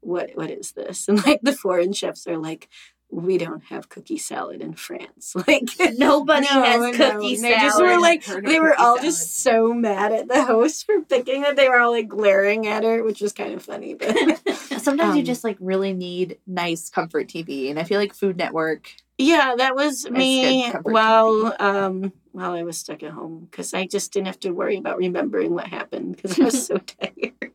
What 0.00 0.30
what 0.34 0.50
is 0.50 0.72
this? 0.72 1.06
And 1.08 1.24
like 1.26 1.40
the 1.42 1.52
foreign 1.52 1.92
chefs 1.92 2.26
are 2.26 2.38
like, 2.38 2.68
We 3.14 3.36
don't 3.36 3.62
have 3.64 3.90
cookie 3.90 4.16
salad 4.16 4.62
in 4.62 4.72
France. 4.72 5.34
Like 5.46 5.64
Nobody 5.98 6.46
No, 6.46 6.62
has 6.64 6.80
no. 6.80 6.92
cookie 6.92 7.36
They 7.36 7.52
just 7.56 7.78
were 7.78 8.00
like 8.00 8.24
they 8.24 8.58
were 8.58 8.74
all 8.74 8.96
salad. 8.96 9.02
just 9.02 9.42
so 9.42 9.74
mad 9.74 10.12
at 10.12 10.28
the 10.28 10.42
host 10.46 10.86
for 10.86 11.02
picking 11.02 11.44
it. 11.44 11.54
They 11.56 11.68
were 11.68 11.78
all 11.78 11.90
like 11.90 12.08
glaring 12.08 12.66
at 12.66 12.84
her, 12.84 13.04
which 13.04 13.20
was 13.20 13.34
kind 13.34 13.52
of 13.52 13.62
funny. 13.62 13.94
But 13.94 14.40
Sometimes 14.80 15.14
you 15.14 15.20
Um, 15.20 15.26
just 15.26 15.44
like 15.44 15.58
really 15.60 15.92
need 15.92 16.38
nice 16.46 16.88
comfort 16.88 17.28
TV, 17.28 17.68
and 17.70 17.78
I 17.78 17.84
feel 17.84 18.00
like 18.00 18.14
Food 18.14 18.38
Network. 18.38 18.90
yeah, 19.18 19.54
that 19.56 19.76
was 19.76 20.08
me 20.10 20.70
while 20.82 21.54
um 21.60 22.12
while 22.32 22.52
I 22.52 22.62
was 22.62 22.78
stuck 22.78 23.02
at 23.02 23.10
home 23.12 23.46
because 23.50 23.74
I 23.74 23.86
just 23.86 24.10
didn't 24.14 24.28
have 24.28 24.40
to 24.40 24.52
worry 24.52 24.76
about 24.78 24.96
remembering 24.96 25.52
what 25.52 25.66
happened 25.66 26.16
because 26.16 26.40
I 26.40 26.44
was 26.44 26.66
so 26.66 26.78
tired. 26.78 27.52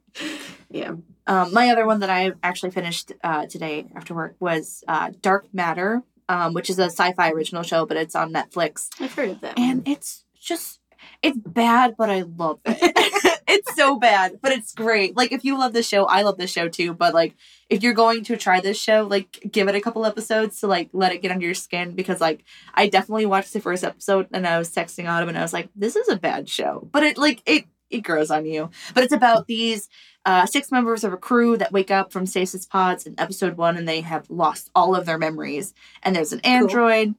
Yeah. 0.69 0.93
Um, 1.27 1.53
my 1.53 1.69
other 1.69 1.85
one 1.85 1.99
that 1.99 2.09
I 2.09 2.31
actually 2.41 2.71
finished 2.71 3.11
uh, 3.23 3.45
today 3.47 3.87
after 3.95 4.13
work 4.13 4.35
was 4.39 4.83
uh, 4.87 5.11
Dark 5.21 5.47
Matter, 5.53 6.01
um, 6.29 6.53
which 6.53 6.69
is 6.69 6.79
a 6.79 6.85
sci-fi 6.85 7.31
original 7.31 7.63
show, 7.63 7.85
but 7.85 7.97
it's 7.97 8.15
on 8.15 8.33
Netflix, 8.33 8.89
I've 8.99 9.13
heard 9.13 9.29
of 9.29 9.41
that. 9.41 9.59
and 9.59 9.87
it's 9.87 10.23
just 10.39 10.79
it's 11.21 11.37
bad, 11.37 11.95
but 11.97 12.09
I 12.09 12.21
love 12.21 12.59
it. 12.65 12.77
it's 13.47 13.75
so 13.75 13.97
bad, 13.97 14.39
but 14.41 14.51
it's 14.51 14.73
great. 14.73 15.15
Like 15.15 15.31
if 15.31 15.43
you 15.43 15.57
love 15.57 15.73
this 15.73 15.87
show, 15.87 16.05
I 16.05 16.21
love 16.21 16.37
this 16.37 16.51
show 16.51 16.67
too. 16.67 16.93
But 16.93 17.13
like 17.13 17.35
if 17.69 17.83
you're 17.83 17.93
going 17.93 18.23
to 18.25 18.37
try 18.37 18.59
this 18.59 18.79
show, 18.79 19.07
like 19.09 19.39
give 19.51 19.67
it 19.67 19.75
a 19.75 19.81
couple 19.81 20.05
episodes 20.05 20.59
to 20.61 20.67
like 20.67 20.89
let 20.93 21.11
it 21.11 21.21
get 21.21 21.31
under 21.31 21.45
your 21.45 21.55
skin 21.55 21.95
because 21.95 22.21
like 22.21 22.43
I 22.73 22.87
definitely 22.87 23.25
watched 23.25 23.53
the 23.53 23.59
first 23.59 23.83
episode 23.83 24.27
and 24.33 24.47
I 24.47 24.57
was 24.57 24.73
texting 24.73 25.09
Autumn 25.09 25.29
and 25.29 25.37
I 25.37 25.41
was 25.41 25.53
like, 25.53 25.69
this 25.75 25.95
is 25.95 26.09
a 26.09 26.17
bad 26.17 26.49
show, 26.49 26.87
but 26.91 27.03
it 27.03 27.17
like 27.17 27.41
it 27.45 27.65
it 27.89 28.01
grows 28.01 28.31
on 28.31 28.45
you. 28.45 28.69
But 28.93 29.03
it's 29.03 29.13
about 29.13 29.47
these 29.47 29.89
uh, 30.25 30.45
six 30.45 30.71
members 30.71 31.03
of 31.03 31.13
a 31.13 31.17
crew 31.17 31.57
that 31.57 31.71
wake 31.71 31.91
up 31.91 32.11
from 32.11 32.25
stasis 32.25 32.65
pods 32.65 33.05
in 33.05 33.15
episode 33.17 33.57
one 33.57 33.77
and 33.77 33.87
they 33.87 34.01
have 34.01 34.29
lost 34.29 34.69
all 34.75 34.95
of 34.95 35.05
their 35.05 35.17
memories. 35.17 35.73
And 36.03 36.15
there's 36.15 36.33
an 36.33 36.41
android, 36.41 37.15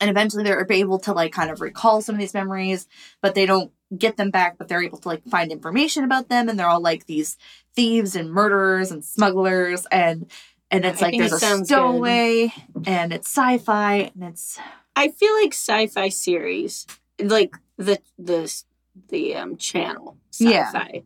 and 0.00 0.10
eventually 0.10 0.42
they're 0.44 0.66
able 0.70 0.98
to 1.00 1.12
like 1.12 1.32
kind 1.32 1.50
of 1.50 1.60
recall 1.60 2.00
some 2.00 2.14
of 2.14 2.20
these 2.20 2.34
memories, 2.34 2.86
but 3.20 3.34
they 3.34 3.46
don't 3.46 3.72
get 3.96 4.16
them 4.16 4.30
back, 4.30 4.56
but 4.58 4.68
they're 4.68 4.82
able 4.82 4.98
to 4.98 5.08
like 5.08 5.24
find 5.28 5.52
information 5.52 6.04
about 6.04 6.28
them. 6.28 6.48
And 6.48 6.58
they're 6.58 6.68
all 6.68 6.80
like 6.80 7.06
these 7.06 7.36
thieves 7.74 8.16
and 8.16 8.30
murderers 8.30 8.90
and 8.90 9.04
smugglers. 9.04 9.86
And 9.92 10.30
and 10.70 10.86
it's 10.86 11.02
I 11.02 11.06
like 11.06 11.18
there's 11.18 11.32
it 11.34 11.42
a 11.42 11.64
stowaway 11.64 12.52
and 12.86 13.12
it's 13.12 13.28
sci 13.28 13.58
fi 13.58 14.10
and 14.14 14.24
it's 14.24 14.58
I 14.96 15.08
feel 15.08 15.34
like 15.34 15.52
sci-fi 15.52 16.08
series, 16.08 16.86
like 17.18 17.54
the 17.78 17.98
the 18.18 18.52
the 19.08 19.34
um 19.36 19.56
channel 19.56 20.18
Yeah. 20.38 20.68
sci-fi, 20.70 21.02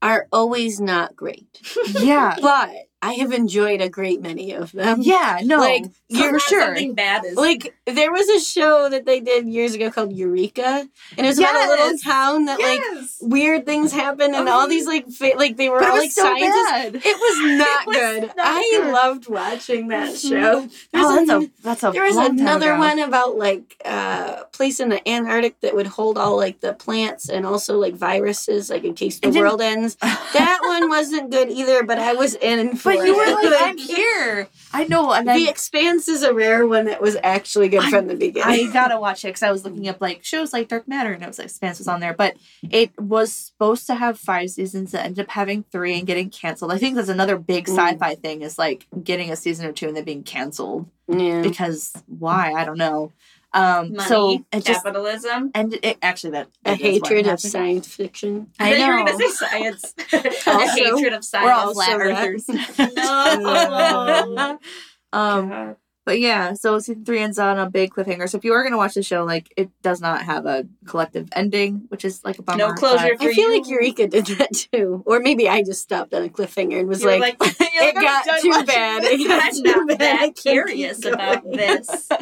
are 0.00 0.26
always 0.32 0.80
not 0.80 1.14
great. 1.16 1.60
yeah. 2.00 2.36
But 2.40 2.70
I 3.04 3.14
have 3.14 3.32
enjoyed 3.32 3.80
a 3.80 3.88
great 3.88 4.22
many 4.22 4.52
of 4.52 4.70
them. 4.70 5.02
Yeah, 5.02 5.40
no, 5.42 5.58
Like, 5.58 5.86
for 6.16 6.38
sure. 6.38 6.60
Something 6.66 6.94
bad 6.94 7.24
is 7.24 7.36
Like 7.36 7.74
there 7.84 8.12
was 8.12 8.28
a 8.28 8.38
show 8.38 8.88
that 8.88 9.04
they 9.06 9.18
did 9.18 9.48
years 9.48 9.74
ago 9.74 9.90
called 9.90 10.12
Eureka, 10.12 10.86
and 11.16 11.26
it 11.26 11.28
was 11.28 11.38
about 11.40 11.56
a 11.56 11.68
little 11.68 11.98
town 11.98 12.44
that 12.44 12.60
like 12.60 12.80
weird 13.20 13.66
things 13.66 13.90
happen, 13.92 14.34
and 14.36 14.48
all 14.48 14.68
these 14.68 14.86
like 14.86 15.08
fa- 15.10 15.32
like 15.36 15.56
they 15.56 15.68
were 15.68 15.82
all 15.82 15.96
like 15.98 16.12
so 16.12 16.22
scientists. 16.22 16.70
bad. 16.70 16.94
It 16.94 17.04
was 17.04 17.58
not 17.58 17.82
It 17.82 17.86
was 17.88 17.96
good. 17.96 18.22
not 18.36 18.46
I 18.46 18.78
good. 18.80 18.92
loved 18.92 19.28
watching 19.28 19.88
that 19.88 20.10
Mhm. 20.14 20.28
show. 20.30 20.60
There's 20.60 21.04
Oh, 21.04 21.16
that's 21.26 21.30
a 21.44 21.50
that's 21.62 21.82
a. 21.82 21.90
there 21.90 22.04
was 22.04 22.16
another 22.16 22.78
one 22.78 23.00
about 23.00 23.36
like 23.36 23.76
uh, 23.84 24.44
place 24.52 24.78
in 24.78 24.90
the 24.90 25.06
Antarctic 25.08 25.58
that 25.60 25.74
would 25.74 25.88
hold 25.88 26.16
all 26.18 26.36
like 26.36 26.60
the 26.60 26.72
plants 26.72 27.28
and 27.28 27.44
also 27.44 27.78
like 27.78 27.94
viruses, 27.94 28.70
like 28.70 28.84
in 28.84 28.94
case 28.94 29.18
the 29.18 29.30
world 29.30 29.60
ends. 29.60 29.96
That 29.96 30.60
one 30.62 30.88
wasn't 30.88 31.30
good 31.30 31.50
either, 31.50 31.82
but 31.82 31.98
I 31.98 32.12
was 32.14 32.34
in 32.36 32.76
for 32.82 32.91
But 32.98 33.06
you 33.06 33.16
were 33.16 33.26
like, 33.50 33.62
I'm 33.62 33.78
here. 33.78 34.48
I 34.72 34.84
know, 34.84 35.12
and 35.12 35.26
the 35.28 35.32
I, 35.32 35.48
Expanse 35.48 36.08
is 36.08 36.22
a 36.22 36.32
rare 36.32 36.66
one 36.66 36.86
that 36.86 37.00
was 37.00 37.16
actually 37.22 37.68
good 37.68 37.84
I- 37.84 37.90
from 37.90 38.06
the 38.06 38.14
beginning. 38.16 38.68
I 38.68 38.72
gotta 38.72 38.98
watch 38.98 39.24
it 39.24 39.28
because 39.28 39.42
I 39.42 39.50
was 39.52 39.64
looking 39.64 39.88
up 39.88 40.00
like 40.00 40.24
shows 40.24 40.52
like 40.52 40.68
Dark 40.68 40.88
Matter 40.88 41.12
and 41.12 41.22
it 41.22 41.26
was 41.26 41.38
like 41.38 41.46
Expanse 41.46 41.78
was 41.78 41.88
on 41.88 42.00
there, 42.00 42.14
but 42.14 42.36
it 42.70 42.98
was 43.00 43.32
supposed 43.32 43.86
to 43.88 43.94
have 43.94 44.18
five 44.18 44.50
seasons. 44.50 44.94
It 44.94 44.98
ended 44.98 45.24
up 45.26 45.30
having 45.30 45.64
three 45.72 45.98
and 45.98 46.06
getting 46.06 46.30
canceled. 46.30 46.72
I 46.72 46.78
think 46.78 46.96
that's 46.96 47.08
another 47.08 47.36
big 47.38 47.66
Mm. 47.66 47.76
sci-fi 47.76 48.14
thing 48.16 48.42
is 48.42 48.58
like 48.58 48.86
getting 49.02 49.30
a 49.30 49.36
season 49.36 49.66
or 49.66 49.72
two 49.72 49.88
and 49.88 49.96
then 49.96 50.04
being 50.04 50.22
canceled 50.22 50.86
yeah. 51.08 51.42
because 51.42 51.92
why? 52.06 52.52
I 52.52 52.64
don't 52.64 52.78
know. 52.78 53.12
Um, 53.54 53.92
Money, 53.92 54.08
so 54.08 54.30
it 54.52 54.64
just 54.64 54.82
capitalism. 54.82 55.50
and 55.54 55.78
it 55.82 55.98
actually 56.00 56.30
that 56.30 56.48
a 56.64 56.70
that 56.70 56.80
is 56.80 57.00
what 57.00 57.10
hatred 57.10 57.26
of 57.26 57.40
science 57.40 57.86
fiction. 57.86 58.48
I 58.58 58.70
thought 58.70 58.78
you 58.78 58.86
know. 58.86 59.04
gonna 59.04 59.18
say 59.18 59.28
science. 59.28 59.94
a 60.12 60.50
Also, 60.50 60.96
hatred 60.96 61.12
of 61.12 61.24
science. 61.24 61.44
We're 61.46 61.52
all 61.52 61.68
Also 61.68 61.74
flat 61.74 62.00
earthers. 62.00 62.48
No. 62.96 64.58
um, 65.12 65.48
God. 65.50 65.76
But 66.04 66.18
yeah, 66.18 66.54
so 66.54 66.80
season 66.80 67.04
three 67.04 67.20
ends 67.20 67.38
on 67.38 67.58
a 67.60 67.70
big 67.70 67.92
cliffhanger. 67.92 68.28
So 68.28 68.36
if 68.36 68.44
you 68.44 68.52
are 68.54 68.64
gonna 68.64 68.76
watch 68.76 68.94
the 68.94 69.04
show, 69.04 69.24
like 69.24 69.52
it 69.56 69.70
does 69.82 70.00
not 70.00 70.22
have 70.22 70.46
a 70.46 70.66
collective 70.84 71.28
ending, 71.32 71.82
which 71.88 72.04
is 72.04 72.24
like 72.24 72.38
a 72.40 72.42
bummer. 72.42 72.58
No 72.58 72.72
closure 72.72 73.16
for 73.16 73.28
I 73.28 73.32
feel 73.32 73.50
you. 73.52 73.58
like 73.60 73.68
Eureka 73.68 74.08
did 74.08 74.26
that 74.26 74.52
too, 74.72 75.04
or 75.06 75.20
maybe 75.20 75.48
I 75.48 75.62
just 75.62 75.80
stopped 75.82 76.12
on 76.12 76.24
a 76.24 76.28
cliffhanger 76.28 76.80
and 76.80 76.88
was 76.88 77.02
You 77.02 77.06
were 77.10 77.18
like, 77.18 77.40
like, 77.40 77.54
"It 77.60 77.94
got 77.94 78.40
too 78.40 78.64
bad. 78.66 79.04
It 79.04 79.28
got 79.28 79.44
I'm 79.44 79.52
too 79.54 79.62
not 79.86 79.98
bad. 79.98 79.98
That 80.20 80.34
curious 80.36 81.04
about 81.04 81.44
this. 81.50 82.08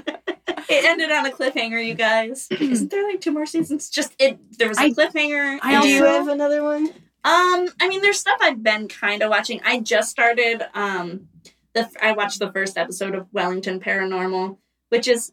It 0.73 0.85
ended 0.85 1.11
on 1.11 1.27
a 1.27 1.31
cliffhanger, 1.31 1.85
you 1.85 1.95
guys. 1.95 2.47
Isn't 2.61 2.91
there 2.91 3.05
like 3.09 3.21
two 3.21 3.33
more 3.33 3.47
seasons? 3.47 3.89
Just 3.91 4.13
it. 4.21 4.39
There 4.59 4.69
was 4.69 4.79
a 4.79 4.83
I- 4.83 4.91
cliffhanger. 4.91 5.59
I 5.63 5.75
and- 5.75 5.83
Do 5.83 5.89
you 5.89 6.05
also- 6.07 6.19
have 6.19 6.29
another 6.29 6.63
one? 6.63 6.87
Um, 7.25 7.69
I 7.81 7.89
mean, 7.89 8.03
there's 8.03 8.19
stuff 8.21 8.39
I've 8.41 8.63
been 8.63 8.87
kind 8.89 9.23
of 9.23 9.31
watching. 9.31 9.61
I 9.65 9.81
just 9.81 10.11
started. 10.11 10.63
Um, 10.75 11.29
the 11.75 11.89
I 12.03 12.13
watched 12.13 12.39
the 12.39 12.53
first 12.53 12.77
episode 12.79 13.15
of 13.15 13.27
Wellington 13.33 13.81
Paranormal, 13.81 14.59
which 14.89 15.09
is 15.09 15.33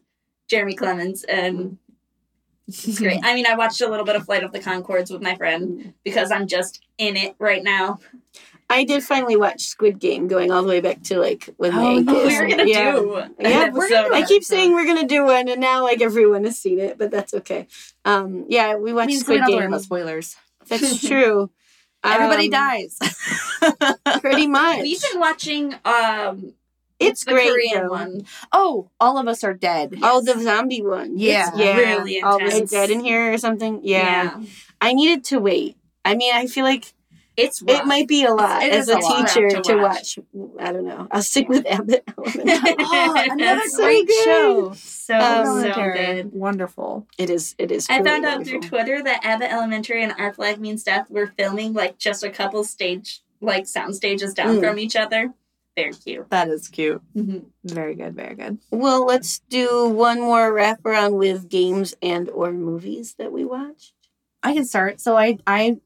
Jemaine 0.50 0.76
Clement, 0.76 1.24
and 1.28 1.78
it's 2.66 2.98
great. 2.98 3.20
I 3.24 3.34
mean, 3.34 3.46
I 3.46 3.54
watched 3.56 3.80
a 3.80 3.88
little 3.88 4.04
bit 4.04 4.16
of 4.16 4.24
Flight 4.24 4.44
of 4.44 4.52
the 4.52 4.60
Conchords 4.60 5.10
with 5.10 5.22
my 5.22 5.34
friend 5.36 5.94
because 6.04 6.30
I'm 6.30 6.46
just 6.46 6.84
in 6.98 7.16
it 7.16 7.34
right 7.38 7.62
now. 7.62 7.98
I 8.70 8.84
did 8.84 9.02
finally 9.02 9.36
watch 9.36 9.62
Squid 9.62 9.98
Game, 9.98 10.28
going 10.28 10.52
all 10.52 10.60
the 10.62 10.68
way 10.68 10.80
back 10.82 11.02
to 11.04 11.18
like 11.18 11.48
when 11.56 11.72
Oh, 11.74 11.94
they 11.96 12.02
no. 12.02 12.12
kissed. 12.12 12.26
We 12.26 12.38
were 12.42 12.48
gonna 12.50 12.64
yeah. 12.66 12.92
do 12.92 13.22
Yeah, 13.40 13.70
we're 13.70 13.84
episode. 13.86 14.12
I 14.12 14.22
keep 14.26 14.44
saying 14.44 14.72
we're 14.74 14.84
gonna 14.84 15.06
do 15.06 15.24
one, 15.24 15.48
and 15.48 15.58
now 15.60 15.82
like 15.82 16.02
everyone 16.02 16.44
has 16.44 16.58
seen 16.58 16.78
it, 16.78 16.98
but 16.98 17.10
that's 17.10 17.32
okay. 17.32 17.66
Um, 18.04 18.44
yeah, 18.48 18.74
we 18.76 18.90
I 18.90 18.94
watched 18.94 19.06
mean, 19.08 19.20
Squid 19.20 19.38
don't 19.38 19.42
have 19.44 19.48
to 19.48 19.54
worry 19.56 19.62
Game. 19.64 19.72
about 19.72 19.82
spoilers. 19.82 20.36
That's 20.68 21.00
true. 21.08 21.50
Everybody 22.04 22.46
Um, 22.46 22.50
dies. 22.50 22.98
Pretty 24.20 24.46
much. 24.46 24.80
We've 24.82 25.00
been 25.00 25.20
watching. 25.20 25.74
Um, 25.84 26.54
it's 27.00 27.24
the 27.24 27.32
great. 27.32 27.50
Korean 27.50 27.86
though. 27.86 27.90
one. 27.90 28.26
oh, 28.52 28.90
all 29.00 29.18
of 29.18 29.28
us 29.28 29.44
are 29.44 29.54
dead. 29.54 29.94
Oh, 30.02 30.20
the 30.22 30.40
zombie 30.40 30.82
one. 30.82 31.16
Yeah. 31.18 31.50
yeah. 31.54 31.76
really 31.76 32.20
All 32.22 32.38
the 32.38 32.46
intense. 32.46 32.70
dead 32.70 32.90
in 32.90 33.00
here 33.00 33.32
or 33.32 33.38
something. 33.38 33.80
Yeah. 33.82 34.40
I 34.80 34.92
needed 34.94 35.24
to 35.24 35.38
wait. 35.38 35.76
I 36.04 36.14
mean, 36.14 36.34
I 36.34 36.46
feel 36.46 36.64
like 36.64 36.92
It's 37.38 37.62
it 37.66 37.86
might 37.86 38.08
be 38.08 38.24
a 38.24 38.34
lot 38.34 38.62
It 38.64 38.72
as 38.72 38.88
a 38.88 38.96
a 38.98 39.00
teacher 39.00 39.48
to 39.48 39.62
to 39.62 39.76
watch. 39.76 40.18
watch. 40.32 40.58
I 40.60 40.72
don't 40.72 40.84
know. 40.84 41.06
I'll 41.10 41.22
stick 41.22 41.48
with 41.48 41.64
Abbott 41.66 42.02
Elementary. 42.18 42.74
oh, 42.80 43.14
another 43.30 43.60
It's 43.64 43.76
so 43.76 43.82
great 43.84 44.06
good. 44.08 44.24
show. 44.24 44.72
so 44.74 45.18
Um, 45.18 45.62
so 45.62 45.72
good. 45.74 46.32
Wonderful. 46.32 47.06
it 47.16 47.30
is. 47.30 47.54
It 47.58 47.70
is. 47.70 47.86
I 47.88 47.98
truly 47.98 48.10
found 48.10 48.24
out 48.26 48.44
through. 48.46 48.60
Twitter 48.60 49.02
that 49.02 49.24
Abbott 49.24 49.52
Elementary 49.52 50.02
and 50.02 50.12
Our 50.18 50.32
Flag 50.34 50.58
Means 50.60 50.82
Death 50.82 51.08
were 51.10 51.28
filming 51.38 51.72
like 51.74 51.96
just 51.98 52.24
a 52.24 52.30
couple 52.30 52.64
stage 52.64 53.22
like 53.40 53.66
sound 53.68 53.94
stages 53.94 54.34
down 54.34 54.56
Mm. 54.56 54.60
from 54.60 54.78
each 54.80 54.96
other. 54.96 55.32
Very 55.76 55.92
cute. 55.92 56.28
That 56.30 56.48
is 56.48 56.66
cute. 56.66 57.00
Mm-hmm. 57.16 57.46
Very 57.62 57.94
good. 57.94 58.16
Very 58.16 58.34
good. 58.34 58.58
Well, 58.72 59.06
let's 59.06 59.38
do 59.48 59.86
one 59.88 60.20
more 60.20 60.50
wraparound 60.52 61.16
with 61.16 61.48
games 61.48 61.94
and 62.02 62.28
or 62.30 62.50
movies 62.50 63.14
that 63.16 63.30
we 63.30 63.44
watched. 63.44 63.92
I 64.42 64.54
can 64.54 64.64
start. 64.64 65.00
So 65.00 65.16
I, 65.16 65.38
I, 65.46 65.78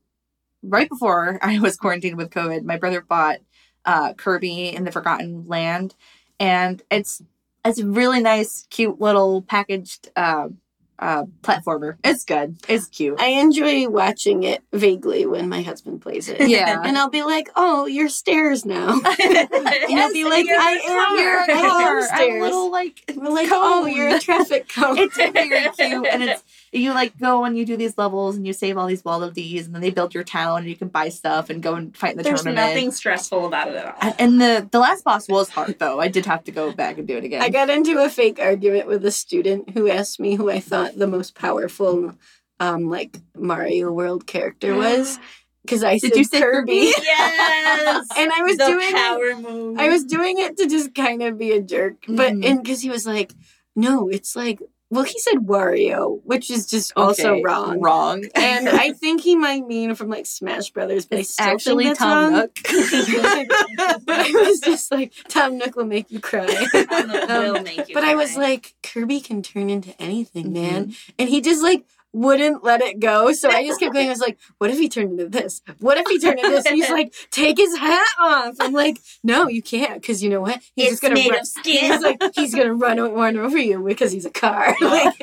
right 0.62 0.88
before 0.88 1.38
I 1.42 1.58
was 1.58 1.76
quarantined 1.76 2.16
with 2.16 2.30
COVID, 2.30 2.64
my 2.64 2.76
brother 2.76 3.00
bought 3.00 3.38
uh, 3.84 4.14
Kirby 4.14 4.74
and 4.74 4.86
the 4.86 4.92
Forgotten 4.92 5.46
Land, 5.46 5.94
and 6.38 6.82
it's 6.90 7.22
it's 7.64 7.78
a 7.78 7.86
really 7.86 8.20
nice, 8.20 8.66
cute 8.70 9.00
little 9.00 9.42
packaged 9.42 10.10
uh, 10.16 10.48
uh, 11.02 11.24
platformer. 11.42 11.96
It's 12.04 12.24
good. 12.24 12.56
It's 12.68 12.86
cute. 12.86 13.20
I 13.20 13.26
enjoy 13.26 13.88
watching 13.88 14.44
it 14.44 14.62
vaguely 14.72 15.26
when 15.26 15.48
my 15.48 15.62
husband 15.62 16.00
plays 16.00 16.28
it. 16.28 16.48
Yeah. 16.48 16.80
And 16.92 16.98
I'll 16.98 17.10
be 17.10 17.22
like, 17.22 17.48
"Oh, 17.56 17.86
you're 17.86 18.08
stairs 18.08 18.64
now." 18.64 18.92
and 19.22 20.00
I'll 20.00 20.12
be 20.12 20.24
like, 20.24 20.46
"I 20.48 20.78
am. 20.88 21.18
You're 21.18 21.38
a 21.38 21.42
I 21.42 21.60
am 21.60 21.70
car. 21.70 22.08
I'm 22.12 22.36
a 22.36 22.44
little 22.44 22.70
like 22.70 23.04
like, 23.14 23.48
cone. 23.48 23.60
"Oh, 23.62 23.86
you're 23.86 24.14
a 24.14 24.18
traffic 24.20 24.68
cone." 24.68 24.98
it's 24.98 25.16
very 25.16 25.68
cute 25.70 26.06
and 26.06 26.22
it's 26.22 26.42
you 26.74 26.92
like 26.94 27.18
go 27.18 27.44
and 27.44 27.56
you 27.56 27.66
do 27.66 27.76
these 27.76 27.98
levels 27.98 28.34
and 28.36 28.46
you 28.46 28.52
save 28.54 28.78
all 28.78 28.86
these 28.86 29.04
Waddle 29.04 29.30
Dees 29.30 29.66
and 29.66 29.74
then 29.74 29.82
they 29.82 29.90
build 29.90 30.14
your 30.14 30.24
town 30.24 30.60
and 30.60 30.68
you 30.68 30.74
can 30.76 30.88
buy 30.88 31.10
stuff 31.10 31.50
and 31.50 31.62
go 31.62 31.74
and 31.74 31.94
fight 31.96 32.12
in 32.12 32.16
the 32.16 32.22
There's 32.22 32.42
tournament. 32.42 32.64
There's 32.66 32.74
nothing 32.76 32.90
stressful 32.92 33.46
about 33.46 33.68
it 33.68 33.74
at 33.76 33.86
all. 33.86 33.94
And- 34.00 34.14
And 34.18 34.40
the 34.40 34.68
the 34.70 34.78
last 34.78 35.04
boss 35.04 35.28
was 35.28 35.50
hard 35.50 35.78
though. 35.78 36.00
I 36.00 36.08
did 36.08 36.24
have 36.26 36.44
to 36.44 36.50
go 36.50 36.72
back 36.72 36.96
and 36.98 37.06
do 37.06 37.16
it 37.18 37.24
again. 37.24 37.42
I 37.42 37.50
got 37.50 37.68
into 37.68 38.02
a 38.02 38.08
fake 38.08 38.38
argument 38.40 38.86
with 38.86 39.04
a 39.04 39.10
student 39.12 39.70
who 39.70 39.88
asked 39.90 40.18
me 40.18 40.34
who 40.36 40.50
I 40.50 40.60
thought 40.60 40.96
the 40.96 41.06
most 41.06 41.34
powerful, 41.34 42.14
um, 42.58 42.88
like 42.88 43.18
Mario 43.36 43.92
World 43.92 44.26
character 44.26 44.74
was, 44.74 45.18
because 45.64 45.84
I 45.84 45.98
Did 45.98 46.12
said 46.12 46.16
you 46.16 46.24
say 46.24 46.40
Kirby, 46.40 46.72
Kirby? 46.72 46.92
yes. 47.02 48.08
and 48.16 48.32
I 48.32 48.42
was 48.42 48.56
the 48.56 48.66
doing 48.66 48.88
it. 48.88 48.94
power 48.94 49.36
move. 49.36 49.78
I 49.78 49.88
was 49.90 50.04
doing 50.04 50.38
it 50.38 50.56
to 50.56 50.66
just 50.68 50.94
kind 50.94 51.22
of 51.22 51.36
be 51.38 51.52
a 51.52 51.60
jerk, 51.60 51.96
but 52.08 52.32
Mhm. 52.32 52.46
and 52.46 52.62
because 52.62 52.80
he 52.80 52.88
was 52.88 53.06
like, 53.06 53.32
"No, 53.76 54.08
it's 54.08 54.34
like." 54.34 54.60
Well, 54.92 55.04
he 55.04 55.18
said 55.20 55.38
Wario, 55.38 56.20
which 56.24 56.50
is 56.50 56.66
just 56.66 56.92
also 56.96 57.32
Okay, 57.32 57.42
wrong. 57.42 57.80
Wrong. 57.80 58.24
And 58.34 58.68
I 58.86 58.92
think 58.92 59.22
he 59.22 59.34
might 59.34 59.66
mean 59.66 59.94
from 59.94 60.10
like 60.10 60.26
Smash 60.26 60.68
Brothers, 60.70 61.06
but 61.06 61.18
it's 61.20 61.40
I 61.40 61.56
still 61.56 61.80
actually 61.80 61.94
Tom 61.94 62.10
wrong. 62.10 62.32
Nook. 62.42 62.58
I 62.68 64.30
was 64.34 64.60
just 64.60 64.92
like, 64.92 65.14
Tom 65.28 65.56
Nook 65.56 65.76
will 65.76 65.86
make 65.86 66.10
you 66.10 66.20
cry. 66.20 66.44
will 67.28 67.62
make 67.62 67.88
you 67.88 67.94
But 67.94 68.04
I 68.04 68.14
was 68.16 68.36
like, 68.36 68.74
Kirby 68.82 69.20
can 69.20 69.42
turn 69.42 69.70
into 69.70 69.94
anything, 70.00 70.52
Mm-hmm. 70.52 70.52
man. 70.52 70.94
And 71.18 71.28
he 71.28 71.40
just 71.40 71.62
like 71.62 71.84
wouldn't 72.12 72.62
let 72.62 72.80
it 72.80 73.00
go. 73.00 73.32
So 73.32 73.48
I 73.48 73.66
just 73.66 73.80
kept 73.80 73.92
going. 73.92 74.06
I 74.06 74.10
was 74.10 74.20
like, 74.20 74.38
what 74.58 74.70
if 74.70 74.78
he 74.78 74.88
turned 74.88 75.12
into 75.12 75.28
this? 75.28 75.62
What 75.80 75.98
if 75.98 76.06
he 76.06 76.18
turned 76.18 76.38
into 76.38 76.50
this? 76.50 76.66
And 76.66 76.76
he's 76.76 76.90
like, 76.90 77.14
take 77.30 77.58
his 77.58 77.76
hat 77.76 78.06
off. 78.20 78.56
I'm 78.60 78.72
like, 78.72 78.98
no, 79.22 79.48
you 79.48 79.62
can't. 79.62 80.00
Because 80.00 80.22
you 80.22 80.30
know 80.30 80.40
what? 80.40 80.60
He's 80.74 80.92
it's 80.92 81.00
just 81.00 81.02
going 81.02 81.14
to 81.14 81.22
made 81.22 81.30
run. 81.30 81.40
of 81.40 81.46
skin. 81.46 81.92
He's 81.92 82.02
like, 82.02 82.22
he's 82.34 82.54
going 82.54 82.68
to 82.68 82.74
run, 82.74 82.98
run 82.98 83.36
over 83.36 83.58
you 83.58 83.82
because 83.82 84.12
he's 84.12 84.26
a 84.26 84.30
car. 84.30 84.74
Like, 84.92 85.14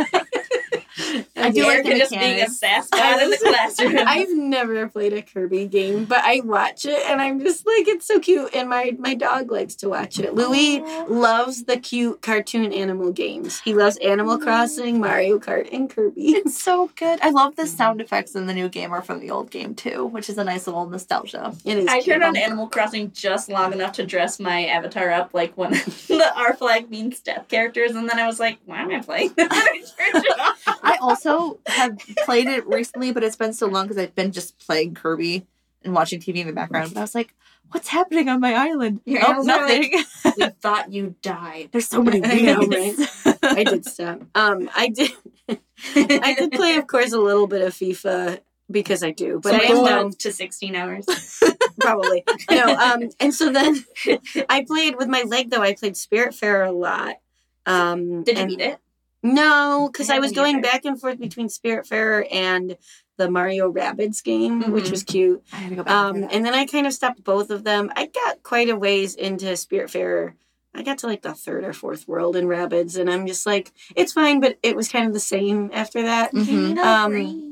I 1.39 1.49
do 1.51 1.63
like 1.63 1.85
just 1.85 2.11
being 2.11 2.41
a 2.41 2.49
sass 2.49 2.89
god 2.89 3.21
in 3.21 3.29
the 3.29 3.37
classroom. 3.37 3.97
I've 4.07 4.31
never 4.35 4.87
played 4.87 5.13
a 5.13 5.21
Kirby 5.21 5.67
game, 5.67 6.05
but 6.05 6.21
I 6.23 6.41
watch 6.41 6.85
it 6.85 6.99
and 7.07 7.21
I'm 7.21 7.39
just 7.39 7.65
like, 7.65 7.87
it's 7.87 8.05
so 8.05 8.19
cute. 8.19 8.53
And 8.53 8.69
my, 8.69 8.95
my 8.97 9.13
dog 9.13 9.51
likes 9.51 9.75
to 9.75 9.89
watch 9.89 10.19
it. 10.19 10.33
Louis 10.33 10.79
loves 11.07 11.63
the 11.63 11.77
cute 11.77 12.21
cartoon 12.21 12.73
animal 12.73 13.11
games. 13.11 13.59
He 13.61 13.73
loves 13.73 13.97
Animal 13.97 14.37
mm. 14.37 14.43
Crossing, 14.43 14.99
Mario 14.99 15.39
Kart, 15.39 15.71
and 15.73 15.89
Kirby. 15.89 16.35
It's 16.39 16.61
so 16.61 16.89
good. 16.95 17.19
I 17.21 17.31
love 17.31 17.55
the 17.57 17.67
sound 17.67 17.99
effects 17.99 18.33
in 18.33 18.45
the 18.45 18.53
new 18.53 18.69
game 18.69 18.93
or 18.93 19.01
from 19.01 19.19
the 19.19 19.29
old 19.29 19.51
game 19.51 19.75
too, 19.75 20.05
which 20.05 20.29
is 20.29 20.37
a 20.37 20.43
nice 20.43 20.67
little 20.67 20.87
nostalgia. 20.87 21.53
It 21.65 21.79
is. 21.79 21.87
I 21.87 22.01
turned 22.01 22.23
on 22.23 22.37
Animal 22.37 22.67
Crossing 22.67 23.11
just 23.11 23.49
long 23.49 23.73
enough 23.73 23.91
to 23.93 24.05
dress 24.05 24.39
my 24.39 24.65
avatar 24.65 25.11
up 25.11 25.33
like 25.33 25.57
one 25.57 25.73
of 25.73 25.85
the 26.07 26.33
Our 26.37 26.55
Flag 26.55 26.89
Means 26.89 27.19
Death 27.19 27.47
characters, 27.49 27.91
and 27.91 28.09
then 28.09 28.19
I 28.19 28.25
was 28.25 28.39
like, 28.39 28.59
why 28.65 28.81
am 28.81 28.91
I 28.91 28.99
playing 29.01 29.33
this? 29.35 29.47
I 29.51 29.83
turned 29.97 30.25
it 30.25 30.39
off. 30.39 30.63
I 30.83 30.97
also 31.29 31.59
have 31.67 31.97
played 32.25 32.47
it 32.47 32.67
recently, 32.67 33.11
but 33.11 33.23
it's 33.23 33.35
been 33.35 33.53
so 33.53 33.67
long 33.67 33.87
because 33.87 33.97
I've 34.01 34.15
been 34.15 34.31
just 34.31 34.59
playing 34.59 34.95
Kirby 34.95 35.45
and 35.83 35.93
watching 35.93 36.19
TV 36.19 36.37
in 36.37 36.47
the 36.47 36.53
background. 36.53 36.93
But 36.93 36.99
I 36.99 37.03
was 37.03 37.15
like, 37.15 37.33
what's 37.71 37.87
happening 37.87 38.29
on 38.29 38.39
my 38.39 38.53
island? 38.53 39.01
Your 39.05 39.23
oh, 39.23 39.27
animals 39.27 39.47
are 39.47 39.59
nothing. 39.61 40.03
we 40.37 40.47
thought 40.61 40.91
you 40.91 41.15
died. 41.21 41.69
There's 41.71 41.87
so 41.87 42.03
many 42.03 42.21
I 42.23 42.39
know, 42.41 42.59
weeds. 42.67 43.25
I 43.43 43.63
did 43.63 43.85
stop. 43.85 44.21
Um, 44.35 44.69
I 44.75 44.89
did. 44.89 45.11
I 45.95 46.35
did 46.37 46.51
play, 46.51 46.75
of 46.75 46.87
course, 46.87 47.13
a 47.13 47.19
little 47.19 47.47
bit 47.47 47.61
of 47.61 47.73
FIFA 47.73 48.39
because 48.71 49.03
I 49.03 49.11
do, 49.11 49.39
But 49.41 49.53
but 49.53 49.61
so 49.61 49.67
I 49.67 49.77
am 49.79 49.85
I 49.85 49.89
done 49.89 50.11
to 50.11 50.31
16 50.31 50.75
hours. 50.75 51.05
probably. 51.79 52.23
no, 52.51 52.75
um, 52.75 53.09
and 53.19 53.33
so 53.33 53.51
then 53.51 53.83
I 54.47 54.63
played 54.63 54.95
with 54.95 55.07
my 55.07 55.23
leg 55.23 55.49
though. 55.49 55.61
I 55.61 55.73
played 55.73 55.93
Spiritfarer 55.93 56.67
a 56.67 56.71
lot. 56.71 57.15
Um, 57.65 58.23
Did 58.23 58.37
you 58.37 58.41
and- 58.41 58.49
beat 58.49 58.61
it? 58.61 58.79
No, 59.23 59.89
because 59.91 60.09
I 60.09 60.15
I, 60.15 60.19
was 60.19 60.31
going 60.31 60.57
either. 60.57 60.63
back 60.63 60.85
and 60.85 60.99
forth 60.99 61.19
between 61.19 61.47
Spiritfarer 61.47 62.25
and 62.31 62.77
the 63.17 63.29
Mario 63.29 63.71
Rabbids 63.71 64.23
game, 64.23 64.71
which 64.71 64.85
Mhm. 64.85 64.91
was 64.91 65.03
cute. 65.03 65.43
I 65.51 65.57
had 65.57 65.69
to 65.71 65.75
go 65.75 65.83
back. 65.83 65.93
and 66.15 66.23
Um, 66.23 66.29
and 66.31 66.45
then 66.45 66.53
I 66.53 66.65
kind 66.65 66.87
of 66.87 66.93
stopped 66.93 67.23
both 67.23 67.49
of 67.49 67.63
them. 67.65 67.91
I 67.95 68.05
got 68.05 68.43
quite 68.43 68.69
a 68.69 68.75
ways 68.77 69.15
into 69.15 69.45
Spiritfarer. 69.47 70.33
I 70.73 70.83
got 70.83 70.99
to 70.99 71.07
like 71.07 71.21
the 71.23 71.33
third 71.33 71.65
or 71.65 71.73
fourth 71.73 72.07
world 72.07 72.35
in 72.37 72.45
Rabbids, 72.45 72.97
and 72.97 73.09
I'm 73.09 73.27
just 73.27 73.45
like, 73.45 73.71
it's 73.95 74.13
fine, 74.13 74.39
but 74.39 74.57
it 74.63 74.75
was 74.75 74.87
kind 74.87 75.05
of 75.07 75.13
the 75.13 75.19
same 75.19 75.69
after 75.73 76.01
that. 76.03 76.31
Mhm. 76.33 76.77
Um, 76.77 77.45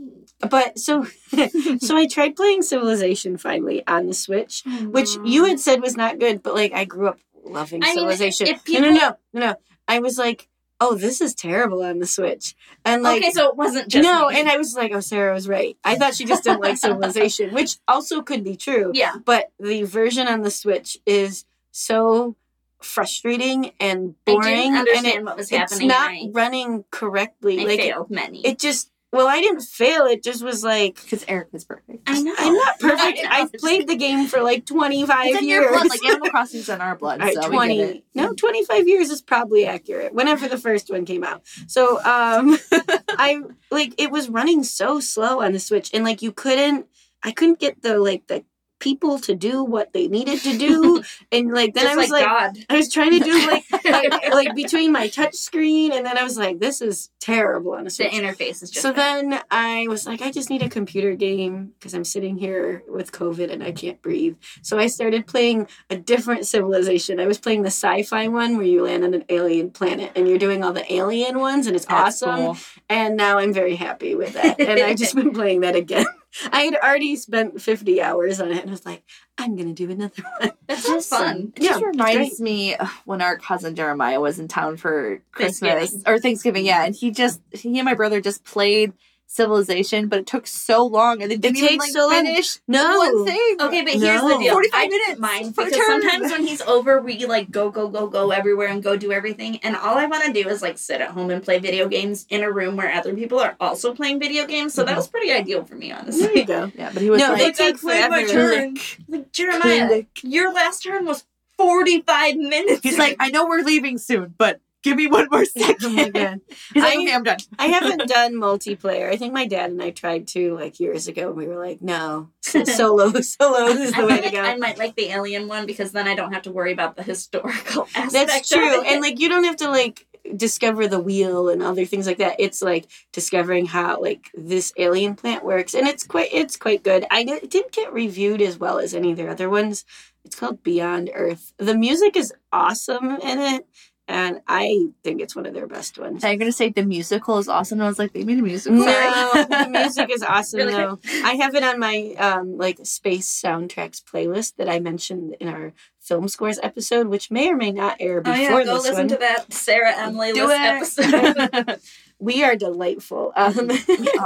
But 0.51 0.77
so, 0.77 1.03
so 1.79 1.97
I 1.97 2.05
tried 2.05 2.35
playing 2.35 2.61
Civilization 2.61 3.37
finally 3.37 3.85
on 3.87 4.05
the 4.05 4.13
Switch, 4.13 4.63
which 4.83 5.17
you 5.25 5.45
had 5.45 5.59
said 5.59 5.81
was 5.81 5.97
not 5.97 6.19
good, 6.19 6.43
but 6.43 6.53
like 6.53 6.73
I 6.73 6.85
grew 6.85 7.07
up 7.07 7.19
loving 7.43 7.83
I 7.83 7.93
Civilization. 7.95 8.45
if 8.47 8.61
no, 8.69 8.79
no, 8.81 8.89
no, 8.91 9.15
no, 9.33 9.39
no. 9.39 9.55
I 9.87 9.97
was 9.99 10.17
like, 10.19 10.47
oh, 10.79 10.95
this 10.95 11.21
is 11.21 11.33
terrible 11.33 11.83
on 11.83 11.99
the 11.99 12.05
Switch, 12.05 12.55
and 12.85 13.03
like. 13.03 13.21
okay, 13.21 13.31
so 13.31 13.49
it 13.49 13.55
wasn't 13.55 13.87
just 13.87 14.03
no, 14.03 14.29
me. 14.29 14.39
and 14.39 14.49
I 14.49 14.57
was 14.57 14.75
like, 14.75 14.91
oh, 14.93 14.99
Sarah 14.99 15.33
was 15.33 15.47
right. 15.47 15.77
I 15.83 15.95
thought 15.95 16.15
she 16.15 16.25
just 16.25 16.43
didn't 16.43 16.61
like 16.61 16.77
Civilization, 16.87 17.53
which 17.53 17.77
also 17.87 18.21
could 18.21 18.43
be 18.43 18.55
true. 18.55 18.91
yeah, 18.93 19.15
But 19.23 19.51
the 19.59 19.83
version 19.83 20.27
on 20.27 20.41
the 20.41 20.51
Switch 20.51 20.97
is 21.05 21.45
so 21.71 22.35
frustrating 22.81 23.71
and 23.79 24.13
boring, 24.25 24.75
and 24.75 24.87
it, 24.87 25.23
what 25.23 25.37
was 25.37 25.51
it's 25.51 25.73
happening. 25.73 25.87
not 25.87 26.11
running 26.33 26.85
correctly. 26.91 27.59
I 27.61 27.63
like 27.63 27.79
failed 27.79 28.09
many. 28.11 28.45
it 28.45 28.59
just 28.59 28.91
well, 29.17 29.27
I 29.27 29.41
didn't 29.41 29.61
fail. 29.61 30.05
It 30.05 30.23
just 30.23 30.43
was 30.43 30.63
like 30.63 31.01
because 31.01 31.25
Eric 31.27 31.49
was 31.51 31.65
perfect. 31.65 32.03
I 32.07 32.21
know. 32.21 32.33
I'm 32.37 32.53
not 32.53 32.79
perfect. 32.79 33.19
I 33.27 33.41
I've 33.41 33.53
played 33.53 33.87
the 33.87 33.95
game 33.97 34.27
for 34.27 34.41
like 34.41 34.65
25 34.65 35.25
It's 35.25 35.39
in 35.39 35.47
years. 35.47 35.61
your 35.63 35.71
blood, 35.73 35.89
like 35.89 36.05
Animal 36.05 36.29
Crossing's 36.29 36.69
in 36.69 36.79
our 36.79 36.95
blood. 36.95 37.19
All 37.21 37.25
right, 37.27 37.33
so 37.35 37.41
we 37.41 37.45
get 37.47 37.55
20 37.55 37.79
it. 37.81 38.03
no 38.15 38.33
25 38.33 38.87
years 38.87 39.09
is 39.09 39.21
probably 39.21 39.65
accurate 39.65 40.13
whenever 40.13 40.47
the 40.47 40.57
first 40.57 40.89
one 40.89 41.03
came 41.05 41.23
out 41.23 41.41
so 41.67 41.97
um 42.03 42.57
i 43.17 43.41
like 43.71 43.93
it 43.97 44.11
was 44.11 44.29
running 44.29 44.63
so 44.63 44.99
slow 44.99 45.41
on 45.41 45.51
the 45.53 45.59
switch 45.59 45.89
and 45.93 46.03
like 46.03 46.21
you 46.21 46.31
couldn't 46.31 46.85
i 47.23 47.31
couldn't 47.31 47.59
get 47.59 47.81
the 47.81 47.97
like 47.99 48.27
the 48.27 48.43
people 48.79 49.19
to 49.19 49.35
do 49.35 49.63
what 49.63 49.93
they 49.93 50.07
needed 50.07 50.39
to 50.41 50.57
do 50.57 51.03
and 51.31 51.53
like 51.53 51.73
then 51.73 51.83
Just 51.85 51.93
i 51.93 51.97
was 51.97 52.09
like, 52.09 52.25
like, 52.25 52.53
God. 52.55 52.65
i 52.69 52.75
was 52.77 52.91
trying 52.91 53.11
to 53.11 53.19
do 53.19 53.47
like, 53.47 53.65
like 53.85 54.33
like 54.33 54.55
between 54.55 54.91
my 54.91 55.07
touch 55.07 55.35
screen 55.35 55.91
and 55.91 56.05
then 56.05 56.17
i 56.17 56.23
was 56.23 56.37
like 56.37 56.59
this 56.59 56.81
is 56.81 57.09
terrible 57.27 57.73
on 57.73 57.81
a 57.81 57.89
The 57.89 58.05
interface 58.05 58.63
is 58.63 58.71
just 58.71 58.81
so 58.81 58.93
bad. 58.93 59.25
then 59.31 59.41
I 59.51 59.85
was 59.89 60.07
like, 60.07 60.21
I 60.21 60.31
just 60.31 60.49
need 60.49 60.63
a 60.63 60.69
computer 60.69 61.13
game 61.13 61.73
because 61.77 61.93
I'm 61.93 62.05
sitting 62.05 62.37
here 62.37 62.83
with 62.87 63.11
COVID 63.11 63.51
and 63.51 63.61
I 63.61 63.73
can't 63.73 64.01
breathe. 64.01 64.37
So 64.61 64.79
I 64.79 64.87
started 64.87 65.27
playing 65.27 65.67
a 65.89 65.97
different 65.97 66.47
civilization. 66.47 67.19
I 67.19 67.27
was 67.27 67.37
playing 67.37 67.63
the 67.63 67.67
sci 67.67 68.03
fi 68.03 68.29
one 68.29 68.55
where 68.55 68.65
you 68.65 68.83
land 68.85 69.03
on 69.03 69.13
an 69.13 69.25
alien 69.27 69.71
planet 69.71 70.13
and 70.15 70.27
you're 70.27 70.37
doing 70.37 70.63
all 70.63 70.71
the 70.71 70.91
alien 70.93 71.39
ones 71.39 71.67
and 71.67 71.75
it's 71.75 71.85
That's 71.85 72.23
awesome. 72.23 72.45
cool. 72.45 72.57
And 72.89 73.17
now 73.17 73.39
I'm 73.39 73.53
very 73.53 73.75
happy 73.75 74.15
with 74.15 74.33
that. 74.33 74.59
And 74.59 74.79
I've 74.79 74.97
just 74.97 75.15
been 75.15 75.33
playing 75.39 75.61
that 75.61 75.75
again. 75.75 76.05
I 76.51 76.61
had 76.61 76.75
already 76.75 77.15
spent 77.15 77.61
50 77.61 78.01
hours 78.01 78.39
on 78.39 78.51
it 78.51 78.61
and 78.61 78.69
I 78.69 78.71
was 78.71 78.85
like, 78.85 79.03
I'm 79.37 79.55
going 79.55 79.73
to 79.73 79.73
do 79.73 79.91
another 79.91 80.23
one. 80.39 80.51
That 80.67 80.79
sounds 80.79 81.07
fun. 81.07 81.53
It 81.55 81.61
just 81.61 81.81
Yeah, 81.81 81.87
it's 81.87 81.97
reminds 81.97 82.41
me 82.41 82.75
uh, 82.75 82.87
when 83.05 83.21
our 83.21 83.37
cousin 83.37 83.75
Jeremiah 83.75 84.19
was 84.19 84.39
in 84.39 84.47
town 84.47 84.77
for 84.77 85.21
Christmas 85.31 85.71
Thanksgiving. 85.71 86.03
or 86.05 86.19
Thanksgiving, 86.19 86.65
yeah, 86.65 86.85
and 86.85 86.95
he 86.95 87.11
just 87.11 87.41
he 87.51 87.77
and 87.79 87.85
my 87.85 87.93
brother 87.93 88.21
just 88.21 88.43
played 88.43 88.93
Civilization, 89.29 90.07
but 90.07 90.19
it 90.19 90.25
took 90.25 90.47
so 90.47 90.85
long, 90.85 91.21
and 91.21 91.29
they 91.29 91.35
didn't 91.35 91.57
even 91.57 91.67
takes 91.69 91.83
like 91.83 91.91
so 91.91 92.07
long. 92.07 92.23
finish 92.23 92.59
No. 92.67 92.97
one 92.97 93.25
thing. 93.25 93.55
Okay, 93.59 93.81
but 93.83 93.93
here's 93.93 94.21
the 94.21 94.37
deal. 94.39 94.53
45 94.53 94.73
I 94.73 94.87
minutes 94.87 95.19
mind 95.19 95.53
because 95.55 95.73
turn. 95.73 96.01
sometimes 96.01 96.31
when 96.31 96.47
he's 96.47 96.61
over, 96.61 97.01
we 97.01 97.25
like 97.25 97.51
go, 97.51 97.69
go, 97.69 97.89
go, 97.89 98.07
go 98.07 98.31
everywhere 98.31 98.67
and 98.69 98.81
go 98.81 98.95
do 98.95 99.11
everything. 99.11 99.57
And 99.63 99.75
all 99.75 99.97
I 99.97 100.05
want 100.05 100.23
to 100.23 100.31
do 100.31 100.47
is 100.47 100.61
like 100.61 100.77
sit 100.77 101.01
at 101.01 101.09
home 101.09 101.29
and 101.29 101.43
play 101.43 101.59
video 101.59 101.89
games 101.89 102.25
in 102.29 102.41
a 102.41 102.49
room 102.51 102.77
where 102.77 102.89
other 102.91 103.13
people 103.13 103.37
are 103.39 103.57
also 103.59 103.93
playing 103.93 104.19
video 104.19 104.45
games. 104.47 104.73
So 104.73 104.83
that 104.85 104.93
Mhm. 104.93 104.97
was 104.97 105.07
pretty 105.09 105.31
ideal 105.33 105.65
for 105.65 105.75
me, 105.75 105.91
honestly. 105.91 106.23
There 106.25 106.37
you 106.37 106.45
go. 106.45 106.71
Yeah, 106.77 106.91
but 106.93 107.01
he 107.03 107.09
was 107.09 107.19
No, 107.19 107.33
like, 107.33 107.57
they 107.57 107.73
played 107.73 108.09
my 108.09 108.23
turn. 108.25 108.77
Like 109.09 109.31
Jeremiah, 109.33 110.03
your 110.23 110.53
last 110.53 110.83
turn 110.83 111.05
was 111.05 111.25
45 111.57 112.37
minutes. 112.37 112.79
He's 112.81 112.97
like, 112.97 113.17
I 113.19 113.29
know 113.29 113.45
we're 113.45 113.61
leaving 113.63 113.97
soon, 113.97 114.35
but 114.37 114.61
give 114.83 114.97
me 114.97 115.07
one 115.07 115.27
more 115.31 115.41
oh 115.41 115.43
second. 115.43 115.85
Oh. 116.15 116.53
He's 116.73 116.83
like, 116.83 116.97
I- 116.97 117.01
okay, 117.01 117.13
I'm 117.13 117.23
done. 117.23 117.37
I 117.59 117.67
haven't 117.67 118.07
done 118.09 118.33
multiplayer. 118.35 119.09
I 119.11 119.17
think 119.17 119.33
my 119.33 119.45
dad 119.47 119.71
and 119.71 119.81
I 119.81 119.89
tried 119.91 120.27
to 120.29 120.55
like 120.55 120.79
years 120.79 121.07
ago. 121.07 121.29
and 121.29 121.37
We 121.37 121.47
were 121.47 121.57
like, 121.63 121.81
no, 121.81 122.29
solo, 122.41 123.11
solo 123.21 123.67
is 123.67 123.93
I, 123.93 124.01
the 124.01 124.07
way 124.07 124.13
feel 124.21 124.29
to 124.29 124.35
go. 124.35 124.41
I 124.41 124.55
might 124.57 124.77
like 124.77 124.95
the 124.95 125.09
alien 125.09 125.47
one 125.47 125.65
because 125.65 125.91
then 125.91 126.07
I 126.07 126.15
don't 126.15 126.33
have 126.33 126.43
to 126.43 126.51
worry 126.51 126.71
about 126.73 126.95
the 126.95 127.03
historical 127.03 127.87
aspect. 127.95 128.27
That's 128.27 128.49
true. 128.49 128.81
And 128.83 129.01
like, 129.01 129.19
you 129.19 129.29
don't 129.29 129.43
have 129.45 129.57
to 129.57 129.69
like 129.69 130.05
discover 130.35 130.87
the 130.89 130.99
wheel 130.99 131.47
and 131.49 131.63
other 131.63 131.85
things 131.85 132.05
like 132.05 132.17
that. 132.17 132.35
It's 132.39 132.61
like 132.61 132.87
discovering 133.13 133.65
how 133.65 134.01
like 134.01 134.29
this 134.35 134.73
alien 134.77 135.15
plant 135.15 135.45
works, 135.45 135.73
and 135.73 135.87
it's 135.87 136.05
quite 136.05 136.29
it's 136.33 136.57
quite 136.57 136.83
good. 136.83 137.05
I 137.09 137.23
di- 137.23 137.33
it 137.43 137.49
didn't 137.49 137.71
get 137.71 137.93
reviewed 137.93 138.41
as 138.41 138.57
well 138.57 138.77
as 138.79 138.93
any 138.93 139.11
of 139.11 139.17
their 139.17 139.29
other 139.29 139.49
ones. 139.49 139.85
It's 140.25 140.35
called 140.35 140.61
Beyond 140.63 141.11
Earth. 141.13 141.53
The 141.57 141.75
music 141.77 142.17
is 142.17 142.33
awesome 142.51 143.11
in 143.11 143.39
it, 143.39 143.65
and 144.07 144.41
I 144.47 144.87
think 145.03 145.21
it's 145.21 145.35
one 145.35 145.45
of 145.45 145.53
their 145.53 145.67
best 145.67 145.97
ones. 145.99 146.23
I'm 146.23 146.37
gonna 146.39 146.51
say 146.51 146.69
the 146.69 146.83
musical 146.83 147.37
is 147.39 147.47
awesome. 147.49 147.81
I 147.81 147.87
was 147.87 147.99
like, 147.99 148.13
they 148.13 148.23
made 148.23 148.39
a 148.39 148.41
musical. 148.41 148.79
No, 148.79 148.85
the 148.85 149.67
music 149.69 150.09
is 150.09 150.23
awesome 150.27 150.59
Really 150.59 150.73
though. 150.73 150.99
I 151.23 151.33
have 151.35 151.55
it 151.55 151.63
on 151.63 151.79
my 151.79 152.13
um 152.17 152.57
like 152.57 152.79
space 152.83 153.27
soundtracks 153.29 154.01
playlist 154.03 154.55
that 154.57 154.69
I 154.69 154.79
mentioned 154.79 155.35
in 155.39 155.47
our 155.49 155.73
film 155.99 156.27
scores 156.29 156.57
episode, 156.63 157.07
which 157.07 157.29
may 157.31 157.49
or 157.49 157.57
may 157.57 157.71
not 157.71 157.97
air 157.99 158.21
before 158.21 158.37
Oh 158.37 158.41
yeah, 158.59 158.63
go 158.63 158.73
listen 158.75 158.93
one. 158.95 159.07
to 159.09 159.17
that 159.17 159.51
Sarah 159.51 159.93
Emily 159.97 160.31
Do 160.31 160.47
list 160.47 160.99
it. 160.99 161.13
episode. 161.13 161.79
we 162.19 162.43
are 162.43 162.55
delightful. 162.55 163.33
Um, 163.35 163.69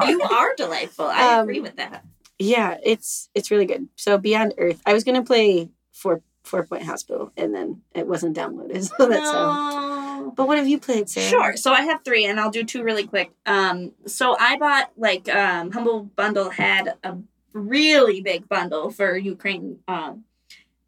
you 0.08 0.22
are 0.22 0.54
delightful. 0.56 1.06
I 1.06 1.38
Um, 1.40 1.44
agree 1.44 1.60
with 1.60 1.78
that. 1.78 2.06
yeah, 2.38 2.78
it's 2.84 3.30
it's 3.34 3.50
really 3.50 3.66
good. 3.66 3.88
So 3.96 4.18
Beyond 4.20 4.54
Earth, 4.60 4.80
I 4.86 4.94
was 4.94 5.04
gonna 5.04 5.24
play 5.24 5.70
Four 5.92 6.22
Four 6.44 6.66
Point 6.66 6.84
Hospital, 6.84 7.32
and 7.38 7.54
then 7.54 7.82
it 7.94 8.08
wasn't 8.08 8.36
downloaded. 8.36 8.90
So 8.98 9.08
that's 9.08 9.32
how. 9.32 10.22
No. 10.22 10.34
But 10.36 10.48
what 10.48 10.58
have 10.58 10.68
you 10.68 10.80
played, 10.80 11.10
Sarah? 11.10 11.30
Sure. 11.30 11.58
So 11.58 11.74
I 11.74 11.82
have 11.82 12.04
three, 12.04 12.26
and 12.26 12.40
I'll 12.40 12.52
do 12.52 12.64
two 12.64 12.84
really 12.84 13.08
quick. 13.08 13.32
Um, 13.46 13.94
so 14.06 14.36
I 14.40 14.58
bought 14.58 14.92
like 14.98 15.28
um, 15.34 15.72
Humble 15.72 16.04
Bundle 16.04 16.50
had 16.50 16.94
a 17.04 17.18
really 17.54 18.22
big 18.22 18.48
bundle 18.48 18.92
for 18.92 19.18
Ukraine. 19.18 19.80
Um, 19.88 20.26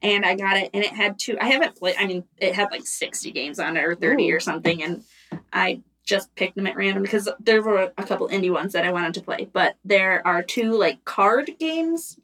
and 0.01 0.25
I 0.25 0.35
got 0.35 0.57
it, 0.57 0.69
and 0.73 0.83
it 0.83 0.91
had 0.91 1.17
two. 1.17 1.37
I 1.39 1.47
haven't 1.47 1.77
played. 1.77 1.95
I 1.97 2.05
mean, 2.05 2.25
it 2.37 2.53
had 2.53 2.71
like 2.71 2.85
sixty 2.85 3.31
games 3.31 3.59
on 3.59 3.77
it 3.77 3.83
or 3.83 3.95
thirty 3.95 4.29
Ooh. 4.29 4.35
or 4.35 4.39
something, 4.39 4.83
and 4.83 5.03
I 5.51 5.81
just 6.03 6.35
picked 6.35 6.55
them 6.55 6.67
at 6.67 6.75
random 6.75 7.01
because 7.01 7.29
there 7.39 7.61
were 7.61 7.91
a 7.97 8.03
couple 8.03 8.27
indie 8.27 8.51
ones 8.51 8.73
that 8.73 8.85
I 8.85 8.91
wanted 8.91 9.13
to 9.15 9.21
play. 9.21 9.49
But 9.51 9.75
there 9.85 10.25
are 10.27 10.43
two 10.43 10.77
like 10.77 11.05
card 11.05 11.51
games, 11.59 12.19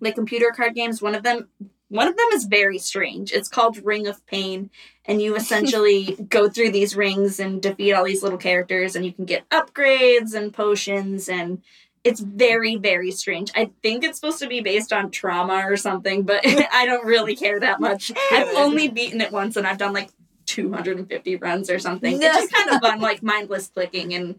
like 0.00 0.14
computer 0.14 0.52
card 0.54 0.74
games. 0.74 1.00
One 1.00 1.14
of 1.14 1.22
them, 1.22 1.48
one 1.88 2.08
of 2.08 2.16
them 2.16 2.28
is 2.32 2.44
very 2.44 2.78
strange. 2.78 3.32
It's 3.32 3.48
called 3.48 3.84
Ring 3.84 4.06
of 4.06 4.24
Pain, 4.26 4.70
and 5.04 5.20
you 5.20 5.36
essentially 5.36 6.16
go 6.28 6.48
through 6.48 6.70
these 6.70 6.96
rings 6.96 7.38
and 7.38 7.60
defeat 7.60 7.92
all 7.92 8.04
these 8.04 8.22
little 8.22 8.38
characters, 8.38 8.96
and 8.96 9.04
you 9.04 9.12
can 9.12 9.24
get 9.24 9.48
upgrades 9.50 10.34
and 10.34 10.52
potions 10.52 11.28
and. 11.28 11.62
It's 12.02 12.20
very, 12.20 12.76
very 12.76 13.10
strange. 13.12 13.50
I 13.56 13.70
think 13.82 14.04
it's 14.04 14.20
supposed 14.20 14.38
to 14.40 14.46
be 14.46 14.60
based 14.60 14.92
on 14.92 15.10
trauma 15.10 15.64
or 15.66 15.78
something, 15.78 16.24
but 16.24 16.42
I 16.70 16.84
don't 16.84 17.06
really 17.06 17.34
care 17.34 17.58
that 17.58 17.80
much. 17.80 18.12
I've 18.30 18.54
only 18.56 18.88
beaten 18.88 19.22
it 19.22 19.32
once, 19.32 19.56
and 19.56 19.66
I've 19.66 19.78
done 19.78 19.94
like 19.94 20.10
250 20.44 21.36
runs 21.36 21.70
or 21.70 21.78
something. 21.78 22.22
It's 22.22 22.36
just 22.36 22.52
kind 22.52 22.68
of 22.68 22.82
fun, 22.82 23.00
like 23.00 23.22
mindless 23.22 23.68
clicking, 23.68 24.12
and 24.12 24.38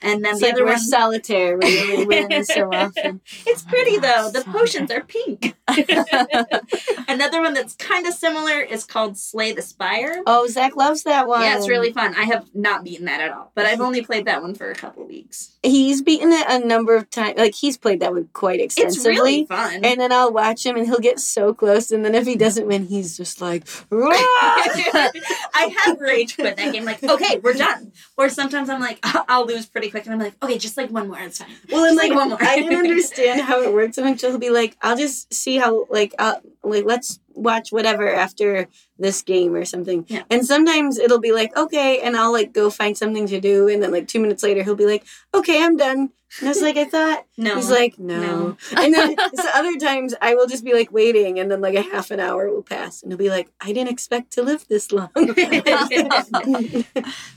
and 0.00 0.24
then 0.24 0.32
It's 0.32 0.40
the 0.40 0.52
other 0.52 0.64
we're 0.64 0.72
one. 0.72 0.78
solitaire. 0.80 1.58
We 1.58 2.42
so 2.44 2.70
often. 2.72 3.20
It's 3.46 3.62
pretty 3.62 3.96
oh, 3.96 4.00
though. 4.00 4.30
The 4.30 4.42
So 4.42 4.52
potions 4.52 4.90
are 4.90 5.02
pink. 5.02 5.56
Another 7.08 7.40
one 7.40 7.54
that's 7.54 7.74
kind 7.74 8.06
of 8.06 8.14
similar 8.14 8.60
is 8.60 8.84
called 8.84 9.18
Slay 9.18 9.52
the 9.52 9.62
Spire. 9.62 10.22
Oh, 10.26 10.46
Zach 10.46 10.76
loves 10.76 11.02
that 11.04 11.26
one. 11.26 11.42
Yeah, 11.42 11.56
it's 11.56 11.68
really 11.68 11.92
fun. 11.92 12.14
I 12.16 12.24
have 12.24 12.48
not 12.54 12.84
beaten 12.84 13.06
that 13.06 13.20
at 13.20 13.30
all, 13.32 13.52
but 13.54 13.66
I've 13.66 13.80
only 13.80 14.02
played 14.02 14.26
that 14.26 14.42
one 14.42 14.54
for 14.54 14.70
a 14.70 14.74
couple 14.74 15.06
weeks. 15.06 15.56
He's 15.62 16.00
beaten 16.02 16.32
it 16.32 16.46
a 16.48 16.58
number 16.64 16.94
of 16.94 17.10
times. 17.10 17.38
Like 17.38 17.54
he's 17.54 17.76
played 17.76 18.00
that 18.00 18.12
one 18.12 18.28
quite 18.32 18.60
extensively. 18.60 19.10
It's 19.10 19.18
really 19.20 19.46
fun. 19.46 19.84
And 19.84 20.00
then 20.00 20.12
I'll 20.12 20.32
watch 20.32 20.64
him, 20.64 20.76
and 20.76 20.86
he'll 20.86 21.00
get 21.00 21.18
so 21.18 21.52
close, 21.52 21.90
and 21.90 22.04
then 22.04 22.14
if 22.14 22.26
he 22.26 22.36
doesn't 22.36 22.66
win, 22.66 22.86
he's 22.86 23.16
just 23.16 23.40
like, 23.40 23.66
I 23.92 25.74
have 25.84 26.00
rage 26.00 26.36
quit 26.36 26.56
that 26.56 26.72
game. 26.72 26.84
Like, 26.84 27.02
okay, 27.02 27.38
we're 27.38 27.54
done. 27.54 27.92
Or 28.16 28.28
sometimes 28.28 28.68
I'm 28.70 28.80
like, 28.80 28.98
I'll 29.02 29.46
lose 29.46 29.66
pretty 29.66 29.87
quick, 29.90 30.04
and 30.04 30.14
I'm 30.14 30.20
like, 30.20 30.34
okay, 30.42 30.58
just 30.58 30.76
like 30.76 30.90
one 30.90 31.08
more, 31.08 31.18
it's 31.18 31.38
fine. 31.42 31.48
Well, 31.70 31.84
and 31.84 31.96
Just 31.96 32.08
like 32.08 32.16
one 32.16 32.28
more. 32.30 32.42
I 32.42 32.56
didn't 32.56 32.78
understand 32.88 33.40
how 33.40 33.60
it 33.62 33.72
works. 33.72 33.98
Eventually, 33.98 34.32
he'll 34.32 34.40
be 34.40 34.50
like, 34.50 34.76
"I'll 34.82 34.96
just 34.96 35.32
see 35.32 35.56
how 35.56 35.86
like 35.90 36.14
uh, 36.18 36.36
like 36.62 36.84
let's 36.84 37.20
watch 37.38 37.70
whatever 37.70 38.12
after 38.12 38.68
this 38.98 39.22
game 39.22 39.54
or 39.54 39.64
something. 39.64 40.04
Yeah. 40.08 40.22
And 40.30 40.44
sometimes 40.44 40.98
it'll 40.98 41.20
be 41.20 41.32
like, 41.32 41.56
okay, 41.56 42.00
and 42.00 42.16
I'll 42.16 42.32
like 42.32 42.52
go 42.52 42.68
find 42.68 42.98
something 42.98 43.26
to 43.28 43.40
do 43.40 43.68
and 43.68 43.82
then 43.82 43.92
like 43.92 44.08
two 44.08 44.20
minutes 44.20 44.42
later 44.42 44.62
he'll 44.62 44.74
be 44.74 44.86
like, 44.86 45.04
Okay, 45.32 45.62
I'm 45.62 45.76
done. 45.76 46.10
And 46.40 46.48
I 46.48 46.50
was 46.50 46.60
like, 46.60 46.76
I 46.76 46.84
thought 46.84 47.24
No. 47.38 47.56
He's 47.56 47.70
like, 47.70 47.98
no. 47.98 48.20
No. 48.20 48.56
And 48.76 48.92
then 48.94 49.16
so 49.34 49.48
other 49.54 49.76
times 49.76 50.14
I 50.20 50.34
will 50.34 50.46
just 50.46 50.64
be 50.64 50.74
like 50.74 50.92
waiting 50.92 51.38
and 51.38 51.50
then 51.50 51.60
like 51.60 51.74
a 51.74 51.82
half 51.82 52.10
an 52.10 52.20
hour 52.20 52.50
will 52.50 52.62
pass 52.62 53.02
and 53.02 53.10
he'll 53.10 53.18
be 53.18 53.30
like, 53.30 53.50
I 53.60 53.72
didn't 53.72 53.90
expect 53.90 54.32
to 54.32 54.42
live 54.42 54.66
this 54.68 54.92
long. 54.92 55.10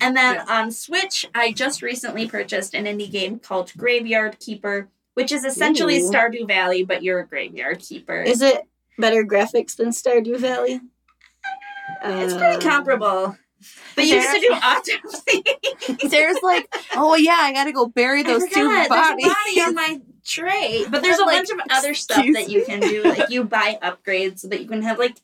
And 0.02 0.18
then 0.18 0.40
on 0.50 0.72
Switch, 0.72 1.26
I 1.34 1.52
just 1.52 1.82
recently 1.82 2.28
purchased 2.28 2.74
an 2.74 2.86
indie 2.86 3.12
game 3.12 3.40
called 3.40 3.72
Graveyard 3.78 4.40
Keeper, 4.40 4.90
which 5.14 5.32
is 5.32 5.46
essentially 5.46 6.02
Ooh. 6.02 6.10
Stardew 6.12 6.48
Valley, 6.48 6.84
but 6.84 7.04
you're 7.04 7.20
a 7.20 7.28
graveyard 7.28 7.80
keeper. 7.80 8.22
Is 8.22 8.42
it 8.42 8.62
better 8.98 9.24
graphics 9.24 9.76
than 9.76 9.90
Stardew 9.90 10.38
Valley? 10.40 10.82
it's 12.04 12.34
Uh, 12.34 12.38
pretty 12.40 12.64
comparable. 12.64 13.38
They 13.96 14.04
used 14.04 14.30
to 14.30 14.40
do 14.40 14.54
autopsy. 14.54 16.08
Sarah's 16.10 16.40
like, 16.42 16.74
oh 16.96 17.16
yeah, 17.16 17.38
I 17.40 17.54
gotta 17.54 17.72
go 17.72 17.88
bury 17.88 18.24
those 18.24 18.44
two 18.44 18.68
forgot, 18.68 18.90
bodies. 18.90 19.26
There's 19.26 19.36
a 19.36 19.36
body 19.36 19.62
on 19.62 19.76
my 19.76 20.02
tray. 20.26 20.86
But 20.90 21.02
there's 21.02 21.20
a 21.20 21.26
Like, 21.26 21.38
bunch 21.38 21.50
of 21.52 21.60
other 21.70 21.94
stuff 21.94 22.18
excuse 22.20 22.38
that 22.38 22.50
you 22.50 22.66
can 22.66 22.80
do. 22.80 23.04
Like 23.04 23.30
you 23.30 23.44
buy 23.44 23.80
upgrades 23.82 24.40
so 24.40 24.48
that 24.50 24.62
you 24.62 24.68
can 24.68 24.82
have 24.82 25.00
like 25.00 25.18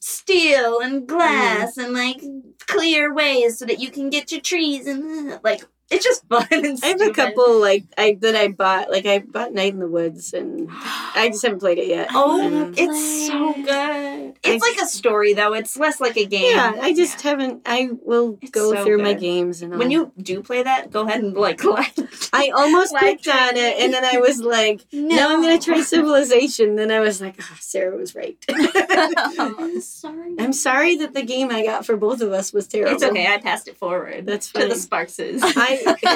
steel 0.00 0.80
and 0.80 1.06
glass 1.06 1.76
mm. 1.76 1.84
and 1.84 1.94
like 1.94 2.22
clear 2.66 3.12
ways 3.12 3.58
so 3.58 3.66
that 3.66 3.80
you 3.80 3.90
can 3.90 4.10
get 4.10 4.32
your 4.32 4.40
trees 4.40 4.86
and 4.86 5.38
like 5.44 5.62
it's 5.90 6.04
just 6.04 6.26
fun 6.28 6.46
and 6.50 6.78
I 6.82 6.86
have 6.86 7.00
a 7.00 7.10
couple 7.12 7.60
like 7.60 7.84
I 7.98 8.16
that 8.20 8.34
I 8.36 8.48
bought. 8.48 8.90
Like 8.90 9.06
I 9.06 9.18
bought 9.18 9.52
Night 9.52 9.72
in 9.72 9.80
the 9.80 9.88
Woods, 9.88 10.32
and 10.32 10.68
I 10.70 11.28
just 11.30 11.42
haven't 11.42 11.58
played 11.60 11.78
it 11.78 11.88
yet. 11.88 12.08
Oh, 12.12 12.40
Um, 12.40 12.74
it's 12.76 13.26
so 13.26 13.52
good. 13.54 14.36
It's 14.42 14.64
I- 14.64 14.68
like 14.70 14.80
a 14.80 14.86
story 14.86 15.34
though. 15.34 15.52
It's 15.54 15.76
less 15.76 16.00
like 16.00 16.16
a 16.16 16.24
game. 16.26 16.54
yeah, 16.56 16.76
I 16.80 16.94
just 16.94 17.20
haven't. 17.22 17.62
I 17.66 17.90
will 18.04 18.38
It's 18.40 18.50
go 18.52 18.72
so 18.72 18.84
through 18.84 18.98
my 19.02 19.14
games 19.14 19.62
and 19.62 19.72
When 19.72 19.82
I'll- 19.88 19.90
you 19.90 20.12
do 20.20 20.42
play 20.42 20.62
that, 20.62 20.90
go 20.90 21.02
ahead 21.06 21.22
and 21.22 21.34
like 21.36 21.58
collect. 21.64 21.98
I 22.32 22.50
almost 22.54 22.94
clicked 22.96 23.26
on 23.28 23.56
it, 23.56 23.78
and 23.80 23.92
then 23.92 24.04
I 24.04 24.18
was 24.18 24.40
like, 24.56 24.80
"No, 24.92 25.32
I'm 25.34 25.42
gonna 25.42 25.58
try 25.58 25.80
Civilization." 25.80 26.76
Then 26.76 26.90
I 26.90 27.00
was 27.00 27.20
like, 27.20 27.34
oh, 27.40 27.56
"Sarah 27.60 27.96
was 27.96 28.14
right." 28.14 28.36
I'm 28.48 29.80
sorry. 29.80 30.34
I'm 30.38 30.52
sorry 30.52 30.96
that 30.96 31.14
the 31.14 31.22
game 31.22 31.50
I 31.50 31.64
got 31.64 31.84
for 31.86 31.96
both 31.96 32.20
of 32.20 32.32
us 32.32 32.52
was 32.52 32.66
terrible. 32.68 32.94
It's 32.94 33.02
okay. 33.02 33.26
I 33.26 33.38
passed 33.38 33.68
it 33.68 33.76
forward. 33.76 34.26
That's 34.26 34.52
to 34.52 34.60
the 34.62 34.68
fine. 34.70 34.78
Sparkses. 34.78 35.42
I 35.44 35.79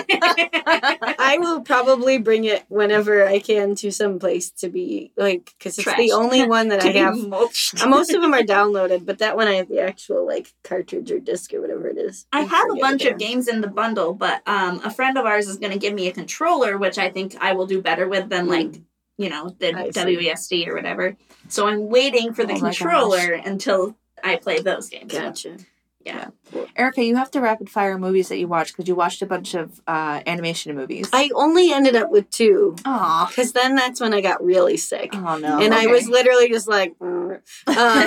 I 1.19 1.37
will 1.41 1.61
probably 1.63 2.19
bring 2.19 2.45
it 2.45 2.65
whenever 2.69 3.27
I 3.27 3.39
can 3.39 3.75
to 3.77 3.91
some 3.91 4.19
place 4.19 4.51
to 4.53 4.69
be 4.69 5.13
like 5.17 5.55
because 5.59 5.79
it's 5.79 5.85
Trash. 5.85 5.99
the 5.99 6.13
only 6.13 6.47
one 6.47 6.69
that 6.69 6.83
I 6.85 6.89
have. 6.93 7.17
mulched. 7.17 7.83
Uh, 7.83 7.89
Most 7.89 8.13
of 8.13 8.23
them 8.23 8.35
are 8.35 8.43
downloaded, 8.43 9.05
but 9.07 9.19
that 9.19 9.37
one 9.37 9.49
I 9.49 9.55
have 9.55 9.69
the 9.69 9.81
actual 9.81 10.27
like 10.27 10.53
cartridge 10.63 11.11
or 11.11 11.19
disc 11.19 11.53
or 11.55 11.61
whatever 11.61 11.89
it 11.89 11.99
is. 11.99 12.27
I 12.33 12.43
have 12.43 12.71
a 12.71 12.77
bunch 12.77 13.05
of 13.05 13.19
games 13.19 13.49
in 13.49 13.61
the 13.61 13.69
bundle, 13.69 14.15
but 14.15 14.43
um, 14.47 14.81
a 14.85 14.91
friend 14.91 15.17
of 15.19 15.25
ours 15.27 15.49
is 15.49 15.59
going 15.59 15.73
to 15.73 15.79
give 15.79 15.95
me 15.95 16.09
a 16.09 16.13
controller, 16.13 16.79
which 16.79 16.99
I 16.99 17.11
think 17.11 17.37
I 17.41 17.53
will 17.53 17.67
do 17.67 17.81
better 17.83 18.09
with 18.09 18.29
than 18.29 18.47
like 18.49 18.81
you 19.17 19.29
know 19.31 19.55
the 19.59 19.73
Hmm. 19.73 19.91
See. 19.93 20.01
WSD 20.17 20.69
or 20.69 20.75
whatever. 20.75 21.17
So 21.49 21.69
I'm 21.69 21.89
waiting 21.89 22.35
for 22.35 22.45
the 22.45 22.55
Oh 22.55 22.59
controller 22.61 23.33
until 23.35 23.97
I 24.23 24.37
play 24.37 24.61
those 24.61 24.89
games. 24.89 25.13
Gotcha. 25.13 25.57
Yeah. 26.05 26.29
Erica, 26.77 27.03
you 27.03 27.17
have 27.17 27.31
to 27.33 27.41
rapid 27.41 27.71
fire 27.71 27.99
movies 27.99 28.29
that 28.29 28.39
you 28.39 28.47
watch 28.47 28.69
because 28.73 28.87
you 28.87 28.95
watched 28.95 29.23
a 29.23 29.27
bunch 29.27 29.55
of 29.55 29.81
uh, 29.87 30.21
animation 30.27 30.75
movies. 30.77 31.09
I 31.13 31.31
only 31.35 31.73
ended 31.73 31.97
up 31.97 32.11
with 32.11 32.29
two 32.31 32.77
Aw. 32.85 33.27
because 33.29 33.53
then 33.53 33.75
that's 33.75 34.01
when 34.01 34.13
I 34.13 34.21
got 34.21 34.45
really 34.45 34.77
sick. 34.77 35.11
Oh 35.15 35.39
no. 35.39 35.61
and 35.61 35.73
I 35.73 35.87
was 35.87 36.09
literally 36.09 36.49
just 36.49 36.69
like, 36.69 36.97
"Mm." 36.99 37.35
um, 37.35 37.41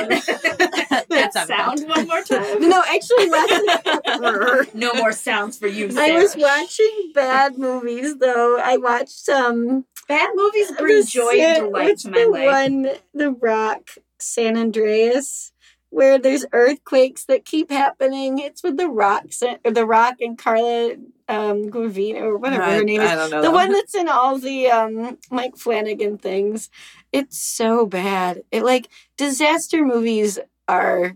that 0.10 1.06
That's 1.10 1.48
sound 1.48 1.88
one 1.88 2.08
more 2.08 2.22
time. 2.22 2.70
no, 2.70 2.84
actually, 2.88 3.30
last, 3.30 4.74
no 4.76 4.94
more 4.94 5.12
sounds 5.12 5.58
for 5.58 5.68
you. 5.68 5.90
I 5.98 6.12
was 6.14 6.36
watching 6.38 7.12
bad 7.14 7.58
movies 7.58 8.18
though. 8.18 8.60
I 8.60 8.78
watched 8.78 9.28
um 9.30 9.86
Bad 10.08 10.30
movies 10.36 10.72
bring 10.78 11.02
the 11.02 11.04
joy 11.04 11.34
and 11.34 11.66
delight 11.66 11.98
to 12.00 12.10
my 12.12 12.20
the 12.20 12.30
life. 12.30 12.46
One, 12.46 12.90
the 13.14 13.32
Rock, 13.32 13.90
San 14.20 14.56
Andreas, 14.56 15.52
where 15.90 16.20
there's 16.20 16.46
earthquakes 16.54 17.26
that 17.26 17.46
keep 17.46 17.72
happening. 17.72 18.40
It's 18.40 18.64
with 18.64 18.78
the 18.78 18.90
rocks 18.90 19.42
or 19.44 19.72
the 19.72 19.86
Rock 19.86 20.16
and 20.20 20.38
Carla 20.38 20.94
um, 21.30 21.70
Gravina 21.70 22.22
or 22.22 22.38
whatever 22.38 22.64
I, 22.64 22.76
her 22.76 22.84
name 22.84 23.02
is. 23.02 23.10
Don't 23.12 23.32
know. 23.32 23.38
The 23.42 23.48
them. 23.48 23.54
one 23.54 23.72
that's 23.72 23.96
in 23.96 24.08
all 24.10 24.38
the 24.38 24.68
um, 24.70 25.18
Mike 25.32 25.58
Flanagan 25.58 26.18
things. 26.18 26.70
It's 27.14 27.38
so 27.38 27.86
bad. 27.86 28.44
It 28.52 28.64
like 28.64 28.90
disaster 29.18 29.84
movies 29.86 30.40
are 30.68 31.16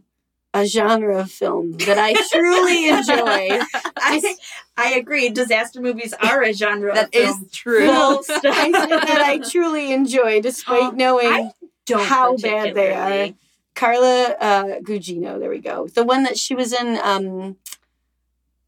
a 0.54 0.66
genre 0.66 1.20
of 1.20 1.32
film 1.32 1.74
that 1.78 1.98
I 1.98 2.14
truly 2.30 2.90
enjoy. 2.90 3.66
I, 3.98 4.36
I 4.76 4.94
agree. 4.96 5.30
Disaster 5.30 5.80
movies 5.82 6.14
are 6.14 6.44
a 6.44 6.54
genre 6.54 6.94
that 6.94 7.06
of 7.06 7.14
is 7.14 7.36
film. 7.36 7.50
true. 7.54 7.86
Full 7.88 8.24
stop. 8.24 8.42
I 8.46 8.72
said 8.72 8.90
that 8.90 9.22
I 9.22 9.38
truly 9.38 9.94
enjoy, 9.94 10.42
despite 10.42 10.84
Um, 10.84 10.98
knowing 10.98 11.52
how 11.90 12.36
bad 12.38 12.74
they 12.76 12.94
are. 12.94 13.34
Carla 13.76 14.36
uh, 14.40 14.64
Gugino. 14.82 15.40
There 15.40 15.50
we 15.50 15.60
go. 15.60 15.88
The 15.88 16.04
one 16.04 16.24
that 16.24 16.38
she 16.38 16.56
was 16.56 16.74
in. 16.74 17.00
Um, 17.04 17.58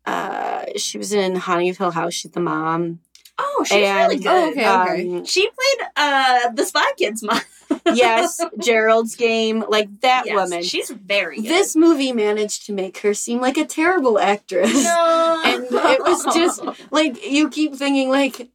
uh, 0.05 0.65
she 0.75 0.97
was 0.97 1.13
in 1.13 1.35
Haunting 1.35 1.69
of 1.69 1.77
Hill 1.77 1.91
House. 1.91 2.13
She's 2.13 2.31
the 2.31 2.39
mom. 2.39 2.99
Oh, 3.37 3.63
she's 3.65 3.77
and 3.77 3.97
really 4.11 4.17
good. 4.17 4.27
Oh, 4.27 4.49
okay, 4.51 4.69
okay. 4.69 5.15
um, 5.17 5.25
She 5.25 5.41
played 5.49 5.87
uh 5.95 6.51
the 6.51 6.65
Spy 6.65 6.83
Kids 6.97 7.23
mom. 7.23 7.39
yes, 7.93 8.39
Gerald's 8.59 9.15
game. 9.15 9.63
Like 9.67 10.01
that 10.01 10.23
Yes, 10.25 10.35
woman. 10.35 10.63
She's 10.63 10.89
very 10.91 11.37
good. 11.37 11.45
This 11.45 11.75
movie 11.75 12.11
managed 12.11 12.65
to 12.67 12.73
make 12.73 12.99
her 12.99 13.13
seem 13.15 13.39
like 13.41 13.57
a 13.57 13.65
terrible 13.65 14.19
actress. 14.19 14.71
no. 14.83 15.41
And 15.45 15.63
it 15.63 16.01
was 16.03 16.23
just 16.35 16.61
like 16.91 17.25
you 17.25 17.49
keep 17.49 17.73
thinking 17.75 18.09
like 18.09 18.49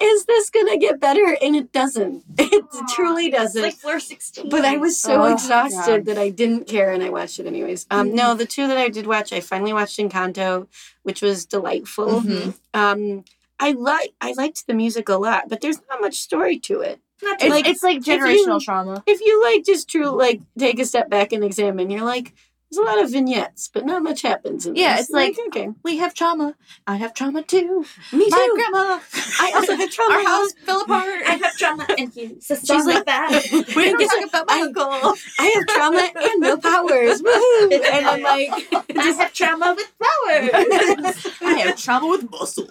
is 0.00 0.24
this 0.26 0.50
going 0.50 0.66
to 0.68 0.76
get 0.78 1.00
better 1.00 1.36
and 1.42 1.54
it 1.56 1.72
doesn't. 1.72 2.24
It 2.38 2.64
truly 2.94 3.30
doesn't. 3.30 3.60
like 3.62 3.74
Floor 3.76 3.98
16. 4.00 4.48
but 4.48 4.64
I 4.64 4.76
was 4.76 4.98
so 5.00 5.22
Oh, 5.22 5.32
exhausted 5.32 6.04
God. 6.04 6.04
that 6.06 6.18
I 6.18 6.28
didn't 6.30 6.66
care 6.66 6.92
and 6.92 7.02
I 7.02 7.08
watched 7.10 7.38
it 7.40 7.46
anyways. 7.46 7.86
Um, 7.90 8.14
no, 8.14 8.34
the 8.34 8.46
two 8.46 8.66
that 8.68 8.76
I 8.78 8.88
did 8.88 9.06
watch, 9.06 9.32
I 9.32 9.40
finally 9.40 9.72
watched 9.72 9.98
Encanto, 9.98 10.66
which 11.02 11.20
was 11.22 11.44
delightful. 11.46 12.20
Mhm. 12.22 12.54
Um, 12.74 13.24
I 13.60 13.72
like 13.72 14.12
I 14.20 14.32
liked 14.36 14.66
the 14.66 14.74
music 14.74 15.08
a 15.08 15.16
lot, 15.16 15.48
but 15.48 15.60
there's 15.60 15.78
not 15.90 16.00
much 16.00 16.16
story 16.18 16.58
to 16.60 16.80
it. 16.80 17.00
Not 17.22 17.40
too 17.40 17.46
It's 17.46 17.50
Like, 17.54 17.64
like, 17.64 17.72
it's 17.74 17.82
like 17.82 17.96
if 17.98 18.06
you- 18.06 18.14
generational 18.18 18.60
trauma. 18.60 19.02
If 19.06 19.20
you 19.20 19.42
like 19.42 19.64
just 19.64 19.88
true 19.88 20.06
like 20.10 20.40
take 20.58 20.78
a 20.78 20.84
step 20.84 21.10
back 21.10 21.32
and 21.32 21.42
examine, 21.42 21.90
you're 21.90 22.04
like, 22.04 22.34
there's 22.70 22.78
a 22.78 22.82
lot 22.82 23.02
of 23.02 23.10
vignettes, 23.10 23.68
but 23.72 23.86
not 23.86 24.02
much 24.02 24.22
happens. 24.22 24.66
In 24.66 24.76
Yeah, 24.76 24.96
this. 24.96 25.06
it's 25.06 25.10
like- 25.10 25.36
okay, 25.48 25.70
We 25.82 25.96
have 25.98 26.12
trauma. 26.14 26.54
I 26.86 26.96
have 26.96 27.14
trauma 27.14 27.42
too. 27.42 27.84
me 28.12 28.24
too. 28.24 28.30
My 28.30 28.46
too. 28.46 28.54
grandma. 28.56 29.00
I 29.40 29.52
also 29.54 29.74
have 29.76 29.90
trauma. 29.90 30.14
Our 30.16 30.24
house 30.24 30.52
fell 30.66 30.82
apart. 30.82 31.22
I 31.26 31.32
have 31.42 31.56
trauma 31.56 31.86
and 31.96 32.12
he's 32.12 32.50
a 32.50 32.56
She's 32.56 32.66
song 32.68 32.84
like- 32.86 32.96
like 32.96 33.06
that. 33.06 33.44
we 33.76 33.92
were 33.92 33.98
talking 34.04 34.24
about 34.28 34.46
my 34.48 34.54
I- 34.54 34.60
uncle. 34.62 35.14
I 35.38 35.46
have 35.54 35.66
trauma 35.66 36.10
and 36.14 36.40
no 36.40 36.56
powers. 36.70 37.22
Woohoo! 37.22 37.72
And 37.72 38.06
I'm 38.06 38.22
like, 38.22 38.50
I 38.96 39.02
have 39.18 39.32
trauma 39.32 39.74
with 39.76 39.92
powers. 39.98 41.26
I 41.40 41.58
have 41.64 41.76
trauma 41.76 42.06
with 42.08 42.30
muscles. 42.30 42.68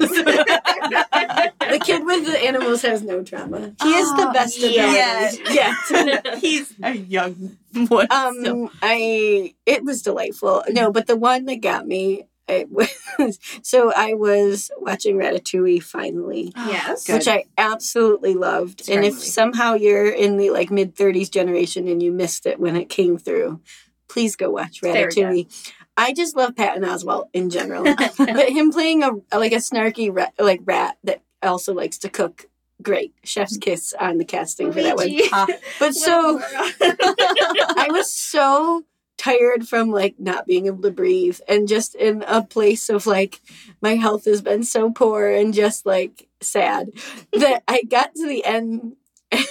The 1.71 1.79
kid 1.79 2.05
with 2.05 2.25
the 2.25 2.37
animals 2.43 2.81
has 2.83 3.01
no 3.03 3.23
trauma. 3.23 3.73
He 3.81 3.89
is 3.89 4.09
the 4.15 4.29
Oh, 4.29 4.33
best 4.33 4.57
of 4.63 4.71
yeah. 4.71 5.31
them. 5.31 5.39
Yeah. 5.51 5.73
yeah. 5.91 6.35
He's 6.39 6.73
a 6.83 6.93
young 6.93 7.57
one. 7.87 8.07
Um, 8.11 8.35
still. 8.39 8.71
I 8.81 9.53
it 9.65 9.83
was 9.83 10.01
delightful. 10.01 10.63
No, 10.69 10.91
but 10.91 11.07
the 11.07 11.15
one 11.17 11.45
that 11.45 11.61
got 11.61 11.85
me, 11.87 12.27
it 12.47 12.69
was 12.71 12.89
so 13.61 13.91
I 13.95 14.13
was 14.13 14.71
watching 14.77 15.17
Ratatouille 15.17 15.83
finally, 15.83 16.53
yes. 16.57 17.05
Good. 17.05 17.13
which 17.15 17.27
I 17.27 17.45
absolutely 17.57 18.33
loved. 18.33 18.81
It's 18.81 18.89
and 18.89 18.97
very 19.01 19.07
if 19.07 19.19
somehow 19.21 19.73
you're 19.75 20.09
in 20.09 20.37
the 20.37 20.49
like 20.51 20.71
mid 20.71 20.95
thirties 20.95 21.29
generation 21.29 21.87
and 21.87 22.01
you 22.01 22.11
missed 22.11 22.45
it 22.45 22.59
when 22.59 22.75
it 22.75 22.89
came 22.89 23.17
through, 23.17 23.61
please 24.07 24.35
go 24.35 24.49
watch 24.49 24.81
There 24.81 24.93
we 24.93 24.99
go. 24.99 25.07
Ratatouille. 25.21 25.73
I 25.99 26.13
just 26.13 26.35
love 26.35 26.55
Patton 26.55 26.83
Oswalt 26.83 27.25
in 27.33 27.49
general, 27.49 27.83
but 28.17 28.49
him 28.49 28.71
playing 28.71 29.01
a 29.03 29.09
like 29.35 29.51
a 29.51 29.55
snarky 29.55 30.13
rat, 30.13 30.31
like 30.37 30.61
rat 30.63 30.95
that 31.05 31.21
also 31.47 31.73
likes 31.73 31.97
to 31.99 32.09
cook. 32.09 32.47
Great 32.81 33.13
chef's 33.23 33.57
mm-hmm. 33.57 33.71
kiss 33.71 33.93
on 33.99 34.19
the 34.19 34.25
casting 34.25 34.71
for 34.71 34.83
that 34.83 34.95
one. 34.95 35.07
Luigi. 35.07 35.29
Ah, 35.31 35.47
but 35.79 35.95
so 35.95 36.39
I 36.81 37.87
was 37.89 38.13
so 38.13 38.85
tired 39.17 39.67
from 39.67 39.89
like 39.89 40.19
not 40.19 40.45
being 40.45 40.67
able 40.67 40.83
to 40.83 40.91
breathe 40.91 41.39
and 41.47 41.67
just 41.67 41.95
in 41.95 42.23
a 42.27 42.43
place 42.43 42.87
of 42.87 43.07
like 43.07 43.41
my 43.81 43.95
health 43.95 44.25
has 44.25 44.43
been 44.43 44.63
so 44.63 44.91
poor 44.91 45.27
and 45.27 45.55
just 45.55 45.87
like 45.87 46.27
sad 46.39 46.91
that 47.33 47.63
I 47.67 47.81
got 47.81 48.13
to 48.13 48.27
the 48.27 48.45
end 48.45 48.95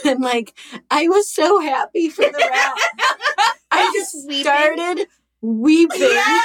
and 0.05 0.21
like 0.21 0.55
I 0.89 1.09
was 1.09 1.29
so 1.29 1.61
happy 1.61 2.09
for 2.09 2.23
the 2.23 2.39
round 2.39 2.79
I 3.73 3.91
just 3.93 4.29
Weeping. 4.29 4.43
started 4.43 5.07
weeping. 5.43 6.01
Yeah. 6.01 6.41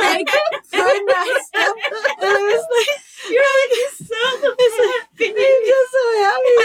I 0.00 0.24
could 0.24 1.02
not 1.06 1.42
stop. 1.44 1.76
And 2.20 2.30
I 2.30 2.54
was 2.54 2.66
like, 2.76 3.00
You're 3.28 3.42
like 3.42 3.70
so 4.10 4.14
I'm 5.20 5.62
just 5.66 5.92
so 5.92 6.04
happy. 6.24 6.56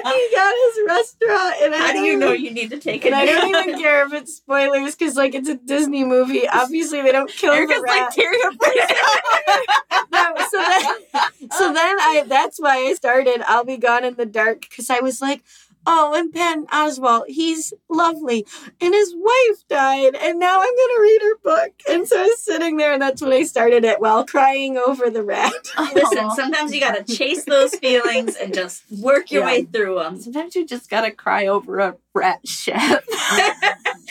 he 0.08 0.28
got 0.34 0.54
his 0.54 0.80
restaurant 0.86 1.54
and 1.62 1.74
I 1.74 1.78
How 1.78 1.92
do 1.92 2.00
you 2.00 2.16
know 2.16 2.32
you 2.32 2.50
need 2.50 2.70
to 2.70 2.78
take 2.78 3.04
it? 3.04 3.12
I 3.12 3.24
don't 3.24 3.48
even 3.48 3.78
care 3.78 4.06
if 4.06 4.12
it's 4.12 4.36
spoilers 4.36 4.94
because, 4.94 5.16
like, 5.16 5.34
it's 5.34 5.48
a 5.48 5.56
Disney 5.56 6.04
movie. 6.04 6.48
Obviously, 6.48 7.02
they 7.02 7.12
don't 7.12 7.30
kill 7.30 7.52
Erica's 7.52 7.76
the 7.76 7.88
like 7.88 8.00
rat. 8.00 8.12
tearing 8.12 8.40
up. 8.44 8.54
no, 10.12 10.34
so 10.50 10.58
then, 10.58 11.50
so 11.52 11.72
then 11.72 11.96
I. 12.00 12.24
That's 12.26 12.60
why 12.60 12.76
I 12.76 12.94
started. 12.94 13.42
I'll 13.46 13.64
be 13.64 13.76
gone 13.78 14.04
in 14.04 14.14
the 14.14 14.26
dark 14.26 14.60
because 14.62 14.90
I 14.90 15.00
was 15.00 15.20
like, 15.20 15.42
oh, 15.86 16.12
and 16.16 16.32
Patton 16.32 16.66
Oswalt, 16.66 17.24
he's 17.28 17.72
lovely, 17.88 18.46
and 18.80 18.94
his 18.94 19.14
wife 19.16 19.68
died, 19.68 20.14
and 20.14 20.38
now 20.38 20.60
I'm 20.60 20.76
gonna 20.76 21.00
read 21.00 21.22
her 21.22 21.36
book. 21.42 21.72
And 21.88 22.06
so 22.06 22.18
I 22.20 22.24
was 22.24 22.40
sitting 22.42 22.76
there, 22.76 22.92
and 22.92 23.02
that's 23.02 23.22
when 23.22 23.32
I 23.32 23.42
started 23.44 23.84
it 23.84 24.00
while 24.00 24.24
crying 24.26 24.76
over 24.78 25.10
the 25.10 25.22
rat. 25.22 25.52
Listen, 25.94 26.30
sometimes 26.30 26.74
you 26.74 26.80
gotta 26.80 27.02
chase 27.04 27.44
those 27.44 27.74
feelings 27.76 28.36
and 28.36 28.52
just 28.54 28.84
work 29.00 29.30
your 29.30 29.42
Yeah. 29.42 29.46
way 29.46 29.64
through 29.64 29.96
them. 29.96 30.20
Sometimes 30.20 30.54
you 30.54 30.66
just 30.66 30.88
gotta 30.90 31.10
cry 31.10 31.46
over 31.46 31.78
a 31.78 31.96
rat 32.14 32.46
chef. 32.46 33.04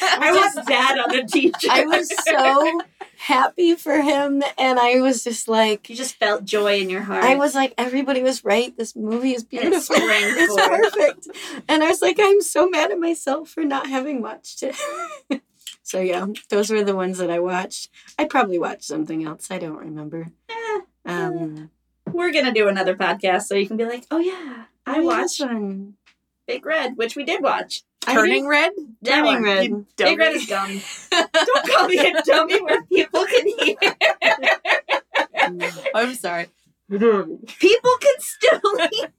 I 0.01 0.31
was 0.31 0.65
dad 0.65 0.97
on 0.97 1.13
a 1.15 1.25
teacher. 1.25 1.67
I 1.69 1.85
was 1.85 2.07
so 2.25 2.81
happy 3.19 3.75
for 3.75 4.01
him, 4.01 4.41
and 4.57 4.79
I 4.79 5.01
was 5.01 5.23
just 5.23 5.47
like. 5.47 5.89
You 5.89 5.95
just 5.95 6.15
felt 6.15 6.45
joy 6.45 6.79
in 6.79 6.89
your 6.89 7.01
heart. 7.01 7.23
I 7.23 7.35
was 7.35 7.53
like, 7.53 7.73
everybody 7.77 8.23
was 8.23 8.43
right. 8.43 8.75
This 8.77 8.95
movie 8.95 9.33
is 9.33 9.45
And 9.51 9.73
it's 9.73 9.89
beautiful. 9.89 9.95
It's 9.99 10.55
perfect. 10.55 11.27
And 11.67 11.83
I 11.83 11.89
was 11.89 12.01
like, 12.01 12.17
I'm 12.19 12.41
so 12.41 12.69
mad 12.69 12.91
at 12.91 12.99
myself 12.99 13.49
for 13.49 13.63
not 13.63 13.87
having 13.87 14.21
watched 14.21 14.63
it. 14.63 14.75
so 15.83 15.99
yeah, 15.99 16.25
those 16.49 16.69
were 16.69 16.83
the 16.83 16.95
ones 16.95 17.17
that 17.17 17.29
I 17.29 17.39
watched. 17.39 17.89
I 18.17 18.25
probably 18.25 18.57
watched 18.57 18.85
something 18.85 19.25
else. 19.25 19.51
I 19.51 19.59
don't 19.59 19.77
remember. 19.77 20.27
Eh, 20.49 20.79
Um, 21.05 21.69
we're 22.11 22.31
gonna 22.31 22.53
do 22.53 22.67
another 22.67 22.95
podcast 22.95 23.43
so 23.43 23.55
you 23.55 23.67
can 23.67 23.77
be 23.77 23.85
like, 23.85 24.05
oh 24.09 24.19
yeah, 24.19 24.65
I 24.85 24.97
oh, 24.97 25.01
yeah, 25.01 25.05
watched 25.05 25.41
one. 25.41 25.95
Big 26.47 26.65
Red, 26.65 26.97
which 26.97 27.15
we 27.15 27.23
did 27.23 27.43
watch. 27.43 27.83
I 28.07 28.13
Turning 28.13 28.47
red. 28.47 28.71
Turning. 29.03 29.43
Red. 29.43 29.65
You 29.65 29.85
Big 29.97 30.17
Red 30.17 30.33
is 30.33 30.47
dumb. 30.47 30.81
Don't 31.11 31.67
call 31.69 31.87
me 31.87 31.97
a 31.99 32.21
dummy 32.23 32.61
where 32.61 32.83
people 32.83 33.25
can 33.25 33.47
hear. 33.59 33.75
I'm 35.95 36.13
sorry. 36.15 36.47
People 36.89 37.91
can 38.01 38.15
still 38.19 38.61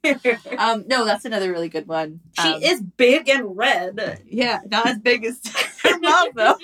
hear. 0.03 0.39
Um, 0.57 0.83
no, 0.87 1.05
that's 1.05 1.23
another 1.25 1.51
really 1.51 1.69
good 1.69 1.87
one. 1.87 2.19
She 2.39 2.47
Um, 2.47 2.61
is 2.61 2.81
big 2.81 3.29
and 3.29 3.55
red. 3.55 4.21
Yeah, 4.27 4.59
not 4.69 4.87
as 4.87 4.99
big 4.99 5.23
as 5.25 5.39
her 5.83 5.97
mom 5.99 6.29
though. 6.35 6.57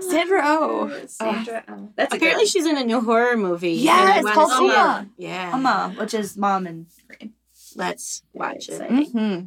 Sandra 0.00 0.40
Oh. 0.44 0.90
Sandra 1.06 1.64
Oh. 1.68 1.88
That's 1.96 2.12
Apparently, 2.14 2.46
she's 2.46 2.66
in 2.66 2.76
a 2.76 2.84
new 2.84 3.00
horror 3.00 3.36
movie. 3.36 3.72
Yeah, 3.72 4.16
and 4.18 4.26
it's 4.26 4.34
called. 4.34 4.50
Umma. 4.50 5.08
Yeah, 5.16 5.50
Mama, 5.56 5.94
which 5.96 6.12
is 6.14 6.36
mom 6.36 6.66
and 6.66 6.86
Green. 7.06 7.34
let's 7.76 8.22
watch 8.32 8.68
it. 8.68 8.80
Mm-hmm. 8.80 9.46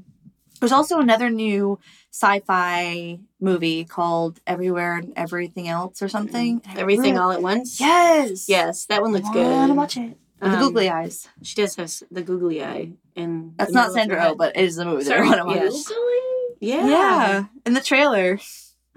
There's 0.64 0.72
also 0.72 1.00
another 1.00 1.30
new 1.30 1.78
sci-fi 2.10 3.20
movie 3.42 3.84
called 3.84 4.40
Everywhere 4.48 4.96
and 4.96 5.12
Everything 5.18 5.68
Else 5.68 6.02
or 6.02 6.08
something. 6.08 6.62
Everything 6.78 7.18
all 7.18 7.32
at 7.32 7.42
once. 7.42 7.82
Yes. 7.82 8.48
Yes, 8.48 8.86
that 8.86 9.02
one 9.02 9.12
looks 9.12 9.28
I 9.28 9.34
good. 9.34 9.46
I 9.46 9.58
wanna 9.58 9.74
watch 9.74 9.98
it. 9.98 10.18
With 10.40 10.52
the 10.52 10.58
Um, 10.58 10.60
googly 10.60 10.90
eyes. 10.90 11.28
She 11.42 11.56
does 11.56 11.76
have 11.76 11.92
the 12.10 12.22
googly 12.22 12.64
eye, 12.64 12.94
and 13.18 13.56
That's 13.58 13.74
not 13.74 13.92
Sandra 13.92 14.30
Oh, 14.30 14.36
but 14.36 14.56
it 14.56 14.64
is 14.64 14.78
the 14.78 14.86
movie 14.86 15.04
that 15.04 15.20
I 15.20 15.22
want 15.26 15.36
to 15.40 15.46
watch. 15.48 15.58
Googly? 15.86 16.58
yeah, 16.62 16.88
Yeah, 16.88 17.44
in 17.66 17.74
the 17.74 17.82
trailer. 17.82 18.40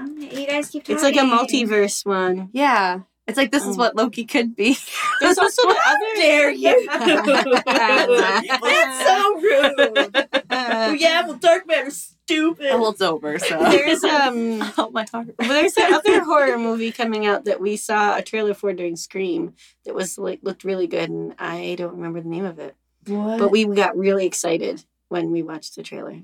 Okay, 0.00 0.40
you 0.42 0.46
guys 0.46 0.68
keep 0.70 0.84
talking. 0.84 0.94
It's 0.94 1.02
like 1.02 1.16
a 1.16 1.20
multiverse 1.26 2.06
one. 2.06 2.48
Yeah, 2.52 3.00
it's 3.26 3.36
like 3.36 3.50
this 3.50 3.64
is 3.66 3.76
Oh. 3.76 3.78
what 3.80 3.96
Loki 3.96 4.24
could 4.24 4.54
be. 4.56 4.76
There's 5.20 5.38
also 5.38 5.62
the 5.62 5.76
other. 5.86 6.16
dare 6.16 6.50
you? 6.50 6.88
That's 7.66 9.04
so 9.04 9.40
rude. 9.40 10.98
Yeah, 11.00 11.26
well, 11.26 11.34
dark 11.34 11.66
matter's 11.66 12.14
stupid. 12.24 12.70
well, 12.72 12.90
it's 12.90 13.00
over. 13.00 13.38
So 13.38 13.58
There's 13.70 14.02
um. 14.04 14.62
oh 14.78 14.90
my 14.92 15.04
heart. 15.12 15.34
Well, 15.38 15.48
there's 15.48 15.74
that 15.74 15.92
other 15.92 16.22
horror 16.24 16.58
movie 16.58 16.92
coming 16.92 17.26
out 17.26 17.44
that 17.44 17.60
we 17.60 17.76
saw 17.76 18.16
a 18.16 18.22
trailer 18.22 18.54
for 18.54 18.72
during 18.72 18.96
Scream 18.96 19.54
that 19.84 19.94
was 19.94 20.18
like 20.18 20.40
looked 20.42 20.64
really 20.64 20.86
good, 20.86 21.10
and 21.10 21.34
I 21.38 21.74
don't 21.78 21.96
remember 21.96 22.20
the 22.20 22.28
name 22.28 22.44
of 22.44 22.58
it. 22.58 22.74
What? 23.06 23.38
But 23.38 23.50
we 23.50 23.64
got 23.66 23.96
really 23.96 24.26
excited 24.26 24.84
when 25.08 25.30
we 25.30 25.42
watched 25.42 25.76
the 25.76 25.82
trailer. 25.82 26.18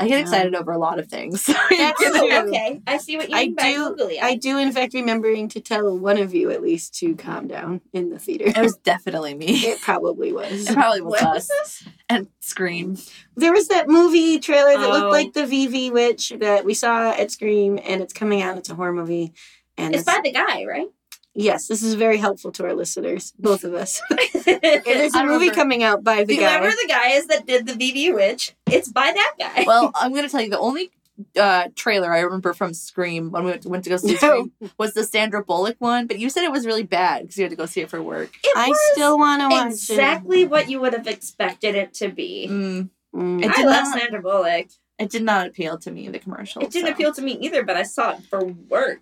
I 0.00 0.08
get 0.08 0.20
excited 0.20 0.54
over 0.54 0.72
a 0.72 0.78
lot 0.78 0.98
of 0.98 1.08
things. 1.08 1.44
That's 1.70 2.02
true. 2.02 2.32
okay. 2.48 2.80
I 2.86 2.96
see 2.96 3.16
what 3.18 3.28
you 3.28 3.36
I 3.36 3.40
mean 3.46 3.54
by 3.54 3.72
do- 3.72 3.90
googly 3.96 4.18
I 4.20 4.34
do, 4.34 4.56
in 4.58 4.72
fact, 4.72 4.94
remembering 4.94 5.48
to 5.50 5.60
tell 5.60 5.96
one 5.98 6.16
of 6.18 6.34
you 6.34 6.50
at 6.50 6.62
least 6.62 6.94
to 7.00 7.14
calm 7.16 7.46
down 7.48 7.82
in 7.92 8.08
the 8.10 8.18
theater. 8.18 8.46
it 8.46 8.56
was 8.56 8.76
definitely 8.78 9.34
me. 9.34 9.46
It 9.66 9.80
probably 9.80 10.32
was. 10.32 10.68
It 10.70 10.74
probably 10.74 11.02
was 11.02 11.10
What 11.12 11.22
us. 11.22 11.34
was 11.34 11.48
this? 11.48 11.88
And 12.08 12.28
Scream. 12.40 12.96
There 13.36 13.52
was 13.52 13.68
that 13.68 13.88
movie 13.88 14.38
trailer 14.40 14.76
that 14.78 14.88
Oh. 14.88 14.90
looked 14.90 15.12
like 15.12 15.32
the 15.34 15.42
VV 15.46 15.92
Witch 15.92 16.32
that 16.40 16.64
we 16.64 16.74
saw 16.74 17.10
at 17.12 17.30
Scream, 17.30 17.78
and 17.84 18.00
it's 18.02 18.12
coming 18.14 18.42
out. 18.42 18.56
It's 18.58 18.70
a 18.70 18.74
horror 18.74 18.92
movie, 18.92 19.32
and 19.76 19.94
It's 19.94 20.04
by 20.04 20.20
the 20.24 20.32
guy, 20.32 20.64
right? 20.64 20.88
Yes, 21.34 21.66
this 21.68 21.82
is 21.82 21.94
very 21.94 22.16
helpful 22.18 22.52
to 22.52 22.64
our 22.64 22.74
listeners, 22.74 23.32
both 23.38 23.64
of 23.64 23.74
us. 23.74 24.00
There's 24.44 25.14
a 25.14 25.24
movie 25.24 25.32
remember- 25.50 25.54
coming 25.54 25.82
out 25.82 26.02
by 26.04 26.24
the 26.24 26.36
Whoever 26.36 26.66
guy. 26.68 26.74
the 26.82 26.88
guy 26.88 27.08
is 27.10 27.26
that 27.28 27.46
did 27.46 27.66
the 27.66 27.72
VV 27.74 28.14
Witch, 28.14 28.54
it's 28.70 28.88
by 28.88 29.12
that 29.14 29.34
guy. 29.38 29.64
Well, 29.66 29.92
I'm 29.96 30.12
gonna 30.14 30.28
tell 30.28 30.40
you 30.42 30.50
the 30.50 30.58
only 30.58 30.90
uh, 31.38 31.68
trailer 31.74 32.12
I 32.14 32.20
remember 32.20 32.54
from 32.54 32.72
Scream 32.72 33.30
when 33.30 33.44
we 33.44 33.50
went 33.50 33.62
to, 33.62 33.68
went 33.68 33.84
to 33.84 33.90
go 33.90 33.96
see 33.98 34.12
No. 34.12 34.16
Scream 34.16 34.52
was 34.78 34.94
the 34.94 35.04
Sandra 35.04 35.44
Bullock 35.44 35.76
one. 35.78 36.06
But 36.06 36.18
you 36.18 36.30
said 36.30 36.44
it 36.44 36.50
was 36.52 36.64
really 36.64 36.82
bad 36.82 37.22
because 37.22 37.36
you 37.36 37.44
had 37.44 37.50
to 37.50 37.56
go 37.56 37.66
see 37.66 37.82
it 37.82 37.90
for 37.90 38.02
work. 38.02 38.30
it 38.42 38.56
I 38.56 38.68
was 38.68 38.78
still 38.92 39.18
want 39.18 39.42
to 39.42 39.48
watch 39.48 39.66
exactly 39.72 40.46
what 40.46 40.70
you 40.70 40.80
would 40.80 40.94
have 40.94 41.06
expected 41.06 41.74
it 41.74 41.92
to 41.94 42.08
be. 42.08 42.46
Mm. 42.50 42.88
Mm. 43.14 43.44
It 43.44 43.50
I 43.50 43.56
did 43.56 43.66
love 43.66 43.84
not- 43.84 43.98
Sandra 43.98 44.22
Bullock. 44.22 44.68
it 44.98 45.10
did 45.10 45.22
not 45.22 45.46
appeal 45.48 45.76
to 45.78 45.90
me. 45.90 46.08
The 46.08 46.18
commercial. 46.20 46.62
It 46.62 46.70
didn't 46.70 46.86
so. 46.88 46.92
appeal 46.94 47.12
to 47.12 47.20
me 47.22 47.32
either, 47.32 47.64
but 47.64 47.76
I 47.76 47.82
saw 47.82 48.12
it 48.12 48.22
for 48.30 48.42
work. 48.44 49.00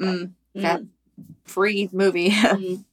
Mm, 0.00 0.08
Mm. 0.08 0.32
Yeah. 0.54 0.78
Free 1.44 1.88
movie. 1.92 2.30
Mm. 2.32 2.84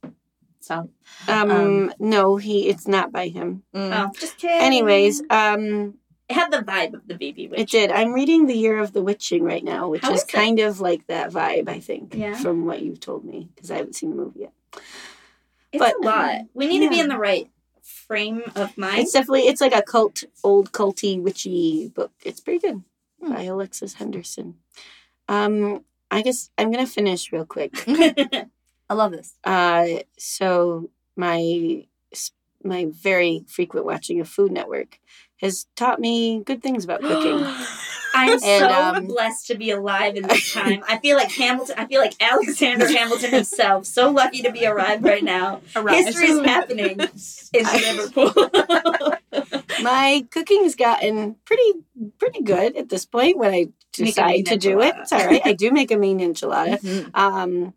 so. 0.59 0.89
Um, 1.27 1.51
Um, 1.51 1.93
no, 1.99 2.37
he. 2.37 2.69
It's 2.69 2.87
not 2.87 3.11
by 3.11 3.27
him. 3.27 3.63
mm. 3.73 3.91
Oh, 4.07 4.11
just 4.19 4.37
kidding. 4.37 4.61
Anyways, 4.61 5.21
um, 5.29 5.95
it 6.27 6.33
had 6.33 6.51
the 6.51 6.57
vibe 6.63 6.93
of 6.95 7.07
the 7.07 7.13
baby 7.15 7.47
Witch. 7.47 7.59
it 7.59 7.69
did. 7.69 7.91
I'm 7.91 8.13
reading 8.13 8.47
The 8.47 8.55
Year 8.57 8.79
of 8.79 8.91
the 8.93 9.03
Witching 9.03 9.43
right 9.43 9.63
now, 9.63 9.89
which 9.89 10.01
How 10.01 10.11
is 10.13 10.21
is 10.21 10.25
kind 10.25 10.59
of 10.59 10.81
like 10.81 11.05
that 11.07 11.31
vibe. 11.31 11.69
I 11.69 11.79
think. 11.79 12.15
Yeah. 12.15 12.33
From 12.35 12.65
what 12.65 12.81
you've 12.81 12.99
told 12.99 13.23
me, 13.25 13.47
because 13.53 13.69
I 13.69 13.75
haven't 13.77 13.93
seen 13.95 14.09
the 14.09 14.15
movie 14.15 14.39
yet. 14.41 14.53
It's 15.71 15.79
but- 15.83 15.95
a 15.97 16.01
lot. 16.05 16.41
We 16.53 16.67
need 16.67 16.79
to 16.83 16.89
be 16.89 16.99
in 16.99 17.09
the 17.09 17.17
right 17.19 17.49
frame 17.83 18.41
of 18.55 18.75
mind. 18.77 18.99
It's 18.99 19.11
definitely 19.13 19.41
it's 19.47 19.61
like 19.61 19.75
a 19.75 19.81
cult, 19.83 20.23
old 20.43 20.71
culty, 20.71 21.21
witchy 21.21 21.89
book. 21.89 22.11
It's 22.23 22.39
pretty 22.39 22.59
good 22.59 22.83
Hmm. 23.21 23.33
by 23.33 23.43
Alexis 23.43 23.93
Henderson. 23.95 24.55
Um, 25.27 25.83
I 26.15 26.21
guess 26.21 26.49
I'm 26.57 26.71
gonna 26.71 26.87
finish 26.87 27.33
real 27.33 27.45
quick. 27.45 27.73
I 28.89 28.93
love 28.93 29.11
this. 29.11 29.35
Uh, 29.43 29.99
so 30.17 30.89
my 31.17 31.85
my 32.63 32.87
very 32.89 33.43
frequent 33.49 33.85
watching 33.85 34.21
of 34.21 34.29
Food 34.29 34.53
Network 34.53 34.99
has 35.41 35.65
taught 35.75 35.99
me 35.99 36.41
good 36.45 36.63
things 36.63 36.85
about 36.85 37.01
cooking. 37.01 37.45
I'm 38.17 38.39
so 38.39 38.69
um, 38.69 39.07
blessed 39.07 39.47
to 39.47 39.55
be 39.55 39.71
alive 39.71 40.15
in 40.15 40.25
this 40.25 40.53
time. 40.53 40.81
I 40.87 40.99
feel 40.99 41.17
like 41.17 41.29
Hamilton. 41.33 41.75
I 41.77 41.85
feel 41.85 41.99
like 41.99 42.13
Alexander 42.21 42.87
Hamilton 42.87 43.31
himself. 43.31 43.85
So 43.85 44.09
lucky 44.09 44.41
to 44.43 44.53
be 44.53 44.63
alive 44.63 45.03
right 45.03 45.21
now. 45.23 45.59
History 45.75 46.29
is 46.29 46.39
happening 46.45 46.97
in 47.53 47.65
Liverpool. 47.65 48.49
my 49.83 50.25
cooking's 50.31 50.75
gotten 50.75 51.35
pretty 51.43 51.73
pretty 52.19 52.41
good 52.41 52.77
at 52.77 52.87
this 52.87 53.05
point 53.05 53.37
when 53.37 53.53
I 53.53 53.65
Make 53.65 53.65
a 53.65 53.67
mean 53.67 53.84
decide 53.97 54.45
to 54.47 54.57
do 54.57 54.81
it. 54.81 54.93
enchilada. 54.95 55.01
It's 55.01 55.11
all 55.13 55.25
right. 55.25 55.41
I 55.45 55.53
do 55.53 55.71
make 55.71 55.91
a 55.91 55.97
mean 55.97 56.19
enchilada. 56.27 56.79
Mhm. 56.81 57.09
um 57.15 57.73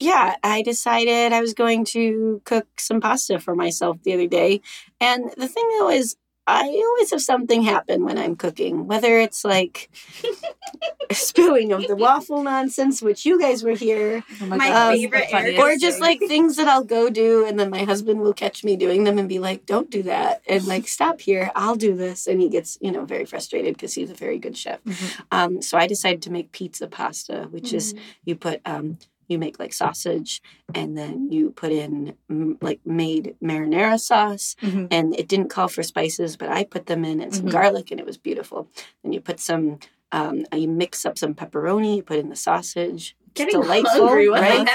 yeah 0.00 0.36
i 0.44 0.62
decided 0.62 1.32
i 1.32 1.40
was 1.40 1.54
going 1.54 1.84
to 1.84 2.40
cook 2.44 2.66
some 2.78 3.00
pasta 3.00 3.40
for 3.40 3.54
myself 3.56 3.96
the 4.04 4.12
other 4.14 4.28
day 4.28 4.60
and 5.00 5.24
the 5.36 5.48
thing 5.48 5.68
though 5.78 5.90
is 5.90 6.16
i 6.48 6.62
always 6.66 7.10
have 7.10 7.20
something 7.22 7.62
happen 7.62 8.04
when 8.04 8.16
i'm 8.18 8.34
cooking 8.34 8.86
whether 8.86 9.18
it's 9.20 9.44
like 9.44 9.90
spilling 11.12 11.72
of 11.72 11.86
the 11.86 11.96
waffle 11.96 12.42
nonsense 12.42 13.00
which 13.00 13.24
you 13.24 13.38
guys 13.40 13.62
were 13.62 13.72
here 13.74 14.22
Oh 14.42 14.46
My 14.46 14.58
God, 14.58 14.92
favorite 14.92 15.18
that's 15.18 15.30
the 15.30 15.36
funniest. 15.38 15.60
or 15.62 15.76
just 15.78 16.00
like 16.00 16.18
things 16.20 16.56
that 16.56 16.68
i'll 16.68 16.84
go 16.84 17.08
do 17.10 17.46
and 17.46 17.58
then 17.58 17.70
my 17.70 17.84
husband 17.84 18.20
will 18.20 18.34
catch 18.34 18.62
me 18.64 18.76
doing 18.76 19.04
them 19.04 19.18
and 19.18 19.28
be 19.28 19.38
like 19.38 19.64
don't 19.66 19.90
do 19.90 20.02
that 20.04 20.42
and 20.48 20.66
like 20.66 20.86
stop 20.88 21.20
here 21.20 21.50
i'll 21.54 21.76
do 21.76 21.94
this 21.96 22.26
and 22.26 22.40
he 22.40 22.48
gets 22.48 22.76
you 22.80 22.92
know 22.92 23.04
very 23.04 23.24
frustrated 23.24 23.74
because 23.74 23.94
he's 23.94 24.10
a 24.10 24.14
very 24.14 24.38
good 24.38 24.56
chef 24.56 24.80
Mhm. 24.84 25.20
um, 25.32 25.62
so 25.62 25.78
i 25.78 25.86
decided 25.86 26.22
to 26.22 26.30
make 26.30 26.52
pizza 26.52 26.86
pasta 26.86 27.48
which 27.50 27.72
is 27.72 27.94
you 28.24 28.36
put 28.36 28.60
um 28.66 28.98
you 29.28 29.38
make 29.38 29.58
like 29.58 29.72
sausage 29.72 30.42
and 30.74 30.96
then 30.98 31.30
you 31.30 31.50
put 31.50 31.70
in 31.70 32.14
like 32.60 32.80
made 32.84 33.34
marinara 33.42 34.00
sauce 34.00 34.56
Mhm. 34.62 34.88
and 34.90 35.14
it 35.18 35.28
didn't 35.28 35.50
call 35.50 35.68
for 35.68 35.82
spices 35.82 36.36
but 36.36 36.48
i 36.48 36.64
put 36.64 36.86
them 36.86 37.04
in 37.04 37.20
and 37.20 37.34
some 37.34 37.46
Mhm. 37.46 37.50
garlic 37.52 37.90
and 37.90 38.00
it 38.00 38.06
was 38.06 38.16
beautiful 38.18 38.68
then 39.02 39.12
you 39.12 39.20
put 39.20 39.38
some 39.40 39.78
um, 40.10 40.46
you 40.54 40.66
mix 40.68 41.04
up 41.04 41.18
some 41.18 41.34
pepperoni 41.34 41.96
you 41.96 42.02
put 42.02 42.18
in 42.18 42.30
the 42.30 42.36
sausage 42.36 43.14
Getting 43.34 43.60
delightful, 43.60 44.06
hungry. 44.08 44.28
Right? 44.30 44.66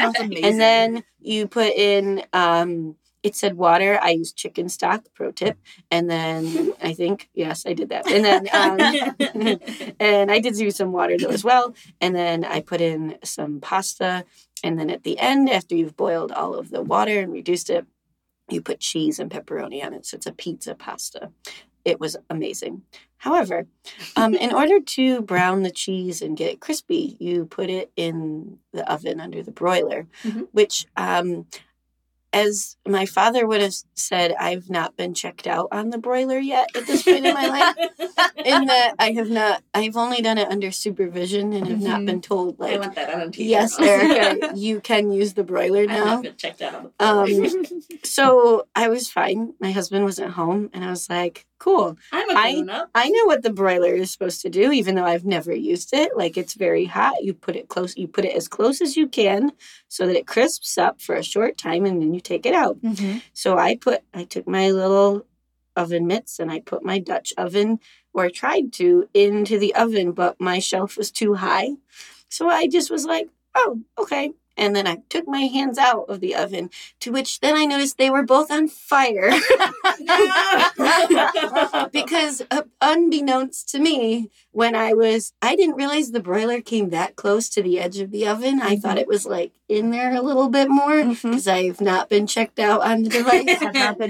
and 0.44 0.60
then 0.62 1.04
you 1.20 1.48
put 1.48 1.74
in 1.74 2.24
um, 2.34 2.96
it 3.24 3.36
said 3.36 3.56
water. 3.56 3.98
I 4.02 4.12
used 4.12 4.36
chicken 4.36 4.70
stock, 4.70 5.06
pro 5.16 5.32
tip. 5.32 5.58
And 5.90 6.10
then 6.10 6.74
I 6.84 6.94
think, 6.94 7.30
yes, 7.34 7.66
I 7.66 7.74
did 7.74 7.90
that. 7.90 8.06
And 8.12 8.24
then, 8.26 8.48
um, 8.54 9.60
and 10.00 10.32
I 10.32 10.40
did 10.40 10.58
use 10.58 10.76
some 10.76 10.92
water 10.92 11.18
though 11.18 11.30
as 11.30 11.44
well. 11.44 11.74
And 12.02 12.16
then 12.16 12.44
I 12.44 12.62
put 12.62 12.82
in 12.82 13.18
some 13.24 13.60
pasta. 13.62 14.26
And 14.64 14.80
then 14.80 14.90
at 14.90 15.04
the 15.04 15.18
end, 15.20 15.50
after 15.50 15.76
you've 15.76 15.98
boiled 15.98 16.32
all 16.32 16.54
of 16.56 16.70
the 16.70 16.82
water 16.82 17.20
and 17.20 17.32
reduced 17.34 17.70
it, 17.70 17.86
you 18.50 18.62
put 18.62 18.80
cheese 18.80 19.20
and 19.20 19.32
pepperoni 19.32 19.84
on 19.84 19.94
it. 19.94 20.06
So 20.06 20.16
it's 20.16 20.26
a 20.28 20.32
pizza 20.34 20.76
pasta. 20.76 21.32
It 21.86 22.00
was 22.00 22.16
amazing. 22.30 22.84
However, 23.18 23.68
um, 24.16 24.36
in 24.36 24.54
order 24.62 24.80
to 24.80 25.22
brown 25.22 25.64
the 25.64 25.72
cheese 25.72 26.22
and 26.22 26.38
get 26.38 26.52
it 26.52 26.60
crispy, 26.60 27.16
you 27.20 27.46
put 27.46 27.70
it 27.70 27.92
in 27.96 28.60
the 28.74 28.90
oven 28.92 29.20
under 29.22 29.42
the 29.44 29.52
broiler, 29.52 30.08
Mhm. 30.24 30.48
which, 30.52 30.86
um, 30.98 31.46
as 32.34 32.76
my 32.88 33.06
father 33.06 33.46
would 33.48 33.62
have 33.62 33.74
said, 33.94 34.34
I've 34.40 34.70
not 34.70 34.98
been 34.98 35.14
checked 35.14 35.48
out 35.48 35.70
on 35.72 35.90
the 35.92 35.98
broiler 35.98 36.40
yet 36.40 36.70
at 36.76 36.86
this 36.88 37.04
point 37.04 37.26
in 37.26 37.34
my 37.34 37.48
life. 37.48 37.76
In 38.46 38.66
that 38.66 38.96
I 39.00 39.12
have 39.14 39.30
not, 39.30 39.64
I've 39.74 39.96
only 39.96 40.22
done 40.22 40.38
it 40.38 40.50
under 40.50 40.70
supervision 40.72 41.54
and 41.54 41.66
have 41.68 41.82
not 41.82 42.02
Mhm. 42.02 42.06
been 42.06 42.22
told, 42.22 42.60
I 42.60 42.72
like, 42.72 42.80
want 42.82 42.96
that 42.96 43.14
on 43.14 43.32
yes, 43.36 43.80
Erica, 43.80 44.52
you 44.56 44.82
can 44.82 45.12
use 45.12 45.34
the 45.34 45.44
broiler 45.46 45.84
I 45.84 45.86
now. 45.86 46.06
have 46.08 46.24
been 46.24 46.36
checked 46.36 46.62
out 46.62 46.92
Um, 47.00 47.66
So 48.04 48.68
I 48.76 48.90
was 48.90 49.10
fine. 49.10 49.54
My 49.62 49.72
husband 49.72 50.04
wasn't 50.04 50.32
home, 50.34 50.70
and 50.74 50.84
I 50.84 50.90
was 50.90 51.10
like, 51.10 51.46
cool. 51.64 51.98
I'm 52.12 52.30
a 52.30 52.34
I- 52.34 52.54
grown 52.54 52.70
up. 52.70 52.90
I 52.94 53.10
know 53.10 53.26
what 53.26 53.44
the 53.44 53.54
broiler 53.54 53.94
is 53.94 54.12
supposed 54.12 54.42
to 54.42 54.50
do, 54.50 54.72
even 54.72 54.96
though 54.96 55.06
I've 55.06 55.26
never 55.26 55.54
used 55.56 55.94
it. 55.94 56.18
Like 56.18 56.38
it's 56.38 56.54
very 56.54 56.86
hot. 56.86 57.24
You 57.24 57.34
put 57.34 57.56
it 57.56 57.70
close. 57.70 57.96
You 57.96 58.08
put 58.08 58.26
it 58.26 58.36
as 58.36 58.48
close 58.48 58.82
as 58.82 58.98
you 58.98 59.08
can, 59.08 59.52
so 59.88 60.06
that 60.08 60.16
it 60.16 60.28
crisps 60.28 60.78
up 60.78 61.02
for 61.02 61.16
a 61.16 61.24
short 61.24 61.58
time, 61.58 61.86
and 61.86 62.02
then 62.02 62.14
you 62.14 62.20
take 62.20 62.46
it 62.46 62.54
out. 62.54 62.82
Mm-hmm. 62.82 63.20
So 63.34 63.58
I 63.58 63.78
put. 63.78 64.02
I 64.14 64.26
took 64.26 64.48
my 64.48 64.72
little 64.72 65.26
oven 65.76 66.08
mitts 66.08 66.40
and 66.40 66.52
I 66.52 66.60
put 66.60 66.84
my 66.84 67.00
Dutch 67.00 67.34
oven, 67.38 67.80
or 68.14 68.26
I 68.26 68.30
tried 68.30 68.74
to, 68.74 69.10
into 69.14 69.58
the 69.58 69.74
oven, 69.76 70.12
but 70.12 70.40
my 70.40 70.60
shelf 70.60 70.98
was 70.98 71.12
too 71.12 71.34
high. 71.34 71.70
So 72.30 72.50
I 72.50 72.68
just 72.68 72.92
was 72.92 73.06
like, 73.06 73.30
oh, 73.56 73.82
okay. 73.98 74.34
And 74.56 74.76
then 74.76 74.86
I 74.88 74.98
took 75.10 75.28
my 75.28 75.42
hands 75.42 75.78
out 75.78 76.06
of 76.10 76.20
the 76.20 76.36
oven, 76.36 76.70
to 77.00 77.12
which 77.12 77.40
then 77.40 77.56
I 77.56 77.66
noticed 77.66 77.98
they 77.98 78.10
were 78.12 78.24
both 78.24 78.52
on 78.52 78.68
fire. 78.68 79.32
because 81.92 82.42
uh, 82.52 82.64
unbeknownst 82.82 83.70
to 83.70 83.80
me 83.80 84.30
when 84.52 84.76
i 84.76 84.94
was 84.94 85.34
i 85.42 85.56
didn't 85.56 85.76
realize 85.76 86.12
the 86.12 86.20
broiler 86.20 86.62
came 86.62 86.90
that 86.90 87.16
close 87.16 87.50
to 87.50 87.62
the 87.62 87.80
edge 87.80 88.00
of 88.00 88.12
the 88.12 88.28
oven 88.28 88.62
i 88.62 88.76
thought 88.76 88.98
it 88.98 89.08
was 89.08 89.26
like 89.26 89.54
in 89.70 89.92
there 89.92 90.14
a 90.16 90.22
little 90.22 90.50
bit 90.50 90.70
more 90.70 90.84
Mm-hmm. 90.94 91.30
because 91.32 91.48
i've 91.48 91.82
not 91.82 92.10
been 92.10 92.28
checked 92.28 92.60
out 92.60 92.82
on 92.82 93.04
the 93.04 93.10
device 93.10 93.58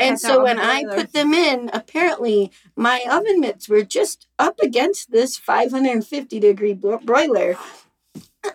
and 0.02 0.20
so 0.20 0.44
when 0.44 0.60
i 0.60 0.84
put 0.84 1.14
them 1.14 1.34
in 1.34 1.70
apparently 1.74 2.52
my 2.76 3.04
oven 3.10 3.40
mitts 3.40 3.70
were 3.70 3.84
just 3.84 4.28
up 4.40 4.60
against 4.62 5.12
this 5.12 5.38
550 5.38 6.40
degree 6.40 6.74
bro- 6.74 7.00
broiler 7.00 7.56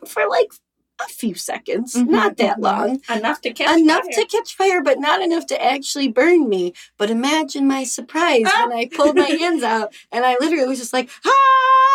for 0.06 0.28
like 0.28 0.52
a 1.00 1.08
few 1.08 1.34
seconds 1.34 1.94
Mhm, 1.94 2.08
not 2.08 2.36
that 2.38 2.58
mhm. 2.58 2.62
long 2.62 3.00
enough 3.08 3.40
to 3.42 3.52
catch 3.52 3.78
enough 3.78 4.02
fire. 4.04 4.12
to 4.12 4.24
catch 4.26 4.56
fire, 4.56 4.82
but 4.82 4.98
not 4.98 5.22
enough 5.22 5.46
to 5.46 5.64
actually 5.64 6.08
burn 6.08 6.48
me. 6.48 6.72
But 6.96 7.10
imagine 7.10 7.66
my 7.66 7.84
surprise 7.84 8.44
when 8.44 8.72
I 8.72 8.86
pulled 8.92 9.16
my 9.16 9.28
hands 9.28 9.62
out 9.62 9.92
and 10.10 10.24
I 10.24 10.36
literally 10.40 10.66
was 10.66 10.78
just 10.78 10.92
like, 10.92 11.08
ah! 11.24 11.34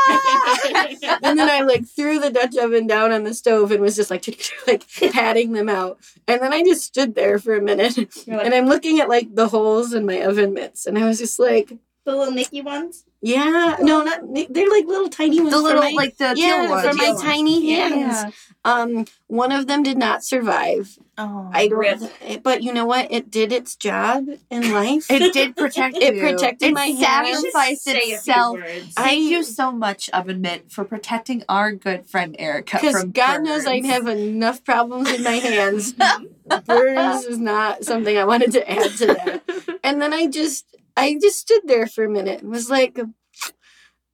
and 1.24 1.38
then 1.40 1.50
I 1.50 1.62
like 1.62 1.86
threw 1.88 2.20
the 2.20 2.30
Dutch 2.32 2.58
oven 2.58 2.88
down 2.88 3.12
on 3.12 3.24
the 3.24 3.34
stove 3.34 3.72
and 3.72 3.82
was 3.82 3.96
just 3.96 4.10
like, 4.12 4.26
like 4.68 4.84
patting 5.12 5.54
them 5.54 5.70
out. 5.70 6.00
And 6.28 6.42
then 6.42 6.54
I 6.54 6.64
just 6.64 6.84
stood 6.84 7.16
there 7.16 7.40
for 7.40 7.56
a 7.56 7.62
minute 7.62 7.98
like, 7.98 8.12
and 8.28 8.54
I'm 8.54 8.68
looking 8.68 9.00
at 9.00 9.10
like 9.10 9.34
the 9.36 9.48
holes 9.48 9.94
in 9.94 10.06
my 10.06 10.22
oven 10.22 10.54
mitts 10.54 10.86
and 10.86 10.98
I 10.98 11.06
was 11.06 11.20
just 11.20 11.40
like, 11.40 11.70
the 12.06 12.16
little 12.16 12.34
Mickey 12.34 12.62
ones. 12.62 13.06
Yeah, 13.24 13.78
no, 13.80 14.04
not 14.04 14.20
they're 14.50 14.70
like 14.70 14.86
little 14.86 15.08
tiny 15.10 15.40
ones. 15.40 15.52
The 15.52 15.58
for 15.58 15.64
little 15.64 15.82
my- 15.84 15.91
like 15.95 16.18
the 16.18 16.34
yeah, 16.36 16.64
teal 16.64 16.70
ones. 16.70 16.88
for 16.88 16.94
my 16.94 17.04
Teal 17.06 17.14
ones. 17.14 17.24
tiny 17.24 17.72
Yeah. 17.72 17.88
hands. 17.88 18.36
Um, 18.66 19.06
one 19.28 19.52
of 19.52 19.68
them 19.68 19.84
did 19.84 19.98
not 19.98 20.24
survive. 20.24 20.98
Oh. 21.18 21.50
I 21.54 21.68
Rip. 21.72 22.00
but 22.44 22.64
you 22.64 22.74
know 22.74 22.86
what? 22.86 23.12
It 23.12 23.30
did 23.30 23.52
its 23.52 23.76
job 23.76 24.26
in 24.50 24.72
life. 24.72 25.10
it 25.12 25.34
did 25.34 25.56
protect 25.56 25.95
It 26.02 26.16
you. 26.16 26.22
protected 26.22 26.70
it 26.70 26.74
my 26.74 26.86
hands. 26.88 27.38
sacrificed 27.40 27.84
Say 27.84 27.98
itself. 28.00 28.60
I- 28.62 28.82
Thank 28.95 29.24
you 29.24 29.44
so 29.44 29.72
much, 29.72 30.10
Oven 30.12 30.41
Mitt, 30.41 30.72
for 30.72 30.84
protecting 30.86 31.44
our 31.50 31.72
good 31.74 32.06
friend 32.08 32.36
Erica 32.40 32.78
Because 32.82 33.02
from 33.02 33.12
God 33.12 33.44
knows 33.44 33.66
I'd 33.66 33.86
have 33.86 34.08
enough 34.08 34.64
problems 34.64 35.12
with 35.12 35.24
my 35.24 35.34
hands. 35.40 35.94
Burns 36.66 37.26
is 37.26 37.38
not 37.40 37.84
something 37.86 38.18
I 38.18 38.26
wanted 38.26 38.52
to 38.54 38.70
add 38.70 38.91
to 38.98 39.06
that. 39.08 39.41
And 39.86 40.02
then 40.02 40.14
I 40.14 40.28
just, 40.28 40.66
I 40.98 41.18
just 41.22 41.40
stood 41.40 41.61
there 41.65 41.88
for 41.88 42.03
a 42.06 42.10
minute 42.10 42.41
and 42.41 42.49
was 42.52 42.70
like, 42.70 42.98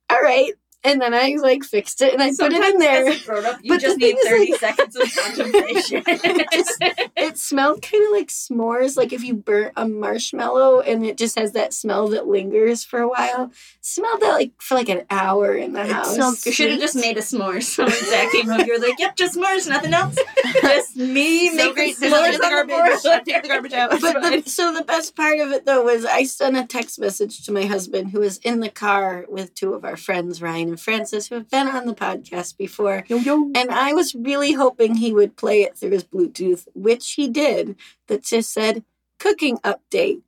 "All 0.09 0.21
right." 0.21 0.53
And 0.81 1.01
then 1.01 1.13
I 1.13 1.35
like 1.41 1.65
fixed 1.65 2.01
it 2.01 2.13
and 2.13 2.23
I 2.23 2.29
put 2.29 2.53
it 2.53 2.73
in 2.73 2.79
there. 2.79 3.13
Grown 3.25 3.45
up, 3.45 3.59
you 3.61 3.73
But 3.73 3.81
just 3.81 3.97
need 3.97 4.15
30 4.23 4.51
like- 4.51 4.59
seconds 4.61 4.95
of 4.95 5.13
contemplation. 5.13 6.03
It 7.21 7.37
smelled 7.37 7.81
kind 7.81 8.03
of 8.05 8.11
like 8.11 8.29
s'mores, 8.29 8.95
like 8.95 9.11
if 9.11 9.23
you 9.23 9.33
burnt 9.35 9.73
a 9.75 9.87
marshmallow 9.87 10.79
and 10.79 11.05
it 11.05 11.17
just 11.17 11.37
has 11.37 11.51
that 11.51 11.73
smell 11.73 12.07
that 12.09 12.27
lingers 12.27 12.83
for 12.85 12.99
a 13.01 13.07
while. 13.09 13.51
smelled 13.81 14.21
that 14.21 14.31
like 14.31 14.53
for 14.59 14.75
like 14.75 14.87
an 14.89 15.05
hour 15.09 15.53
in 15.53 15.73
the 15.73 15.81
It 15.83 15.91
house. 15.91 16.45
you 16.45 16.51
should 16.53 16.71
have 16.71 16.79
just 16.79 16.95
made 16.95 17.17
a 17.17 17.21
s'mores. 17.21 17.63
So 17.79 17.83
when 17.83 17.91
Zach 17.93 18.31
came 18.31 18.47
home, 18.47 18.61
you're 18.65 18.79
like, 18.79 18.97
yep, 18.99 19.15
just 19.15 19.35
s'mores, 19.37 19.67
nothing 19.67 19.93
else. 19.93 20.17
Just 20.61 20.95
me 20.95 21.49
so 21.49 21.55
making 21.55 21.73
great. 21.73 21.97
S'mores 21.97 22.31
the 22.33 22.37
the 22.37 22.37
garbage. 22.39 23.03
board. 23.03 23.25
Take 23.25 23.43
the 23.43 23.47
garbage 23.49 23.73
out. 23.73 23.89
but 24.01 24.21
the, 24.21 24.49
so 24.49 24.73
the 24.73 24.83
best 24.83 25.15
part 25.15 25.39
of 25.39 25.51
it 25.51 25.65
though 25.65 25.83
was 25.83 26.05
I 26.05 26.23
sent 26.23 26.55
a 26.57 26.65
text 26.65 26.99
message 26.99 27.43
to 27.45 27.51
my 27.51 27.65
husband 27.65 28.11
who 28.11 28.21
was 28.21 28.37
in 28.39 28.59
the 28.61 28.69
car 28.69 29.25
with 29.29 29.53
two 29.53 29.73
of 29.73 29.83
our 29.85 29.97
friends, 29.97 30.41
Ryan 30.41 30.68
and 30.69 30.79
Francis, 30.79 31.27
who 31.27 31.35
have 31.35 31.49
been 31.49 31.67
on 31.67 31.85
the 31.85 31.93
podcast 31.93 32.57
before. 32.57 33.03
yo 33.07 33.17
yo. 33.17 33.51
And 33.55 33.69
I 33.71 33.93
was 33.93 34.15
really 34.15 34.53
hoping 34.53 34.95
he 34.95 35.13
would 35.13 35.35
play 35.35 35.63
it 35.63 35.77
through 35.77 35.91
his 35.91 36.03
Bluetooth, 36.03 36.67
which 36.73 37.13
he 37.13 37.27
did, 37.27 37.75
that 38.07 38.23
just 38.23 38.53
said 38.53 38.83
cooking 39.19 39.57
update. 39.57 40.21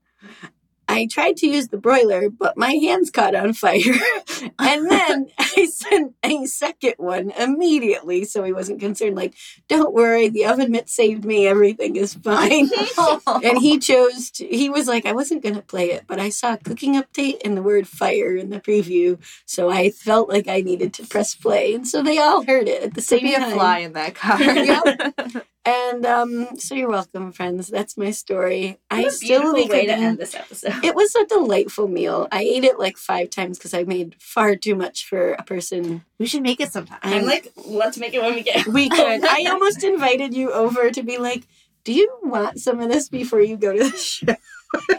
I 0.91 1.07
tried 1.07 1.37
to 1.37 1.47
use 1.47 1.69
the 1.69 1.77
broiler, 1.77 2.29
but 2.29 2.57
my 2.57 2.71
hands 2.73 3.09
caught 3.09 3.33
on 3.33 3.53
fire. 3.53 3.79
and 4.59 4.89
then 4.89 5.27
I 5.39 5.65
sent 5.71 6.15
a 6.23 6.45
second 6.45 6.95
one 6.97 7.31
immediately 7.31 8.25
so 8.25 8.43
he 8.43 8.51
wasn't 8.51 8.79
concerned. 8.79 9.15
Like, 9.15 9.33
don't 9.67 9.93
worry, 9.93 10.27
the 10.27 10.45
oven 10.45 10.71
mitt 10.71 10.89
saved 10.89 11.23
me. 11.23 11.47
Everything 11.47 11.95
is 11.95 12.13
fine. 12.13 12.69
and 13.43 13.57
he 13.59 13.79
chose 13.79 14.31
to, 14.31 14.45
he 14.45 14.69
was 14.69 14.87
like, 14.87 15.05
I 15.05 15.13
wasn't 15.13 15.43
going 15.43 15.55
to 15.55 15.61
play 15.61 15.91
it, 15.91 16.03
but 16.07 16.19
I 16.19 16.29
saw 16.29 16.53
a 16.53 16.57
cooking 16.57 16.95
update 17.01 17.39
and 17.45 17.55
the 17.55 17.63
word 17.63 17.87
fire 17.87 18.35
in 18.35 18.49
the 18.49 18.59
preview. 18.59 19.17
So 19.45 19.69
I 19.69 19.91
felt 19.91 20.29
like 20.29 20.47
I 20.47 20.61
needed 20.61 20.93
to 20.95 21.07
press 21.07 21.35
play. 21.35 21.73
And 21.73 21.87
so 21.87 22.03
they 22.03 22.17
all 22.17 22.43
heard 22.43 22.67
it 22.67 22.83
at 22.83 22.93
the 22.93 23.01
same 23.01 23.21
be 23.21 23.33
a 23.33 23.39
time. 23.39 23.53
fly 23.53 23.79
in 23.79 23.93
that 23.93 24.15
car. 24.15 24.41
Yep. 24.41 25.45
And 25.63 26.05
um, 26.07 26.57
so 26.57 26.73
you're 26.73 26.89
welcome, 26.89 27.31
friends. 27.31 27.67
That's 27.67 27.95
my 27.95 28.09
story. 28.09 28.79
I 28.89 29.01
What 29.03 29.07
a 29.07 29.11
still 29.11 29.53
be 29.53 29.65
way 29.65 29.85
to 29.85 29.93
end 29.93 30.17
this 30.17 30.33
episode. 30.33 30.83
It 30.83 30.95
was 30.95 31.13
a 31.15 31.25
delightful 31.25 31.87
meal. 31.87 32.27
I 32.31 32.41
ate 32.41 32.63
it 32.63 32.79
like 32.79 32.97
five 32.97 33.29
times 33.29 33.59
because 33.59 33.75
I 33.75 33.83
made 33.83 34.15
far 34.19 34.55
too 34.55 34.73
much 34.73 35.05
for 35.05 35.33
a 35.33 35.43
person. 35.43 36.03
we 36.17 36.25
should 36.25 36.41
make 36.41 36.59
it 36.59 36.71
sometime. 36.71 36.97
I'm 37.03 37.25
like, 37.25 37.51
let's 37.65 37.99
make 37.99 38.15
it 38.15 38.21
when 38.21 38.33
we 38.33 38.41
get. 38.41 38.65
We 38.71 38.89
could. 38.89 39.23
I 39.23 39.45
almost 39.51 39.83
invited 39.83 40.33
you 40.33 40.51
over 40.51 40.89
to 40.89 41.03
be 41.03 41.17
like, 41.19 41.45
"Do 41.83 41.93
you 41.93 42.09
want 42.23 42.59
some 42.59 42.79
of 42.79 42.89
this 42.89 43.09
before 43.09 43.41
you 43.41 43.55
go 43.57 43.73
to 43.73 43.89
the 43.89 43.97
show?" 43.97 44.35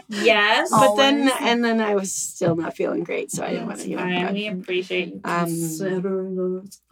Yes. 0.07 0.69
But 0.69 0.95
then, 0.95 1.31
and 1.41 1.63
then 1.63 1.81
I 1.81 1.95
was 1.95 2.13
still 2.13 2.55
not 2.55 2.75
feeling 2.75 3.03
great, 3.03 3.31
so 3.31 3.43
I 3.43 3.49
didn't 3.49 3.67
want 3.67 3.79
to. 3.79 3.89
You 3.89 3.97
know, 3.97 4.31
We 4.31 4.47
appreciate 4.47 5.07
you 5.09 5.21
Um, 5.25 5.49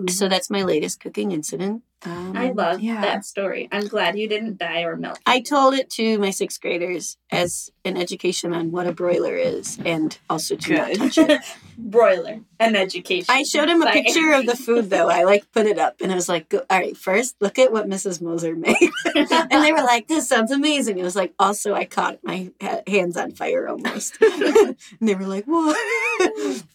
so 0.09 0.27
that's 0.27 0.49
my 0.49 0.63
latest 0.63 0.99
cooking 0.99 1.31
incident. 1.31 1.83
Um, 2.03 2.35
I 2.35 2.51
love 2.51 2.79
Yeah. 2.81 3.01
that 3.01 3.25
story. 3.25 3.69
I'm 3.71 3.87
glad 3.87 4.17
you 4.17 4.27
didn't 4.27 4.57
die 4.57 4.81
or 4.81 4.95
melt. 4.95 5.19
I 5.25 5.39
told 5.39 5.75
it 5.75 5.89
to 5.91 6.17
my 6.17 6.31
sixth 6.31 6.59
graders 6.61 7.17
as 7.31 7.69
an 7.85 7.95
education 7.97 8.53
on 8.53 8.71
what 8.71 8.87
a 8.87 8.91
broiler 8.91 9.35
is, 9.35 9.77
and 9.85 10.17
also 10.29 10.55
to 10.55 10.73
not 10.75 10.87
Good. 10.87 10.97
touch 10.97 11.17
it. 11.17 11.41
Broiler 11.77 12.41
and 12.59 12.77
education. 12.77 13.25
I 13.33 13.41
showed 13.41 13.67
him 13.67 13.81
a 13.81 13.85
By 13.85 13.93
picture 13.93 14.33
of 14.33 14.45
the 14.45 14.55
food 14.55 14.91
though. 14.91 15.09
I 15.09 15.23
like 15.23 15.51
put 15.51 15.65
it 15.65 15.79
up, 15.79 15.95
and 16.01 16.11
I 16.11 16.15
was 16.15 16.29
like, 16.29 16.53
"All 16.53 16.61
right, 16.69 16.95
first 16.95 17.35
look 17.41 17.57
at 17.57 17.71
what 17.71 17.87
Mrs. 17.87 18.21
Moser 18.21 18.55
made," 18.55 18.75
and 19.15 19.63
they 19.63 19.71
were 19.71 19.81
like, 19.81 20.07
"This 20.07 20.27
sounds 20.27 20.51
amazing." 20.51 20.99
It 20.99 21.03
was 21.03 21.15
like, 21.15 21.33
also 21.39 21.73
I 21.73 21.85
caught 21.85 22.19
my 22.23 22.51
ha- 22.61 22.81
hands 22.85 23.17
on 23.17 23.31
fire 23.31 23.67
almost, 23.67 24.17
and 24.21 24.75
they 25.01 25.15
were 25.15 25.25
like, 25.25 25.45
"What?" 25.45 25.75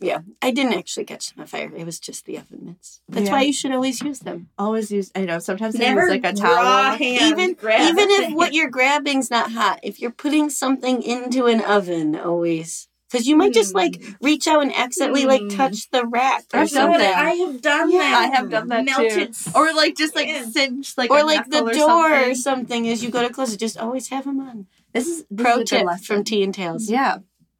yeah, 0.01 0.21
I 0.43 0.51
didn't 0.51 0.75
actually 0.75 1.05
catch 1.05 1.31
them 1.33 1.43
on 1.43 1.47
fire. 1.47 1.71
It 1.77 1.85
was 1.87 2.01
just 2.01 2.25
the 2.27 2.39
oven 2.39 2.61
mitts. 2.65 3.01
That's 3.09 3.27
Yeah. 3.27 3.33
why 3.33 3.43
you 3.43 3.53
should 3.53 3.71
always 3.73 4.01
use 4.03 4.21
them. 4.21 4.49
Always 4.59 4.91
use. 4.91 5.13
I 5.17 5.25
know. 5.25 5.39
Sometimes 5.39 5.75
I 5.77 5.79
Never 5.79 6.03
use 6.03 6.11
like 6.11 6.25
a 6.25 6.33
towel. 6.33 6.97
hand 6.97 7.21
even 7.39 7.55
grab 7.55 7.81
even 7.91 8.11
if 8.11 8.35
what 8.35 8.53
you're 8.55 8.71
grabbing's 8.71 9.31
not 9.31 9.53
hot, 9.53 9.81
if 9.83 10.01
you're 10.01 10.11
putting 10.11 10.51
something 10.51 11.03
into 11.03 11.47
an 11.47 11.61
oven, 11.63 12.17
always 12.17 12.89
because 13.11 13.27
you 13.29 13.37
might 13.37 13.55
just 13.55 13.75
like 13.75 14.03
reach 14.21 14.49
out 14.49 14.63
and 14.63 14.75
accidentally 14.75 15.27
like 15.27 15.41
Hmm. 15.43 15.49
touch 15.49 15.89
the 15.91 16.05
rack 16.07 16.45
or 16.53 16.61
I've 16.61 16.71
something. 16.71 17.01
I 17.01 17.35
have 17.35 17.63
done 17.63 17.91
Yeah. 17.91 17.99
that. 18.01 18.15
I 18.33 18.37
have 18.37 18.51
done 18.51 18.69
that 18.69 18.85
Melted 18.85 19.33
too. 19.33 19.51
Or 19.55 19.73
like 19.75 19.97
just 19.97 20.15
like 20.17 20.29
skin. 20.29 20.53
cinch 20.53 20.99
like 20.99 21.11
or 21.11 21.23
like 21.25 21.49
the 21.49 21.63
knuckle 21.63 21.79
door 21.87 22.11
or 22.13 22.15
or 22.31 22.35
something. 22.35 22.35
something 22.35 22.89
as 22.89 23.05
you 23.05 23.11
go 23.11 23.23
to 23.27 23.33
close 23.33 23.55
it. 23.55 23.59
Just 23.59 23.79
always 23.79 24.09
have 24.09 24.25
them 24.25 24.41
on. 24.41 24.67
This 24.93 25.07
is 25.07 25.25
this 25.31 25.45
Pro 25.45 25.59
is 25.61 25.71
tip 25.71 25.87
from 26.05 26.25
Tea 26.25 26.43
and 26.43 26.53
Tails. 26.55 26.91
Yeah. 26.91 27.19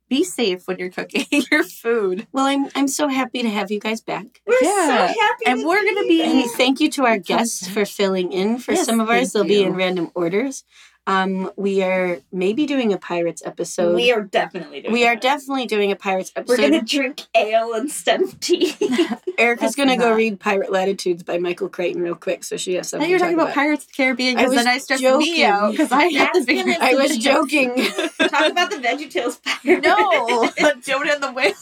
Be 0.09 0.23
safe 0.23 0.69
when 0.69 0.79
you're 0.79 0.91
cooking 0.91 1.27
your 1.51 1.65
food. 1.65 2.27
Well, 2.33 2.45
I'm 2.47 2.69
I'm 2.77 2.87
so 2.89 3.09
happy 3.09 3.43
to 3.43 3.51
have 3.51 3.71
you 3.73 3.81
guys 3.81 4.01
back. 4.01 4.41
We're 4.47 4.57
Yeah. 4.63 4.87
so 4.87 5.21
happy. 5.21 5.47
And 5.47 5.61
to 5.61 5.67
we're 5.67 5.85
gonna 5.85 6.07
be- 6.07 6.23
And 6.23 6.39
here. 6.39 6.49
thank 6.57 6.79
you 6.81 6.89
to 6.93 7.05
our 7.07 7.19
guests 7.19 7.67
for 7.69 7.85
filling 7.85 8.33
in 8.33 8.59
for 8.59 8.73
Yes, 8.73 8.87
some 8.87 9.01
of 9.01 9.11
ours. 9.11 9.33
They'll 9.33 9.45
be 9.45 9.63
in 9.65 9.75
random 9.75 10.11
orders. 10.15 10.63
Um, 11.09 11.53
we 11.57 11.83
are 11.85 12.19
maybe 12.33 12.67
doing 12.67 12.93
a 12.93 12.99
Pirates 12.99 13.41
episode. 13.45 13.95
we 13.95 14.11
are 14.11 14.23
definitely 14.23 14.81
doing. 14.81 14.93
We 14.93 15.07
are 15.07 15.15
that. 15.15 15.23
definitely 15.23 15.67
doing 15.67 15.93
a 15.93 15.97
Pirates 15.97 16.33
episode. 16.35 16.59
We're 16.59 16.69
gonna 16.71 16.83
drink 16.83 17.23
ale 17.35 17.75
instead 17.75 18.23
of 18.23 18.41
tea. 18.41 18.75
Erica's 19.39 19.77
gonna 19.77 19.97
go 19.97 20.15
read 20.15 20.41
Pirate 20.41 20.73
Latitudes 20.73 21.23
by 21.23 21.39
Michael 21.39 21.69
Crichton 21.69 22.03
real 22.03 22.15
quick, 22.17 22.43
so 22.43 22.57
she 22.57 22.75
has 22.75 22.87
Now 22.87 22.99
something. 22.99 23.11
you're 23.11 23.19
talking 23.21 23.37
talk 23.37 23.45
about 23.51 23.55
Pirates 23.55 23.85
of 23.85 23.89
the 23.93 23.95
Caribbean 23.97 24.37
I 24.37 24.41
because 24.43 24.55
was 24.57 24.65
then 24.65 24.75
I 24.75 24.79
stressed 24.79 25.03
joking. 25.03 25.33
me 25.33 25.45
out 25.45 25.71
because 25.73 25.93
I 25.93 26.05
had 26.07 26.31
That's 26.35 26.47
to 26.47 26.77
I 26.81 26.95
was 26.95 27.19
joking. 27.19 27.75
Talk 28.27 28.51
about 28.51 28.71
the 28.71 28.77
VeggieTales 28.77 29.41
pirate. 29.45 29.83
No, 29.85 30.51
Jonah 30.83 31.13
and 31.13 31.23
the 31.23 31.33
whale. 31.33 31.53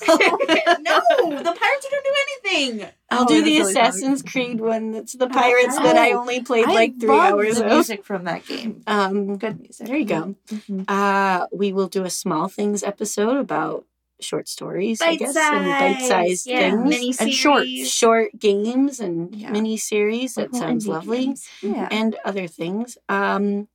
no, 0.80 1.38
the 1.42 1.54
pirates 1.58 1.88
don't 1.90 2.04
do 2.04 2.14
anything. 2.48 2.88
I'll 3.10 3.24
Oh, 3.24 3.26
do 3.28 3.42
the 3.44 3.58
really 3.58 3.70
Assassin's 3.70 4.22
Creed 4.22 4.60
one. 4.60 4.90
That's 4.92 5.12
the 5.12 5.28
Pirates 5.28 5.76
that 5.78 5.96
I 5.96 6.12
Oh, 6.12 6.20
only 6.20 6.40
played 6.42 6.66
I 6.66 6.72
like 6.72 6.98
three 7.00 7.10
hours 7.10 7.58
the 7.58 7.66
of. 7.66 7.72
music 7.72 8.04
from 8.04 8.24
that 8.24 8.46
game. 8.46 8.82
Um, 8.86 9.36
Good 9.36 9.60
music. 9.60 9.86
there 9.86 9.96
you 9.96 10.04
go. 10.06 10.34
Mhm. 10.48 10.84
Uh, 10.88 11.46
we 11.52 11.72
will 11.72 11.88
do 11.88 12.04
a 12.04 12.10
small 12.10 12.48
things 12.48 12.82
episode 12.82 13.36
about 13.36 13.84
short 14.20 14.48
stories, 14.48 15.02
I 15.02 15.16
guess, 15.16 15.36
and 15.36 15.64
bite-sized 15.66 16.46
yeah, 16.46 16.70
things, 16.70 16.88
mini 16.88 17.14
And 17.20 17.30
short, 17.32 17.66
short 17.68 18.38
games 18.38 19.00
and 19.00 19.34
Yeah. 19.34 19.50
mini 19.50 19.76
series. 19.76 20.34
That 20.36 20.54
sounds 20.54 20.88
lovely. 20.88 21.26
games. 21.26 21.48
Yeah. 21.62 21.88
and 21.90 22.16
other 22.24 22.46
things. 22.46 22.96
Um, 23.08 23.68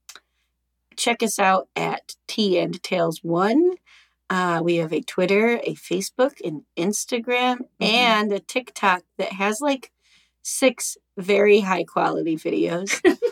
check 0.95 1.21
us 1.21 1.37
out 1.39 1.67
at 1.75 2.15
Tea 2.27 2.57
and 2.57 2.81
Tales 2.81 3.23
One. 3.23 3.73
Uh, 4.29 4.61
we 4.63 4.75
have 4.75 4.93
a 4.93 5.01
Twitter, 5.01 5.59
a 5.63 5.73
Facebook, 5.75 6.39
an 6.43 6.65
Instagram, 6.77 7.61
and 7.79 8.31
a 8.31 8.39
TikTok 8.39 9.03
that 9.17 9.33
has 9.33 9.59
like 9.59 9.91
six 10.43 10.97
very 11.17 11.61
high 11.61 11.83
quality 11.83 12.35
videos. 12.35 13.01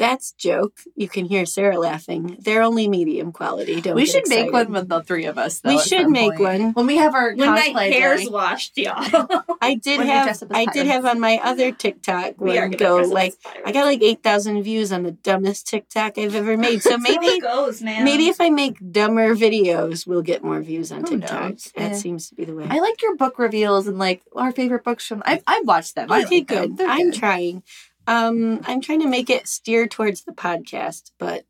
That's 0.00 0.32
joke. 0.32 0.80
You 0.96 1.08
can 1.10 1.26
hear 1.26 1.44
Sarah 1.44 1.78
laughing. 1.78 2.38
They're 2.40 2.62
only 2.62 2.88
medium 2.88 3.32
quality. 3.32 3.82
Don't 3.82 3.94
we 3.94 4.06
should 4.06 4.26
make 4.28 4.50
one 4.50 4.72
with 4.72 4.88
the 4.88 5.02
three 5.02 5.26
of 5.26 5.36
us. 5.36 5.60
Though, 5.60 5.68
We 5.74 5.78
should 5.78 6.08
make 6.08 6.36
point. 6.36 6.40
one. 6.40 6.72
when 6.72 6.86
we 6.86 6.96
have 6.96 7.14
our 7.14 7.34
When 7.34 7.50
my 7.50 7.90
hair's 7.92 8.22
day. 8.24 8.30
washed, 8.30 8.78
y'all. 8.78 8.96
I 9.60 9.74
did 9.74 9.98
When 9.98 10.06
have. 10.06 10.24
dress 10.24 10.42
up 10.42 10.52
as 10.52 10.56
I 10.56 10.64
did 10.72 10.86
have 10.86 11.04
on 11.04 11.20
my 11.20 11.38
other 11.42 11.70
TikTok 11.70 12.40
we 12.40 12.58
one 12.58 12.70
go 12.70 12.96
like. 12.96 13.34
I 13.66 13.72
got 13.72 13.84
like 13.84 14.00
eight 14.00 14.22
thousand 14.22 14.62
views 14.62 14.90
on 14.90 15.02
the 15.02 15.10
dumbest 15.12 15.68
TikTok 15.68 16.16
I've 16.16 16.34
ever 16.34 16.56
made. 16.56 16.82
So 16.82 16.96
maybe 16.98 17.26
it 17.26 17.42
goes, 17.42 17.82
man. 17.82 18.02
Maybe 18.02 18.28
if 18.28 18.40
I 18.40 18.48
make 18.48 18.78
dumber 18.92 19.34
videos, 19.34 20.06
we'll 20.06 20.22
get 20.22 20.42
more 20.42 20.62
views 20.62 20.90
on 20.92 21.04
TikTok. 21.04 21.56
That 21.76 21.90
Yeah. 21.90 21.92
seems 21.92 22.30
to 22.30 22.34
be 22.34 22.46
the 22.46 22.54
way. 22.54 22.66
I 22.70 22.78
like 22.80 23.02
your 23.02 23.16
book 23.16 23.38
reveals 23.38 23.86
and 23.86 23.98
like 23.98 24.22
our 24.34 24.50
favorite 24.50 24.82
books 24.82 25.06
from. 25.06 25.22
I've, 25.26 25.42
I've 25.46 25.66
watched 25.66 25.94
them. 25.94 26.10
I 26.10 26.24
okay, 26.24 26.36
like 26.38 26.48
them. 26.48 26.68
good. 26.68 26.76
They're 26.78 26.88
I'm 26.88 27.10
good. 27.10 27.18
trying. 27.20 27.62
Um, 28.10 28.60
I'm 28.64 28.80
trying 28.80 29.00
to 29.00 29.08
make 29.08 29.30
it 29.30 29.46
steer 29.46 29.86
towards 29.86 30.22
the 30.24 30.32
podcast, 30.32 31.12
but 31.18 31.44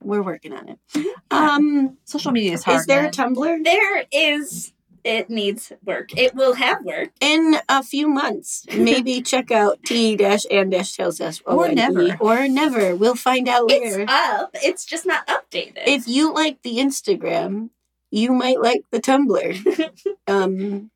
we're 0.00 0.22
working 0.22 0.52
on 0.52 0.68
it. 0.68 0.78
Um, 1.30 1.98
Social 2.04 2.32
media 2.32 2.52
is 2.54 2.64
hard. 2.64 2.80
is 2.80 2.86
there 2.86 3.04
a. 3.06 3.10
Tumblr? 3.10 3.64
there 3.64 4.04
is, 4.10 4.72
it 5.04 5.28
needs 5.28 5.72
work. 5.84 6.16
It 6.16 6.34
will 6.34 6.54
have 6.54 6.82
work. 6.84 7.10
In 7.20 7.56
a 7.68 7.82
few 7.82 8.08
months, 8.08 8.64
maybe 8.74 9.20
check 9.32 9.50
out 9.50 9.78
t 9.84 10.16
dash 10.16 10.44
and 10.50 10.70
dash 10.70 10.96
tails 10.96 11.18
dash 11.18 11.42
Or 11.44 11.68
never. 11.68 12.16
or 12.20 12.48
never. 12.48 12.94
We'll 12.96 13.14
find 13.14 13.46
out 13.48 13.66
later. 13.68 14.00
It's 14.02 14.10
up. 14.12 14.50
It's 14.54 14.84
just 14.86 15.04
not 15.04 15.26
updated. 15.26 15.82
If 15.86 16.08
you 16.08 16.32
like 16.32 16.62
the 16.62 16.78
Instagram, 16.78 17.70
you 18.10 18.32
might 18.32 18.60
like 18.62 18.84
the 18.90 19.00
Tumblr. 19.00 19.90
um, 20.28 20.90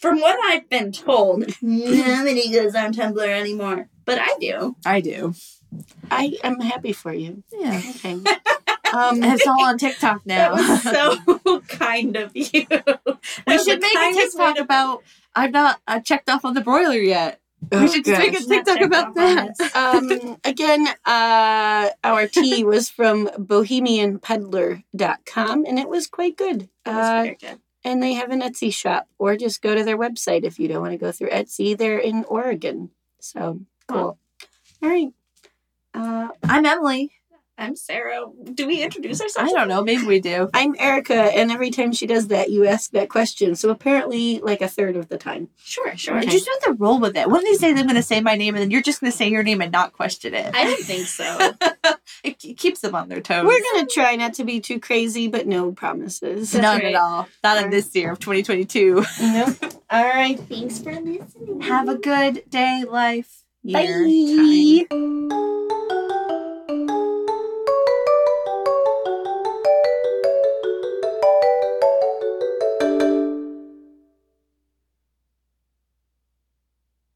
From 0.00 0.20
what 0.20 0.36
I've 0.44 0.68
been 0.68 0.90
told, 0.92 1.44
nobody 1.62 2.50
goes 2.52 2.74
on 2.74 2.92
Tumblr 2.94 3.26
anymore. 3.28 3.88
But 4.04 4.18
I 4.18 4.34
do. 4.40 4.74
I 4.84 5.00
do. 5.00 5.34
I 6.10 6.36
am 6.42 6.58
happy 6.60 6.92
for 6.92 7.12
you. 7.12 7.42
Yeah. 7.52 7.80
Okay. 7.96 8.18
Um, 8.92 9.22
it's 9.22 9.46
all 9.46 9.62
on 9.66 9.78
TikTok 9.78 10.24
That 10.24 10.50
now. 10.50 10.56
was 10.56 10.82
so 10.82 11.60
kind 11.68 12.16
of 12.16 12.32
you. 12.34 12.66
we 13.46 13.58
should 13.58 13.80
make 13.80 13.94
a 13.94 14.12
TikTok 14.12 14.56
to- 14.56 14.62
about. 14.62 15.04
I'm 15.32 15.52
not. 15.52 15.80
I 15.86 16.00
checked 16.00 16.28
off 16.28 16.44
on 16.44 16.54
the 16.54 16.60
broiler 16.60 16.96
yet. 16.96 17.38
oh, 17.70 17.82
we 17.82 17.88
should 17.88 18.02
gosh. 18.02 18.18
make 18.18 18.34
a 18.40 18.42
TikTok 18.42 18.80
about 18.80 19.14
that. 19.14 19.50
um, 19.76 20.36
again, 20.42 20.88
uh, 21.06 21.90
our 22.02 22.26
tea 22.26 22.64
was 22.64 22.90
from 22.90 23.28
bohemianpeddler.com 23.28 25.64
and 25.66 25.78
it 25.78 25.88
was 25.88 26.08
quite 26.08 26.36
good. 26.36 26.68
That 26.84 26.96
was 26.96 27.06
Uh, 27.06 27.22
very 27.22 27.36
good. 27.40 27.60
And 27.84 28.02
they 28.02 28.14
have 28.14 28.30
an 28.30 28.40
Etsy 28.40 28.72
shop, 28.72 29.08
or 29.18 29.36
just 29.36 29.62
go 29.62 29.74
to 29.74 29.84
their 29.84 29.98
website 29.98 30.44
if 30.44 30.58
you 30.58 30.68
don't 30.68 30.82
want 30.82 30.92
to 30.92 30.98
go 30.98 31.12
through 31.12 31.30
Etsy. 31.30 31.76
They're 31.76 31.98
in 31.98 32.24
Oregon. 32.24 32.90
So 33.20 33.60
cool. 33.88 34.18
All 34.82 34.88
right. 34.88 35.08
Uh, 35.94 36.28
I'm 36.44 36.64
Emily. 36.64 37.12
I'm 37.60 37.76
Sarah. 37.76 38.24
Do 38.54 38.66
we 38.66 38.82
introduce 38.82 39.20
ourselves? 39.20 39.52
I 39.52 39.54
don't 39.54 39.68
know. 39.68 39.84
Maybe 39.84 40.06
we 40.06 40.18
do. 40.18 40.48
I'm 40.54 40.74
Erica, 40.78 41.14
and 41.14 41.52
every 41.52 41.68
time 41.70 41.92
she 41.92 42.06
does 42.06 42.28
that, 42.28 42.48
you 42.50 42.66
ask 42.66 42.90
that 42.92 43.10
question. 43.10 43.54
So 43.54 43.68
apparently, 43.68 44.40
like 44.40 44.62
a 44.62 44.68
third 44.68 44.96
of 44.96 45.10
the 45.10 45.18
time. 45.18 45.50
Sure, 45.62 45.94
sure. 45.94 46.16
Okay. 46.16 46.24
You 46.24 46.32
just 46.32 46.48
have 46.48 46.60
to 46.60 46.72
roll 46.72 46.98
with 46.98 47.18
it. 47.18 47.28
One 47.28 47.40
of 47.40 47.44
these 47.44 47.58
days, 47.58 47.78
I'm 47.78 47.84
going 47.84 47.96
to 47.96 48.02
say 48.02 48.22
my 48.22 48.34
name, 48.34 48.54
and 48.54 48.62
then 48.62 48.70
you're 48.70 48.80
just 48.80 49.02
going 49.02 49.12
to 49.12 49.16
say 49.16 49.28
your 49.28 49.42
name 49.42 49.60
and 49.60 49.70
not 49.70 49.92
question 49.92 50.32
it. 50.32 50.54
I 50.54 50.64
don't 50.64 50.82
think 50.82 51.06
so. 51.06 51.52
it 52.24 52.34
ke- 52.38 52.56
keeps 52.56 52.80
them 52.80 52.94
on 52.94 53.08
their 53.08 53.20
toes. 53.20 53.44
We're 53.44 53.62
gonna 53.74 53.86
try 53.86 54.16
not 54.16 54.34
to 54.34 54.44
be 54.44 54.60
too 54.60 54.80
crazy, 54.80 55.28
but 55.28 55.46
no 55.46 55.72
promises. 55.72 56.52
That's 56.52 56.62
None 56.62 56.78
right. 56.80 56.94
at 56.94 57.00
all. 57.00 57.28
Not 57.44 57.62
in 57.64 57.70
this 57.70 57.94
year 57.94 58.12
of 58.12 58.18
2022. 58.20 59.04
Nope. 59.20 59.56
All 59.90 60.04
right. 60.04 60.38
Thanks 60.38 60.78
for 60.78 60.92
listening. 60.92 61.60
Have 61.62 61.88
a 61.88 61.96
good 61.96 62.44
day, 62.48 62.84
life, 62.88 63.42
year, 63.62 64.04
Bye. 64.04 64.86
time. 64.90 65.99